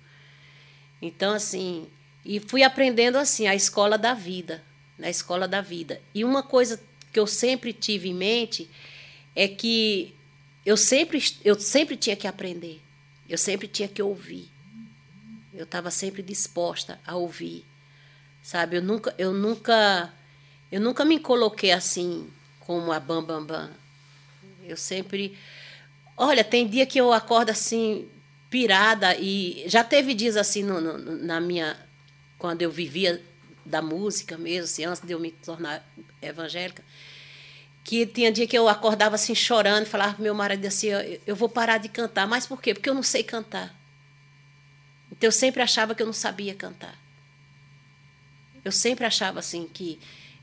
Então, 1.01 1.33
assim, 1.33 1.87
e 2.23 2.39
fui 2.39 2.61
aprendendo 2.61 3.17
assim, 3.17 3.47
a 3.47 3.55
escola 3.55 3.97
da 3.97 4.13
vida, 4.13 4.63
na 4.97 5.09
escola 5.09 5.47
da 5.47 5.61
vida. 5.61 6.01
E 6.13 6.23
uma 6.23 6.43
coisa 6.43 6.79
que 7.11 7.19
eu 7.19 7.25
sempre 7.25 7.71
tive 7.71 8.09
em 8.09 8.13
mente 8.13 8.69
é 9.35 9.47
que 9.47 10.13
eu 10.65 10.75
sempre, 10.75 11.23
eu 11.43 11.59
sempre 11.59 11.95
tinha 11.95 12.15
que 12.15 12.27
aprender, 12.27 12.81
eu 13.29 13.37
sempre 13.37 13.67
tinha 13.67 13.87
que 13.87 14.01
ouvir. 14.01 14.49
Eu 15.53 15.63
estava 15.63 15.89
sempre 15.89 16.21
disposta 16.21 16.99
a 17.05 17.15
ouvir, 17.15 17.65
sabe? 18.43 18.77
Eu 18.77 18.81
nunca, 18.81 19.15
eu 19.17 19.33
nunca 19.33 20.13
eu 20.71 20.81
nunca 20.81 21.05
me 21.05 21.19
coloquei 21.19 21.71
assim 21.71 22.27
como 22.59 22.91
a 22.91 22.99
Bam 22.99 23.23
Bam 23.23 23.45
Bam. 23.45 23.71
Eu 24.63 24.75
sempre. 24.75 25.37
Olha, 26.17 26.43
tem 26.43 26.67
dia 26.67 26.85
que 26.85 26.99
eu 26.99 27.13
acordo 27.13 27.51
assim, 27.51 28.09
pirada, 28.49 29.15
e 29.15 29.63
já 29.67 29.83
teve 29.83 30.13
dias 30.13 30.35
assim 30.35 30.63
no, 30.63 30.81
no, 30.81 30.97
na 31.23 31.39
minha. 31.39 31.77
Quando 32.37 32.61
eu 32.61 32.69
vivia 32.69 33.23
da 33.65 33.81
música 33.81 34.37
mesmo, 34.37 34.65
assim, 34.65 34.83
antes 34.83 35.01
de 35.01 35.13
eu 35.13 35.19
me 35.19 35.31
tornar 35.31 35.87
evangélica, 36.21 36.83
que 37.85 38.03
tinha 38.07 38.31
dia 38.31 38.47
que 38.47 38.57
eu 38.57 38.67
acordava 38.67 39.13
assim 39.13 39.35
chorando 39.35 39.83
e 39.83 39.89
falava 39.89 40.15
pro 40.15 40.23
meu 40.23 40.33
marido 40.33 40.65
assim: 40.65 40.87
eu, 41.25 41.35
vou 41.35 41.47
parar 41.47 41.77
de 41.77 41.87
cantar. 41.87 42.27
Mas 42.27 42.47
por 42.47 42.59
quê? 42.59 42.73
Porque 42.73 42.89
eu 42.89 42.95
não 42.95 43.03
sei 43.03 43.23
cantar. 43.23 43.73
Então 45.11 45.27
eu 45.27 45.31
sempre 45.31 45.61
achava 45.61 45.93
que 45.93 46.01
eu 46.01 46.07
não 46.07 46.13
sabia 46.13 46.55
cantar. 46.55 46.99
Eu 48.65 48.71
sempre 48.71 49.05
achava 49.05 49.39
assim 49.39 49.69
que 49.71 49.99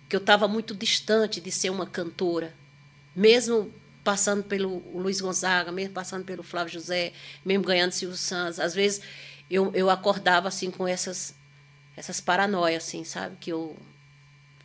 que 0.08 0.14
eu 0.14 0.20
estava 0.20 0.46
muito 0.46 0.74
distante 0.74 1.40
de 1.40 1.50
ser 1.50 1.70
uma 1.70 1.86
cantora, 1.86 2.54
mesmo 3.16 3.72
passando 4.04 4.44
pelo 4.44 4.78
Luiz 4.94 5.22
Gonzaga, 5.22 5.72
mesmo 5.72 5.94
passando 5.94 6.22
pelo 6.22 6.42
Flávio 6.42 6.74
José, 6.74 7.14
mesmo 7.42 7.64
ganhando 7.64 7.92
Silvio 7.92 8.16
Santos. 8.16 8.60
Às 8.60 8.74
vezes 8.74 9.00
eu, 9.50 9.72
eu 9.74 9.88
acordava 9.88 10.48
assim 10.48 10.70
com 10.70 10.86
essas 10.86 11.34
essas 11.96 12.20
paranoias, 12.20 12.84
assim, 12.84 13.04
sabe? 13.04 13.36
Que 13.40 13.50
eu 13.50 13.76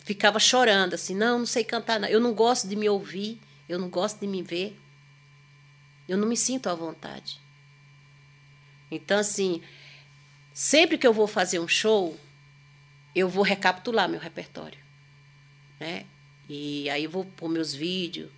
ficava 0.07 0.39
chorando 0.39 0.93
assim, 0.93 1.13
não, 1.13 1.39
não 1.39 1.45
sei 1.45 1.65
cantar, 1.65 1.99
não. 1.99 2.07
eu 2.07 2.21
não 2.21 2.33
gosto 2.33 2.65
de 2.65 2.77
me 2.77 2.87
ouvir, 2.87 3.41
eu 3.67 3.77
não 3.77 3.89
gosto 3.89 4.21
de 4.21 4.25
me 4.25 4.41
ver, 4.41 4.79
eu 6.07 6.17
não 6.17 6.25
me 6.25 6.37
sinto 6.37 6.69
à 6.69 6.73
vontade. 6.73 7.41
Então, 8.89 9.19
assim, 9.19 9.61
sempre 10.53 10.97
que 10.97 11.05
eu 11.05 11.11
vou 11.11 11.27
fazer 11.27 11.59
um 11.59 11.67
show, 11.67 12.17
eu 13.13 13.27
vou 13.27 13.43
recapitular 13.43 14.07
meu 14.07 14.17
repertório, 14.17 14.79
né? 15.77 16.05
E 16.47 16.89
aí 16.89 17.03
eu 17.03 17.09
vou 17.09 17.25
pôr 17.25 17.49
meus 17.49 17.73
vídeos. 17.73 18.29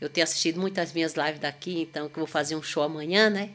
Eu 0.00 0.08
tenho 0.08 0.22
assistido 0.22 0.60
muitas 0.60 0.92
minhas 0.92 1.14
lives 1.14 1.40
daqui, 1.40 1.80
então 1.80 2.08
que 2.08 2.16
eu 2.16 2.20
vou 2.20 2.28
fazer 2.28 2.54
um 2.54 2.62
show 2.62 2.84
amanhã, 2.84 3.28
né? 3.28 3.50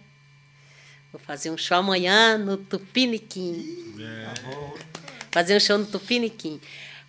Vou 1.14 1.22
fazer 1.22 1.50
um 1.50 1.58
show 1.58 1.78
amanhã 1.78 2.38
no 2.38 2.58
Tupiniquim. 2.58 3.96
É. 4.02 5.06
Fazer 5.32 5.56
um 5.56 5.60
show 5.62 5.78
no 5.78 5.86
Tupiniquim. 5.86 6.60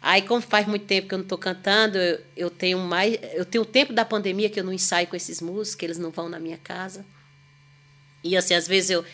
Aí, 0.09 0.23
como 0.23 0.41
faz 0.41 0.69
muito 0.69 0.87
tempo 0.87 1.09
que 1.09 1.15
eu 1.15 1.19
não 1.19 1.25
estou 1.25 1.37
cantando, 1.37 1.99
eu, 1.99 2.21
eu, 2.37 2.49
tenho 2.49 2.79
mais. 2.79 3.19
Eu 3.35 3.45
tenho 3.45 3.63
o 3.63 3.67
tempo 3.67 3.93
da 3.93 4.05
pandemia 4.05 4.49
que 4.49 4.61
eu 4.61 4.63
não 4.63 4.73
ensaio 4.73 5.09
com 5.09 5.17
esses 5.17 5.41
músicos, 5.41 5.75
que 5.75 5.85
eles 5.85 5.99
não 5.99 6.13
vão 6.13 6.29
na 6.29 6.39
minha 6.39 6.57
casa. 6.59 7.05
E 8.23 8.37
assim, 8.37 8.55
às 8.55 8.69
vezes 8.69 8.91
eu, 8.91 9.05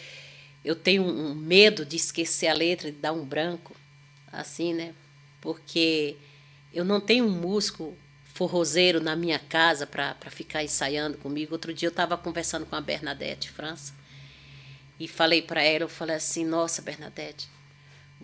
eu 0.62 0.76
tenho 0.76 1.02
um 1.02 1.34
medo 1.34 1.86
de 1.86 1.96
esquecer 1.96 2.48
a 2.48 2.52
letra, 2.52 2.92
de 2.92 2.98
dar 2.98 3.14
um 3.14 3.24
branco, 3.24 3.74
assim, 4.30 4.74
né? 4.74 4.92
Porque 5.40 6.14
eu 6.74 6.84
não 6.84 7.00
tenho 7.00 7.24
um 7.24 7.30
músico 7.30 7.96
forrozeiro 8.34 9.00
na 9.00 9.16
minha 9.16 9.38
casa 9.38 9.86
para 9.86 10.14
ficar 10.28 10.62
ensaiando 10.62 11.16
comigo. 11.16 11.54
Outro 11.54 11.72
dia 11.72 11.86
eu 11.86 11.90
estava 11.90 12.18
conversando 12.18 12.66
com 12.66 12.76
a 12.76 12.82
Bernadette 12.82 13.50
França 13.50 13.94
e 15.00 15.08
falei 15.08 15.40
para 15.40 15.62
ela, 15.62 15.84
eu 15.84 15.88
falei 15.88 16.16
assim, 16.16 16.44
nossa, 16.44 16.82
Bernadette, 16.82 17.48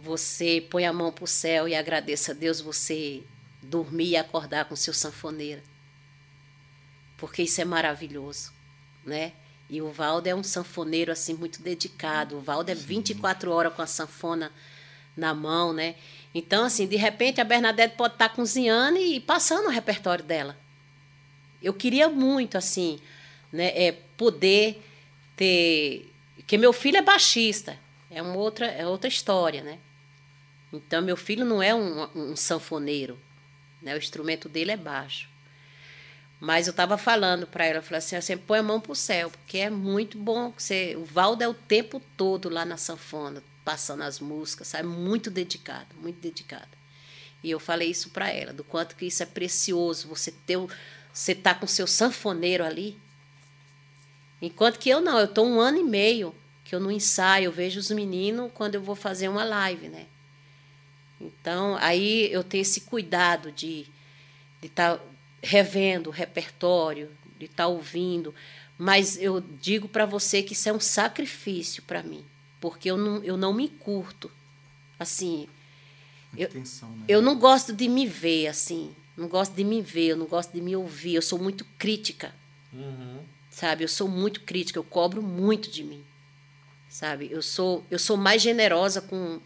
você 0.01 0.65
põe 0.70 0.87
a 0.87 0.93
mão 0.93 1.11
para 1.11 1.25
o 1.25 1.27
céu 1.27 1.66
e 1.66 1.75
agradeça 1.75 2.31
a 2.31 2.35
Deus 2.35 2.61
você 2.61 3.23
dormir 3.61 4.11
e 4.11 4.16
acordar 4.16 4.66
com 4.66 4.77
seu 4.77 4.95
sanfoneiro. 4.95 5.61
Porque 7.16 7.43
isso 7.43 7.61
é 7.61 7.65
maravilhoso, 7.65 8.53
né? 9.05 9.33
E 9.69 9.83
o 9.83 9.91
Valdo 9.91 10.29
é 10.29 10.35
um 10.35 10.43
sanfoneiro 10.43 11.11
assim 11.11 11.35
muito 11.35 11.61
dedicado. 11.61 12.37
O 12.37 12.41
Valdo 12.41 12.70
é 12.70 12.75
24 12.75 13.51
horas 13.51 13.75
com 13.75 13.83
a 13.83 13.87
sanfona 13.87 14.53
na 15.16 15.35
mão, 15.35 15.73
né? 15.73 15.97
Então, 16.33 16.65
assim, 16.65 16.87
de 16.87 16.97
repente 16.97 17.41
a 17.41 17.45
Bernadette 17.45 17.97
pode 17.97 18.15
estar 18.15 18.29
cozinhando 18.29 18.99
e 18.99 19.19
passando 19.19 19.66
o 19.66 19.70
repertório 19.70 20.25
dela. 20.25 20.57
Eu 21.61 21.75
queria 21.75 22.09
muito, 22.09 22.57
assim, 22.57 23.01
né, 23.53 23.73
é, 23.75 23.93
poder 24.16 24.81
ter. 25.35 26.09
Porque 26.37 26.57
meu 26.57 26.73
filho 26.73 26.99
é 26.99 27.03
baixista, 27.03 27.77
é, 28.09 28.23
uma 28.23 28.37
outra, 28.37 28.66
é 28.66 28.87
outra 28.87 29.09
história, 29.09 29.62
né? 29.62 29.81
Então, 30.73 31.01
meu 31.01 31.16
filho 31.16 31.45
não 31.45 31.62
é 31.62 31.74
um, 31.74 32.09
um 32.15 32.36
sanfoneiro, 32.36 33.19
né? 33.81 33.95
o 33.95 33.99
instrumento 33.99 34.49
dele 34.49 34.73
é 34.73 34.77
baixo. 34.77 35.28
Mas 36.40 36.66
eu 36.66 36.70
estava 36.70 36.97
falando 36.97 37.47
para 37.47 37.65
ela, 37.65 37.78
eu 37.78 37.82
falei 37.82 37.99
assim, 37.99 38.20
você 38.20 38.36
põe 38.36 38.61
a 38.61 38.62
mão 38.62 38.81
para 38.81 38.93
o 38.93 38.97
céu, 38.97 39.31
porque 39.31 39.59
é 39.59 39.70
muito 39.70 40.16
bom. 40.16 40.53
Você, 40.57 40.95
o 40.97 41.05
Valdo 41.05 41.43
é 41.43 41.49
o 41.49 41.55
tempo 41.55 42.01
todo 42.16 42.49
lá 42.49 42.65
na 42.65 42.77
sanfona, 42.77 43.43
passando 43.65 44.03
as 44.03 44.20
músicas, 44.20 44.69
sabe? 44.69 44.86
Muito 44.86 45.31
dedicado, 45.31 45.89
muito 46.01 46.20
dedicado. 46.20 46.69
E 47.43 47.51
eu 47.51 47.59
falei 47.59 47.90
isso 47.90 48.11
para 48.11 48.31
ela, 48.31 48.53
do 48.53 48.62
quanto 48.62 48.95
que 48.95 49.07
isso 49.07 49.23
é 49.23 49.27
precioso, 49.27 50.09
você 50.09 50.31
ter, 50.31 50.59
você 51.12 51.35
tá 51.35 51.55
com 51.55 51.66
seu 51.66 51.86
sanfoneiro 51.86 52.65
ali. 52.65 52.97
Enquanto 54.40 54.78
que 54.78 54.89
eu 54.89 55.01
não, 55.01 55.19
eu 55.19 55.27
tô 55.27 55.43
um 55.43 55.61
ano 55.61 55.78
e 55.78 55.85
meio 55.85 56.35
que 56.65 56.74
eu 56.74 56.78
não 56.78 56.90
ensaio, 56.90 57.47
eu 57.47 57.53
vejo 57.53 57.81
os 57.81 57.90
meninos 57.90 58.51
quando 58.55 58.77
eu 58.77 58.82
vou 58.82 58.95
fazer 58.95 59.28
uma 59.28 59.43
live, 59.43 59.89
né? 59.89 60.07
Então, 61.20 61.77
aí 61.81 62.32
eu 62.32 62.45
tenho 62.45 62.62
esse 62.62 62.82
cuidado 62.82 63.51
de 63.51 63.86
estar 64.62 64.95
de 64.95 64.99
tá 64.99 65.05
revendo 65.43 66.11
o 66.11 66.12
repertório, 66.12 67.11
de 67.39 67.47
estar 67.47 67.65
tá 67.65 67.69
ouvindo. 67.69 68.35
Mas 68.77 69.20
eu 69.20 69.40
digo 69.40 69.89
para 69.89 70.07
você 70.07 70.43
que 70.43 70.53
isso 70.53 70.69
é 70.69 70.73
um 70.73 70.81
sacrifício 70.81 71.82
para 71.82 72.03
mim, 72.03 72.24
porque 72.61 72.90
eu 72.90 72.97
não, 72.97 73.23
eu 73.24 73.36
não 73.36 73.53
me 73.53 73.69
curto. 73.69 74.31
Assim, 74.99 75.49
eu, 76.36 76.49
tensão, 76.49 76.90
né? 76.90 77.05
eu 77.09 77.20
não 77.20 77.39
gosto 77.39 77.73
de 77.73 77.89
me 77.89 78.07
ver 78.07 78.49
assim, 78.49 78.95
não 79.16 79.28
gosto 79.28 79.55
de 79.55 79.65
me 79.65 79.81
ver, 79.81 80.09
eu 80.09 80.16
não 80.16 80.27
gosto 80.27 80.53
de 80.53 80.61
me 80.61 80.77
ouvir. 80.77 81.15
Eu 81.15 81.23
sou 81.23 81.39
muito 81.39 81.65
crítica, 81.77 82.32
uhum. 82.73 83.20
sabe? 83.51 83.82
Eu 83.82 83.89
sou 83.89 84.09
muito 84.09 84.43
crítica, 84.43 84.78
eu 84.78 84.85
cobro 84.85 85.23
muito 85.23 85.70
de 85.70 85.82
mim, 85.82 86.05
sabe? 86.89 87.28
Eu 87.31 87.43
sou, 87.43 87.85
eu 87.90 87.99
sou 87.99 88.16
mais 88.16 88.43
generosa 88.43 89.01
com 89.01 89.40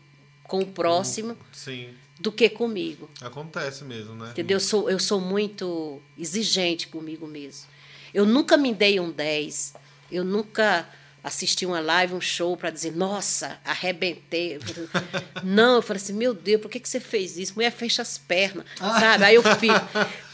com 0.44 0.60
o 0.60 0.66
próximo 0.66 1.36
Sim. 1.52 1.90
do 2.18 2.30
que 2.30 2.48
comigo. 2.48 3.08
Acontece 3.20 3.84
mesmo, 3.84 4.14
né? 4.14 4.30
Entendeu? 4.30 4.56
Eu 4.56 4.60
sou, 4.60 4.90
eu 4.90 4.98
sou 4.98 5.20
muito 5.20 6.00
exigente 6.18 6.88
comigo 6.88 7.26
mesmo. 7.26 7.66
Eu 8.12 8.26
nunca 8.26 8.56
me 8.56 8.74
dei 8.74 9.00
um 9.00 9.10
10. 9.10 9.74
Eu 10.10 10.24
nunca 10.24 10.86
assisti 11.24 11.64
uma 11.64 11.80
live, 11.80 12.14
um 12.14 12.20
show 12.20 12.56
para 12.56 12.70
dizer, 12.70 12.92
nossa, 12.92 13.58
arrebentei. 13.64 14.58
Não, 15.42 15.76
eu 15.76 15.82
falei 15.82 16.02
assim, 16.02 16.12
meu 16.12 16.34
Deus, 16.34 16.60
por 16.60 16.70
que, 16.70 16.80
que 16.80 16.88
você 16.88 16.98
fez 16.98 17.38
isso? 17.38 17.54
Mulher, 17.54 17.70
fecha 17.70 18.02
as 18.02 18.18
pernas, 18.18 18.66
ah. 18.80 19.00
sabe? 19.00 19.24
Aí 19.24 19.34
eu 19.36 19.42
fico. 19.56 19.74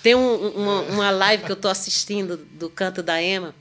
Tem 0.02 0.14
um, 0.14 0.48
uma, 0.48 0.80
uma 0.82 1.10
live 1.10 1.44
que 1.44 1.52
eu 1.52 1.56
estou 1.56 1.70
assistindo 1.70 2.36
do 2.36 2.70
canto 2.70 3.02
da 3.02 3.20
Ema, 3.20 3.54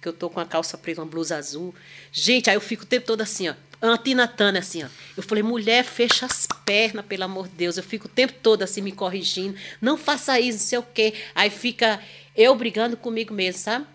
que 0.00 0.08
eu 0.08 0.12
tô 0.12 0.30
com 0.30 0.38
a 0.38 0.46
calça 0.46 0.78
preta, 0.78 1.00
uma 1.00 1.06
blusa 1.06 1.36
azul. 1.36 1.74
Gente, 2.12 2.48
aí 2.48 2.56
eu 2.56 2.60
fico 2.60 2.84
o 2.84 2.86
tempo 2.86 3.06
todo 3.06 3.20
assim, 3.20 3.48
ó. 3.48 3.54
Antinatana, 3.82 4.60
assim, 4.60 4.84
ó. 4.84 4.86
Eu 5.16 5.22
falei, 5.22 5.42
mulher, 5.42 5.84
fecha 5.84 6.24
as 6.24 6.46
pernas, 6.64 7.04
pelo 7.04 7.24
amor 7.24 7.48
de 7.48 7.54
Deus. 7.54 7.76
Eu 7.76 7.82
fico 7.82 8.06
o 8.06 8.10
tempo 8.10 8.34
todo 8.40 8.62
assim 8.62 8.80
me 8.80 8.92
corrigindo. 8.92 9.58
Não 9.80 9.98
faça 9.98 10.38
isso, 10.38 10.58
não 10.58 10.66
sei 10.66 10.78
o 10.78 10.82
quê. 10.82 11.14
Aí 11.34 11.50
fica 11.50 12.00
eu 12.36 12.54
brigando 12.54 12.96
comigo 12.96 13.34
mesmo, 13.34 13.60
sabe? 13.60 13.86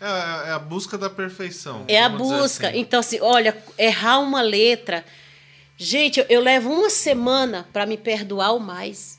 É, 0.00 0.48
é, 0.48 0.52
a 0.52 0.58
busca 0.58 0.98
da 0.98 1.08
perfeição. 1.08 1.84
É 1.88 2.02
a 2.02 2.08
busca. 2.08 2.68
Assim. 2.68 2.78
Então, 2.78 3.00
assim, 3.00 3.18
olha, 3.20 3.56
errar 3.78 4.18
uma 4.18 4.42
letra. 4.42 5.04
Gente, 5.76 6.20
eu, 6.20 6.26
eu 6.28 6.40
levo 6.40 6.70
uma 6.70 6.90
semana 6.90 7.66
para 7.72 7.86
me 7.86 7.96
perdoar 7.96 8.52
o 8.52 8.60
mais. 8.60 9.13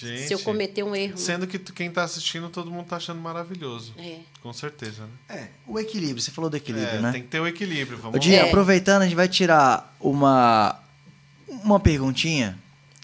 Gente, 0.00 0.28
se 0.28 0.32
eu 0.32 0.38
cometer 0.38 0.84
um 0.84 0.94
erro. 0.94 1.18
Sendo 1.18 1.46
que 1.46 1.58
quem 1.58 1.88
está 1.88 2.04
assistindo, 2.04 2.48
todo 2.48 2.70
mundo 2.70 2.84
está 2.84 2.96
achando 2.96 3.20
maravilhoso. 3.20 3.92
É. 3.98 4.20
Com 4.40 4.52
certeza, 4.52 5.02
né? 5.02 5.36
É, 5.36 5.48
o 5.66 5.78
equilíbrio, 5.78 6.20
você 6.20 6.30
falou 6.30 6.48
do 6.48 6.56
equilíbrio, 6.56 6.98
é, 6.98 7.00
né? 7.00 7.12
Tem 7.12 7.22
que 7.22 7.28
ter 7.28 7.40
o 7.40 7.46
equilíbrio. 7.46 7.98
Vamos 7.98 8.20
Dia, 8.20 8.38
é. 8.38 8.48
aproveitando, 8.48 9.02
a 9.02 9.04
gente 9.06 9.16
vai 9.16 9.28
tirar 9.28 9.96
uma, 9.98 10.78
uma 11.48 11.80
perguntinha, 11.80 12.56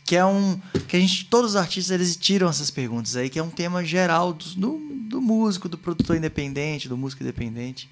que 0.05 0.15
é 0.15 0.25
um. 0.25 0.61
Que 0.87 0.97
a 0.97 1.01
gente, 1.01 1.25
todos 1.25 1.53
os 1.53 1.57
artistas, 1.57 1.93
eles 1.93 2.17
tiram 2.17 2.49
essas 2.49 2.71
perguntas 2.71 3.17
aí, 3.17 3.29
que 3.29 3.39
é 3.39 3.43
um 3.43 3.51
tema 3.51 3.85
geral 3.85 4.33
do, 4.33 4.45
do, 4.55 4.79
do 5.09 5.21
músico, 5.21 5.69
do 5.69 5.77
produtor 5.77 6.17
independente, 6.17 6.89
do 6.89 6.97
músico 6.97 7.25
independente. 7.25 7.91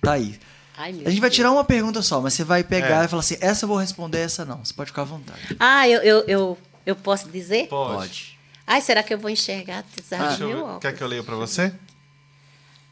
Tá 0.00 0.12
aí. 0.12 0.38
Ai, 0.76 1.00
a 1.04 1.10
gente 1.10 1.20
vai 1.20 1.30
tirar 1.30 1.52
uma 1.52 1.64
pergunta 1.64 2.02
só, 2.02 2.20
mas 2.20 2.34
você 2.34 2.42
vai 2.42 2.64
pegar 2.64 3.02
é. 3.02 3.04
e 3.04 3.08
falar 3.08 3.20
assim: 3.20 3.36
essa 3.40 3.66
eu 3.66 3.68
vou 3.68 3.76
responder, 3.76 4.18
essa 4.18 4.44
não. 4.44 4.64
Você 4.64 4.72
pode 4.72 4.90
ficar 4.90 5.02
à 5.02 5.04
vontade. 5.04 5.56
Ah, 5.60 5.88
eu, 5.88 6.00
eu, 6.00 6.24
eu 6.26 6.58
eu 6.84 6.96
posso 6.96 7.28
dizer? 7.28 7.68
Pode. 7.68 7.94
Pode. 7.94 8.31
Ai, 8.66 8.80
será 8.80 9.02
que 9.02 9.12
eu 9.12 9.18
vou 9.18 9.30
enxergar? 9.30 9.84
Ah, 10.12 10.36
eu 10.40 10.78
Quer 10.78 10.96
que 10.96 11.02
eu 11.02 11.08
leia 11.08 11.22
para 11.22 11.36
você? 11.36 11.72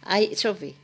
Aí, 0.02 0.28
deixa 0.28 0.48
eu 0.48 0.55
ver. 0.55 0.76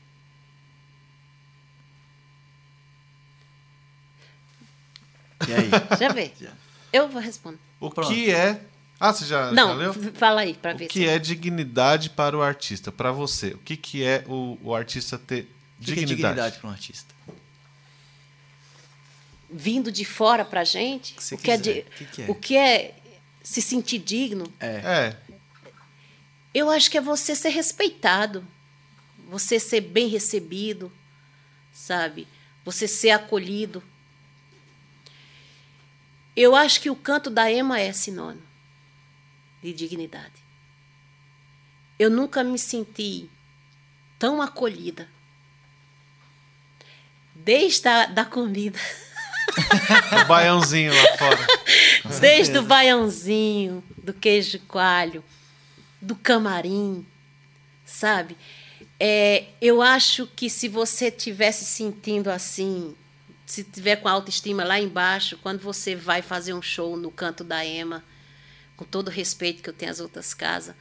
E 5.49 5.53
aí? 5.53 5.71
Já 5.99 6.09
vê. 6.13 6.31
Já. 6.41 6.53
Eu 6.93 7.09
vou 7.09 7.21
responder. 7.21 7.59
O 7.81 7.91
Pronto. 7.91 8.13
que 8.13 8.31
é. 8.31 8.61
Ah, 8.99 9.13
você 9.13 9.27
já, 9.27 9.53
Não, 9.53 9.69
já 9.69 9.75
leu? 9.75 9.95
fala 10.15 10.41
aí 10.41 10.55
para 10.55 10.73
ver. 10.73 10.87
O 10.87 10.89
que 10.89 11.01
se... 11.01 11.09
é 11.09 11.19
dignidade 11.19 12.11
para 12.11 12.37
o 12.37 12.43
artista? 12.43 12.91
Para 12.91 13.13
você, 13.13 13.49
o 13.49 13.59
que, 13.59 13.77
que 13.77 14.03
é 14.03 14.25
o, 14.27 14.57
o 14.63 14.75
artista 14.75 15.19
ter 15.19 15.51
dignidade? 15.79 15.83
O 15.83 15.85
que 15.85 15.93
é 15.93 16.17
dignidade 16.17 16.59
para 16.59 16.69
um 16.69 16.73
artista? 16.73 17.17
vindo 19.51 19.91
de 19.93 20.05
fora 20.05 20.45
para 20.45 20.61
a 20.61 20.65
gente, 20.65 21.15
que 21.15 21.35
o, 21.35 21.39
que 21.39 21.51
é, 21.51 21.57
de, 21.57 21.83
que 21.97 22.05
que 22.05 22.23
é? 22.23 22.31
o 22.31 22.35
que 22.35 22.57
é 22.57 22.95
se 23.47 23.63
sentir 23.63 24.01
digno. 24.01 24.53
É. 24.59 24.67
é. 24.67 25.17
Eu 26.53 26.69
acho 26.69 26.91
que 26.91 26.99
é 26.99 27.01
você 27.01 27.37
ser 27.37 27.51
respeitado, 27.51 28.45
você 29.29 29.61
ser 29.61 29.83
bem 29.83 30.09
recebido, 30.09 30.93
sabe? 31.73 32.27
Você 32.65 32.89
ser 32.89 33.11
acolhido. 33.11 33.85
Eu 36.35 36.57
acho 36.57 36.81
que 36.81 36.91
o 36.91 36.97
canto 36.97 37.31
da 37.31 37.49
Ema 37.49 37.79
é 37.79 37.93
sinônimo 37.93 38.43
de 39.63 39.73
dignidade. 39.73 40.43
Eu 42.01 42.11
nunca 42.11 42.43
me 42.43 42.59
senti 42.59 43.31
tão 44.19 44.43
acolhida. 44.43 45.09
Desde 47.33 47.87
a 47.87 48.07
da 48.07 48.25
comida. 48.25 48.79
o 50.23 50.25
baiãozinho 50.27 50.93
lá 50.95 51.17
fora. 51.19 51.47
Desde 52.21 52.59
o 52.59 52.63
baiãozinho, 52.63 53.83
do 53.97 54.13
queijo 54.13 54.59
coalho, 54.61 55.25
do 56.01 56.15
camarim, 56.15 57.07
sabe? 57.85 58.37
É, 58.99 59.47
eu 59.61 59.83
acho 59.83 60.27
que 60.27 60.49
se 60.49 60.69
você 60.69 61.11
tivesse 61.11 61.65
sentindo 61.65 62.31
assim, 62.31 62.95
se 63.45 63.63
tiver 63.63 63.97
com 63.97 64.09
a 64.09 64.13
autoestima 64.13 64.65
lá 64.65 64.81
embaixo, 64.81 65.39
quando 65.43 65.61
você 65.61 65.95
vai 65.95 66.23
fazer 66.23 66.55
um 66.55 66.63
show 66.63 66.97
no 66.97 67.11
canto 67.11 67.45
da 67.45 67.65
Ema, 67.65 68.03
com 68.77 68.85
todo 68.85 69.09
o 69.09 69.11
respeito 69.11 69.63
que 69.63 69.69
eu 69.69 69.75
tenho 69.75 69.91
às 69.91 70.01
outras 70.01 70.35
casas, 70.35 70.75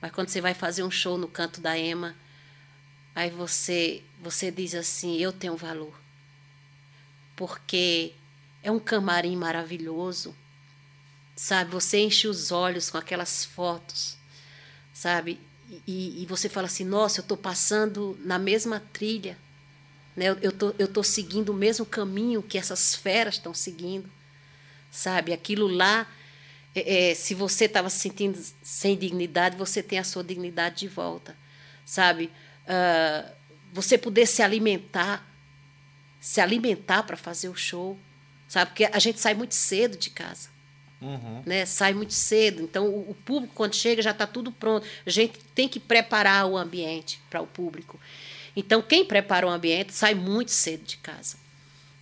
mas 0.00 0.12
quando 0.12 0.28
você 0.28 0.40
vai 0.40 0.54
fazer 0.54 0.82
um 0.82 0.90
show 0.90 1.18
no 1.18 1.28
canto 1.28 1.60
da 1.60 1.76
Ema, 1.76 2.14
aí 3.14 3.30
você 3.30 4.02
você 4.20 4.50
diz 4.50 4.74
assim, 4.74 5.16
eu 5.16 5.32
tenho 5.32 5.56
valor. 5.56 5.94
Porque 7.38 8.14
é 8.64 8.70
um 8.70 8.80
camarim 8.80 9.36
maravilhoso, 9.36 10.34
sabe? 11.36 11.70
Você 11.70 12.00
enche 12.00 12.26
os 12.26 12.50
olhos 12.50 12.90
com 12.90 12.98
aquelas 12.98 13.44
fotos, 13.44 14.16
sabe? 14.92 15.38
E, 15.86 16.20
e 16.20 16.26
você 16.26 16.48
fala 16.48 16.66
assim, 16.66 16.84
nossa, 16.84 17.20
eu 17.20 17.22
estou 17.22 17.36
passando 17.36 18.18
na 18.24 18.40
mesma 18.40 18.82
trilha, 18.92 19.38
né? 20.16 20.36
Eu 20.42 20.50
tô, 20.50 20.72
tô 20.72 21.02
seguindo 21.04 21.50
o 21.50 21.54
mesmo 21.54 21.86
caminho 21.86 22.42
que 22.42 22.58
essas 22.58 22.96
feras 22.96 23.34
estão 23.34 23.54
seguindo, 23.54 24.10
sabe? 24.90 25.32
Aquilo 25.32 25.68
lá, 25.68 26.08
é, 26.74 27.10
é, 27.10 27.14
se 27.14 27.34
você 27.34 27.66
estava 27.66 27.88
se 27.88 28.00
sentindo 28.00 28.36
sem 28.64 28.98
dignidade, 28.98 29.56
você 29.56 29.80
tem 29.80 30.00
a 30.00 30.04
sua 30.04 30.24
dignidade 30.24 30.80
de 30.80 30.88
volta, 30.88 31.36
sabe? 31.86 32.32
Uh, 32.64 33.30
você 33.72 33.96
poder 33.96 34.26
se 34.26 34.42
alimentar, 34.42 35.24
se 36.20 36.40
alimentar 36.40 37.02
para 37.04 37.16
fazer 37.16 37.48
o 37.48 37.54
show, 37.54 37.98
sabe? 38.48 38.70
Porque 38.70 38.84
a 38.84 38.98
gente 38.98 39.20
sai 39.20 39.34
muito 39.34 39.54
cedo 39.54 39.96
de 39.96 40.10
casa. 40.10 40.48
Uhum. 41.00 41.42
Né? 41.46 41.64
Sai 41.64 41.94
muito 41.94 42.12
cedo. 42.12 42.62
Então, 42.62 42.86
o, 42.88 43.10
o 43.10 43.14
público, 43.14 43.54
quando 43.54 43.74
chega, 43.74 44.02
já 44.02 44.10
está 44.10 44.26
tudo 44.26 44.50
pronto. 44.50 44.86
A 45.06 45.10
gente 45.10 45.38
tem 45.54 45.68
que 45.68 45.78
preparar 45.78 46.46
o 46.46 46.56
ambiente 46.56 47.20
para 47.30 47.40
o 47.40 47.46
público. 47.46 48.00
Então, 48.56 48.82
quem 48.82 49.04
prepara 49.04 49.46
o 49.46 49.50
ambiente 49.50 49.94
sai 49.94 50.14
muito 50.14 50.50
cedo 50.50 50.84
de 50.84 50.96
casa. 50.96 51.36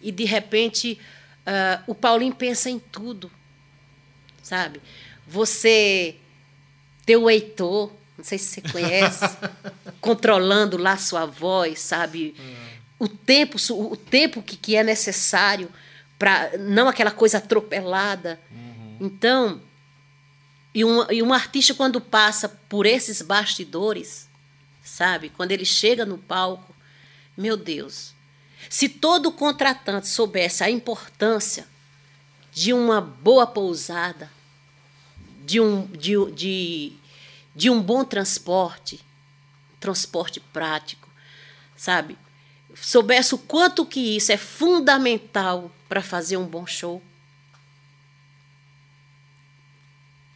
E, 0.00 0.10
de 0.10 0.24
repente, 0.24 0.98
uh, 1.46 1.82
o 1.86 1.94
Paulinho 1.94 2.34
pensa 2.34 2.70
em 2.70 2.78
tudo. 2.78 3.30
Sabe? 4.42 4.80
Você 5.26 6.16
ter 7.04 7.16
o 7.16 7.28
Heitor, 7.28 7.92
não 8.16 8.24
sei 8.24 8.38
se 8.38 8.46
você 8.46 8.60
conhece, 8.62 9.36
controlando 10.00 10.76
lá 10.76 10.96
sua 10.96 11.26
voz, 11.26 11.80
sabe? 11.80 12.34
Uhum. 12.38 12.75
O 12.98 13.08
tempo, 13.08 13.58
o 13.72 13.96
tempo 13.96 14.42
que, 14.42 14.56
que 14.56 14.76
é 14.76 14.82
necessário 14.82 15.70
para 16.18 16.56
não 16.58 16.88
aquela 16.88 17.10
coisa 17.10 17.38
atropelada. 17.38 18.40
Uhum. 18.50 18.96
Então, 19.00 19.62
e 20.74 20.84
um, 20.84 21.10
e 21.10 21.22
um 21.22 21.32
artista 21.32 21.74
quando 21.74 22.00
passa 22.00 22.48
por 22.48 22.86
esses 22.86 23.22
bastidores, 23.22 24.28
sabe? 24.82 25.30
Quando 25.30 25.52
ele 25.52 25.64
chega 25.64 26.04
no 26.04 26.18
palco, 26.18 26.74
meu 27.36 27.56
Deus, 27.56 28.14
se 28.68 28.88
todo 28.88 29.32
contratante 29.32 30.08
soubesse 30.08 30.64
a 30.64 30.70
importância 30.70 31.66
de 32.52 32.72
uma 32.72 33.00
boa 33.00 33.46
pousada, 33.46 34.30
de 35.44 35.60
um, 35.60 35.86
de, 35.86 36.12
de, 36.32 36.92
de 37.54 37.70
um 37.70 37.80
bom 37.80 38.04
transporte, 38.04 39.00
transporte 39.78 40.40
prático, 40.40 41.08
sabe? 41.76 42.18
Soubesse 42.80 43.34
o 43.34 43.38
quanto 43.38 43.86
que 43.86 44.16
isso 44.16 44.30
é 44.30 44.36
fundamental 44.36 45.70
para 45.88 46.02
fazer 46.02 46.36
um 46.36 46.46
bom 46.46 46.66
show. 46.66 47.02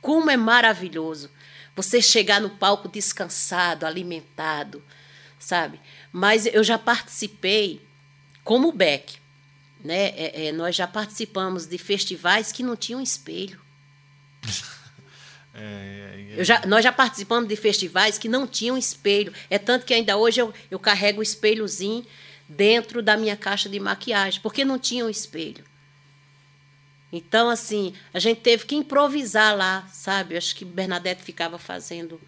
Como 0.00 0.30
é 0.30 0.36
maravilhoso 0.36 1.30
você 1.76 2.02
chegar 2.02 2.40
no 2.40 2.50
palco 2.50 2.88
descansado, 2.88 3.86
alimentado, 3.86 4.82
sabe? 5.38 5.80
Mas 6.12 6.46
eu 6.46 6.64
já 6.64 6.78
participei 6.78 7.80
como 8.42 8.72
Beck, 8.72 9.18
né? 9.84 10.08
É, 10.08 10.46
é, 10.46 10.52
nós 10.52 10.74
já 10.74 10.86
participamos 10.86 11.66
de 11.66 11.78
festivais 11.78 12.52
que 12.52 12.62
não 12.62 12.76
tinham 12.76 13.00
espelho. 13.00 13.60
É, 15.52 16.36
é, 16.36 16.40
é, 16.40 16.44
já, 16.44 16.64
nós 16.64 16.82
já 16.82 16.92
participamos 16.92 17.48
de 17.48 17.56
festivais 17.56 18.16
que 18.16 18.28
não 18.28 18.46
tinham 18.46 18.78
espelho. 18.78 19.34
É 19.50 19.58
tanto 19.58 19.84
que 19.84 19.92
ainda 19.92 20.16
hoje 20.16 20.40
eu, 20.40 20.54
eu 20.70 20.78
carrego 20.78 21.18
o 21.18 21.22
espelhozinho 21.24 22.06
dentro 22.50 23.00
da 23.00 23.16
minha 23.16 23.36
caixa 23.36 23.68
de 23.68 23.78
maquiagem, 23.78 24.40
porque 24.40 24.64
não 24.64 24.76
tinha 24.76 25.04
um 25.04 25.08
espelho. 25.08 25.64
Então, 27.12 27.48
assim, 27.48 27.94
a 28.12 28.18
gente 28.18 28.40
teve 28.40 28.66
que 28.66 28.74
improvisar 28.74 29.56
lá, 29.56 29.86
sabe? 29.92 30.36
acho 30.36 30.54
que 30.54 30.64
Bernadette 30.64 31.22
ficava 31.22 31.58
fazendo 31.58 32.20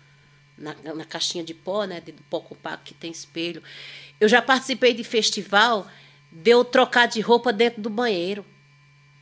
na, 0.57 0.75
na 0.95 1.05
caixinha 1.05 1.43
de 1.43 1.53
pó, 1.53 1.85
né? 1.85 2.01
Do 2.01 2.13
pó 2.31 2.41
compacto 2.41 2.85
que 2.85 2.95
tem 2.95 3.11
espelho. 3.11 3.63
Eu 4.21 4.29
já 4.29 4.41
participei 4.41 4.95
de 4.95 5.03
festival 5.03 5.89
de 6.31 6.51
eu 6.51 6.65
trocar 6.65 7.07
de 7.07 7.21
roupa 7.21 7.53
dentro 7.53 7.83
do 7.83 7.91
banheiro. 7.91 8.45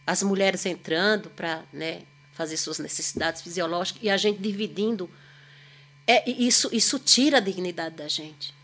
As 0.06 0.22
mulheres 0.22 0.64
entrando 0.66 1.31
para 1.31 1.62
né, 1.72 2.02
fazer 2.32 2.56
suas 2.56 2.78
necessidades 2.78 3.43
fisiológicas 3.43 4.03
e 4.03 4.11
a 4.11 4.16
gente 4.16 4.40
dividindo. 4.40 5.11
É, 6.06 6.29
isso, 6.30 6.69
isso 6.72 6.98
tira 6.98 7.38
a 7.38 7.40
dignidade 7.40 7.96
da 7.96 8.09
gente. 8.09 8.60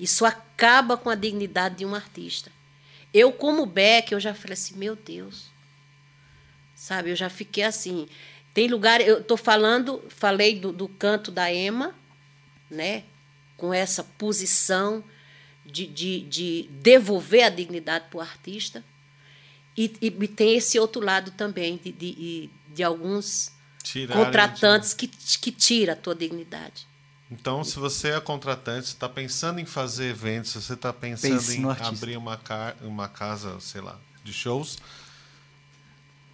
Isso 0.00 0.24
acaba 0.24 0.96
com 0.96 1.10
a 1.10 1.14
dignidade 1.14 1.76
de 1.76 1.84
um 1.84 1.94
artista. 1.94 2.50
Eu, 3.12 3.30
como 3.30 3.66
Beck, 3.66 4.12
eu 4.12 4.18
já 4.18 4.32
falei 4.32 4.54
assim, 4.54 4.74
meu 4.76 4.96
Deus. 4.96 5.50
Sabe, 6.74 7.10
eu 7.10 7.16
já 7.16 7.28
fiquei 7.28 7.64
assim. 7.64 8.08
Tem 8.54 8.66
lugar, 8.66 9.02
eu 9.02 9.20
estou 9.20 9.36
falando, 9.36 10.02
falei 10.08 10.58
do, 10.58 10.72
do 10.72 10.88
canto 10.88 11.30
da 11.30 11.52
Ema, 11.52 11.94
né? 12.70 13.04
Com 13.58 13.74
essa 13.74 14.02
posição 14.02 15.04
de, 15.66 15.86
de, 15.86 16.20
de 16.20 16.70
devolver 16.70 17.44
a 17.44 17.50
dignidade 17.50 18.06
para 18.08 18.18
o 18.18 18.22
artista. 18.22 18.82
E, 19.76 19.92
e, 20.00 20.10
tem 20.28 20.56
esse 20.56 20.78
outro 20.78 21.04
lado 21.04 21.30
também, 21.32 21.76
de, 21.76 21.92
de, 21.92 22.50
de 22.68 22.82
alguns 22.82 23.52
Tirarem 23.82 24.24
contratantes 24.24 24.94
que, 24.94 25.06
que 25.06 25.52
tira 25.52 25.92
a 25.92 25.96
tua 25.96 26.14
dignidade. 26.14 26.89
Então, 27.30 27.62
se 27.62 27.78
você 27.78 28.08
é 28.08 28.20
contratante, 28.20 28.88
você 28.88 28.92
está 28.92 29.08
pensando 29.08 29.60
em 29.60 29.64
fazer 29.64 30.10
eventos, 30.10 30.52
você 30.52 30.74
está 30.74 30.92
pensando 30.92 31.36
Pense 31.36 31.58
em 31.58 31.64
abrir 31.64 32.16
uma, 32.16 32.36
ca 32.36 32.74
uma 32.82 33.08
casa, 33.08 33.58
sei 33.60 33.80
lá, 33.80 33.96
de 34.24 34.32
shows, 34.32 34.78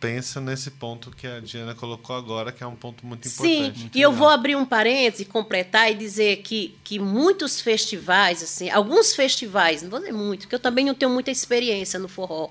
pensa 0.00 0.40
nesse 0.40 0.70
ponto 0.70 1.10
que 1.10 1.26
a 1.26 1.40
Diana 1.40 1.74
colocou 1.74 2.16
agora, 2.16 2.50
que 2.50 2.62
é 2.62 2.66
um 2.66 2.74
ponto 2.74 3.04
muito 3.04 3.28
importante. 3.28 3.54
Sim, 3.54 3.62
muito 3.62 3.80
e 3.94 3.98
legal. 3.98 4.12
eu 4.12 4.12
vou 4.12 4.28
abrir 4.28 4.56
um 4.56 4.64
parêntese, 4.64 5.26
completar 5.26 5.90
e 5.90 5.94
dizer 5.94 6.38
que, 6.38 6.78
que 6.82 6.98
muitos 6.98 7.60
festivais, 7.60 8.42
assim, 8.42 8.70
alguns 8.70 9.14
festivais, 9.14 9.82
não 9.82 9.90
vou 9.90 10.00
dizer 10.00 10.12
muito, 10.12 10.42
porque 10.42 10.54
eu 10.54 10.60
também 10.60 10.84
não 10.84 10.94
tenho 10.94 11.10
muita 11.10 11.30
experiência 11.30 11.98
no 11.98 12.08
forró. 12.08 12.48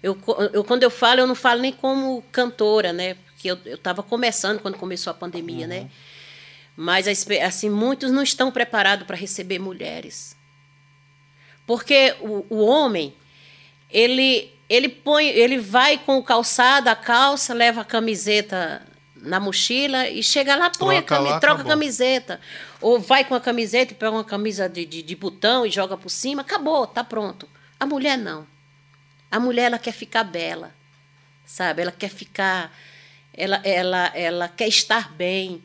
Eu, 0.00 0.16
eu, 0.52 0.62
quando 0.62 0.84
eu 0.84 0.90
falo, 0.90 1.20
eu 1.20 1.26
não 1.26 1.34
falo 1.34 1.60
nem 1.60 1.72
como 1.72 2.22
cantora, 2.30 2.92
né? 2.92 3.14
Porque 3.14 3.50
eu 3.50 3.58
estava 3.64 4.02
começando 4.02 4.60
quando 4.60 4.76
começou 4.76 5.10
a 5.10 5.14
pandemia, 5.14 5.66
né? 5.66 5.78
uhum. 5.78 5.84
né? 5.84 5.90
Mas 6.80 7.08
assim, 7.08 7.68
muitos 7.68 8.12
não 8.12 8.22
estão 8.22 8.52
preparados 8.52 9.04
para 9.04 9.16
receber 9.16 9.58
mulheres. 9.58 10.36
Porque 11.66 12.14
o, 12.20 12.46
o 12.48 12.64
homem, 12.64 13.12
ele 13.90 14.54
ele 14.68 14.88
põe, 14.88 15.26
ele 15.26 15.58
vai 15.58 15.98
com 15.98 16.18
o 16.18 16.22
calçado, 16.22 16.88
a 16.88 16.94
calça, 16.94 17.52
leva 17.52 17.80
a 17.80 17.84
camiseta 17.84 18.86
na 19.16 19.40
mochila 19.40 20.08
e 20.08 20.22
chega 20.22 20.54
lá, 20.54 20.70
põe 20.70 21.02
troca 21.02 21.14
a 21.14 21.18
camiseta, 21.18 21.40
troca 21.40 21.62
a 21.62 21.64
camiseta. 21.64 22.40
Ou 22.80 23.00
vai 23.00 23.24
com 23.24 23.34
a 23.34 23.40
camiseta 23.40 23.92
e 23.92 23.96
pega 23.96 24.12
uma 24.12 24.22
camisa 24.22 24.68
de, 24.68 24.84
de, 24.84 25.02
de, 25.02 25.16
botão 25.16 25.66
e 25.66 25.70
joga 25.70 25.96
por 25.96 26.10
cima, 26.10 26.42
acabou, 26.42 26.86
tá 26.86 27.02
pronto. 27.02 27.48
A 27.80 27.86
mulher 27.86 28.16
não. 28.16 28.46
A 29.28 29.40
mulher 29.40 29.64
ela 29.64 29.80
quer 29.80 29.90
ficar 29.90 30.22
bela, 30.22 30.72
sabe? 31.44 31.82
Ela 31.82 31.90
quer 31.90 32.10
ficar, 32.10 32.72
ela, 33.34 33.60
ela, 33.64 34.12
ela 34.14 34.48
quer 34.48 34.68
estar 34.68 35.10
bem, 35.12 35.60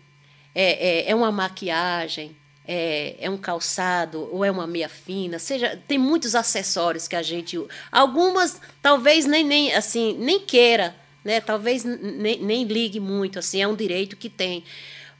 é, 0.55 1.07
é, 1.07 1.11
é 1.11 1.15
uma 1.15 1.31
maquiagem, 1.31 2.35
é, 2.65 3.15
é, 3.19 3.29
um 3.29 3.37
calçado 3.37 4.29
ou 4.31 4.45
é 4.45 4.51
uma 4.51 4.65
meia 4.65 4.87
fina, 4.87 5.37
seja, 5.39 5.79
tem 5.87 5.97
muitos 5.97 6.35
acessórios 6.35 7.07
que 7.07 7.15
a 7.15 7.21
gente, 7.21 7.59
algumas 7.91 8.59
talvez 8.81 9.25
nem, 9.25 9.43
nem 9.43 9.73
assim 9.73 10.15
nem 10.17 10.39
queira, 10.39 10.95
né? 11.23 11.41
Talvez 11.41 11.83
nem, 11.83 12.39
nem 12.39 12.63
ligue 12.63 12.99
muito, 12.99 13.39
assim 13.39 13.61
é 13.61 13.67
um 13.67 13.75
direito 13.75 14.15
que 14.15 14.29
tem, 14.29 14.63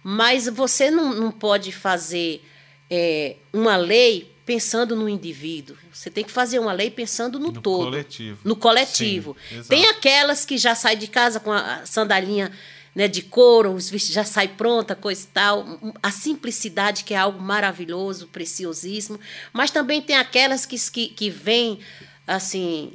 mas 0.01 0.47
você 0.47 0.89
não, 0.89 1.13
não 1.13 1.31
pode 1.31 1.71
fazer 1.71 2.43
é, 2.89 3.35
uma 3.51 3.75
lei 3.75 4.31
pensando 4.45 4.95
no 4.95 5.07
indivíduo. 5.07 5.77
Você 5.91 6.09
tem 6.09 6.23
que 6.23 6.31
fazer 6.31 6.59
uma 6.59 6.73
lei 6.73 6.91
pensando 6.91 7.39
no, 7.39 7.51
no 7.51 7.61
todo, 7.61 7.85
coletivo. 7.85 8.39
no 8.43 8.55
coletivo. 8.55 9.37
Sim, 9.49 9.63
tem 9.63 9.85
aquelas 9.87 10.45
que 10.45 10.57
já 10.57 10.75
saem 10.75 10.97
de 10.97 11.07
casa 11.07 11.39
com 11.39 11.51
a 11.51 11.85
sandalinha 11.85 12.51
né, 12.95 13.07
de 13.07 13.23
couro, 13.23 13.71
os 13.71 13.89
vestidos 13.89 14.15
já 14.15 14.23
sai 14.23 14.47
pronta, 14.47 14.95
coisa 14.95 15.23
e 15.23 15.27
tal. 15.27 15.79
A 16.01 16.11
simplicidade, 16.11 17.03
que 17.03 17.13
é 17.13 17.17
algo 17.17 17.41
maravilhoso, 17.41 18.27
preciosíssimo. 18.27 19.19
Mas 19.51 19.71
também 19.71 20.01
tem 20.01 20.15
aquelas 20.15 20.65
que, 20.65 20.77
que, 20.77 21.07
que 21.09 21.29
vêm, 21.29 21.79
assim, 22.27 22.93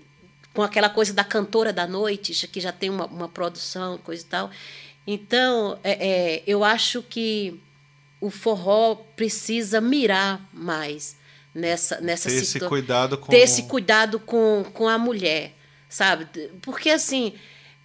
com 0.55 0.63
aquela 0.63 0.89
coisa 0.89 1.13
da 1.13 1.25
cantora 1.25 1.73
da 1.73 1.87
noite, 1.87 2.47
que 2.49 2.61
já 2.61 2.73
tem 2.73 2.91
uma, 2.91 3.07
uma 3.07 3.29
produção, 3.29 3.99
coisa 3.99 4.23
e 4.23 4.27
tal. 4.27 4.51
Então, 5.07 5.79
é, 5.83 6.09
é, 6.09 6.43
eu 6.47 6.63
acho 6.63 7.03
que 7.03 7.61
o 8.21 8.31
forró 8.31 8.97
precisa 9.17 9.81
mirar 9.81 10.49
mais 10.53 11.17
nessa 11.55 12.01
nessa 12.01 12.29
ter 12.29 12.37
esse 12.37 12.61
cuidado 12.61 13.17
com 13.17 13.31
ter 13.31 13.39
esse 13.39 13.63
cuidado 13.65 14.21
com, 14.21 14.65
com 14.75 14.89
a 14.89 14.99
mulher 14.99 15.55
sabe 15.89 16.27
porque 16.61 16.91
assim 16.91 17.35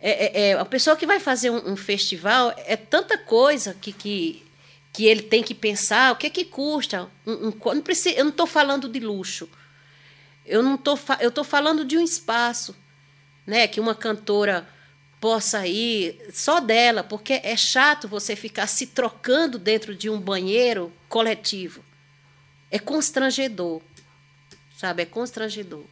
É, 0.06 0.26
é, 0.26 0.50
é, 0.50 0.54
a 0.60 0.66
pessoa 0.66 0.98
que 0.98 1.06
vai 1.06 1.18
fazer 1.18 1.50
um, 1.50 1.72
um, 1.72 1.78
festival 1.78 2.54
é 2.66 2.76
tanta 2.76 3.18
coisa 3.18 3.74
que, 3.74 3.94
que, 3.94 4.46
que 4.92 5.06
ele 5.06 5.22
tem 5.22 5.42
que 5.42 5.56
pensar. 5.56 6.12
O 6.12 6.18
que 6.18 6.28
é 6.28 6.30
que 6.30 6.44
custa? 6.44 7.10
Um, 7.26 7.48
um, 7.48 7.54
não 7.74 7.82
precisa, 7.82 8.14
eu 8.18 8.26
não 8.26 8.32
estou 8.32 8.46
falando 8.46 8.90
de 8.90 9.00
luxo. 9.00 9.48
Eu 10.46 10.62
não 10.62 10.76
tô, 10.76 11.00
eu 11.22 11.30
estou 11.30 11.46
falando 11.46 11.86
de 11.86 11.98
um 11.98 12.02
espaço, 12.02 12.76
né? 13.48 13.66
Que 13.66 13.80
uma 13.80 13.96
cantora 13.96 14.68
possa 15.22 15.66
ir 15.66 16.20
só 16.34 16.60
dela, 16.60 17.02
porque 17.02 17.40
é 17.42 17.56
chato 17.56 18.06
você 18.06 18.36
ficar 18.36 18.68
se 18.68 18.88
trocando 18.88 19.58
dentro 19.58 19.96
de 19.96 20.10
um 20.10 20.20
banheiro 20.20 20.92
coletivo. 21.08 21.82
É 22.70 22.78
constrangedor, 22.78 23.82
sabe? 24.76 25.04
É 25.04 25.06
constrangedor. 25.06 25.86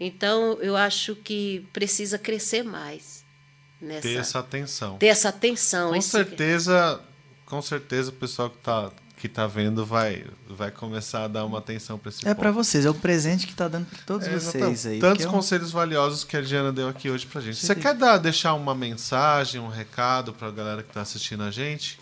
Então, 0.00 0.58
eu 0.60 0.76
acho 0.76 1.14
que 1.14 1.64
precisa 1.72 2.18
crescer 2.18 2.64
mais. 2.64 3.24
Nessa, 3.80 4.02
ter 4.02 4.14
essa 4.14 4.38
atenção. 4.38 4.96
Ter 4.98 5.06
essa 5.06 5.28
atenção. 5.28 5.90
Com 5.90 5.96
esse... 5.96 6.08
certeza, 6.08 7.00
com 7.44 7.60
certeza 7.60 8.10
o 8.10 8.14
pessoal 8.14 8.50
que 8.50 8.58
está 8.58 8.90
que 9.16 9.28
tá 9.28 9.46
vendo 9.46 9.84
vai, 9.84 10.24
vai 10.46 10.70
começar 10.70 11.24
a 11.24 11.28
dar 11.28 11.44
uma 11.46 11.58
atenção 11.58 11.98
para 11.98 12.10
esse 12.10 12.28
É 12.28 12.34
para 12.34 12.50
vocês, 12.50 12.84
é 12.84 12.90
o 12.90 12.94
presente 12.94 13.46
que 13.46 13.52
está 13.52 13.66
dando 13.66 13.86
para 13.86 13.98
todos 14.04 14.26
é, 14.26 14.30
vocês 14.30 14.86
aí. 14.86 15.00
Tantos 15.00 15.24
é 15.24 15.28
um... 15.28 15.32
conselhos 15.32 15.70
valiosos 15.70 16.22
que 16.22 16.36
a 16.36 16.42
Diana 16.42 16.70
deu 16.70 16.86
aqui 16.86 17.08
hoje 17.10 17.24
para 17.24 17.40
gente. 17.40 17.56
Você 17.56 17.74
quer 17.74 17.94
dar, 17.94 18.18
deixar 18.18 18.52
uma 18.52 18.74
mensagem, 18.74 19.58
um 19.58 19.68
recado 19.68 20.34
para 20.34 20.48
a 20.48 20.50
galera 20.50 20.82
que 20.82 20.90
está 20.90 21.00
assistindo 21.00 21.42
a 21.42 21.50
gente? 21.50 21.98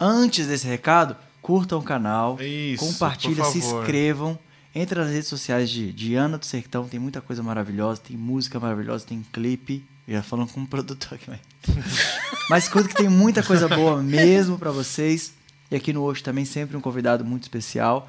Antes 0.00 0.46
desse 0.46 0.66
recado, 0.66 1.14
curtam 1.42 1.78
o 1.78 1.82
canal, 1.82 2.40
Isso, 2.40 2.84
compartilhem, 2.84 3.44
se 3.44 3.58
inscrevam. 3.58 4.38
Entre 4.74 4.98
nas 4.98 5.10
redes 5.10 5.28
sociais 5.28 5.70
de 5.70 5.92
Diana 5.92 6.36
do 6.36 6.44
Sertão, 6.44 6.88
tem 6.88 6.98
muita 6.98 7.20
coisa 7.20 7.42
maravilhosa, 7.42 8.00
tem 8.00 8.16
música 8.16 8.58
maravilhosa, 8.58 9.04
tem 9.06 9.24
clipe. 9.32 9.86
Já 10.06 10.22
falando 10.22 10.52
como 10.52 10.66
produtor 10.66 11.14
aqui, 11.14 11.30
mas. 11.30 11.40
mas 12.50 12.64
escuta 12.64 12.88
que 12.88 12.94
tem 12.94 13.08
muita 13.08 13.42
coisa 13.42 13.66
boa 13.68 14.02
mesmo 14.02 14.58
para 14.58 14.70
vocês. 14.70 15.32
E 15.70 15.76
aqui 15.76 15.92
no 15.92 16.02
Hoje 16.02 16.22
também 16.22 16.44
sempre 16.44 16.76
um 16.76 16.80
convidado 16.80 17.24
muito 17.24 17.44
especial. 17.44 18.08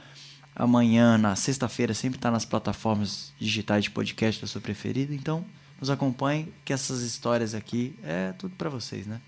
Amanhã, 0.54 1.18
na 1.18 1.36
sexta-feira, 1.36 1.94
sempre 1.94 2.18
está 2.18 2.30
nas 2.30 2.46
plataformas 2.46 3.34
digitais 3.40 3.86
de 3.86 3.92
podcast 3.92 4.42
da 4.42 4.48
sua 4.48 4.62
preferida. 4.62 5.14
Então, 5.14 5.46
nos 5.80 5.90
acompanhe, 5.90 6.54
que 6.64 6.74
essas 6.74 7.02
histórias 7.02 7.54
aqui 7.54 7.98
é 8.04 8.34
tudo 8.38 8.56
para 8.56 8.70
vocês, 8.70 9.06
né? 9.08 9.22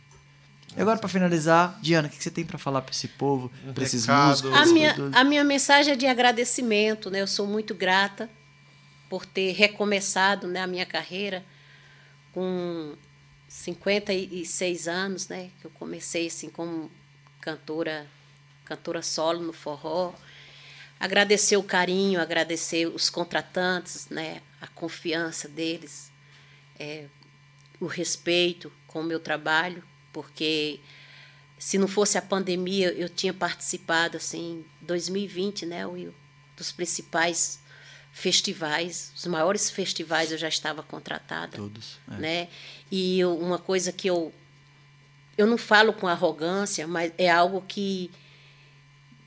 E 0.75 0.81
agora, 0.81 0.99
para 0.99 1.07
finalizar, 1.07 1.79
Diana, 1.81 2.07
o 2.07 2.11
que 2.11 2.21
você 2.21 2.29
tem 2.29 2.45
para 2.45 2.57
falar 2.57 2.81
para 2.81 2.91
esse 2.91 3.07
povo, 3.07 3.51
um 3.65 3.73
para 3.73 3.83
esses 3.83 4.05
músicos? 4.05 4.53
A 4.53 4.65
minha, 4.65 4.95
a 5.13 5.23
minha 5.23 5.43
mensagem 5.43 5.93
é 5.93 5.95
de 5.95 6.05
agradecimento, 6.05 7.09
né? 7.09 7.21
Eu 7.21 7.27
sou 7.27 7.47
muito 7.47 7.73
grata 7.73 8.29
por 9.09 9.25
ter 9.25 9.53
recomeçado 9.53 10.47
né, 10.47 10.61
a 10.61 10.67
minha 10.67 10.85
carreira 10.85 11.43
com 12.37 12.95
56 13.47 14.87
anos, 14.87 15.27
né? 15.27 15.49
Que 15.59 15.65
eu 15.65 15.71
comecei 15.71 16.27
assim 16.27 16.51
como 16.51 16.91
cantora 17.41 18.07
cantora 18.63 19.01
solo 19.01 19.41
no 19.41 19.53
forró. 19.53 20.13
Agradecer 20.99 21.57
o 21.57 21.63
carinho, 21.63 22.21
agradecer 22.21 22.85
os 22.85 23.09
contratantes, 23.09 24.07
né, 24.09 24.41
a 24.61 24.67
confiança 24.67 25.47
deles, 25.47 26.11
é, 26.77 27.05
o 27.79 27.87
respeito 27.87 28.71
com 28.85 29.01
o 29.01 29.03
meu 29.03 29.19
trabalho, 29.19 29.83
porque 30.13 30.79
se 31.57 31.79
não 31.79 31.87
fosse 31.87 32.19
a 32.19 32.21
pandemia, 32.21 32.91
eu 32.91 33.09
tinha 33.09 33.33
participado 33.33 34.17
assim, 34.17 34.63
2020, 34.81 35.65
né, 35.65 35.87
Will, 35.87 36.13
dos 36.55 36.71
principais 36.71 37.59
festivais, 38.17 39.11
os 39.15 39.27
maiores 39.27 39.69
festivais 39.69 40.31
eu 40.31 40.39
já 40.39 40.47
estava 40.47 40.81
contratada. 40.81 41.55
Todos. 41.55 41.99
É. 42.11 42.15
Né? 42.15 42.47
E 42.89 43.19
eu, 43.19 43.37
uma 43.37 43.59
coisa 43.59 43.91
que 43.91 44.09
eu 44.09 44.33
eu 45.37 45.45
não 45.45 45.57
falo 45.57 45.93
com 45.93 46.07
arrogância, 46.07 46.87
mas 46.87 47.13
é 47.15 47.29
algo 47.29 47.63
que 47.67 48.09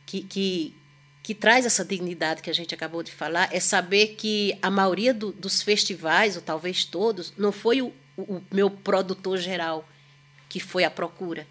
que, 0.05 0.23
que, 0.23 0.77
que 1.23 1.35
traz 1.37 1.65
essa 1.65 1.85
dignidade 1.85 2.43
que 2.43 2.51
a 2.51 2.53
gente 2.53 2.75
acabou 2.75 3.01
de 3.01 3.13
falar, 3.13 3.49
é 3.53 3.61
saber 3.61 4.17
que 4.17 4.59
a 4.61 4.69
maioria 4.69 5.15
do, 5.15 5.31
dos 5.31 5.63
festivais, 5.63 6.35
ou 6.35 6.43
talvez 6.43 6.85
todos, 6.85 7.33
não 7.39 7.53
foi 7.53 7.81
o, 7.81 7.93
o 8.17 8.43
meu 8.51 8.69
produtor 8.69 9.39
geral 9.39 9.89
que 10.49 10.59
foi 10.59 10.83
à 10.83 10.91
procura. 10.91 11.47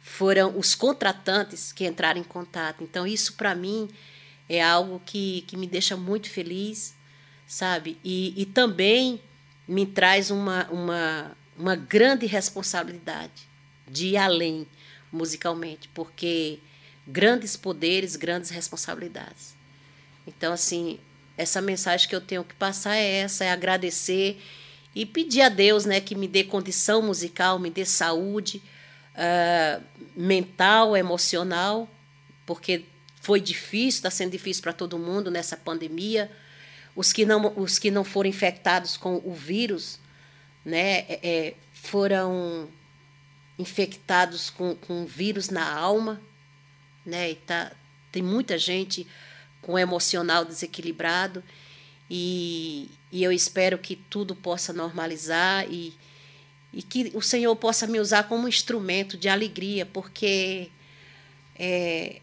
Foram 0.00 0.58
os 0.58 0.74
contratantes 0.74 1.70
que 1.70 1.86
entraram 1.86 2.20
em 2.20 2.24
contato. 2.24 2.82
Então, 2.82 3.06
isso, 3.06 3.34
para 3.34 3.54
mim, 3.54 3.88
é 4.48 4.62
algo 4.62 5.00
que, 5.04 5.42
que 5.42 5.56
me 5.56 5.66
deixa 5.66 5.96
muito 5.96 6.30
feliz, 6.30 6.94
sabe? 7.46 7.98
E, 8.04 8.34
e 8.40 8.46
também 8.46 9.20
me 9.66 9.84
traz 9.84 10.30
uma, 10.30 10.66
uma, 10.70 11.36
uma 11.56 11.76
grande 11.76 12.26
responsabilidade 12.26 13.48
de 13.86 14.08
ir 14.08 14.16
além 14.16 14.66
musicalmente, 15.12 15.88
porque 15.88 16.58
grandes 17.06 17.56
poderes, 17.56 18.16
grandes 18.16 18.50
responsabilidades. 18.50 19.54
Então, 20.26 20.52
assim, 20.52 20.98
essa 21.36 21.60
mensagem 21.60 22.08
que 22.08 22.14
eu 22.14 22.20
tenho 22.20 22.44
que 22.44 22.54
passar 22.54 22.96
é 22.96 23.20
essa, 23.20 23.44
é 23.44 23.50
agradecer 23.50 24.40
e 24.94 25.06
pedir 25.06 25.42
a 25.42 25.48
Deus, 25.48 25.84
né, 25.84 26.00
que 26.00 26.14
me 26.14 26.26
dê 26.26 26.44
condição 26.44 27.00
musical, 27.02 27.58
me 27.58 27.70
dê 27.70 27.84
saúde 27.84 28.62
uh, 29.14 29.82
mental, 30.16 30.96
emocional, 30.96 31.88
porque 32.44 32.84
foi 33.28 33.42
difícil, 33.42 33.98
está 33.98 34.10
sendo 34.10 34.30
difícil 34.30 34.62
para 34.62 34.72
todo 34.72 34.98
mundo 34.98 35.30
nessa 35.30 35.54
pandemia. 35.54 36.30
Os 36.96 37.12
que 37.12 37.26
não, 37.26 37.52
os 37.58 37.78
que 37.78 37.90
não 37.90 38.02
foram 38.02 38.30
infectados 38.30 38.96
com 38.96 39.20
o 39.22 39.34
vírus, 39.34 40.00
né, 40.64 41.00
é, 41.00 41.20
é 41.22 41.54
foram 41.74 42.70
infectados 43.58 44.48
com, 44.48 44.74
com 44.76 45.04
vírus 45.04 45.50
na 45.50 45.70
alma, 45.70 46.22
né? 47.04 47.32
E 47.32 47.34
tá, 47.34 47.70
tem 48.10 48.22
muita 48.22 48.56
gente 48.56 49.06
com 49.60 49.78
emocional 49.78 50.42
desequilibrado 50.42 51.44
e, 52.08 52.88
e 53.12 53.22
eu 53.22 53.30
espero 53.30 53.76
que 53.76 53.94
tudo 53.94 54.34
possa 54.34 54.72
normalizar 54.72 55.70
e, 55.70 55.92
e 56.72 56.82
que 56.82 57.12
o 57.12 57.20
Senhor 57.20 57.54
possa 57.56 57.86
me 57.86 58.00
usar 58.00 58.22
como 58.22 58.48
instrumento 58.48 59.18
de 59.18 59.28
alegria, 59.28 59.84
porque 59.84 60.70
é, 61.58 62.22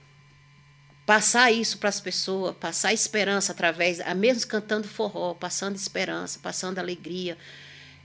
passar 1.05 1.51
isso 1.51 1.77
para 1.77 1.89
as 1.89 1.99
pessoas, 1.99 2.55
passar 2.55 2.93
esperança 2.93 3.51
através, 3.51 3.99
mesmo 4.15 4.47
cantando 4.49 4.87
forró, 4.87 5.33
passando 5.33 5.75
esperança, 5.75 6.39
passando 6.41 6.79
alegria, 6.79 7.37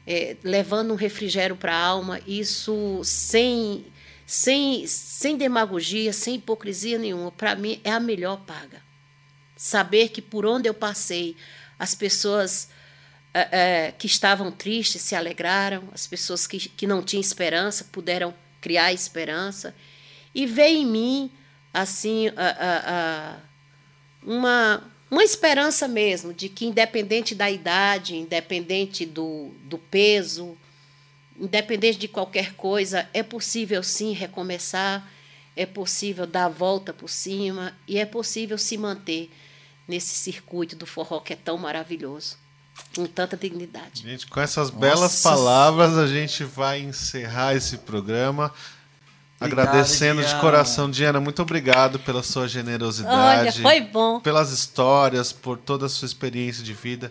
é, 0.06 0.36
levando 0.42 0.92
um 0.92 0.96
refrigério 0.96 1.56
para 1.56 1.74
a 1.74 1.82
alma, 1.82 2.20
isso 2.26 3.00
sem 3.04 3.86
sem, 4.30 4.86
sem 4.86 5.36
demagogia, 5.36 6.12
sem 6.12 6.36
hipocrisia 6.36 6.98
nenhuma, 6.98 7.32
para 7.32 7.56
mim 7.56 7.80
é 7.82 7.90
a 7.90 7.98
melhor 7.98 8.36
paga. 8.46 8.80
Saber 9.56 10.10
que 10.10 10.22
por 10.22 10.46
onde 10.46 10.68
eu 10.68 10.74
passei, 10.74 11.36
as 11.76 11.96
pessoas 11.96 12.68
é, 13.34 13.48
é, 13.88 13.92
que 13.92 14.06
estavam 14.06 14.52
tristes 14.52 15.02
se 15.02 15.16
alegraram, 15.16 15.88
as 15.92 16.06
pessoas 16.06 16.46
que, 16.46 16.60
que 16.60 16.86
não 16.86 17.02
tinham 17.02 17.20
esperança 17.20 17.88
puderam 17.90 18.32
criar 18.60 18.92
esperança, 18.92 19.74
e 20.32 20.46
ver 20.46 20.68
em 20.68 20.86
mim, 20.86 21.32
assim, 21.72 22.28
a, 22.28 22.32
a, 22.36 23.34
a, 23.34 23.36
uma, 24.22 24.82
uma 25.10 25.24
esperança 25.24 25.86
mesmo 25.88 26.32
de 26.34 26.48
que, 26.48 26.66
independente 26.66 27.34
da 27.34 27.50
idade, 27.50 28.16
independente 28.16 29.06
do, 29.06 29.50
do 29.64 29.78
peso, 29.78 30.56
independente 31.38 31.98
de 31.98 32.08
qualquer 32.08 32.54
coisa, 32.54 33.08
é 33.14 33.22
possível 33.22 33.82
sim 33.82 34.12
recomeçar, 34.12 35.08
é 35.56 35.66
possível 35.66 36.26
dar 36.26 36.46
a 36.46 36.48
volta 36.48 36.92
por 36.92 37.08
cima 37.08 37.74
e 37.88 37.98
é 37.98 38.06
possível 38.06 38.58
se 38.58 38.76
manter 38.76 39.30
nesse 39.88 40.14
circuito 40.14 40.76
do 40.76 40.86
forró 40.86 41.20
que 41.20 41.32
é 41.32 41.36
tão 41.36 41.58
maravilhoso, 41.58 42.36
com 42.94 43.06
tanta 43.06 43.36
dignidade. 43.36 44.02
Gente, 44.02 44.26
com 44.26 44.40
essas 44.40 44.70
Nossa. 44.70 44.80
belas 44.80 45.22
palavras, 45.22 45.98
a 45.98 46.06
gente 46.06 46.44
vai 46.44 46.80
encerrar 46.80 47.54
esse 47.54 47.78
programa. 47.78 48.52
Agradecendo 49.40 50.20
Diana. 50.20 50.34
de 50.34 50.40
coração, 50.40 50.90
Diana, 50.90 51.18
muito 51.18 51.40
obrigado 51.40 51.98
pela 51.98 52.22
sua 52.22 52.46
generosidade. 52.46 53.40
Olha, 53.40 53.52
foi 53.52 53.80
bom. 53.80 54.20
Pelas 54.20 54.52
histórias, 54.52 55.32
por 55.32 55.56
toda 55.56 55.86
a 55.86 55.88
sua 55.88 56.04
experiência 56.04 56.62
de 56.62 56.74
vida 56.74 57.10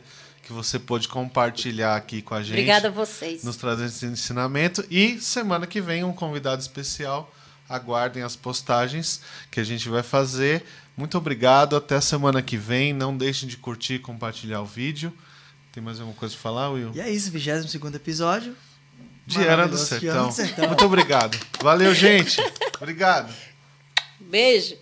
que 0.49 0.53
você 0.53 0.79
pôde 0.79 1.07
compartilhar 1.07 1.95
aqui 1.95 2.23
com 2.23 2.33
a 2.33 2.41
gente. 2.41 2.53
Obrigada 2.53 2.87
a 2.87 2.91
vocês. 2.91 3.43
Nos 3.43 3.55
trazer 3.55 3.85
esse 3.85 4.05
ensinamento. 4.07 4.83
E 4.89 5.19
semana 5.19 5.67
que 5.67 5.79
vem, 5.79 6.03
um 6.03 6.11
convidado 6.11 6.59
especial. 6.59 7.31
Aguardem 7.69 8.23
as 8.23 8.35
postagens 8.35 9.21
que 9.51 9.59
a 9.59 9.63
gente 9.63 9.87
vai 9.89 10.01
fazer. 10.01 10.63
Muito 10.97 11.15
obrigado. 11.19 11.75
Até 11.75 12.01
semana 12.01 12.41
que 12.41 12.57
vem. 12.57 12.93
Não 12.93 13.15
deixem 13.15 13.47
de 13.47 13.57
curtir 13.57 13.95
e 13.95 13.99
compartilhar 13.99 14.61
o 14.61 14.65
vídeo. 14.65 15.13
Tem 15.71 15.83
mais 15.83 15.99
alguma 15.99 16.17
coisa 16.17 16.33
para 16.33 16.41
falar, 16.41 16.69
Will? 16.71 16.91
E 16.95 16.99
é 16.99 17.09
isso, 17.11 17.29
22 17.29 17.93
episódio. 17.93 18.55
Diana 19.29 19.67
do, 19.67 19.77
Sertão. 19.77 19.99
Diana 19.99 20.27
do 20.27 20.33
Sertão. 20.33 20.67
Muito 20.67 20.85
obrigado. 20.85 21.37
Valeu, 21.61 21.93
gente. 21.93 22.41
Obrigado. 22.79 23.33
Beijo. 24.19 24.75